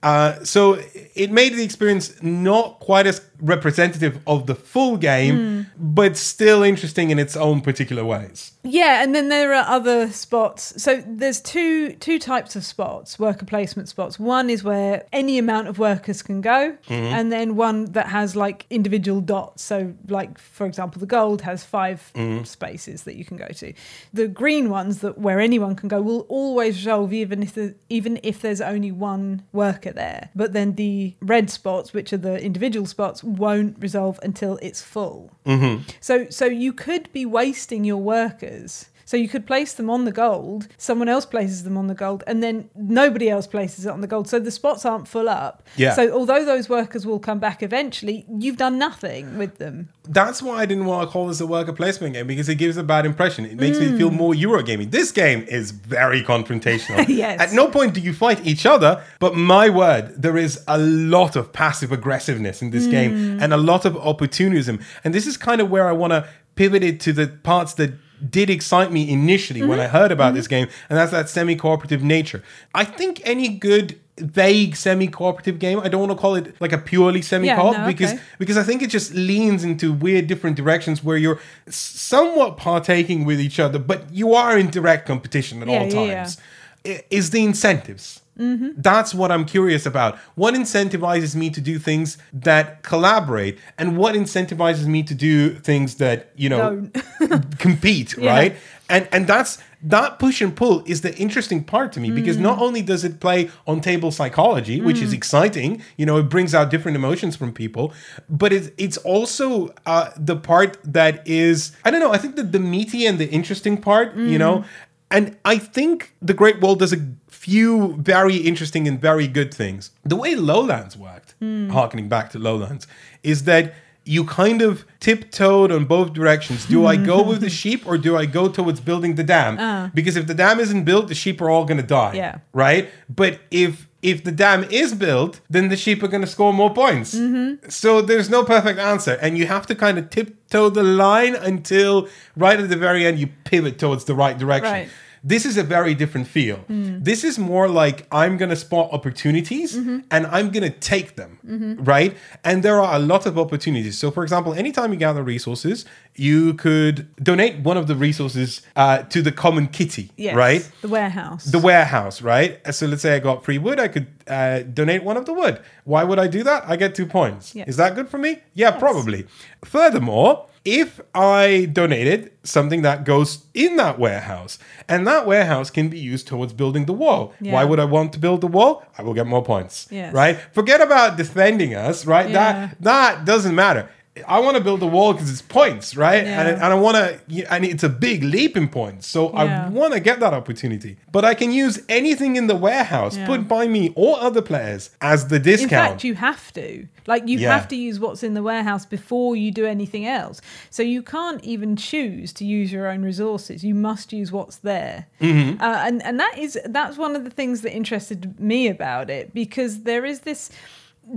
Uh, 0.01 0.43
so 0.43 0.77
it 1.15 1.31
made 1.31 1.53
the 1.53 1.63
experience 1.63 2.21
not 2.21 2.79
quite 2.79 3.07
as 3.07 3.21
representative 3.43 4.19
of 4.25 4.47
the 4.47 4.55
full 4.55 4.97
game, 4.97 5.37
hmm. 5.37 5.61
but 5.77 6.17
still 6.17 6.63
interesting 6.63 7.11
in 7.11 7.19
its 7.19 7.35
own 7.35 7.61
particular 7.61 8.03
ways. 8.03 8.53
Yeah, 8.63 9.03
and 9.03 9.13
then 9.13 9.27
there 9.27 9.53
are 9.53 9.65
other 9.67 10.09
spots. 10.09 10.81
So 10.81 11.03
there's 11.05 11.41
two 11.41 11.93
two 11.95 12.17
types 12.17 12.55
of 12.55 12.65
spots, 12.65 13.19
worker 13.19 13.45
placement 13.45 13.89
spots. 13.89 14.17
One 14.17 14.49
is 14.49 14.63
where 14.63 15.05
any 15.11 15.37
amount 15.37 15.67
of 15.67 15.77
workers 15.77 16.21
can 16.21 16.39
go, 16.39 16.77
mm-hmm. 16.87 16.93
and 16.93 17.31
then 17.31 17.55
one 17.57 17.91
that 17.91 18.07
has 18.07 18.35
like 18.35 18.65
individual 18.69 19.19
dots. 19.19 19.63
So 19.63 19.93
like 20.07 20.37
for 20.37 20.65
example, 20.65 20.99
the 20.99 21.05
gold 21.05 21.41
has 21.41 21.65
5 21.65 22.11
mm-hmm. 22.15 22.43
spaces 22.45 23.03
that 23.03 23.15
you 23.15 23.25
can 23.25 23.35
go 23.35 23.47
to. 23.47 23.73
The 24.13 24.27
green 24.29 24.69
ones 24.69 24.99
that 24.99 25.17
where 25.17 25.41
anyone 25.41 25.75
can 25.75 25.89
go 25.89 26.01
will 26.01 26.21
always 26.21 26.77
resolve 26.77 27.11
even 27.11 27.43
if 27.43 27.53
the, 27.53 27.75
even 27.89 28.19
if 28.23 28.41
there's 28.41 28.61
only 28.61 28.91
one 28.91 29.43
worker 29.51 29.91
there. 29.91 30.29
But 30.33 30.53
then 30.53 30.75
the 30.75 31.15
red 31.21 31.49
spots, 31.49 31.93
which 31.93 32.13
are 32.13 32.17
the 32.17 32.41
individual 32.41 32.85
spots, 32.85 33.23
won't 33.37 33.77
resolve 33.79 34.19
until 34.23 34.57
it's 34.61 34.81
full. 34.81 35.31
Mm-hmm. 35.45 35.83
So 35.99 36.27
so 36.29 36.45
you 36.45 36.73
could 36.73 37.11
be 37.11 37.25
wasting 37.25 37.83
your 37.83 37.97
workers. 37.97 38.89
So 39.05 39.17
you 39.17 39.27
could 39.27 39.45
place 39.45 39.73
them 39.73 39.89
on 39.89 40.05
the 40.05 40.11
gold, 40.11 40.67
someone 40.77 41.09
else 41.09 41.25
places 41.25 41.63
them 41.63 41.77
on 41.77 41.87
the 41.87 41.95
gold, 41.95 42.23
and 42.27 42.41
then 42.41 42.69
nobody 42.75 43.29
else 43.29 43.47
places 43.47 43.85
it 43.85 43.89
on 43.89 44.01
the 44.01 44.07
gold. 44.07 44.27
So 44.27 44.39
the 44.39 44.51
spots 44.51 44.85
aren't 44.85 45.07
full 45.07 45.29
up. 45.29 45.63
Yeah. 45.75 45.93
So 45.93 46.11
although 46.11 46.45
those 46.45 46.69
workers 46.69 47.05
will 47.05 47.19
come 47.19 47.39
back 47.39 47.61
eventually, 47.63 48.25
you've 48.29 48.57
done 48.57 48.77
nothing 48.77 49.37
with 49.37 49.57
them. 49.57 49.89
That's 50.07 50.41
why 50.41 50.57
I 50.57 50.65
didn't 50.65 50.85
want 50.85 51.07
to 51.07 51.11
call 51.11 51.27
this 51.27 51.39
a 51.39 51.47
worker 51.47 51.73
placement 51.73 52.13
game 52.13 52.27
because 52.27 52.49
it 52.49 52.55
gives 52.55 52.77
a 52.77 52.83
bad 52.83 53.05
impression. 53.05 53.45
It 53.45 53.57
makes 53.57 53.79
me 53.79 53.97
feel 53.97 54.09
mm. 54.09 54.15
more 54.15 54.33
Eurogaming. 54.33 54.91
This 54.91 55.11
game 55.11 55.45
is 55.47 55.71
very 55.71 56.21
confrontational. 56.21 57.07
Yes. 57.13 57.39
At 57.39 57.53
no 57.53 57.67
point 57.67 57.93
do 57.93 58.01
you 58.01 58.11
fight 58.11 58.43
each 58.45 58.65
other, 58.65 59.03
but 59.19 59.35
my 59.35 59.69
word, 59.69 60.19
there 60.19 60.35
is 60.35 60.63
a 60.67 60.79
lot 60.79 61.35
of 61.35 61.53
passive 61.53 61.91
aggressiveness 61.91 62.61
in 62.61 62.71
this 62.71 62.87
game 62.87 63.11
mm. 63.11 63.41
and 63.41 63.53
a 63.53 63.57
lot 63.57 63.85
of 63.85 63.95
opportunism. 63.97 64.79
And 65.03 65.13
this 65.13 65.27
is 65.27 65.37
kind 65.37 65.61
of 65.61 65.69
where 65.69 65.87
I 65.87 65.91
want 65.91 66.11
to 66.11 66.27
pivot 66.55 66.83
it 66.83 66.99
to 67.01 67.13
the 67.13 67.27
parts 67.27 67.75
that 67.75 67.93
did 68.29 68.49
excite 68.49 68.91
me 68.91 69.09
initially 69.09 69.61
when 69.61 69.79
mm-hmm. 69.79 69.95
I 69.95 69.99
heard 69.99 70.11
about 70.11 70.27
mm-hmm. 70.27 70.35
this 70.35 70.47
game, 70.47 70.67
and 70.89 70.97
that's 70.97 71.11
that 71.11 71.29
semi 71.29 71.55
cooperative 71.55 72.03
nature. 72.03 72.43
I 72.73 72.85
think 72.85 73.21
any 73.25 73.49
good 73.49 73.99
vague 74.17 74.75
semi 74.75 75.07
cooperative 75.07 75.59
game, 75.59 75.79
I 75.79 75.87
don't 75.89 75.99
want 75.99 76.11
to 76.11 76.17
call 76.17 76.35
it 76.35 76.55
like 76.61 76.71
a 76.71 76.77
purely 76.77 77.21
semi 77.21 77.49
co-op 77.49 77.77
no, 77.77 77.87
because 77.87 78.13
okay. 78.13 78.21
because 78.37 78.57
I 78.57 78.63
think 78.63 78.81
it 78.81 78.89
just 78.89 79.13
leans 79.13 79.63
into 79.63 79.91
weird 79.91 80.27
different 80.27 80.55
directions 80.55 81.03
where 81.03 81.17
you're 81.17 81.39
somewhat 81.67 82.57
partaking 82.57 83.25
with 83.25 83.39
each 83.39 83.59
other, 83.59 83.79
but 83.79 84.11
you 84.11 84.33
are 84.33 84.57
in 84.57 84.69
direct 84.69 85.07
competition 85.07 85.61
at 85.61 85.67
Yeah, 85.67 85.79
all 85.79 85.87
yeah, 85.87 86.01
yeah. 86.01 86.15
times. 86.15 86.37
I- 86.85 87.03
Is 87.09 87.29
the 87.31 87.43
incentives? 87.43 88.21
Mm-hmm. 88.39 88.69
That's 88.77 89.13
what 89.13 89.31
I'm 89.31 89.45
curious 89.45 89.85
about. 89.85 90.17
What 90.35 90.55
incentivizes 90.55 91.35
me 91.35 91.49
to 91.51 91.61
do 91.61 91.77
things 91.77 92.17
that 92.33 92.81
collaborate, 92.81 93.59
and 93.77 93.95
what 93.97 94.15
incentivizes 94.15 94.87
me 94.87 95.03
to 95.03 95.13
do 95.13 95.53
things 95.55 95.95
that 95.95 96.31
you 96.35 96.49
know 96.49 96.89
compete, 97.59 98.17
Yeah. 98.17 98.31
right? 98.31 98.55
And 98.89 99.07
and 99.11 99.27
that's 99.27 99.59
that 99.83 100.17
push 100.17 100.41
and 100.41 100.55
pull 100.55 100.83
is 100.85 101.01
the 101.01 101.15
interesting 101.17 101.63
part 101.63 101.91
to 101.93 101.99
me 101.99 102.09
because 102.09 102.37
not 102.37 102.57
mm. 102.57 102.61
only 102.61 102.81
does 102.81 103.03
it 103.03 103.19
play 103.19 103.49
on 103.67 103.81
table 103.81 104.11
psychology, 104.11 104.79
which 104.79 105.01
is 105.01 105.11
mm. 105.11 105.17
exciting, 105.17 105.81
you 105.97 106.05
know, 106.05 106.17
it 106.17 106.29
brings 106.29 106.55
out 106.55 106.69
different 106.69 106.95
emotions 106.95 107.35
from 107.35 107.51
people, 107.53 107.93
but 108.29 108.53
it's 108.53 108.71
it's 108.77 108.97
also 108.97 109.73
uh, 109.85 110.09
the 110.17 110.35
part 110.35 110.77
that 110.83 111.25
is 111.27 111.73
I 111.83 111.91
don't 111.91 111.99
know. 111.99 112.13
I 112.13 112.17
think 112.17 112.35
that 112.37 112.51
the 112.51 112.59
meaty 112.59 113.05
and 113.05 113.19
the 113.19 113.29
interesting 113.29 113.77
part, 113.79 114.15
you 114.15 114.37
know, 114.37 114.59
mm. 114.59 114.65
and 115.11 115.37
I 115.43 115.57
think 115.57 116.13
the 116.21 116.33
Great 116.33 116.61
Wall 116.61 116.75
does 116.75 116.93
a 116.93 116.97
few 117.43 117.97
very 117.97 118.37
interesting 118.37 118.87
and 118.87 119.01
very 119.01 119.27
good 119.27 119.53
things. 119.53 119.91
The 120.05 120.15
way 120.15 120.33
Lowlands 120.33 120.95
worked, 120.95 121.35
hmm. 121.39 121.69
harkening 121.69 122.07
back 122.07 122.29
to 122.31 122.39
Lowlands, 122.39 122.87
is 123.21 123.43
that 123.43 123.73
you 124.05 124.23
kind 124.23 124.61
of 124.61 124.85
tiptoed 125.01 125.69
on 125.69 125.83
both 125.83 126.13
directions. 126.13 126.65
Do 126.65 126.85
I 126.85 126.95
go 126.95 127.21
with 127.29 127.41
the 127.41 127.49
sheep 127.49 127.85
or 127.85 127.97
do 127.97 128.15
I 128.15 128.25
go 128.25 128.47
towards 128.47 128.79
building 128.79 129.15
the 129.15 129.25
dam? 129.25 129.57
Ah. 129.59 129.91
Because 129.93 130.15
if 130.15 130.25
the 130.25 130.33
dam 130.33 130.61
isn't 130.61 130.85
built, 130.85 131.09
the 131.09 131.15
sheep 131.15 131.41
are 131.41 131.49
all 131.49 131.65
going 131.65 131.81
to 131.81 131.87
die. 132.01 132.13
Yeah. 132.13 132.39
Right? 132.53 132.89
But 133.09 133.41
if 133.51 133.87
if 134.01 134.23
the 134.23 134.31
dam 134.31 134.63
is 134.65 134.93
built, 134.93 135.41
then 135.49 135.67
the 135.67 135.77
sheep 135.77 136.01
are 136.03 136.09
going 136.09 136.25
to 136.27 136.27
score 136.27 136.53
more 136.53 136.73
points. 136.73 137.15
Mm-hmm. 137.15 137.69
So 137.69 138.01
there's 138.01 138.29
no 138.29 138.43
perfect 138.43 138.79
answer. 138.79 139.17
And 139.21 139.37
you 139.37 139.47
have 139.47 139.65
to 139.67 139.75
kind 139.75 139.97
of 139.97 140.09
tiptoe 140.09 140.69
the 140.69 140.83
line 140.83 141.35
until 141.35 142.09
right 142.35 142.59
at 142.59 142.69
the 142.69 142.75
very 142.75 143.05
end 143.05 143.19
you 143.19 143.27
pivot 143.45 143.79
towards 143.79 144.03
the 144.05 144.15
right 144.15 144.37
direction. 144.37 144.71
Right. 144.71 144.89
This 145.25 145.45
is 145.45 145.55
a 145.57 145.63
very 145.63 145.93
different 145.95 146.27
feel. 146.27 146.59
This 146.67 147.23
is 147.23 147.39
more 147.39 147.69
like 147.69 148.05
I'm 148.11 148.35
going 148.37 148.49
to 148.49 148.57
spot 148.57 148.89
opportunities 148.91 149.73
and 149.75 150.27
I'm 150.27 150.51
going 150.51 150.63
to 150.69 150.77
take 150.79 151.15
them, 151.15 151.39
right? 151.83 152.15
And 152.43 152.61
there 152.61 152.79
are 152.81 152.95
a 152.95 152.99
lot 152.99 153.25
of 153.25 153.37
opportunities. 153.39 153.97
So, 153.97 154.11
for 154.11 154.23
example, 154.23 154.53
anytime 154.53 154.91
you 154.91 154.99
gather 154.99 155.23
resources, 155.23 155.85
you 156.15 156.53
could 156.55 157.07
donate 157.23 157.59
one 157.59 157.77
of 157.77 157.87
the 157.87 157.95
resources 157.95 158.61
uh, 158.75 159.03
to 159.03 159.21
the 159.21 159.31
common 159.31 159.67
kitty, 159.67 160.11
Yes. 160.17 160.35
right? 160.35 160.69
The 160.81 160.89
warehouse. 160.89 161.45
The 161.45 161.59
warehouse, 161.59 162.21
right? 162.21 162.59
So 162.73 162.85
let's 162.87 163.01
say 163.01 163.15
I 163.15 163.19
got 163.19 163.45
free 163.45 163.57
wood, 163.57 163.79
I 163.79 163.87
could 163.87 164.07
uh, 164.27 164.59
donate 164.63 165.03
one 165.03 165.15
of 165.17 165.25
the 165.25 165.33
wood. 165.33 165.61
Why 165.85 166.03
would 166.03 166.19
I 166.19 166.27
do 166.27 166.43
that? 166.43 166.63
I 166.67 166.75
get 166.75 166.95
two 166.95 167.05
points. 167.05 167.55
Yeah. 167.55 167.63
Is 167.65 167.77
that 167.77 167.95
good 167.95 168.09
for 168.09 168.17
me? 168.17 168.39
Yeah, 168.53 168.71
probably. 168.71 169.25
Furthermore, 169.63 170.47
if 170.65 171.01
I 171.13 171.65
donated 171.71 172.31
something 172.43 172.83
that 172.83 173.03
goes 173.03 173.45
in 173.53 173.75
that 173.77 173.99
warehouse, 173.99 174.59
and 174.87 175.05
that 175.07 175.25
warehouse 175.27 175.69
can 175.69 175.89
be 175.89 175.99
used 175.99 176.25
towards 176.27 176.53
building 176.53 176.85
the 176.85 176.93
wall, 176.93 177.33
Yeah. 177.41 177.53
why 177.53 177.63
would 177.65 177.79
I 177.79 177.85
want 177.85 178.13
to 178.13 178.19
build 178.19 178.41
the 178.41 178.47
wall? 178.47 178.83
I 178.97 179.01
will 179.03 179.13
get 179.13 179.27
more 179.27 179.43
points, 179.43 179.87
Yes. 179.91 180.13
right? 180.13 180.37
Forget 180.53 180.79
about 180.81 181.17
defending 181.17 181.75
us, 181.75 182.05
right? 182.05 182.29
Yeah. 182.29 182.33
That 182.33 182.77
that 182.81 183.25
doesn't 183.25 183.55
matter. 183.55 183.89
I 184.27 184.39
want 184.39 184.57
to 184.57 184.63
build 184.63 184.83
a 184.83 184.87
wall 184.87 185.13
because 185.13 185.31
it's 185.31 185.41
points, 185.41 185.97
right? 185.97 186.23
Yeah. 186.23 186.41
And, 186.41 186.61
and 186.61 186.65
I 186.65 186.75
want 186.75 186.97
to, 186.97 187.51
and 187.51 187.65
it's 187.65 187.81
a 187.83 187.89
big 187.89 188.23
leap 188.23 188.55
in 188.55 188.67
points. 188.67 189.07
So 189.07 189.33
Yeah. 189.33 189.65
I 189.65 189.69
want 189.69 189.93
to 189.93 189.99
get 189.99 190.19
that 190.19 190.33
opportunity. 190.33 190.97
But 191.11 191.25
I 191.25 191.33
can 191.33 191.51
use 191.51 191.81
anything 191.89 192.35
in 192.35 192.45
the 192.45 192.55
warehouse 192.55 193.17
Yeah. 193.17 193.25
put 193.25 193.47
by 193.47 193.67
me 193.67 193.91
or 193.95 194.19
other 194.19 194.43
players 194.43 194.91
as 195.01 195.29
the 195.29 195.39
discount. 195.39 195.71
In 195.71 195.77
fact, 195.93 196.03
you 196.03 196.13
have 196.13 196.53
to. 196.53 196.87
Like, 197.07 197.27
you 197.27 197.39
have 197.47 197.67
to 197.69 197.75
use 197.75 197.99
what's 197.99 198.23
in 198.23 198.33
the 198.33 198.43
warehouse 198.43 198.85
before 198.85 199.35
you 199.35 199.51
do 199.51 199.65
anything 199.65 200.05
else. 200.05 200.41
So 200.69 200.83
you 200.83 201.01
can't 201.01 201.43
even 201.43 201.75
choose 201.75 202.31
to 202.33 202.45
use 202.45 202.71
your 202.71 202.87
own 202.87 203.01
resources. 203.01 203.63
You 203.63 203.73
must 203.75 204.13
use 204.13 204.31
what's 204.31 204.57
there. 204.57 205.07
Mm-hmm. 205.19 205.61
Uh, 205.61 205.83
and 205.87 206.01
and 206.03 206.19
that 206.19 206.37
is 206.37 206.57
that's 206.65 206.97
one 206.97 207.15
of 207.15 207.23
the 207.23 207.29
things 207.29 207.61
that 207.61 207.75
interested 207.75 208.39
me 208.39 208.67
about 208.67 209.09
it 209.09 209.33
because 209.33 209.83
there 209.83 210.05
is 210.05 210.21
this 210.21 210.49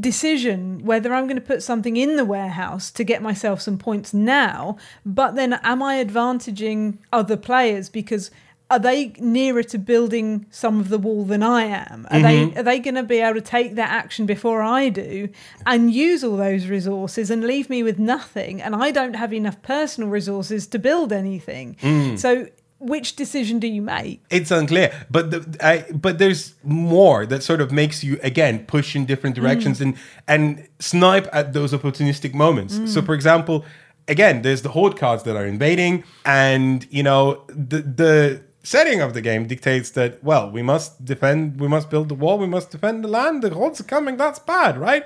decision 0.01 0.84
whether 0.84 1.14
I'm 1.14 1.24
going 1.24 1.37
to 1.37 1.47
put 1.47 1.62
something 1.62 1.97
in 1.97 2.16
the 2.16 2.24
warehouse 2.24 2.91
to 2.93 3.05
get 3.05 3.22
myself 3.22 3.61
some 3.61 3.78
points 3.78 4.12
now, 4.12 4.76
but 5.05 5.34
then 5.34 5.55
am 5.55 5.82
I 5.82 6.05
advantaging 6.05 6.99
other 7.12 7.37
players 7.37 7.89
because 7.89 8.30
are 8.68 8.80
they 8.80 9.12
nearer 9.18 9.62
to 9.62 9.78
building 9.78 10.47
some 10.51 10.80
of 10.80 10.89
the 10.89 10.99
wall 10.99 11.24
than 11.24 11.43
I 11.43 11.64
am? 11.64 12.07
Are 12.11 12.20
they 12.20 12.47
mm-hmm. 12.47 12.59
are 12.59 12.62
they 12.64 12.80
going 12.80 12.97
to 12.97 13.05
be 13.05 13.20
able 13.20 13.34
to 13.34 13.41
take 13.41 13.76
that 13.76 13.91
action 13.91 14.26
before 14.26 14.61
I 14.61 14.89
do 14.89 15.28
and 15.64 15.93
use 15.93 16.24
all 16.24 16.37
those 16.37 16.66
resources 16.66 17.30
and 17.30 17.45
leave 17.45 17.70
me 17.70 17.84
with 17.84 17.99
nothing 17.99 18.61
and 18.61 18.74
I 18.74 18.91
don't 18.91 19.14
have 19.14 19.32
enough 19.32 19.62
personal 19.62 20.11
resources 20.11 20.66
to 20.68 20.80
build 20.80 21.12
anything. 21.12 21.76
Mm. 21.80 22.18
So 22.18 22.49
which 22.87 23.16
decision 23.16 23.59
do 23.59 23.66
you 23.66 23.82
make? 23.82 24.22
it's 24.30 24.51
unclear 24.51 24.93
but 25.11 25.30
the, 25.30 25.57
I, 25.61 25.84
but 25.93 26.18
there's 26.18 26.55
more 26.62 27.26
that 27.26 27.43
sort 27.43 27.61
of 27.61 27.72
makes 27.72 28.03
you 28.03 28.18
again 28.22 28.64
push 28.66 28.97
in 28.97 29.07
different 29.07 29.37
mm. 29.37 29.41
directions 29.41 29.80
and 29.80 29.97
and 30.26 30.66
snipe 30.78 31.28
at 31.32 31.53
those 31.53 31.72
opportunistic 31.72 32.34
moments. 32.34 32.78
Mm. 32.78 32.89
So 32.89 33.03
for 33.03 33.14
example 33.14 33.64
again 34.09 34.43
there's 34.43 34.62
the 34.62 34.70
horde 34.70 34.97
cards 34.97 35.22
that 35.24 35.37
are 35.37 35.47
invading 35.47 36.05
and 36.24 36.87
you 36.91 37.03
know 37.03 37.45
the 37.49 37.80
the 37.82 38.43
setting 38.62 39.01
of 39.01 39.14
the 39.14 39.20
game 39.20 39.47
dictates 39.47 39.91
that 39.91 40.22
well 40.24 40.51
we 40.51 40.62
must 40.62 41.05
defend 41.05 41.61
we 41.61 41.68
must 41.68 41.89
build 41.89 42.09
the 42.09 42.14
wall 42.14 42.39
we 42.39 42.47
must 42.47 42.70
defend 42.70 43.05
the 43.05 43.09
land 43.09 43.43
the 43.43 43.51
hordes 43.51 43.80
are 43.80 43.84
coming 43.84 44.16
that's 44.16 44.39
bad 44.41 44.76
right? 44.76 45.05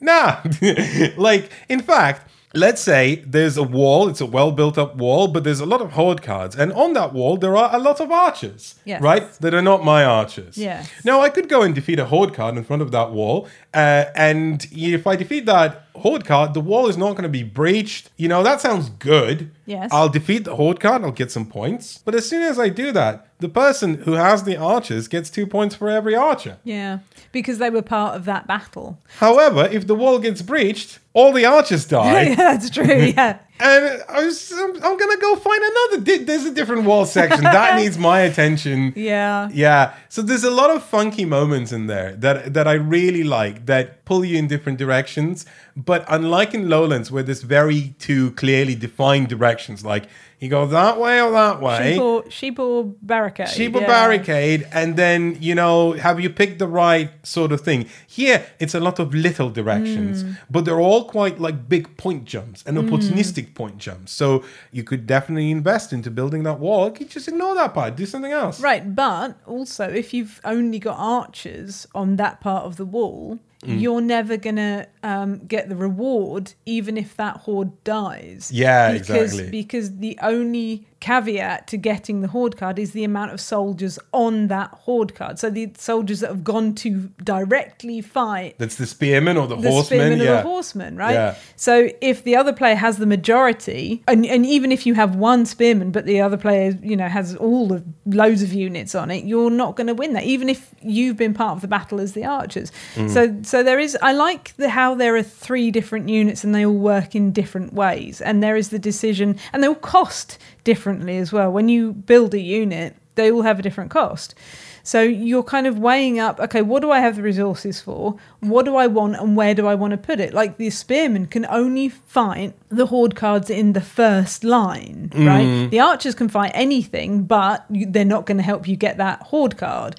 Nah 0.00 0.40
like 1.16 1.50
in 1.68 1.80
fact 1.80 2.29
Let's 2.52 2.82
say 2.82 3.22
there's 3.24 3.56
a 3.56 3.62
wall, 3.62 4.08
it's 4.08 4.20
a 4.20 4.26
well 4.26 4.50
built 4.50 4.76
up 4.76 4.96
wall, 4.96 5.28
but 5.28 5.44
there's 5.44 5.60
a 5.60 5.66
lot 5.66 5.80
of 5.80 5.92
horde 5.92 6.20
cards. 6.20 6.56
And 6.56 6.72
on 6.72 6.94
that 6.94 7.12
wall, 7.12 7.36
there 7.36 7.56
are 7.56 7.72
a 7.72 7.78
lot 7.78 8.00
of 8.00 8.10
archers, 8.10 8.74
Yes. 8.84 9.00
right? 9.00 9.32
That 9.34 9.54
are 9.54 9.62
not 9.62 9.84
my 9.84 10.04
archers. 10.04 10.58
Yes. 10.58 10.90
Now, 11.04 11.20
I 11.20 11.28
could 11.28 11.48
go 11.48 11.62
and 11.62 11.74
defeat 11.74 12.00
a 12.00 12.06
horde 12.06 12.34
card 12.34 12.56
in 12.56 12.64
front 12.64 12.82
of 12.82 12.90
that 12.90 13.12
wall. 13.12 13.46
Uh, 13.72 14.06
and 14.16 14.66
if 14.72 15.06
I 15.06 15.14
defeat 15.14 15.46
that 15.46 15.84
horde 15.94 16.24
card, 16.24 16.54
the 16.54 16.60
wall 16.60 16.88
is 16.88 16.96
not 16.96 17.12
going 17.12 17.22
to 17.24 17.28
be 17.28 17.42
breached. 17.42 18.10
You 18.16 18.28
know, 18.28 18.42
that 18.42 18.60
sounds 18.60 18.88
good. 18.90 19.50
Yes. 19.66 19.90
I'll 19.92 20.08
defeat 20.08 20.44
the 20.44 20.56
horde 20.56 20.80
card, 20.80 21.04
I'll 21.04 21.12
get 21.12 21.30
some 21.30 21.46
points. 21.46 22.00
But 22.04 22.14
as 22.14 22.28
soon 22.28 22.42
as 22.42 22.58
I 22.58 22.68
do 22.68 22.92
that, 22.92 23.26
the 23.38 23.48
person 23.48 24.02
who 24.02 24.12
has 24.12 24.44
the 24.44 24.56
archers 24.56 25.08
gets 25.08 25.30
two 25.30 25.46
points 25.46 25.74
for 25.74 25.88
every 25.88 26.14
archer. 26.14 26.58
Yeah, 26.64 26.98
because 27.32 27.58
they 27.58 27.70
were 27.70 27.82
part 27.82 28.14
of 28.16 28.24
that 28.26 28.46
battle. 28.46 28.98
However, 29.18 29.68
if 29.70 29.86
the 29.86 29.94
wall 29.94 30.18
gets 30.18 30.42
breached, 30.42 30.98
all 31.12 31.32
the 31.32 31.44
archers 31.44 31.86
die. 31.86 32.22
yeah, 32.28 32.34
that's 32.34 32.70
true. 32.70 32.84
Yeah. 32.84 33.38
And 33.62 34.02
I 34.08 34.24
was, 34.24 34.50
I'm, 34.52 34.74
I'm 34.82 34.96
gonna 34.96 35.16
go 35.20 35.36
find 35.36 35.62
another. 35.62 36.00
di- 36.04 36.24
There's 36.24 36.46
a 36.46 36.54
different 36.54 36.84
wall 36.84 37.04
section 37.04 37.42
that 37.44 37.76
needs 37.80 37.98
my 37.98 38.20
attention. 38.20 38.92
Yeah. 38.96 39.48
Yeah. 39.52 39.94
So 40.08 40.22
there's 40.22 40.44
a 40.44 40.50
lot 40.50 40.70
of 40.70 40.82
funky 40.82 41.24
moments 41.24 41.70
in 41.72 41.86
there 41.86 42.12
that 42.16 42.54
that 42.54 42.66
I 42.66 42.72
really 42.74 43.22
like 43.24 43.66
that 43.66 44.04
pull 44.04 44.24
you 44.24 44.38
in 44.38 44.46
different 44.48 44.78
directions. 44.78 45.44
But 45.76 46.04
unlike 46.08 46.54
in 46.54 46.68
Lowlands, 46.68 47.10
where 47.12 47.22
there's 47.22 47.42
very 47.42 47.94
two 47.98 48.30
clearly 48.32 48.74
defined 48.74 49.28
directions, 49.28 49.84
like 49.84 50.04
you 50.40 50.48
go 50.48 50.66
that 50.66 50.98
way 50.98 51.20
or 51.20 51.30
that 51.32 51.60
way. 51.60 51.92
Sheep 51.92 52.00
or, 52.02 52.30
sheep 52.30 52.58
or 52.58 52.84
barricade. 53.02 53.48
Sheep 53.48 53.74
or 53.74 53.82
yeah. 53.82 53.86
barricade, 53.86 54.66
and 54.72 54.96
then 54.96 55.36
you 55.40 55.54
know, 55.54 55.92
have 55.92 56.18
you 56.18 56.30
picked 56.30 56.58
the 56.58 56.66
right 56.66 57.10
sort 57.26 57.52
of 57.52 57.60
thing? 57.60 57.86
Here, 58.06 58.46
it's 58.58 58.74
a 58.74 58.80
lot 58.80 58.98
of 58.98 59.14
little 59.14 59.50
directions, 59.50 60.24
Mm. 60.24 60.36
but 60.50 60.64
they're 60.64 60.80
all 60.80 61.04
quite 61.04 61.38
like 61.38 61.68
big 61.68 61.96
point 61.96 62.24
jumps 62.24 62.64
and 62.66 62.78
opportunistic 62.78 63.54
point 63.54 63.78
jumps. 63.78 64.12
So 64.12 64.42
you 64.72 64.82
could 64.82 65.06
definitely 65.06 65.50
invest 65.50 65.92
into 65.92 66.10
building 66.10 66.42
that 66.44 66.58
wall. 66.58 66.90
You 66.98 67.06
just 67.06 67.28
ignore 67.28 67.54
that 67.54 67.74
part, 67.74 67.96
do 67.96 68.06
something 68.06 68.32
else. 68.32 68.60
Right, 68.60 68.94
but 68.94 69.36
also 69.46 69.88
if 69.88 70.14
you've 70.14 70.40
only 70.44 70.78
got 70.78 70.96
archers 70.98 71.86
on 71.94 72.16
that 72.16 72.40
part 72.40 72.64
of 72.64 72.76
the 72.76 72.84
wall, 72.86 73.38
Mm. 73.64 73.80
you're 73.80 74.00
never 74.00 74.36
gonna 74.38 74.86
um, 75.02 75.38
get 75.46 75.68
the 75.68 75.76
reward, 75.76 76.54
even 76.64 76.96
if 76.96 77.16
that 77.16 77.38
horde 77.38 77.84
dies. 77.84 78.50
Yeah, 78.52 78.92
because, 78.92 79.32
exactly. 79.34 79.50
Because 79.50 79.98
the 79.98 80.18
only 80.22 80.86
caveat 81.00 81.66
to 81.66 81.76
getting 81.76 82.20
the 82.20 82.28
horde 82.28 82.56
card 82.56 82.78
is 82.78 82.92
the 82.92 83.04
amount 83.04 83.32
of 83.32 83.40
soldiers 83.40 83.98
on 84.12 84.48
that 84.48 84.70
horde 84.70 85.14
card. 85.14 85.38
So 85.38 85.48
the 85.48 85.70
soldiers 85.76 86.20
that 86.20 86.28
have 86.28 86.44
gone 86.44 86.74
to 86.76 87.10
directly 87.24 88.02
fight 88.02 88.56
That's 88.58 88.76
the 88.76 88.86
spearman 88.86 89.36
or 89.36 89.46
the, 89.46 89.56
the 89.56 89.70
or 89.70 89.82
Yeah. 89.82 90.16
the 90.36 90.42
horseman, 90.42 90.96
right? 90.96 91.14
Yeah. 91.14 91.34
So 91.56 91.88
if 92.00 92.24
the 92.24 92.36
other 92.36 92.52
player 92.52 92.74
has 92.74 92.98
the 92.98 93.06
majority, 93.06 94.02
and, 94.06 94.26
and 94.26 94.44
even 94.44 94.72
if 94.72 94.86
you 94.86 94.94
have 94.94 95.16
one 95.16 95.46
spearman, 95.46 95.90
but 95.90 96.04
the 96.04 96.20
other 96.20 96.36
player, 96.36 96.78
you 96.82 96.96
know, 96.96 97.08
has 97.08 97.34
all 97.36 97.68
the 97.68 97.82
loads 98.04 98.42
of 98.42 98.52
units 98.52 98.94
on 98.94 99.10
it, 99.10 99.24
you're 99.24 99.50
not 99.50 99.76
going 99.76 99.86
to 99.86 99.94
win 99.94 100.12
that, 100.12 100.24
even 100.24 100.48
if 100.48 100.74
you've 100.82 101.16
been 101.16 101.32
part 101.34 101.52
of 101.52 101.60
the 101.62 101.68
battle 101.68 102.00
as 102.00 102.12
the 102.12 102.24
archers. 102.24 102.70
Mm. 102.94 103.10
So 103.10 103.36
so 103.42 103.62
there 103.62 103.78
is. 103.78 103.96
I 104.02 104.12
like 104.12 104.54
the 104.56 104.68
how 104.68 104.94
there 104.94 105.16
are 105.16 105.22
three 105.22 105.70
different 105.70 106.08
units 106.08 106.44
and 106.44 106.54
they 106.54 106.66
all 106.66 106.78
work 106.78 107.14
in 107.14 107.32
different 107.32 107.72
ways, 107.72 108.20
and 108.20 108.42
there 108.42 108.56
is 108.56 108.68
the 108.68 108.78
decision, 108.78 109.38
and 109.52 109.62
they 109.62 109.68
all 109.68 109.74
cost 109.74 110.38
differently 110.64 111.18
as 111.18 111.32
well. 111.32 111.50
When 111.50 111.68
you 111.68 111.92
build 111.92 112.34
a 112.34 112.40
unit, 112.40 112.96
they 113.14 113.30
all 113.30 113.42
have 113.42 113.58
a 113.58 113.62
different 113.62 113.90
cost. 113.90 114.34
So 114.82 115.02
you're 115.02 115.42
kind 115.42 115.66
of 115.66 115.78
weighing 115.78 116.18
up, 116.18 116.40
okay, 116.40 116.62
what 116.62 116.80
do 116.80 116.90
I 116.90 117.00
have 117.00 117.16
the 117.16 117.22
resources 117.22 117.80
for? 117.80 118.16
What 118.40 118.64
do 118.64 118.76
I 118.76 118.86
want 118.86 119.16
and 119.16 119.36
where 119.36 119.54
do 119.54 119.66
I 119.66 119.74
want 119.74 119.90
to 119.90 119.98
put 119.98 120.20
it? 120.20 120.32
Like 120.32 120.56
the 120.56 120.70
spearmen 120.70 121.26
can 121.26 121.44
only 121.46 121.88
fight 121.90 122.54
the 122.70 122.86
horde 122.86 123.14
cards 123.14 123.50
in 123.50 123.74
the 123.74 123.80
first 123.80 124.42
line, 124.42 125.10
mm. 125.12 125.26
right? 125.26 125.70
The 125.70 125.80
archers 125.80 126.14
can 126.14 126.28
fight 126.28 126.52
anything, 126.54 127.24
but 127.24 127.66
they're 127.68 128.04
not 128.04 128.26
going 128.26 128.38
to 128.38 128.42
help 128.42 128.66
you 128.66 128.76
get 128.76 128.96
that 128.96 129.22
horde 129.22 129.58
card. 129.58 129.96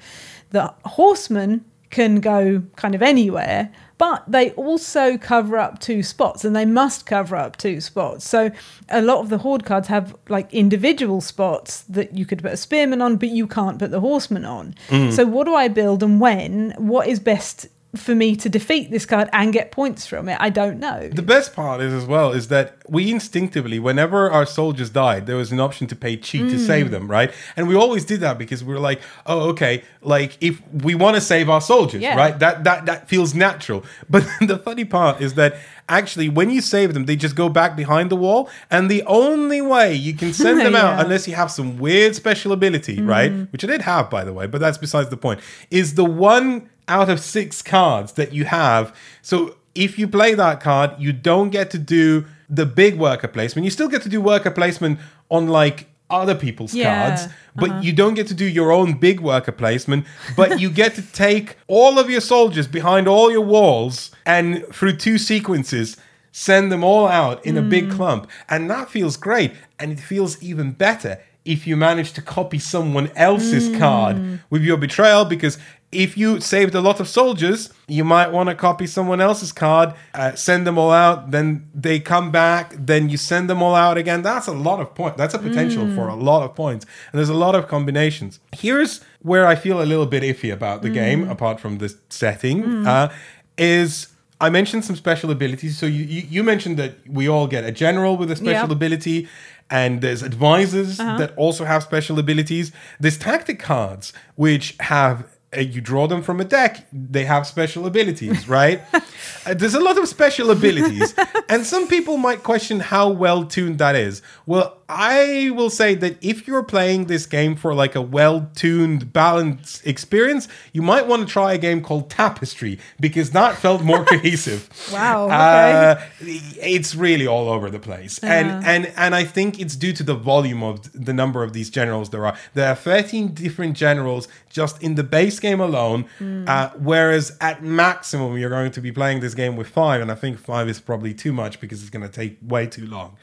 The 0.50 0.74
horsemen 0.84 1.64
can 1.90 2.20
go 2.20 2.62
kind 2.76 2.94
of 2.94 3.02
anywhere, 3.02 3.70
but 4.02 4.24
they 4.26 4.50
also 4.54 5.16
cover 5.16 5.56
up 5.56 5.78
two 5.78 6.02
spots 6.02 6.44
and 6.44 6.56
they 6.56 6.64
must 6.64 7.06
cover 7.06 7.36
up 7.36 7.56
two 7.56 7.80
spots. 7.80 8.28
So 8.28 8.50
a 8.88 9.00
lot 9.00 9.20
of 9.20 9.28
the 9.28 9.38
horde 9.38 9.64
cards 9.64 9.86
have 9.86 10.16
like 10.28 10.52
individual 10.52 11.20
spots 11.20 11.82
that 11.82 12.12
you 12.18 12.26
could 12.26 12.42
put 12.42 12.50
a 12.50 12.56
spearman 12.56 13.00
on, 13.00 13.14
but 13.14 13.28
you 13.28 13.46
can't 13.46 13.78
put 13.78 13.92
the 13.92 14.00
horseman 14.00 14.44
on. 14.44 14.74
Mm. 14.88 15.12
So 15.12 15.24
what 15.24 15.44
do 15.44 15.54
I 15.54 15.68
build 15.68 16.02
and 16.02 16.20
when? 16.20 16.74
What 16.78 17.06
is 17.06 17.20
best 17.20 17.68
for 17.94 18.14
me 18.14 18.34
to 18.36 18.48
defeat 18.48 18.90
this 18.90 19.04
card 19.04 19.28
and 19.32 19.52
get 19.52 19.70
points 19.70 20.06
from 20.06 20.28
it? 20.28 20.36
I 20.40 20.48
don't 20.50 20.78
know. 20.78 21.08
The 21.08 21.22
best 21.22 21.54
part 21.54 21.80
is 21.82 21.92
as 21.92 22.06
well 22.06 22.32
is 22.32 22.48
that 22.48 22.76
we 22.88 23.10
instinctively, 23.10 23.78
whenever 23.78 24.30
our 24.30 24.46
soldiers 24.46 24.88
died, 24.90 25.26
there 25.26 25.36
was 25.36 25.52
an 25.52 25.60
option 25.60 25.86
to 25.88 25.96
pay 25.96 26.16
cheat 26.16 26.48
to 26.50 26.56
Mm. 26.56 26.66
save 26.66 26.90
them, 26.90 27.10
right? 27.10 27.30
And 27.56 27.68
we 27.68 27.74
always 27.74 28.04
did 28.04 28.20
that 28.20 28.38
because 28.38 28.64
we 28.64 28.72
were 28.72 28.80
like, 28.80 29.00
oh, 29.26 29.50
okay, 29.50 29.82
like 30.00 30.38
if 30.40 30.60
we 30.72 30.94
want 30.94 31.16
to 31.16 31.20
save 31.20 31.50
our 31.50 31.60
soldiers, 31.60 32.00
Yeah. 32.02 32.16
right? 32.16 32.38
That 32.38 32.64
that 32.64 32.86
that 32.86 33.08
feels 33.08 33.34
natural. 33.34 33.84
But 34.10 34.24
the 34.40 34.58
funny 34.58 34.84
part 34.86 35.20
is 35.20 35.34
that 35.34 35.56
actually, 35.88 36.28
when 36.30 36.48
you 36.48 36.60
save 36.62 36.94
them, 36.94 37.04
they 37.04 37.16
just 37.16 37.36
go 37.36 37.48
back 37.50 37.76
behind 37.76 38.08
the 38.08 38.16
wall, 38.16 38.48
and 38.70 38.90
the 38.90 39.02
only 39.04 39.60
way 39.60 39.94
you 39.94 40.14
can 40.14 40.32
send 40.32 40.60
them 40.66 40.74
out, 40.74 41.04
unless 41.04 41.28
you 41.28 41.34
have 41.34 41.50
some 41.50 41.78
weird 41.78 42.14
special 42.16 42.52
ability, 42.52 43.02
right? 43.02 43.30
Which 43.52 43.62
I 43.64 43.66
did 43.66 43.82
have, 43.82 44.08
by 44.08 44.24
the 44.24 44.32
way, 44.32 44.46
but 44.46 44.60
that's 44.62 44.78
besides 44.78 45.10
the 45.10 45.16
point. 45.18 45.40
Is 45.70 45.94
the 45.94 46.04
one 46.06 46.70
out 46.88 47.08
of 47.08 47.20
six 47.20 47.62
cards 47.62 48.12
that 48.12 48.32
you 48.32 48.44
have. 48.44 48.94
So 49.22 49.56
if 49.74 49.98
you 49.98 50.08
play 50.08 50.34
that 50.34 50.60
card, 50.60 50.92
you 50.98 51.12
don't 51.12 51.50
get 51.50 51.70
to 51.70 51.78
do 51.78 52.26
the 52.48 52.66
big 52.66 52.98
worker 52.98 53.28
placement. 53.28 53.64
You 53.64 53.70
still 53.70 53.88
get 53.88 54.02
to 54.02 54.08
do 54.08 54.20
worker 54.20 54.50
placement 54.50 54.98
on 55.30 55.48
like 55.48 55.86
other 56.10 56.34
people's 56.34 56.74
Yeah, 56.74 57.08
cards, 57.08 57.32
but 57.56 57.70
uh-huh. 57.70 57.80
you 57.80 57.92
don't 57.92 58.14
get 58.14 58.26
to 58.28 58.34
do 58.34 58.44
your 58.44 58.70
own 58.70 58.98
big 58.98 59.20
worker 59.20 59.52
placement. 59.52 60.06
But 60.36 60.60
you 60.60 60.70
get 60.70 60.94
to 60.96 61.02
take 61.02 61.56
all 61.66 61.98
of 61.98 62.10
your 62.10 62.20
soldiers 62.20 62.66
behind 62.66 63.08
all 63.08 63.30
your 63.30 63.40
walls 63.40 64.10
and 64.26 64.66
through 64.72 64.96
two 64.96 65.18
sequences 65.18 65.96
send 66.32 66.72
them 66.72 66.82
all 66.82 67.06
out 67.06 67.44
in 67.44 67.58
a 67.58 67.62
big 67.62 67.88
mm. 67.88 67.92
clump. 67.92 68.30
And 68.48 68.70
that 68.70 68.88
feels 68.88 69.16
great. 69.16 69.52
And 69.78 69.92
it 69.92 70.00
feels 70.00 70.42
even 70.42 70.72
better 70.72 71.20
if 71.44 71.66
you 71.66 71.76
manage 71.76 72.12
to 72.14 72.22
copy 72.22 72.58
someone 72.58 73.10
else's 73.16 73.76
card 73.76 74.16
mm. 74.16 74.40
with 74.48 74.62
your 74.62 74.76
betrayal 74.76 75.24
because 75.24 75.58
if 75.92 76.16
you 76.16 76.40
saved 76.40 76.74
a 76.74 76.80
lot 76.80 77.00
of 77.00 77.06
soldiers, 77.08 77.70
you 77.86 78.02
might 78.02 78.32
want 78.32 78.48
to 78.48 78.54
copy 78.54 78.86
someone 78.86 79.20
else's 79.20 79.52
card, 79.52 79.92
uh, 80.14 80.34
send 80.34 80.66
them 80.66 80.78
all 80.78 80.90
out, 80.90 81.30
then 81.32 81.68
they 81.74 82.00
come 82.00 82.30
back, 82.30 82.74
then 82.78 83.10
you 83.10 83.18
send 83.18 83.48
them 83.50 83.62
all 83.62 83.74
out 83.74 83.98
again. 83.98 84.22
That's 84.22 84.46
a 84.46 84.52
lot 84.52 84.80
of 84.80 84.94
points. 84.94 85.18
That's 85.18 85.34
a 85.34 85.38
potential 85.38 85.86
for 85.94 86.08
a 86.08 86.14
lot 86.14 86.42
of 86.42 86.54
points. 86.54 86.86
And 87.12 87.18
there's 87.18 87.28
a 87.28 87.34
lot 87.34 87.54
of 87.54 87.68
combinations. 87.68 88.40
Here's 88.52 89.02
where 89.20 89.46
I 89.46 89.54
feel 89.54 89.82
a 89.82 89.84
little 89.84 90.06
bit 90.06 90.22
iffy 90.22 90.50
about 90.52 90.80
the 90.82 90.88
game, 90.90 91.28
apart 91.28 91.60
from 91.60 91.78
the 91.78 91.94
setting, 92.08 92.86
uh, 92.86 93.12
is 93.58 94.08
I 94.40 94.48
mentioned 94.50 94.84
some 94.84 94.96
special 94.96 95.30
abilities. 95.30 95.78
So 95.78 95.86
you, 95.86 96.04
you, 96.04 96.22
you 96.28 96.42
mentioned 96.42 96.76
that 96.78 96.94
we 97.06 97.28
all 97.28 97.46
get 97.46 97.64
a 97.64 97.70
general 97.70 98.16
with 98.16 98.30
a 98.30 98.36
special 98.36 98.52
Yep. 98.52 98.64
Uh-huh. 98.64 98.72
ability, 98.72 99.28
and 99.70 100.00
there's 100.00 100.22
advisors 100.22 100.96
that 100.98 101.32
also 101.36 101.64
have 101.64 101.82
special 101.82 102.18
abilities. 102.18 102.72
There's 102.98 103.18
tactic 103.18 103.58
cards 103.60 104.12
which 104.36 104.74
have. 104.80 105.24
Uh, 105.54 105.60
you 105.60 105.80
draw 105.80 106.06
them 106.06 106.22
from 106.22 106.40
a 106.40 106.44
deck. 106.44 106.86
They 106.92 107.24
have 107.24 107.46
special 107.46 107.86
abilities, 107.86 108.48
right? 108.48 108.82
Uh, 109.44 109.54
there's 109.54 109.74
a 109.74 109.80
lot 109.80 109.98
of 109.98 110.06
special 110.06 110.52
abilities, 110.52 111.14
and 111.48 111.66
some 111.66 111.88
people 111.88 112.16
might 112.16 112.44
question 112.44 112.78
how 112.78 113.08
well 113.08 113.44
tuned 113.44 113.78
that 113.78 113.96
is. 113.96 114.22
Well, 114.46 114.78
I 114.92 115.50
will 115.50 115.70
say 115.70 115.94
that 115.96 116.16
if 116.22 116.46
you're 116.46 116.62
playing 116.62 117.06
this 117.06 117.26
game 117.26 117.56
for 117.56 117.74
like 117.74 117.94
a 117.94 118.02
well 118.02 118.50
tuned, 118.54 119.12
balanced 119.12 119.86
experience, 119.86 120.48
you 120.72 120.82
might 120.82 121.06
want 121.06 121.26
to 121.26 121.32
try 121.32 121.52
a 121.54 121.58
game 121.58 121.82
called 121.82 122.10
Tapestry 122.10 122.78
because 123.00 123.30
that 123.30 123.56
felt 123.56 123.82
more 123.82 124.04
cohesive. 124.12 124.68
Wow, 124.92 125.26
okay. 125.26 125.72
Uh, 125.72 125.96
it's 126.20 126.94
really 126.94 127.26
all 127.26 127.48
over 127.48 127.70
the 127.70 127.78
place, 127.78 128.18
and 128.22 128.64
and 128.64 128.92
and 128.96 129.14
I 129.14 129.24
think 129.24 129.60
it's 129.60 129.76
due 129.76 129.92
to 129.94 130.02
the 130.02 130.14
volume 130.14 130.62
of 130.62 130.92
the 130.92 131.12
number 131.12 131.42
of 131.42 131.52
these 131.52 131.70
generals 131.70 132.10
there 132.10 132.26
are. 132.26 132.36
There 132.54 132.68
are 132.68 132.76
13 132.76 133.34
different 133.34 133.76
generals 133.76 134.28
just 134.50 134.82
in 134.82 134.94
the 134.94 135.04
base 135.04 135.40
game 135.40 135.60
alone, 135.60 136.06
uh, 136.46 136.70
whereas 136.78 137.36
at 137.40 137.62
maximum 137.62 138.36
you're 138.36 138.50
going 138.50 138.72
to 138.72 138.80
be 138.80 138.92
playing 138.92 139.20
this 139.20 139.34
game 139.34 139.56
with 139.56 139.68
five, 139.68 140.00
and 140.00 140.10
I 140.10 140.14
think 140.14 140.38
five 140.38 140.68
is 140.68 140.80
probably 140.80 141.14
too 141.14 141.32
much 141.32 141.60
because 141.60 141.80
it's 141.80 141.90
going 141.90 142.06
to 142.06 142.12
take 142.12 142.38
way 142.42 142.66
too 142.66 142.86
long. 142.86 143.16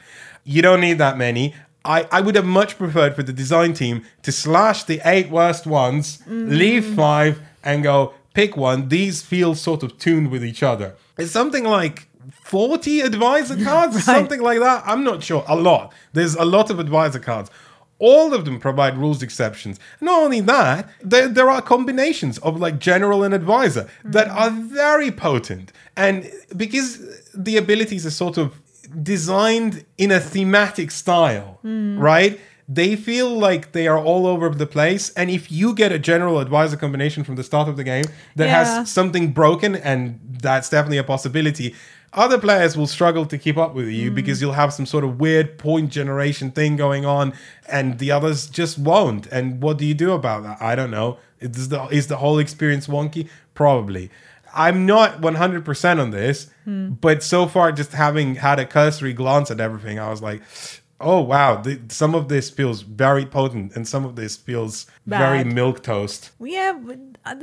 You 0.44 0.62
don't 0.62 0.80
need 0.80 0.98
that 0.98 1.18
many. 1.18 1.54
I, 1.84 2.06
I 2.12 2.20
would 2.20 2.34
have 2.34 2.44
much 2.44 2.76
preferred 2.76 3.16
for 3.16 3.22
the 3.22 3.32
design 3.32 3.72
team 3.72 4.04
to 4.22 4.32
slash 4.32 4.84
the 4.84 5.00
eight 5.04 5.30
worst 5.30 5.66
ones, 5.66 6.22
leave 6.26 6.84
five, 6.84 7.40
and 7.64 7.82
go 7.82 8.14
pick 8.34 8.56
one. 8.56 8.88
These 8.88 9.22
feel 9.22 9.54
sort 9.54 9.82
of 9.82 9.98
tuned 9.98 10.30
with 10.30 10.44
each 10.44 10.62
other. 10.62 10.94
It's 11.16 11.32
something 11.32 11.64
like 11.64 12.08
40 12.44 13.00
advisor 13.00 13.56
cards, 13.64 14.04
something 14.04 14.40
like 14.40 14.58
that. 14.60 14.82
I'm 14.86 15.04
not 15.04 15.22
sure. 15.22 15.44
A 15.48 15.56
lot. 15.56 15.92
There's 16.12 16.34
a 16.34 16.44
lot 16.44 16.70
of 16.70 16.78
advisor 16.78 17.18
cards. 17.18 17.50
All 17.98 18.32
of 18.32 18.46
them 18.46 18.58
provide 18.58 18.96
rules 18.96 19.22
exceptions. 19.22 19.78
Not 20.00 20.22
only 20.22 20.40
that, 20.40 20.88
there, 21.02 21.28
there 21.28 21.50
are 21.50 21.60
combinations 21.60 22.38
of 22.38 22.58
like 22.58 22.78
general 22.78 23.22
and 23.22 23.34
advisor 23.34 23.88
that 24.04 24.28
hmm. 24.28 24.38
are 24.38 24.50
very 24.50 25.10
potent. 25.10 25.72
And 25.96 26.30
because 26.56 26.98
the 27.34 27.56
abilities 27.56 28.06
are 28.06 28.10
sort 28.10 28.38
of 28.38 28.58
designed 29.02 29.84
in 29.98 30.10
a 30.10 30.20
thematic 30.20 30.90
style, 30.90 31.58
hmm. 31.62 31.98
right? 31.98 32.40
They 32.68 32.94
feel 32.94 33.30
like 33.36 33.72
they 33.72 33.88
are 33.88 33.98
all 33.98 34.26
over 34.26 34.48
the 34.50 34.66
place. 34.66 35.10
And 35.10 35.28
if 35.28 35.50
you 35.50 35.74
get 35.74 35.90
a 35.90 35.98
general 35.98 36.38
advisor 36.38 36.76
combination 36.76 37.24
from 37.24 37.34
the 37.34 37.42
start 37.42 37.68
of 37.68 37.76
the 37.76 37.84
game 37.84 38.04
that 38.36 38.46
Yeah. 38.46 38.64
has 38.64 38.90
something 38.90 39.32
broken, 39.32 39.74
and 39.74 40.20
that's 40.40 40.68
definitely 40.68 40.98
a 40.98 41.04
possibility. 41.04 41.74
Other 42.12 42.38
players 42.38 42.76
will 42.76 42.88
struggle 42.88 43.24
to 43.26 43.38
keep 43.38 43.56
up 43.56 43.74
with 43.74 43.88
you 43.88 44.08
hmm. 44.08 44.14
because 44.14 44.40
you'll 44.40 44.52
have 44.52 44.72
some 44.72 44.86
sort 44.86 45.04
of 45.04 45.20
weird 45.20 45.58
point 45.58 45.90
generation 45.90 46.50
thing 46.50 46.76
going 46.76 47.04
on, 47.04 47.32
and 47.68 47.98
the 47.98 48.10
others 48.10 48.46
just 48.46 48.78
won't. 48.78 49.26
And 49.28 49.62
what 49.62 49.78
do 49.78 49.84
you 49.84 49.94
do 49.94 50.12
about 50.12 50.42
that? 50.42 50.60
I 50.60 50.74
don't 50.74 50.90
know. 50.90 51.18
Is 51.40 51.68
the 51.68 51.86
is 51.86 52.06
the 52.08 52.16
whole 52.16 52.38
experience 52.38 52.86
wonky? 52.86 53.28
Probably. 53.54 54.10
I'm 54.54 54.86
not 54.86 55.20
100% 55.20 56.00
on 56.00 56.10
this, 56.10 56.50
but 56.66 57.22
so 57.22 57.46
far, 57.46 57.72
just 57.72 57.92
having 57.92 58.36
had 58.36 58.58
a 58.58 58.66
cursory 58.66 59.12
glance 59.12 59.50
at 59.50 59.60
everything, 59.60 59.98
I 59.98 60.08
was 60.10 60.22
like, 60.22 60.42
oh 61.00 61.20
wow, 61.20 61.60
th- 61.62 61.80
some 61.88 62.14
of 62.14 62.28
this 62.28 62.50
feels 62.50 62.82
very 62.82 63.24
potent, 63.26 63.74
and 63.74 63.88
some 63.88 64.04
of 64.04 64.16
this 64.16 64.36
feels 64.36 64.86
very 65.06 65.42
milk 65.44 65.82
toast. 65.82 66.30
Yeah, 66.40 66.72
but 66.72 66.98
uh, 67.24 67.34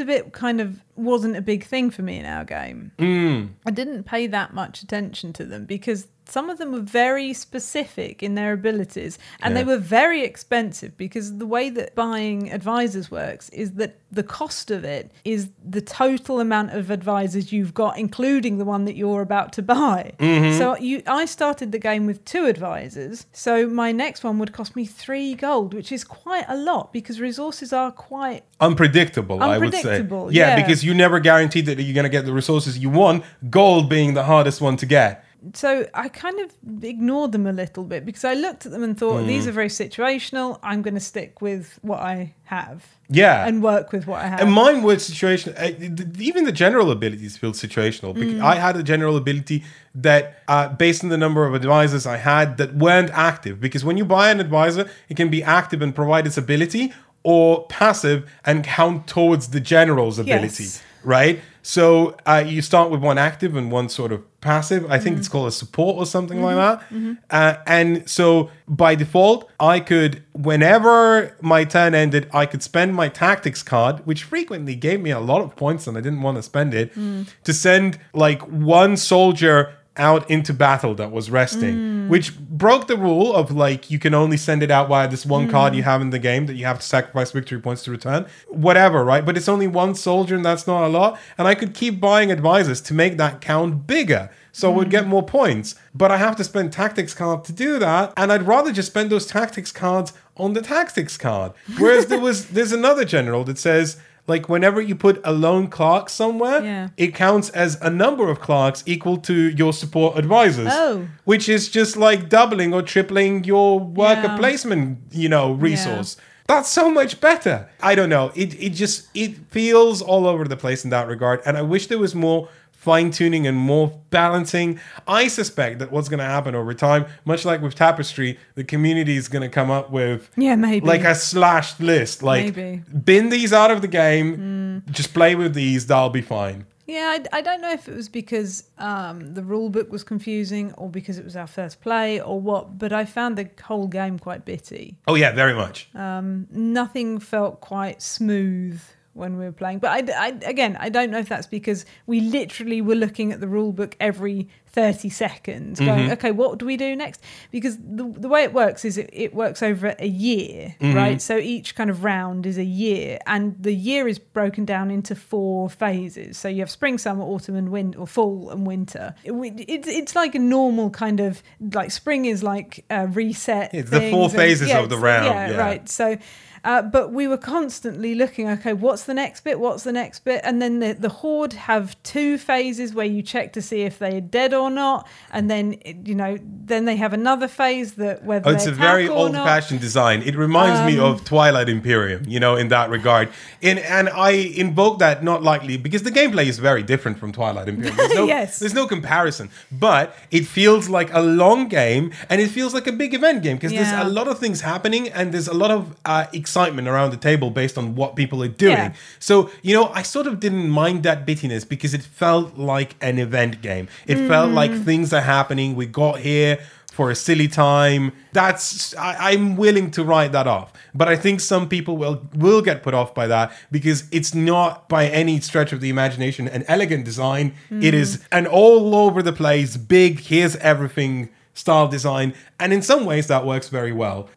a 0.00 0.04
bit 0.04 0.32
kind 0.32 0.60
of 0.60 0.80
wasn't 0.98 1.36
a 1.36 1.40
big 1.42 1.64
thing 1.64 1.90
for 1.90 2.02
me 2.02 2.18
in 2.18 2.26
our 2.26 2.44
game. 2.44 2.92
Mm. 2.98 3.50
I 3.66 3.70
didn't 3.70 4.04
pay 4.04 4.26
that 4.26 4.52
much 4.54 4.82
attention 4.82 5.32
to 5.34 5.44
them 5.44 5.64
because 5.64 6.08
some 6.30 6.50
of 6.50 6.58
them 6.58 6.72
were 6.72 6.80
very 6.80 7.32
specific 7.32 8.22
in 8.22 8.34
their 8.34 8.52
abilities 8.52 9.18
and 9.40 9.54
Yeah. 9.54 9.62
they 9.62 9.64
were 9.64 9.78
very 9.78 10.24
expensive 10.24 10.94
because 10.98 11.38
the 11.38 11.46
way 11.46 11.70
that 11.70 11.94
buying 11.94 12.52
advisors 12.52 13.10
works 13.10 13.48
is 13.48 13.72
that 13.72 13.96
the 14.12 14.22
cost 14.22 14.70
of 14.70 14.84
it 14.84 15.10
is 15.24 15.48
the 15.66 15.80
total 15.80 16.38
amount 16.38 16.72
of 16.72 16.90
advisors 16.90 17.50
you've 17.50 17.72
got 17.72 17.96
including 17.98 18.58
the 18.58 18.66
one 18.66 18.84
that 18.84 18.94
you're 18.94 19.22
about 19.22 19.52
to 19.54 19.62
buy. 19.62 20.12
Mm-hmm. 20.18 20.58
So 20.58 20.76
you 20.76 21.02
I 21.06 21.24
started 21.24 21.72
the 21.72 21.78
game 21.78 22.04
with 22.04 22.22
two 22.26 22.44
advisors. 22.44 23.26
So 23.32 23.66
my 23.66 23.90
next 23.92 24.22
one 24.22 24.38
would 24.38 24.52
cost 24.52 24.76
me 24.76 24.84
3 24.84 25.34
gold, 25.34 25.72
which 25.72 25.90
is 25.90 26.04
quite 26.04 26.44
a 26.48 26.56
lot 26.58 26.92
because 26.92 27.20
resources 27.20 27.72
are 27.72 27.90
quite 27.90 28.44
unpredictable, 28.60 29.42
I 29.42 29.56
would 29.56 29.72
say. 29.72 29.78
Unpredictable, 29.78 30.30
Yeah, 30.32 30.48
yeah. 30.48 30.56
because 30.56 30.84
you 30.88 30.94
never 30.94 31.18
guaranteed 31.20 31.64
that 31.66 31.76
you're 31.84 31.94
going 32.00 32.10
to 32.12 32.16
get 32.18 32.24
the 32.30 32.32
resources 32.42 32.78
you 32.84 32.90
want, 33.02 33.18
gold 33.58 33.84
being 33.96 34.14
the 34.14 34.24
hardest 34.32 34.58
one 34.68 34.76
to 34.82 34.86
get. 34.86 35.12
so 35.54 35.70
I 36.04 36.06
kind 36.08 36.38
of 36.44 36.48
ignored 36.94 37.30
them 37.36 37.46
a 37.46 37.52
little 37.62 37.84
bit 37.92 38.00
because 38.04 38.24
I 38.32 38.34
looked 38.34 38.62
at 38.66 38.72
them 38.72 38.82
and 38.86 38.94
thought 39.00 39.20
these 39.32 39.44
Hmm. 39.44 39.50
are 39.50 39.56
very 39.60 39.68
situational. 39.84 40.48
I'm 40.70 40.80
going 40.86 40.98
to 41.02 41.06
stick 41.14 41.32
with 41.48 41.78
what 41.90 42.00
I 42.00 42.16
have 42.54 42.78
Yeah. 43.20 43.46
and 43.48 43.62
work 43.62 43.86
with 43.92 44.04
what 44.10 44.18
I 44.24 44.26
have. 44.32 44.40
And 44.42 44.50
mine 44.62 44.78
was 44.88 44.98
situational. 45.08 45.54
uh, 45.56 46.20
Even 46.30 46.42
the 46.50 46.56
general 46.64 46.88
abilities 46.90 47.32
feel 47.42 47.52
situational. 47.66 48.10
Mm. 48.14 48.20
Because 48.20 48.40
I 48.54 48.56
had 48.66 48.74
a 48.76 48.82
general 48.92 49.16
ability 49.24 49.58
that, 50.06 50.22
uh, 50.48 50.68
based 50.84 51.00
on 51.04 51.08
the 51.14 51.20
number 51.24 51.42
of 51.48 51.52
advisors 51.62 52.04
I 52.16 52.18
had, 52.32 52.46
that 52.60 52.70
weren't 52.84 53.10
active. 53.30 53.54
Because 53.66 53.82
when 53.88 53.96
you 54.00 54.04
buy 54.18 54.26
an 54.34 54.40
advisor, 54.46 54.84
it 55.10 55.16
can 55.20 55.28
be 55.36 55.40
active 55.58 55.80
and 55.84 55.90
provide 56.02 56.24
its 56.30 56.36
ability, 56.46 56.84
or 57.22 57.66
passive 57.66 58.30
and 58.44 58.64
count 58.64 59.06
towards 59.06 59.48
the 59.48 59.60
general's 59.60 60.18
ability. 60.18 60.64
Yes. 60.64 60.82
Right. 61.04 61.40
So 61.62 62.16
uh, 62.26 62.42
you 62.46 62.62
start 62.62 62.90
with 62.90 63.00
one 63.00 63.18
active 63.18 63.54
and 63.54 63.70
one 63.70 63.88
sort 63.88 64.10
of 64.12 64.22
passive. 64.40 64.84
I 64.84 64.88
Mm-hmm. 64.96 65.04
think 65.04 65.18
it's 65.18 65.28
called 65.28 65.48
a 65.48 65.52
support 65.52 65.96
or 65.96 66.06
something 66.06 66.42
like 66.42 66.56
that. 66.56 66.82
Uh, 67.30 67.56
and 67.66 68.08
so 68.08 68.50
by 68.66 68.94
default, 68.94 69.50
I 69.60 69.80
could, 69.80 70.22
whenever 70.32 71.36
my 71.40 71.64
turn 71.64 71.94
ended, 71.94 72.28
I 72.32 72.46
could 72.46 72.62
spend 72.62 72.94
my 72.94 73.08
tactics 73.08 73.62
card, 73.62 74.04
which 74.06 74.24
frequently 74.24 74.74
gave 74.74 75.00
me 75.00 75.10
a 75.10 75.20
lot 75.20 75.40
of 75.42 75.54
points 75.56 75.86
and 75.86 75.96
I 75.96 76.00
didn't 76.00 76.22
want 76.22 76.36
to 76.36 76.42
spend 76.42 76.74
it, 76.74 76.94
Mm. 76.94 77.26
to 77.44 77.52
send 77.52 77.98
like 78.12 78.42
one 78.42 78.96
soldier 78.96 79.74
out 79.98 80.30
into 80.30 80.52
battle 80.54 80.94
that 80.94 81.10
was 81.12 81.30
resting, 81.30 81.74
Mm. 81.74 82.08
which 82.08 82.38
broke 82.38 82.86
the 82.86 82.96
rule 82.96 83.34
of 83.34 83.50
like 83.50 83.90
you 83.90 83.98
can 83.98 84.14
only 84.14 84.36
send 84.36 84.62
it 84.62 84.70
out 84.70 84.88
via 84.88 85.08
this 85.08 85.26
one 85.26 85.48
card 85.48 85.72
Mm. 85.72 85.76
you 85.76 85.82
have 85.82 86.00
in 86.00 86.10
the 86.10 86.18
game 86.18 86.46
that 86.46 86.54
you 86.54 86.64
have 86.64 86.78
to 86.80 86.86
sacrifice 86.86 87.30
victory 87.32 87.60
points 87.60 87.82
to 87.84 87.90
return. 87.90 88.26
Whatever, 88.48 89.04
right? 89.04 89.24
But 89.24 89.36
it's 89.36 89.48
only 89.48 89.66
one 89.66 89.94
soldier 89.94 90.34
and 90.36 90.44
that's 90.44 90.66
not 90.66 90.84
a 90.84 90.88
lot. 90.88 91.18
And 91.36 91.46
I 91.48 91.54
could 91.54 91.74
keep 91.74 92.00
buying 92.00 92.30
advisors 92.32 92.80
to 92.82 92.94
make 92.94 93.16
that 93.18 93.40
count 93.40 93.86
bigger. 93.86 94.30
So 94.52 94.72
I 94.72 94.76
would 94.76 94.90
get 94.90 95.06
more 95.06 95.22
points. 95.22 95.74
But 95.94 96.10
I 96.10 96.16
have 96.16 96.34
to 96.36 96.44
spend 96.44 96.72
tactics 96.72 97.14
card 97.14 97.44
to 97.44 97.52
do 97.52 97.78
that. 97.78 98.12
And 98.16 98.32
I'd 98.32 98.42
rather 98.46 98.72
just 98.72 98.88
spend 98.88 99.10
those 99.10 99.26
tactics 99.26 99.70
cards 99.70 100.12
on 100.36 100.52
the 100.54 100.62
tactics 100.62 101.16
card. 101.16 101.52
Whereas 101.78 102.06
there 102.06 102.18
was 102.28 102.46
there's 102.46 102.72
another 102.72 103.04
general 103.04 103.44
that 103.44 103.58
says 103.58 103.98
like 104.28 104.48
whenever 104.48 104.80
you 104.80 104.94
put 104.94 105.20
a 105.24 105.32
lone 105.32 105.66
clerk 105.68 106.08
somewhere, 106.08 106.62
Yeah. 106.62 106.88
it 106.96 107.14
counts 107.14 107.48
as 107.50 107.78
a 107.80 107.90
number 107.90 108.28
of 108.30 108.40
clerks 108.40 108.82
equal 108.86 109.16
to 109.18 109.34
your 109.34 109.72
support 109.72 110.18
advisors. 110.18 110.68
Oh. 110.70 111.08
Which 111.24 111.48
is 111.48 111.68
just 111.68 111.96
like 111.96 112.28
doubling 112.28 112.72
or 112.74 112.82
tripling 112.82 113.44
your 113.44 113.80
worker 113.80 114.28
Yeah. 114.28 114.36
placement, 114.36 114.98
you 115.10 115.28
know, 115.28 115.52
resource. 115.52 116.16
That's 116.46 116.70
so 116.70 116.90
much 116.90 117.20
better. 117.20 117.68
I 117.82 117.94
don't 117.94 118.08
know. 118.08 118.30
It 118.34 118.54
it 118.62 118.70
just 118.70 119.08
it 119.14 119.36
feels 119.50 120.00
all 120.00 120.26
over 120.26 120.44
the 120.44 120.56
place 120.56 120.84
in 120.84 120.90
that 120.90 121.06
regard. 121.08 121.40
And 121.44 121.56
I 121.58 121.62
wish 121.62 121.88
there 121.88 121.98
was 121.98 122.14
more 122.14 122.48
fine 122.78 123.10
tuning 123.10 123.44
and 123.46 123.58
more 123.58 124.00
balancing. 124.10 124.78
I 125.06 125.26
suspect 125.28 125.80
that 125.80 125.90
what's 125.90 126.08
going 126.08 126.20
to 126.20 126.24
happen 126.24 126.54
over 126.54 126.72
time, 126.72 127.06
much 127.24 127.44
like 127.44 127.60
with 127.60 127.74
Tapestry, 127.74 128.38
the 128.54 128.64
community 128.64 129.16
is 129.16 129.26
going 129.28 129.42
to 129.42 129.48
come 129.48 129.70
up 129.70 129.90
with 129.90 130.30
yeah, 130.36 130.54
maybe. 130.54 130.86
like 130.86 131.02
a 131.02 131.14
slashed 131.14 131.80
list. 131.80 132.22
Like, 132.22 132.56
Maybe. 132.56 132.82
bin 133.04 133.30
these 133.30 133.52
out 133.52 133.72
of 133.72 133.82
the 133.82 133.88
game. 133.88 134.84
Just 134.90 135.12
play 135.12 135.34
with 135.34 135.54
these. 135.54 135.88
That'll 135.88 136.08
be 136.08 136.22
fine. 136.22 136.66
Yeah, 136.86 137.18
I, 137.18 137.38
I 137.38 137.40
don't 137.42 137.60
know 137.60 137.72
if 137.72 137.86
it 137.86 137.94
was 137.94 138.08
because 138.08 138.64
um, 138.78 139.34
the 139.34 139.42
rule 139.42 139.68
book 139.68 139.92
was 139.92 140.04
confusing 140.04 140.72
or 140.74 140.88
because 140.88 141.18
it 141.18 141.24
was 141.24 141.36
our 141.36 141.48
first 141.48 141.82
play 141.82 142.18
or 142.18 142.40
what, 142.40 142.78
but 142.78 142.94
I 142.94 143.04
found 143.04 143.36
the 143.36 143.50
whole 143.62 143.88
game 143.88 144.18
quite 144.18 144.46
bitty. 144.46 144.96
Oh 145.06 145.14
yeah, 145.16 145.32
very 145.32 145.52
much. 145.52 145.90
Nothing 145.94 147.18
felt 147.18 147.60
quite 147.60 148.00
smooth 148.00 148.80
when 149.18 149.36
we 149.36 149.44
were 149.44 149.52
playing. 149.52 149.78
But 149.80 150.10
I, 150.10 150.26
I- 150.26 150.38
again, 150.44 150.76
I 150.80 150.88
don't 150.88 151.10
know 151.10 151.18
if 151.18 151.28
that's 151.28 151.46
because 151.46 151.84
we 152.06 152.20
literally 152.20 152.80
were 152.80 152.94
looking 152.94 153.32
at 153.32 153.40
the 153.40 153.48
rule 153.48 153.72
book 153.72 153.96
every 154.00 154.48
30 154.78 155.08
seconds, 155.08 155.80
mm-hmm. 155.80 155.88
going, 155.88 156.12
okay, 156.12 156.30
what 156.30 156.58
do 156.58 156.66
we 156.66 156.76
do 156.76 156.94
next? 156.94 157.22
Because 157.50 157.76
the, 157.78 158.04
the 158.16 158.28
way 158.28 158.44
it 158.44 158.52
works 158.52 158.84
is 158.84 158.98
it, 158.98 159.10
it 159.12 159.34
works 159.34 159.62
over 159.62 159.94
a 159.98 160.06
year, 160.06 160.76
mm-hmm. 160.80 160.96
right? 160.96 161.22
So 161.22 161.36
each 161.36 161.74
kind 161.74 161.90
of 161.90 162.04
round 162.04 162.46
is 162.46 162.58
a 162.58 162.64
year, 162.64 163.18
and 163.26 163.60
the 163.60 163.72
year 163.72 164.06
is 164.06 164.18
broken 164.18 164.64
down 164.64 164.90
into 164.90 165.14
four 165.14 165.68
phases. 165.68 166.38
So 166.38 166.48
you 166.48 166.60
have 166.60 166.70
spring, 166.70 166.98
summer, 166.98 167.24
autumn, 167.24 167.56
and 167.56 167.70
winter, 167.70 167.98
or 167.98 168.06
fall 168.06 168.50
and 168.50 168.66
winter. 168.66 169.14
It, 169.24 169.32
it's 169.68 169.88
it's 169.88 170.14
like 170.14 170.34
a 170.34 170.38
normal 170.38 170.90
kind 170.90 171.20
of 171.20 171.42
like 171.72 171.90
spring 171.90 172.26
is 172.26 172.42
like 172.42 172.84
a 172.90 173.06
reset. 173.06 173.74
It's 173.74 173.90
the 173.90 174.10
four 174.10 174.24
and- 174.24 174.32
phases 174.32 174.70
of 174.72 174.88
the 174.90 174.98
round, 174.98 175.26
Yeah, 175.26 175.50
yeah. 175.50 175.56
right. 175.56 175.88
So, 175.88 176.18
Uh, 176.64 176.82
but 176.82 177.12
we 177.12 177.26
were 177.28 177.36
constantly 177.38 178.14
looking, 178.14 178.48
okay, 178.48 178.72
what's 178.72 179.04
the 179.04 179.14
next 179.14 179.42
bit? 179.44 179.58
What's 179.60 179.84
the 179.84 179.92
next 179.92 180.20
bit? 180.24 180.40
And 180.44 180.60
then 180.60 180.78
the, 180.80 180.92
the 180.94 181.08
Horde 181.08 181.52
have 181.54 182.00
two 182.02 182.38
phases 182.38 182.94
where 182.94 183.06
you 183.06 183.22
check 183.22 183.52
to 183.54 183.62
see 183.62 183.82
if 183.82 183.98
they're 183.98 184.20
dead 184.20 184.52
or 184.54 184.70
not. 184.70 185.06
And 185.32 185.50
then, 185.50 185.76
you 186.04 186.14
know, 186.14 186.36
then 186.42 186.84
they 186.84 186.96
have 186.96 187.12
another 187.12 187.48
phase 187.48 187.94
that 187.94 188.24
whether 188.24 188.50
Oh, 188.50 188.52
it's 188.54 188.66
a 188.66 188.72
very 188.72 189.08
old 189.08 189.32
not. 189.32 189.46
fashioned 189.46 189.80
design. 189.80 190.22
It 190.22 190.36
reminds 190.36 190.80
me 190.92 190.98
Um, 191.00 191.06
of 191.12 191.24
Twilight 191.24 191.68
Imperium, 191.68 192.24
you 192.26 192.40
know, 192.40 192.56
in 192.56 192.68
that 192.68 192.90
regard. 192.90 193.28
In, 193.60 193.78
and 193.78 194.08
I 194.10 194.30
invoke 194.30 194.98
that 194.98 195.22
not 195.22 195.42
likely 195.42 195.76
because 195.76 196.02
the 196.02 196.10
gameplay 196.10 196.46
is 196.46 196.58
very 196.58 196.82
different 196.82 197.18
from 197.18 197.32
Twilight 197.32 197.68
Imperium. 197.68 197.96
There's 197.96 198.14
no, 198.14 198.26
Yes. 198.26 198.58
there's 198.58 198.74
no 198.74 198.86
comparison. 198.86 199.50
But 199.70 200.14
it 200.30 200.46
feels 200.46 200.88
like 200.88 201.12
a 201.12 201.20
long 201.20 201.68
game 201.68 202.12
and 202.28 202.40
it 202.40 202.48
feels 202.48 202.74
like 202.74 202.86
a 202.86 202.92
big 202.92 203.14
event 203.14 203.42
game 203.42 203.56
because 203.56 203.72
Yeah. 203.72 203.82
there's 203.92 204.06
a 204.06 204.10
lot 204.10 204.28
of 204.28 204.38
things 204.38 204.60
happening 204.62 205.08
and 205.08 205.32
there's 205.32 205.48
a 205.48 205.54
lot 205.54 205.70
of 205.70 205.96
uh, 206.04 206.26
excitement 206.48 206.88
around 206.88 207.10
the 207.10 207.16
table 207.30 207.50
based 207.50 207.76
on 207.76 207.94
what 207.94 208.16
people 208.16 208.42
are 208.42 208.48
doing. 208.66 208.72
Yeah. 208.78 208.92
So, 209.18 209.50
you 209.62 209.74
know, 209.76 209.86
I 210.00 210.02
sort 210.02 210.26
of 210.26 210.40
didn't 210.40 210.70
mind 210.70 211.02
that 211.02 211.26
bittiness 211.26 211.68
because 211.68 211.92
it 211.98 212.02
felt 212.02 212.56
like 212.56 212.90
an 213.02 213.18
event 213.18 213.60
game. 213.60 213.86
It 214.06 214.18
felt 214.32 214.50
like 214.60 214.70
Mm. 214.70 214.84
things 214.84 215.12
are 215.12 215.26
happening. 215.36 215.76
We 215.76 215.86
got 215.86 216.20
here 216.20 216.58
for 216.96 217.10
a 217.10 217.14
silly 217.14 217.48
time. 217.48 218.12
That's 218.32 218.94
I, 218.96 219.32
I'm 219.32 219.56
willing 219.56 219.90
to 219.96 220.02
write 220.10 220.32
that 220.32 220.46
off. 220.46 220.72
But 221.00 221.06
I 221.14 221.16
think 221.24 221.40
some 221.40 221.68
people 221.68 221.94
will 222.02 222.16
will 222.34 222.62
get 222.62 222.82
put 222.82 222.94
off 223.00 223.10
by 223.20 223.26
that 223.34 223.46
because 223.70 223.98
it's 224.10 224.32
not 224.34 224.88
by 224.88 225.02
any 225.22 225.38
stretch 225.40 225.72
of 225.74 225.80
the 225.80 225.90
imagination 225.90 226.48
an 226.48 226.64
elegant 226.66 227.04
design. 227.04 227.46
It 227.70 227.92
Mm. 227.94 228.02
is 228.02 228.10
an 228.32 228.46
all 228.46 228.94
over 229.04 229.22
the 229.22 229.32
place, 229.44 229.76
big, 229.76 230.12
here's 230.30 230.56
everything 230.56 231.28
style 231.58 231.88
design. 231.88 232.34
And 232.60 232.72
in 232.72 232.82
some 232.82 233.04
ways 233.04 233.26
that 233.26 233.44
works 233.44 233.68
very 233.68 233.92
well. 233.92 234.28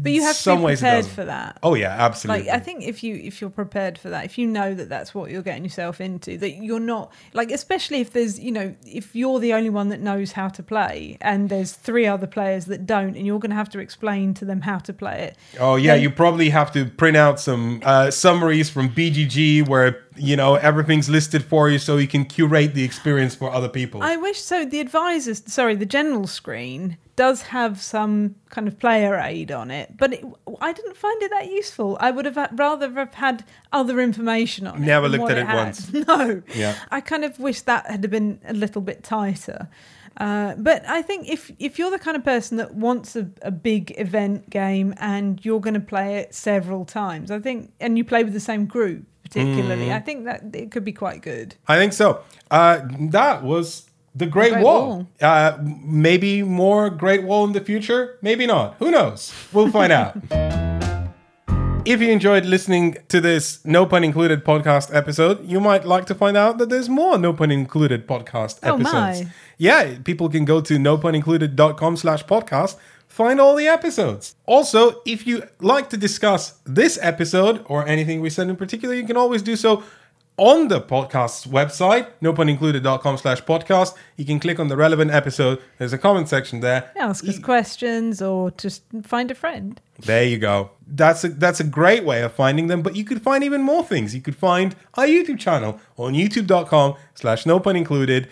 But 0.00 0.12
you 0.12 0.22
have 0.22 0.36
to 0.36 0.42
some 0.42 0.58
be 0.58 0.64
ways 0.64 0.80
prepared 0.80 1.06
for 1.06 1.24
that. 1.26 1.58
Oh 1.62 1.74
yeah, 1.74 1.88
absolutely. 1.90 2.46
Like 2.46 2.54
I 2.54 2.58
think 2.58 2.84
if 2.84 3.02
you 3.02 3.14
if 3.16 3.40
you're 3.40 3.50
prepared 3.50 3.98
for 3.98 4.08
that, 4.10 4.24
if 4.24 4.36
you 4.38 4.46
know 4.46 4.74
that 4.74 4.88
that's 4.88 5.14
what 5.14 5.30
you're 5.30 5.42
getting 5.42 5.64
yourself 5.64 6.00
into, 6.00 6.36
that 6.38 6.56
you're 6.62 6.80
not 6.80 7.12
like 7.32 7.50
especially 7.50 8.00
if 8.00 8.12
there's 8.12 8.38
you 8.38 8.52
know 8.52 8.74
if 8.86 9.14
you're 9.14 9.38
the 9.38 9.52
only 9.54 9.70
one 9.70 9.88
that 9.90 10.00
knows 10.00 10.32
how 10.32 10.48
to 10.48 10.62
play 10.62 11.16
and 11.20 11.48
there's 11.48 11.72
three 11.72 12.06
other 12.06 12.26
players 12.26 12.66
that 12.66 12.86
don't, 12.86 13.16
and 13.16 13.26
you're 13.26 13.38
going 13.38 13.50
to 13.50 13.56
have 13.56 13.70
to 13.70 13.78
explain 13.78 14.34
to 14.34 14.44
them 14.44 14.62
how 14.62 14.78
to 14.78 14.92
play 14.92 15.22
it. 15.22 15.36
Oh 15.58 15.76
yeah, 15.76 15.94
then- 15.94 16.02
you 16.02 16.10
probably 16.10 16.50
have 16.50 16.72
to 16.72 16.86
print 16.86 17.16
out 17.16 17.40
some 17.40 17.80
uh, 17.84 18.10
summaries 18.10 18.68
from 18.70 18.88
BGG 18.90 19.68
where 19.68 20.02
you 20.16 20.36
know 20.36 20.54
everything's 20.56 21.08
listed 21.08 21.44
for 21.44 21.68
you, 21.68 21.78
so 21.78 21.96
you 21.96 22.08
can 22.08 22.24
curate 22.24 22.74
the 22.74 22.84
experience 22.84 23.34
for 23.34 23.50
other 23.50 23.68
people. 23.68 24.02
I 24.02 24.16
wish 24.16 24.40
so. 24.40 24.64
The 24.64 24.80
advisors, 24.80 25.42
sorry, 25.46 25.74
the 25.76 25.86
general 25.86 26.26
screen 26.26 26.96
does 27.16 27.42
have 27.42 27.80
some 27.80 28.34
kind 28.48 28.66
of 28.66 28.78
player 28.78 29.16
aid 29.16 29.52
on 29.52 29.70
it, 29.70 29.96
but 29.96 30.14
it, 30.14 30.24
I 30.60 30.72
didn't 30.72 30.96
find 30.96 31.22
it 31.22 31.30
that 31.30 31.50
useful. 31.50 31.96
I 32.00 32.10
would 32.10 32.24
have 32.24 32.38
rather 32.52 32.90
have 32.92 33.14
had 33.14 33.44
other 33.72 34.00
information 34.00 34.66
on 34.66 34.82
it. 34.82 34.86
Never 34.86 35.08
looked 35.08 35.30
at 35.30 35.38
it 35.38 35.46
had. 35.46 35.56
once. 35.56 35.92
No. 36.08 36.42
Yeah. 36.54 36.76
I 36.90 37.00
kind 37.00 37.24
of 37.24 37.38
wish 37.38 37.60
that 37.62 37.86
had 37.86 38.10
been 38.10 38.40
a 38.46 38.54
little 38.54 38.80
bit 38.80 39.04
tighter. 39.04 39.68
Uh, 40.16 40.54
but 40.56 40.86
I 40.86 41.02
think 41.02 41.28
if 41.28 41.50
if 41.58 41.78
you're 41.78 41.90
the 41.90 41.98
kind 41.98 42.16
of 42.16 42.24
person 42.24 42.56
that 42.56 42.74
wants 42.74 43.16
a, 43.16 43.28
a 43.42 43.50
big 43.50 43.94
event 43.98 44.50
game 44.50 44.92
and 44.98 45.42
you're 45.44 45.60
going 45.60 45.74
to 45.74 45.80
play 45.80 46.16
it 46.16 46.34
several 46.34 46.84
times, 46.84 47.30
I 47.30 47.38
think, 47.38 47.72
and 47.80 47.96
you 47.96 48.04
play 48.04 48.24
with 48.24 48.32
the 48.32 48.40
same 48.40 48.66
group 48.66 49.04
particularly, 49.30 49.86
Mm. 49.86 49.96
I 49.96 50.00
think 50.00 50.24
that 50.24 50.42
it 50.54 50.70
could 50.70 50.84
be 50.84 50.92
quite 50.92 51.22
good. 51.22 51.54
I 51.68 51.76
think 51.78 51.92
so. 51.92 52.20
Uh, 52.50 52.80
that 53.10 53.42
was 53.44 53.88
the 54.14 54.26
Great, 54.26 54.52
Great 54.52 54.64
Wall. 54.64 54.88
Wall. 54.88 55.06
Uh, 55.22 55.56
maybe 55.84 56.42
more 56.42 56.90
Great 56.90 57.22
Wall 57.22 57.44
in 57.44 57.52
the 57.52 57.60
future. 57.60 58.16
Maybe 58.22 58.44
not. 58.46 58.74
Who 58.80 58.90
knows? 58.90 59.32
We'll 59.52 59.70
find 59.70 59.92
out. 59.92 60.16
If 61.86 62.02
you 62.02 62.10
enjoyed 62.10 62.44
listening 62.44 62.98
to 63.08 63.22
this 63.22 63.64
No 63.64 63.86
Pun 63.86 64.04
Included 64.04 64.44
podcast 64.44 64.94
episode, 64.94 65.42
you 65.48 65.60
might 65.60 65.86
like 65.86 66.04
to 66.06 66.14
find 66.14 66.36
out 66.36 66.58
that 66.58 66.68
there's 66.68 66.90
more 66.90 67.16
No 67.16 67.32
Pun 67.32 67.50
Included 67.50 68.06
podcast 68.06 68.58
Oh, 68.62 68.74
episodes. 68.74 69.22
my. 69.24 69.26
Yeah, 69.56 69.96
people 70.04 70.28
can 70.28 70.44
go 70.44 70.60
to 70.60 70.74
nopunincluded.com 70.78 71.96
slash 71.96 72.24
podcast, 72.26 72.76
find 73.20 73.38
all 73.38 73.54
the 73.54 73.68
episodes. 73.68 74.34
Also, 74.46 75.02
if 75.04 75.26
you 75.26 75.42
like 75.60 75.90
to 75.90 75.98
discuss 75.98 76.58
this 76.64 76.98
episode 77.02 77.62
or 77.66 77.86
anything 77.86 78.22
we 78.22 78.30
said 78.30 78.48
in 78.48 78.56
particular, 78.56 78.94
you 78.94 79.06
can 79.06 79.18
always 79.18 79.42
do 79.42 79.56
so 79.56 79.82
on 80.38 80.68
the 80.68 80.80
podcast's 80.80 81.46
website, 81.46 82.08
nopunincluded.com 82.22 83.18
slash 83.18 83.42
podcast. 83.42 83.94
You 84.16 84.24
can 84.24 84.40
click 84.40 84.58
on 84.58 84.68
the 84.68 84.76
relevant 84.78 85.10
episode. 85.10 85.60
There's 85.76 85.92
a 85.92 85.98
comment 85.98 86.30
section 86.30 86.60
there. 86.60 86.90
Ask 86.96 87.28
us 87.28 87.38
questions 87.38 88.22
or 88.22 88.52
just 88.52 88.84
find 89.02 89.30
a 89.30 89.34
friend. 89.34 89.78
There 89.98 90.24
you 90.24 90.38
go. 90.38 90.70
That's 90.86 91.22
a 91.22 91.28
that's 91.28 91.60
a 91.60 91.64
great 91.64 92.04
way 92.04 92.22
of 92.22 92.32
finding 92.32 92.68
them. 92.68 92.80
But 92.80 92.96
you 92.96 93.04
could 93.04 93.20
find 93.20 93.44
even 93.44 93.60
more 93.60 93.84
things. 93.84 94.14
You 94.14 94.22
could 94.22 94.36
find 94.36 94.74
our 94.94 95.04
YouTube 95.04 95.38
channel 95.38 95.78
on 95.98 96.14
youtube.com 96.14 96.94
slash 97.14 97.44
no 97.44 97.60
pun 97.60 97.76
included. 97.76 98.28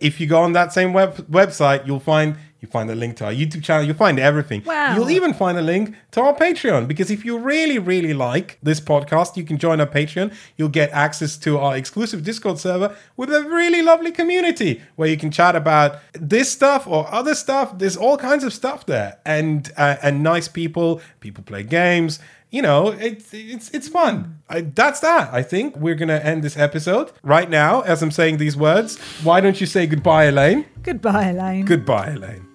If 0.00 0.20
you 0.20 0.26
go 0.26 0.40
on 0.40 0.52
that 0.52 0.72
same 0.72 0.92
web 0.92 1.14
website, 1.30 1.86
you'll 1.86 2.00
find 2.00 2.36
you 2.62 2.68
find 2.68 2.88
a 2.90 2.94
link 2.94 3.16
to 3.16 3.24
our 3.24 3.32
YouTube 3.32 3.64
channel. 3.64 3.84
You'll 3.84 3.96
find 3.96 4.20
everything. 4.20 4.62
Wow. 4.64 4.94
You'll 4.94 5.10
even 5.10 5.34
find 5.34 5.58
a 5.58 5.62
link 5.62 5.96
to 6.12 6.20
our 6.20 6.34
Patreon 6.34 6.86
because 6.86 7.10
if 7.10 7.24
you 7.24 7.36
really, 7.36 7.78
really 7.80 8.14
like 8.14 8.56
this 8.62 8.80
podcast, 8.80 9.36
you 9.36 9.42
can 9.42 9.58
join 9.58 9.80
our 9.80 9.86
Patreon. 9.86 10.32
You'll 10.56 10.68
get 10.68 10.90
access 10.92 11.36
to 11.38 11.58
our 11.58 11.76
exclusive 11.76 12.22
Discord 12.22 12.60
server 12.60 12.96
with 13.16 13.34
a 13.34 13.42
really 13.42 13.82
lovely 13.82 14.12
community 14.12 14.80
where 14.94 15.08
you 15.08 15.16
can 15.16 15.32
chat 15.32 15.56
about 15.56 15.98
this 16.12 16.52
stuff 16.52 16.86
or 16.86 17.12
other 17.12 17.34
stuff. 17.34 17.76
There's 17.78 17.96
all 17.96 18.16
kinds 18.16 18.44
of 18.44 18.54
stuff 18.54 18.86
there, 18.86 19.18
and 19.26 19.70
uh, 19.76 19.96
and 20.00 20.22
nice 20.22 20.46
people. 20.46 21.00
People 21.18 21.42
play 21.42 21.64
games. 21.64 22.20
You 22.50 22.62
know, 22.62 22.88
it's 22.88 23.34
it's 23.34 23.70
it's 23.70 23.88
fun. 23.88 24.38
I, 24.48 24.60
that's 24.60 25.00
that. 25.00 25.34
I 25.34 25.42
think 25.42 25.76
we're 25.76 25.96
gonna 25.96 26.20
end 26.22 26.44
this 26.44 26.56
episode 26.56 27.10
right 27.24 27.50
now 27.50 27.80
as 27.80 28.02
I'm 28.02 28.12
saying 28.12 28.36
these 28.36 28.56
words. 28.56 28.98
Why 29.24 29.40
don't 29.40 29.60
you 29.60 29.66
say 29.66 29.86
goodbye, 29.86 30.26
Elaine? 30.26 30.66
Goodbye, 30.82 31.30
Elaine. 31.30 31.64
Goodbye, 31.64 32.10
Elaine. 32.10 32.51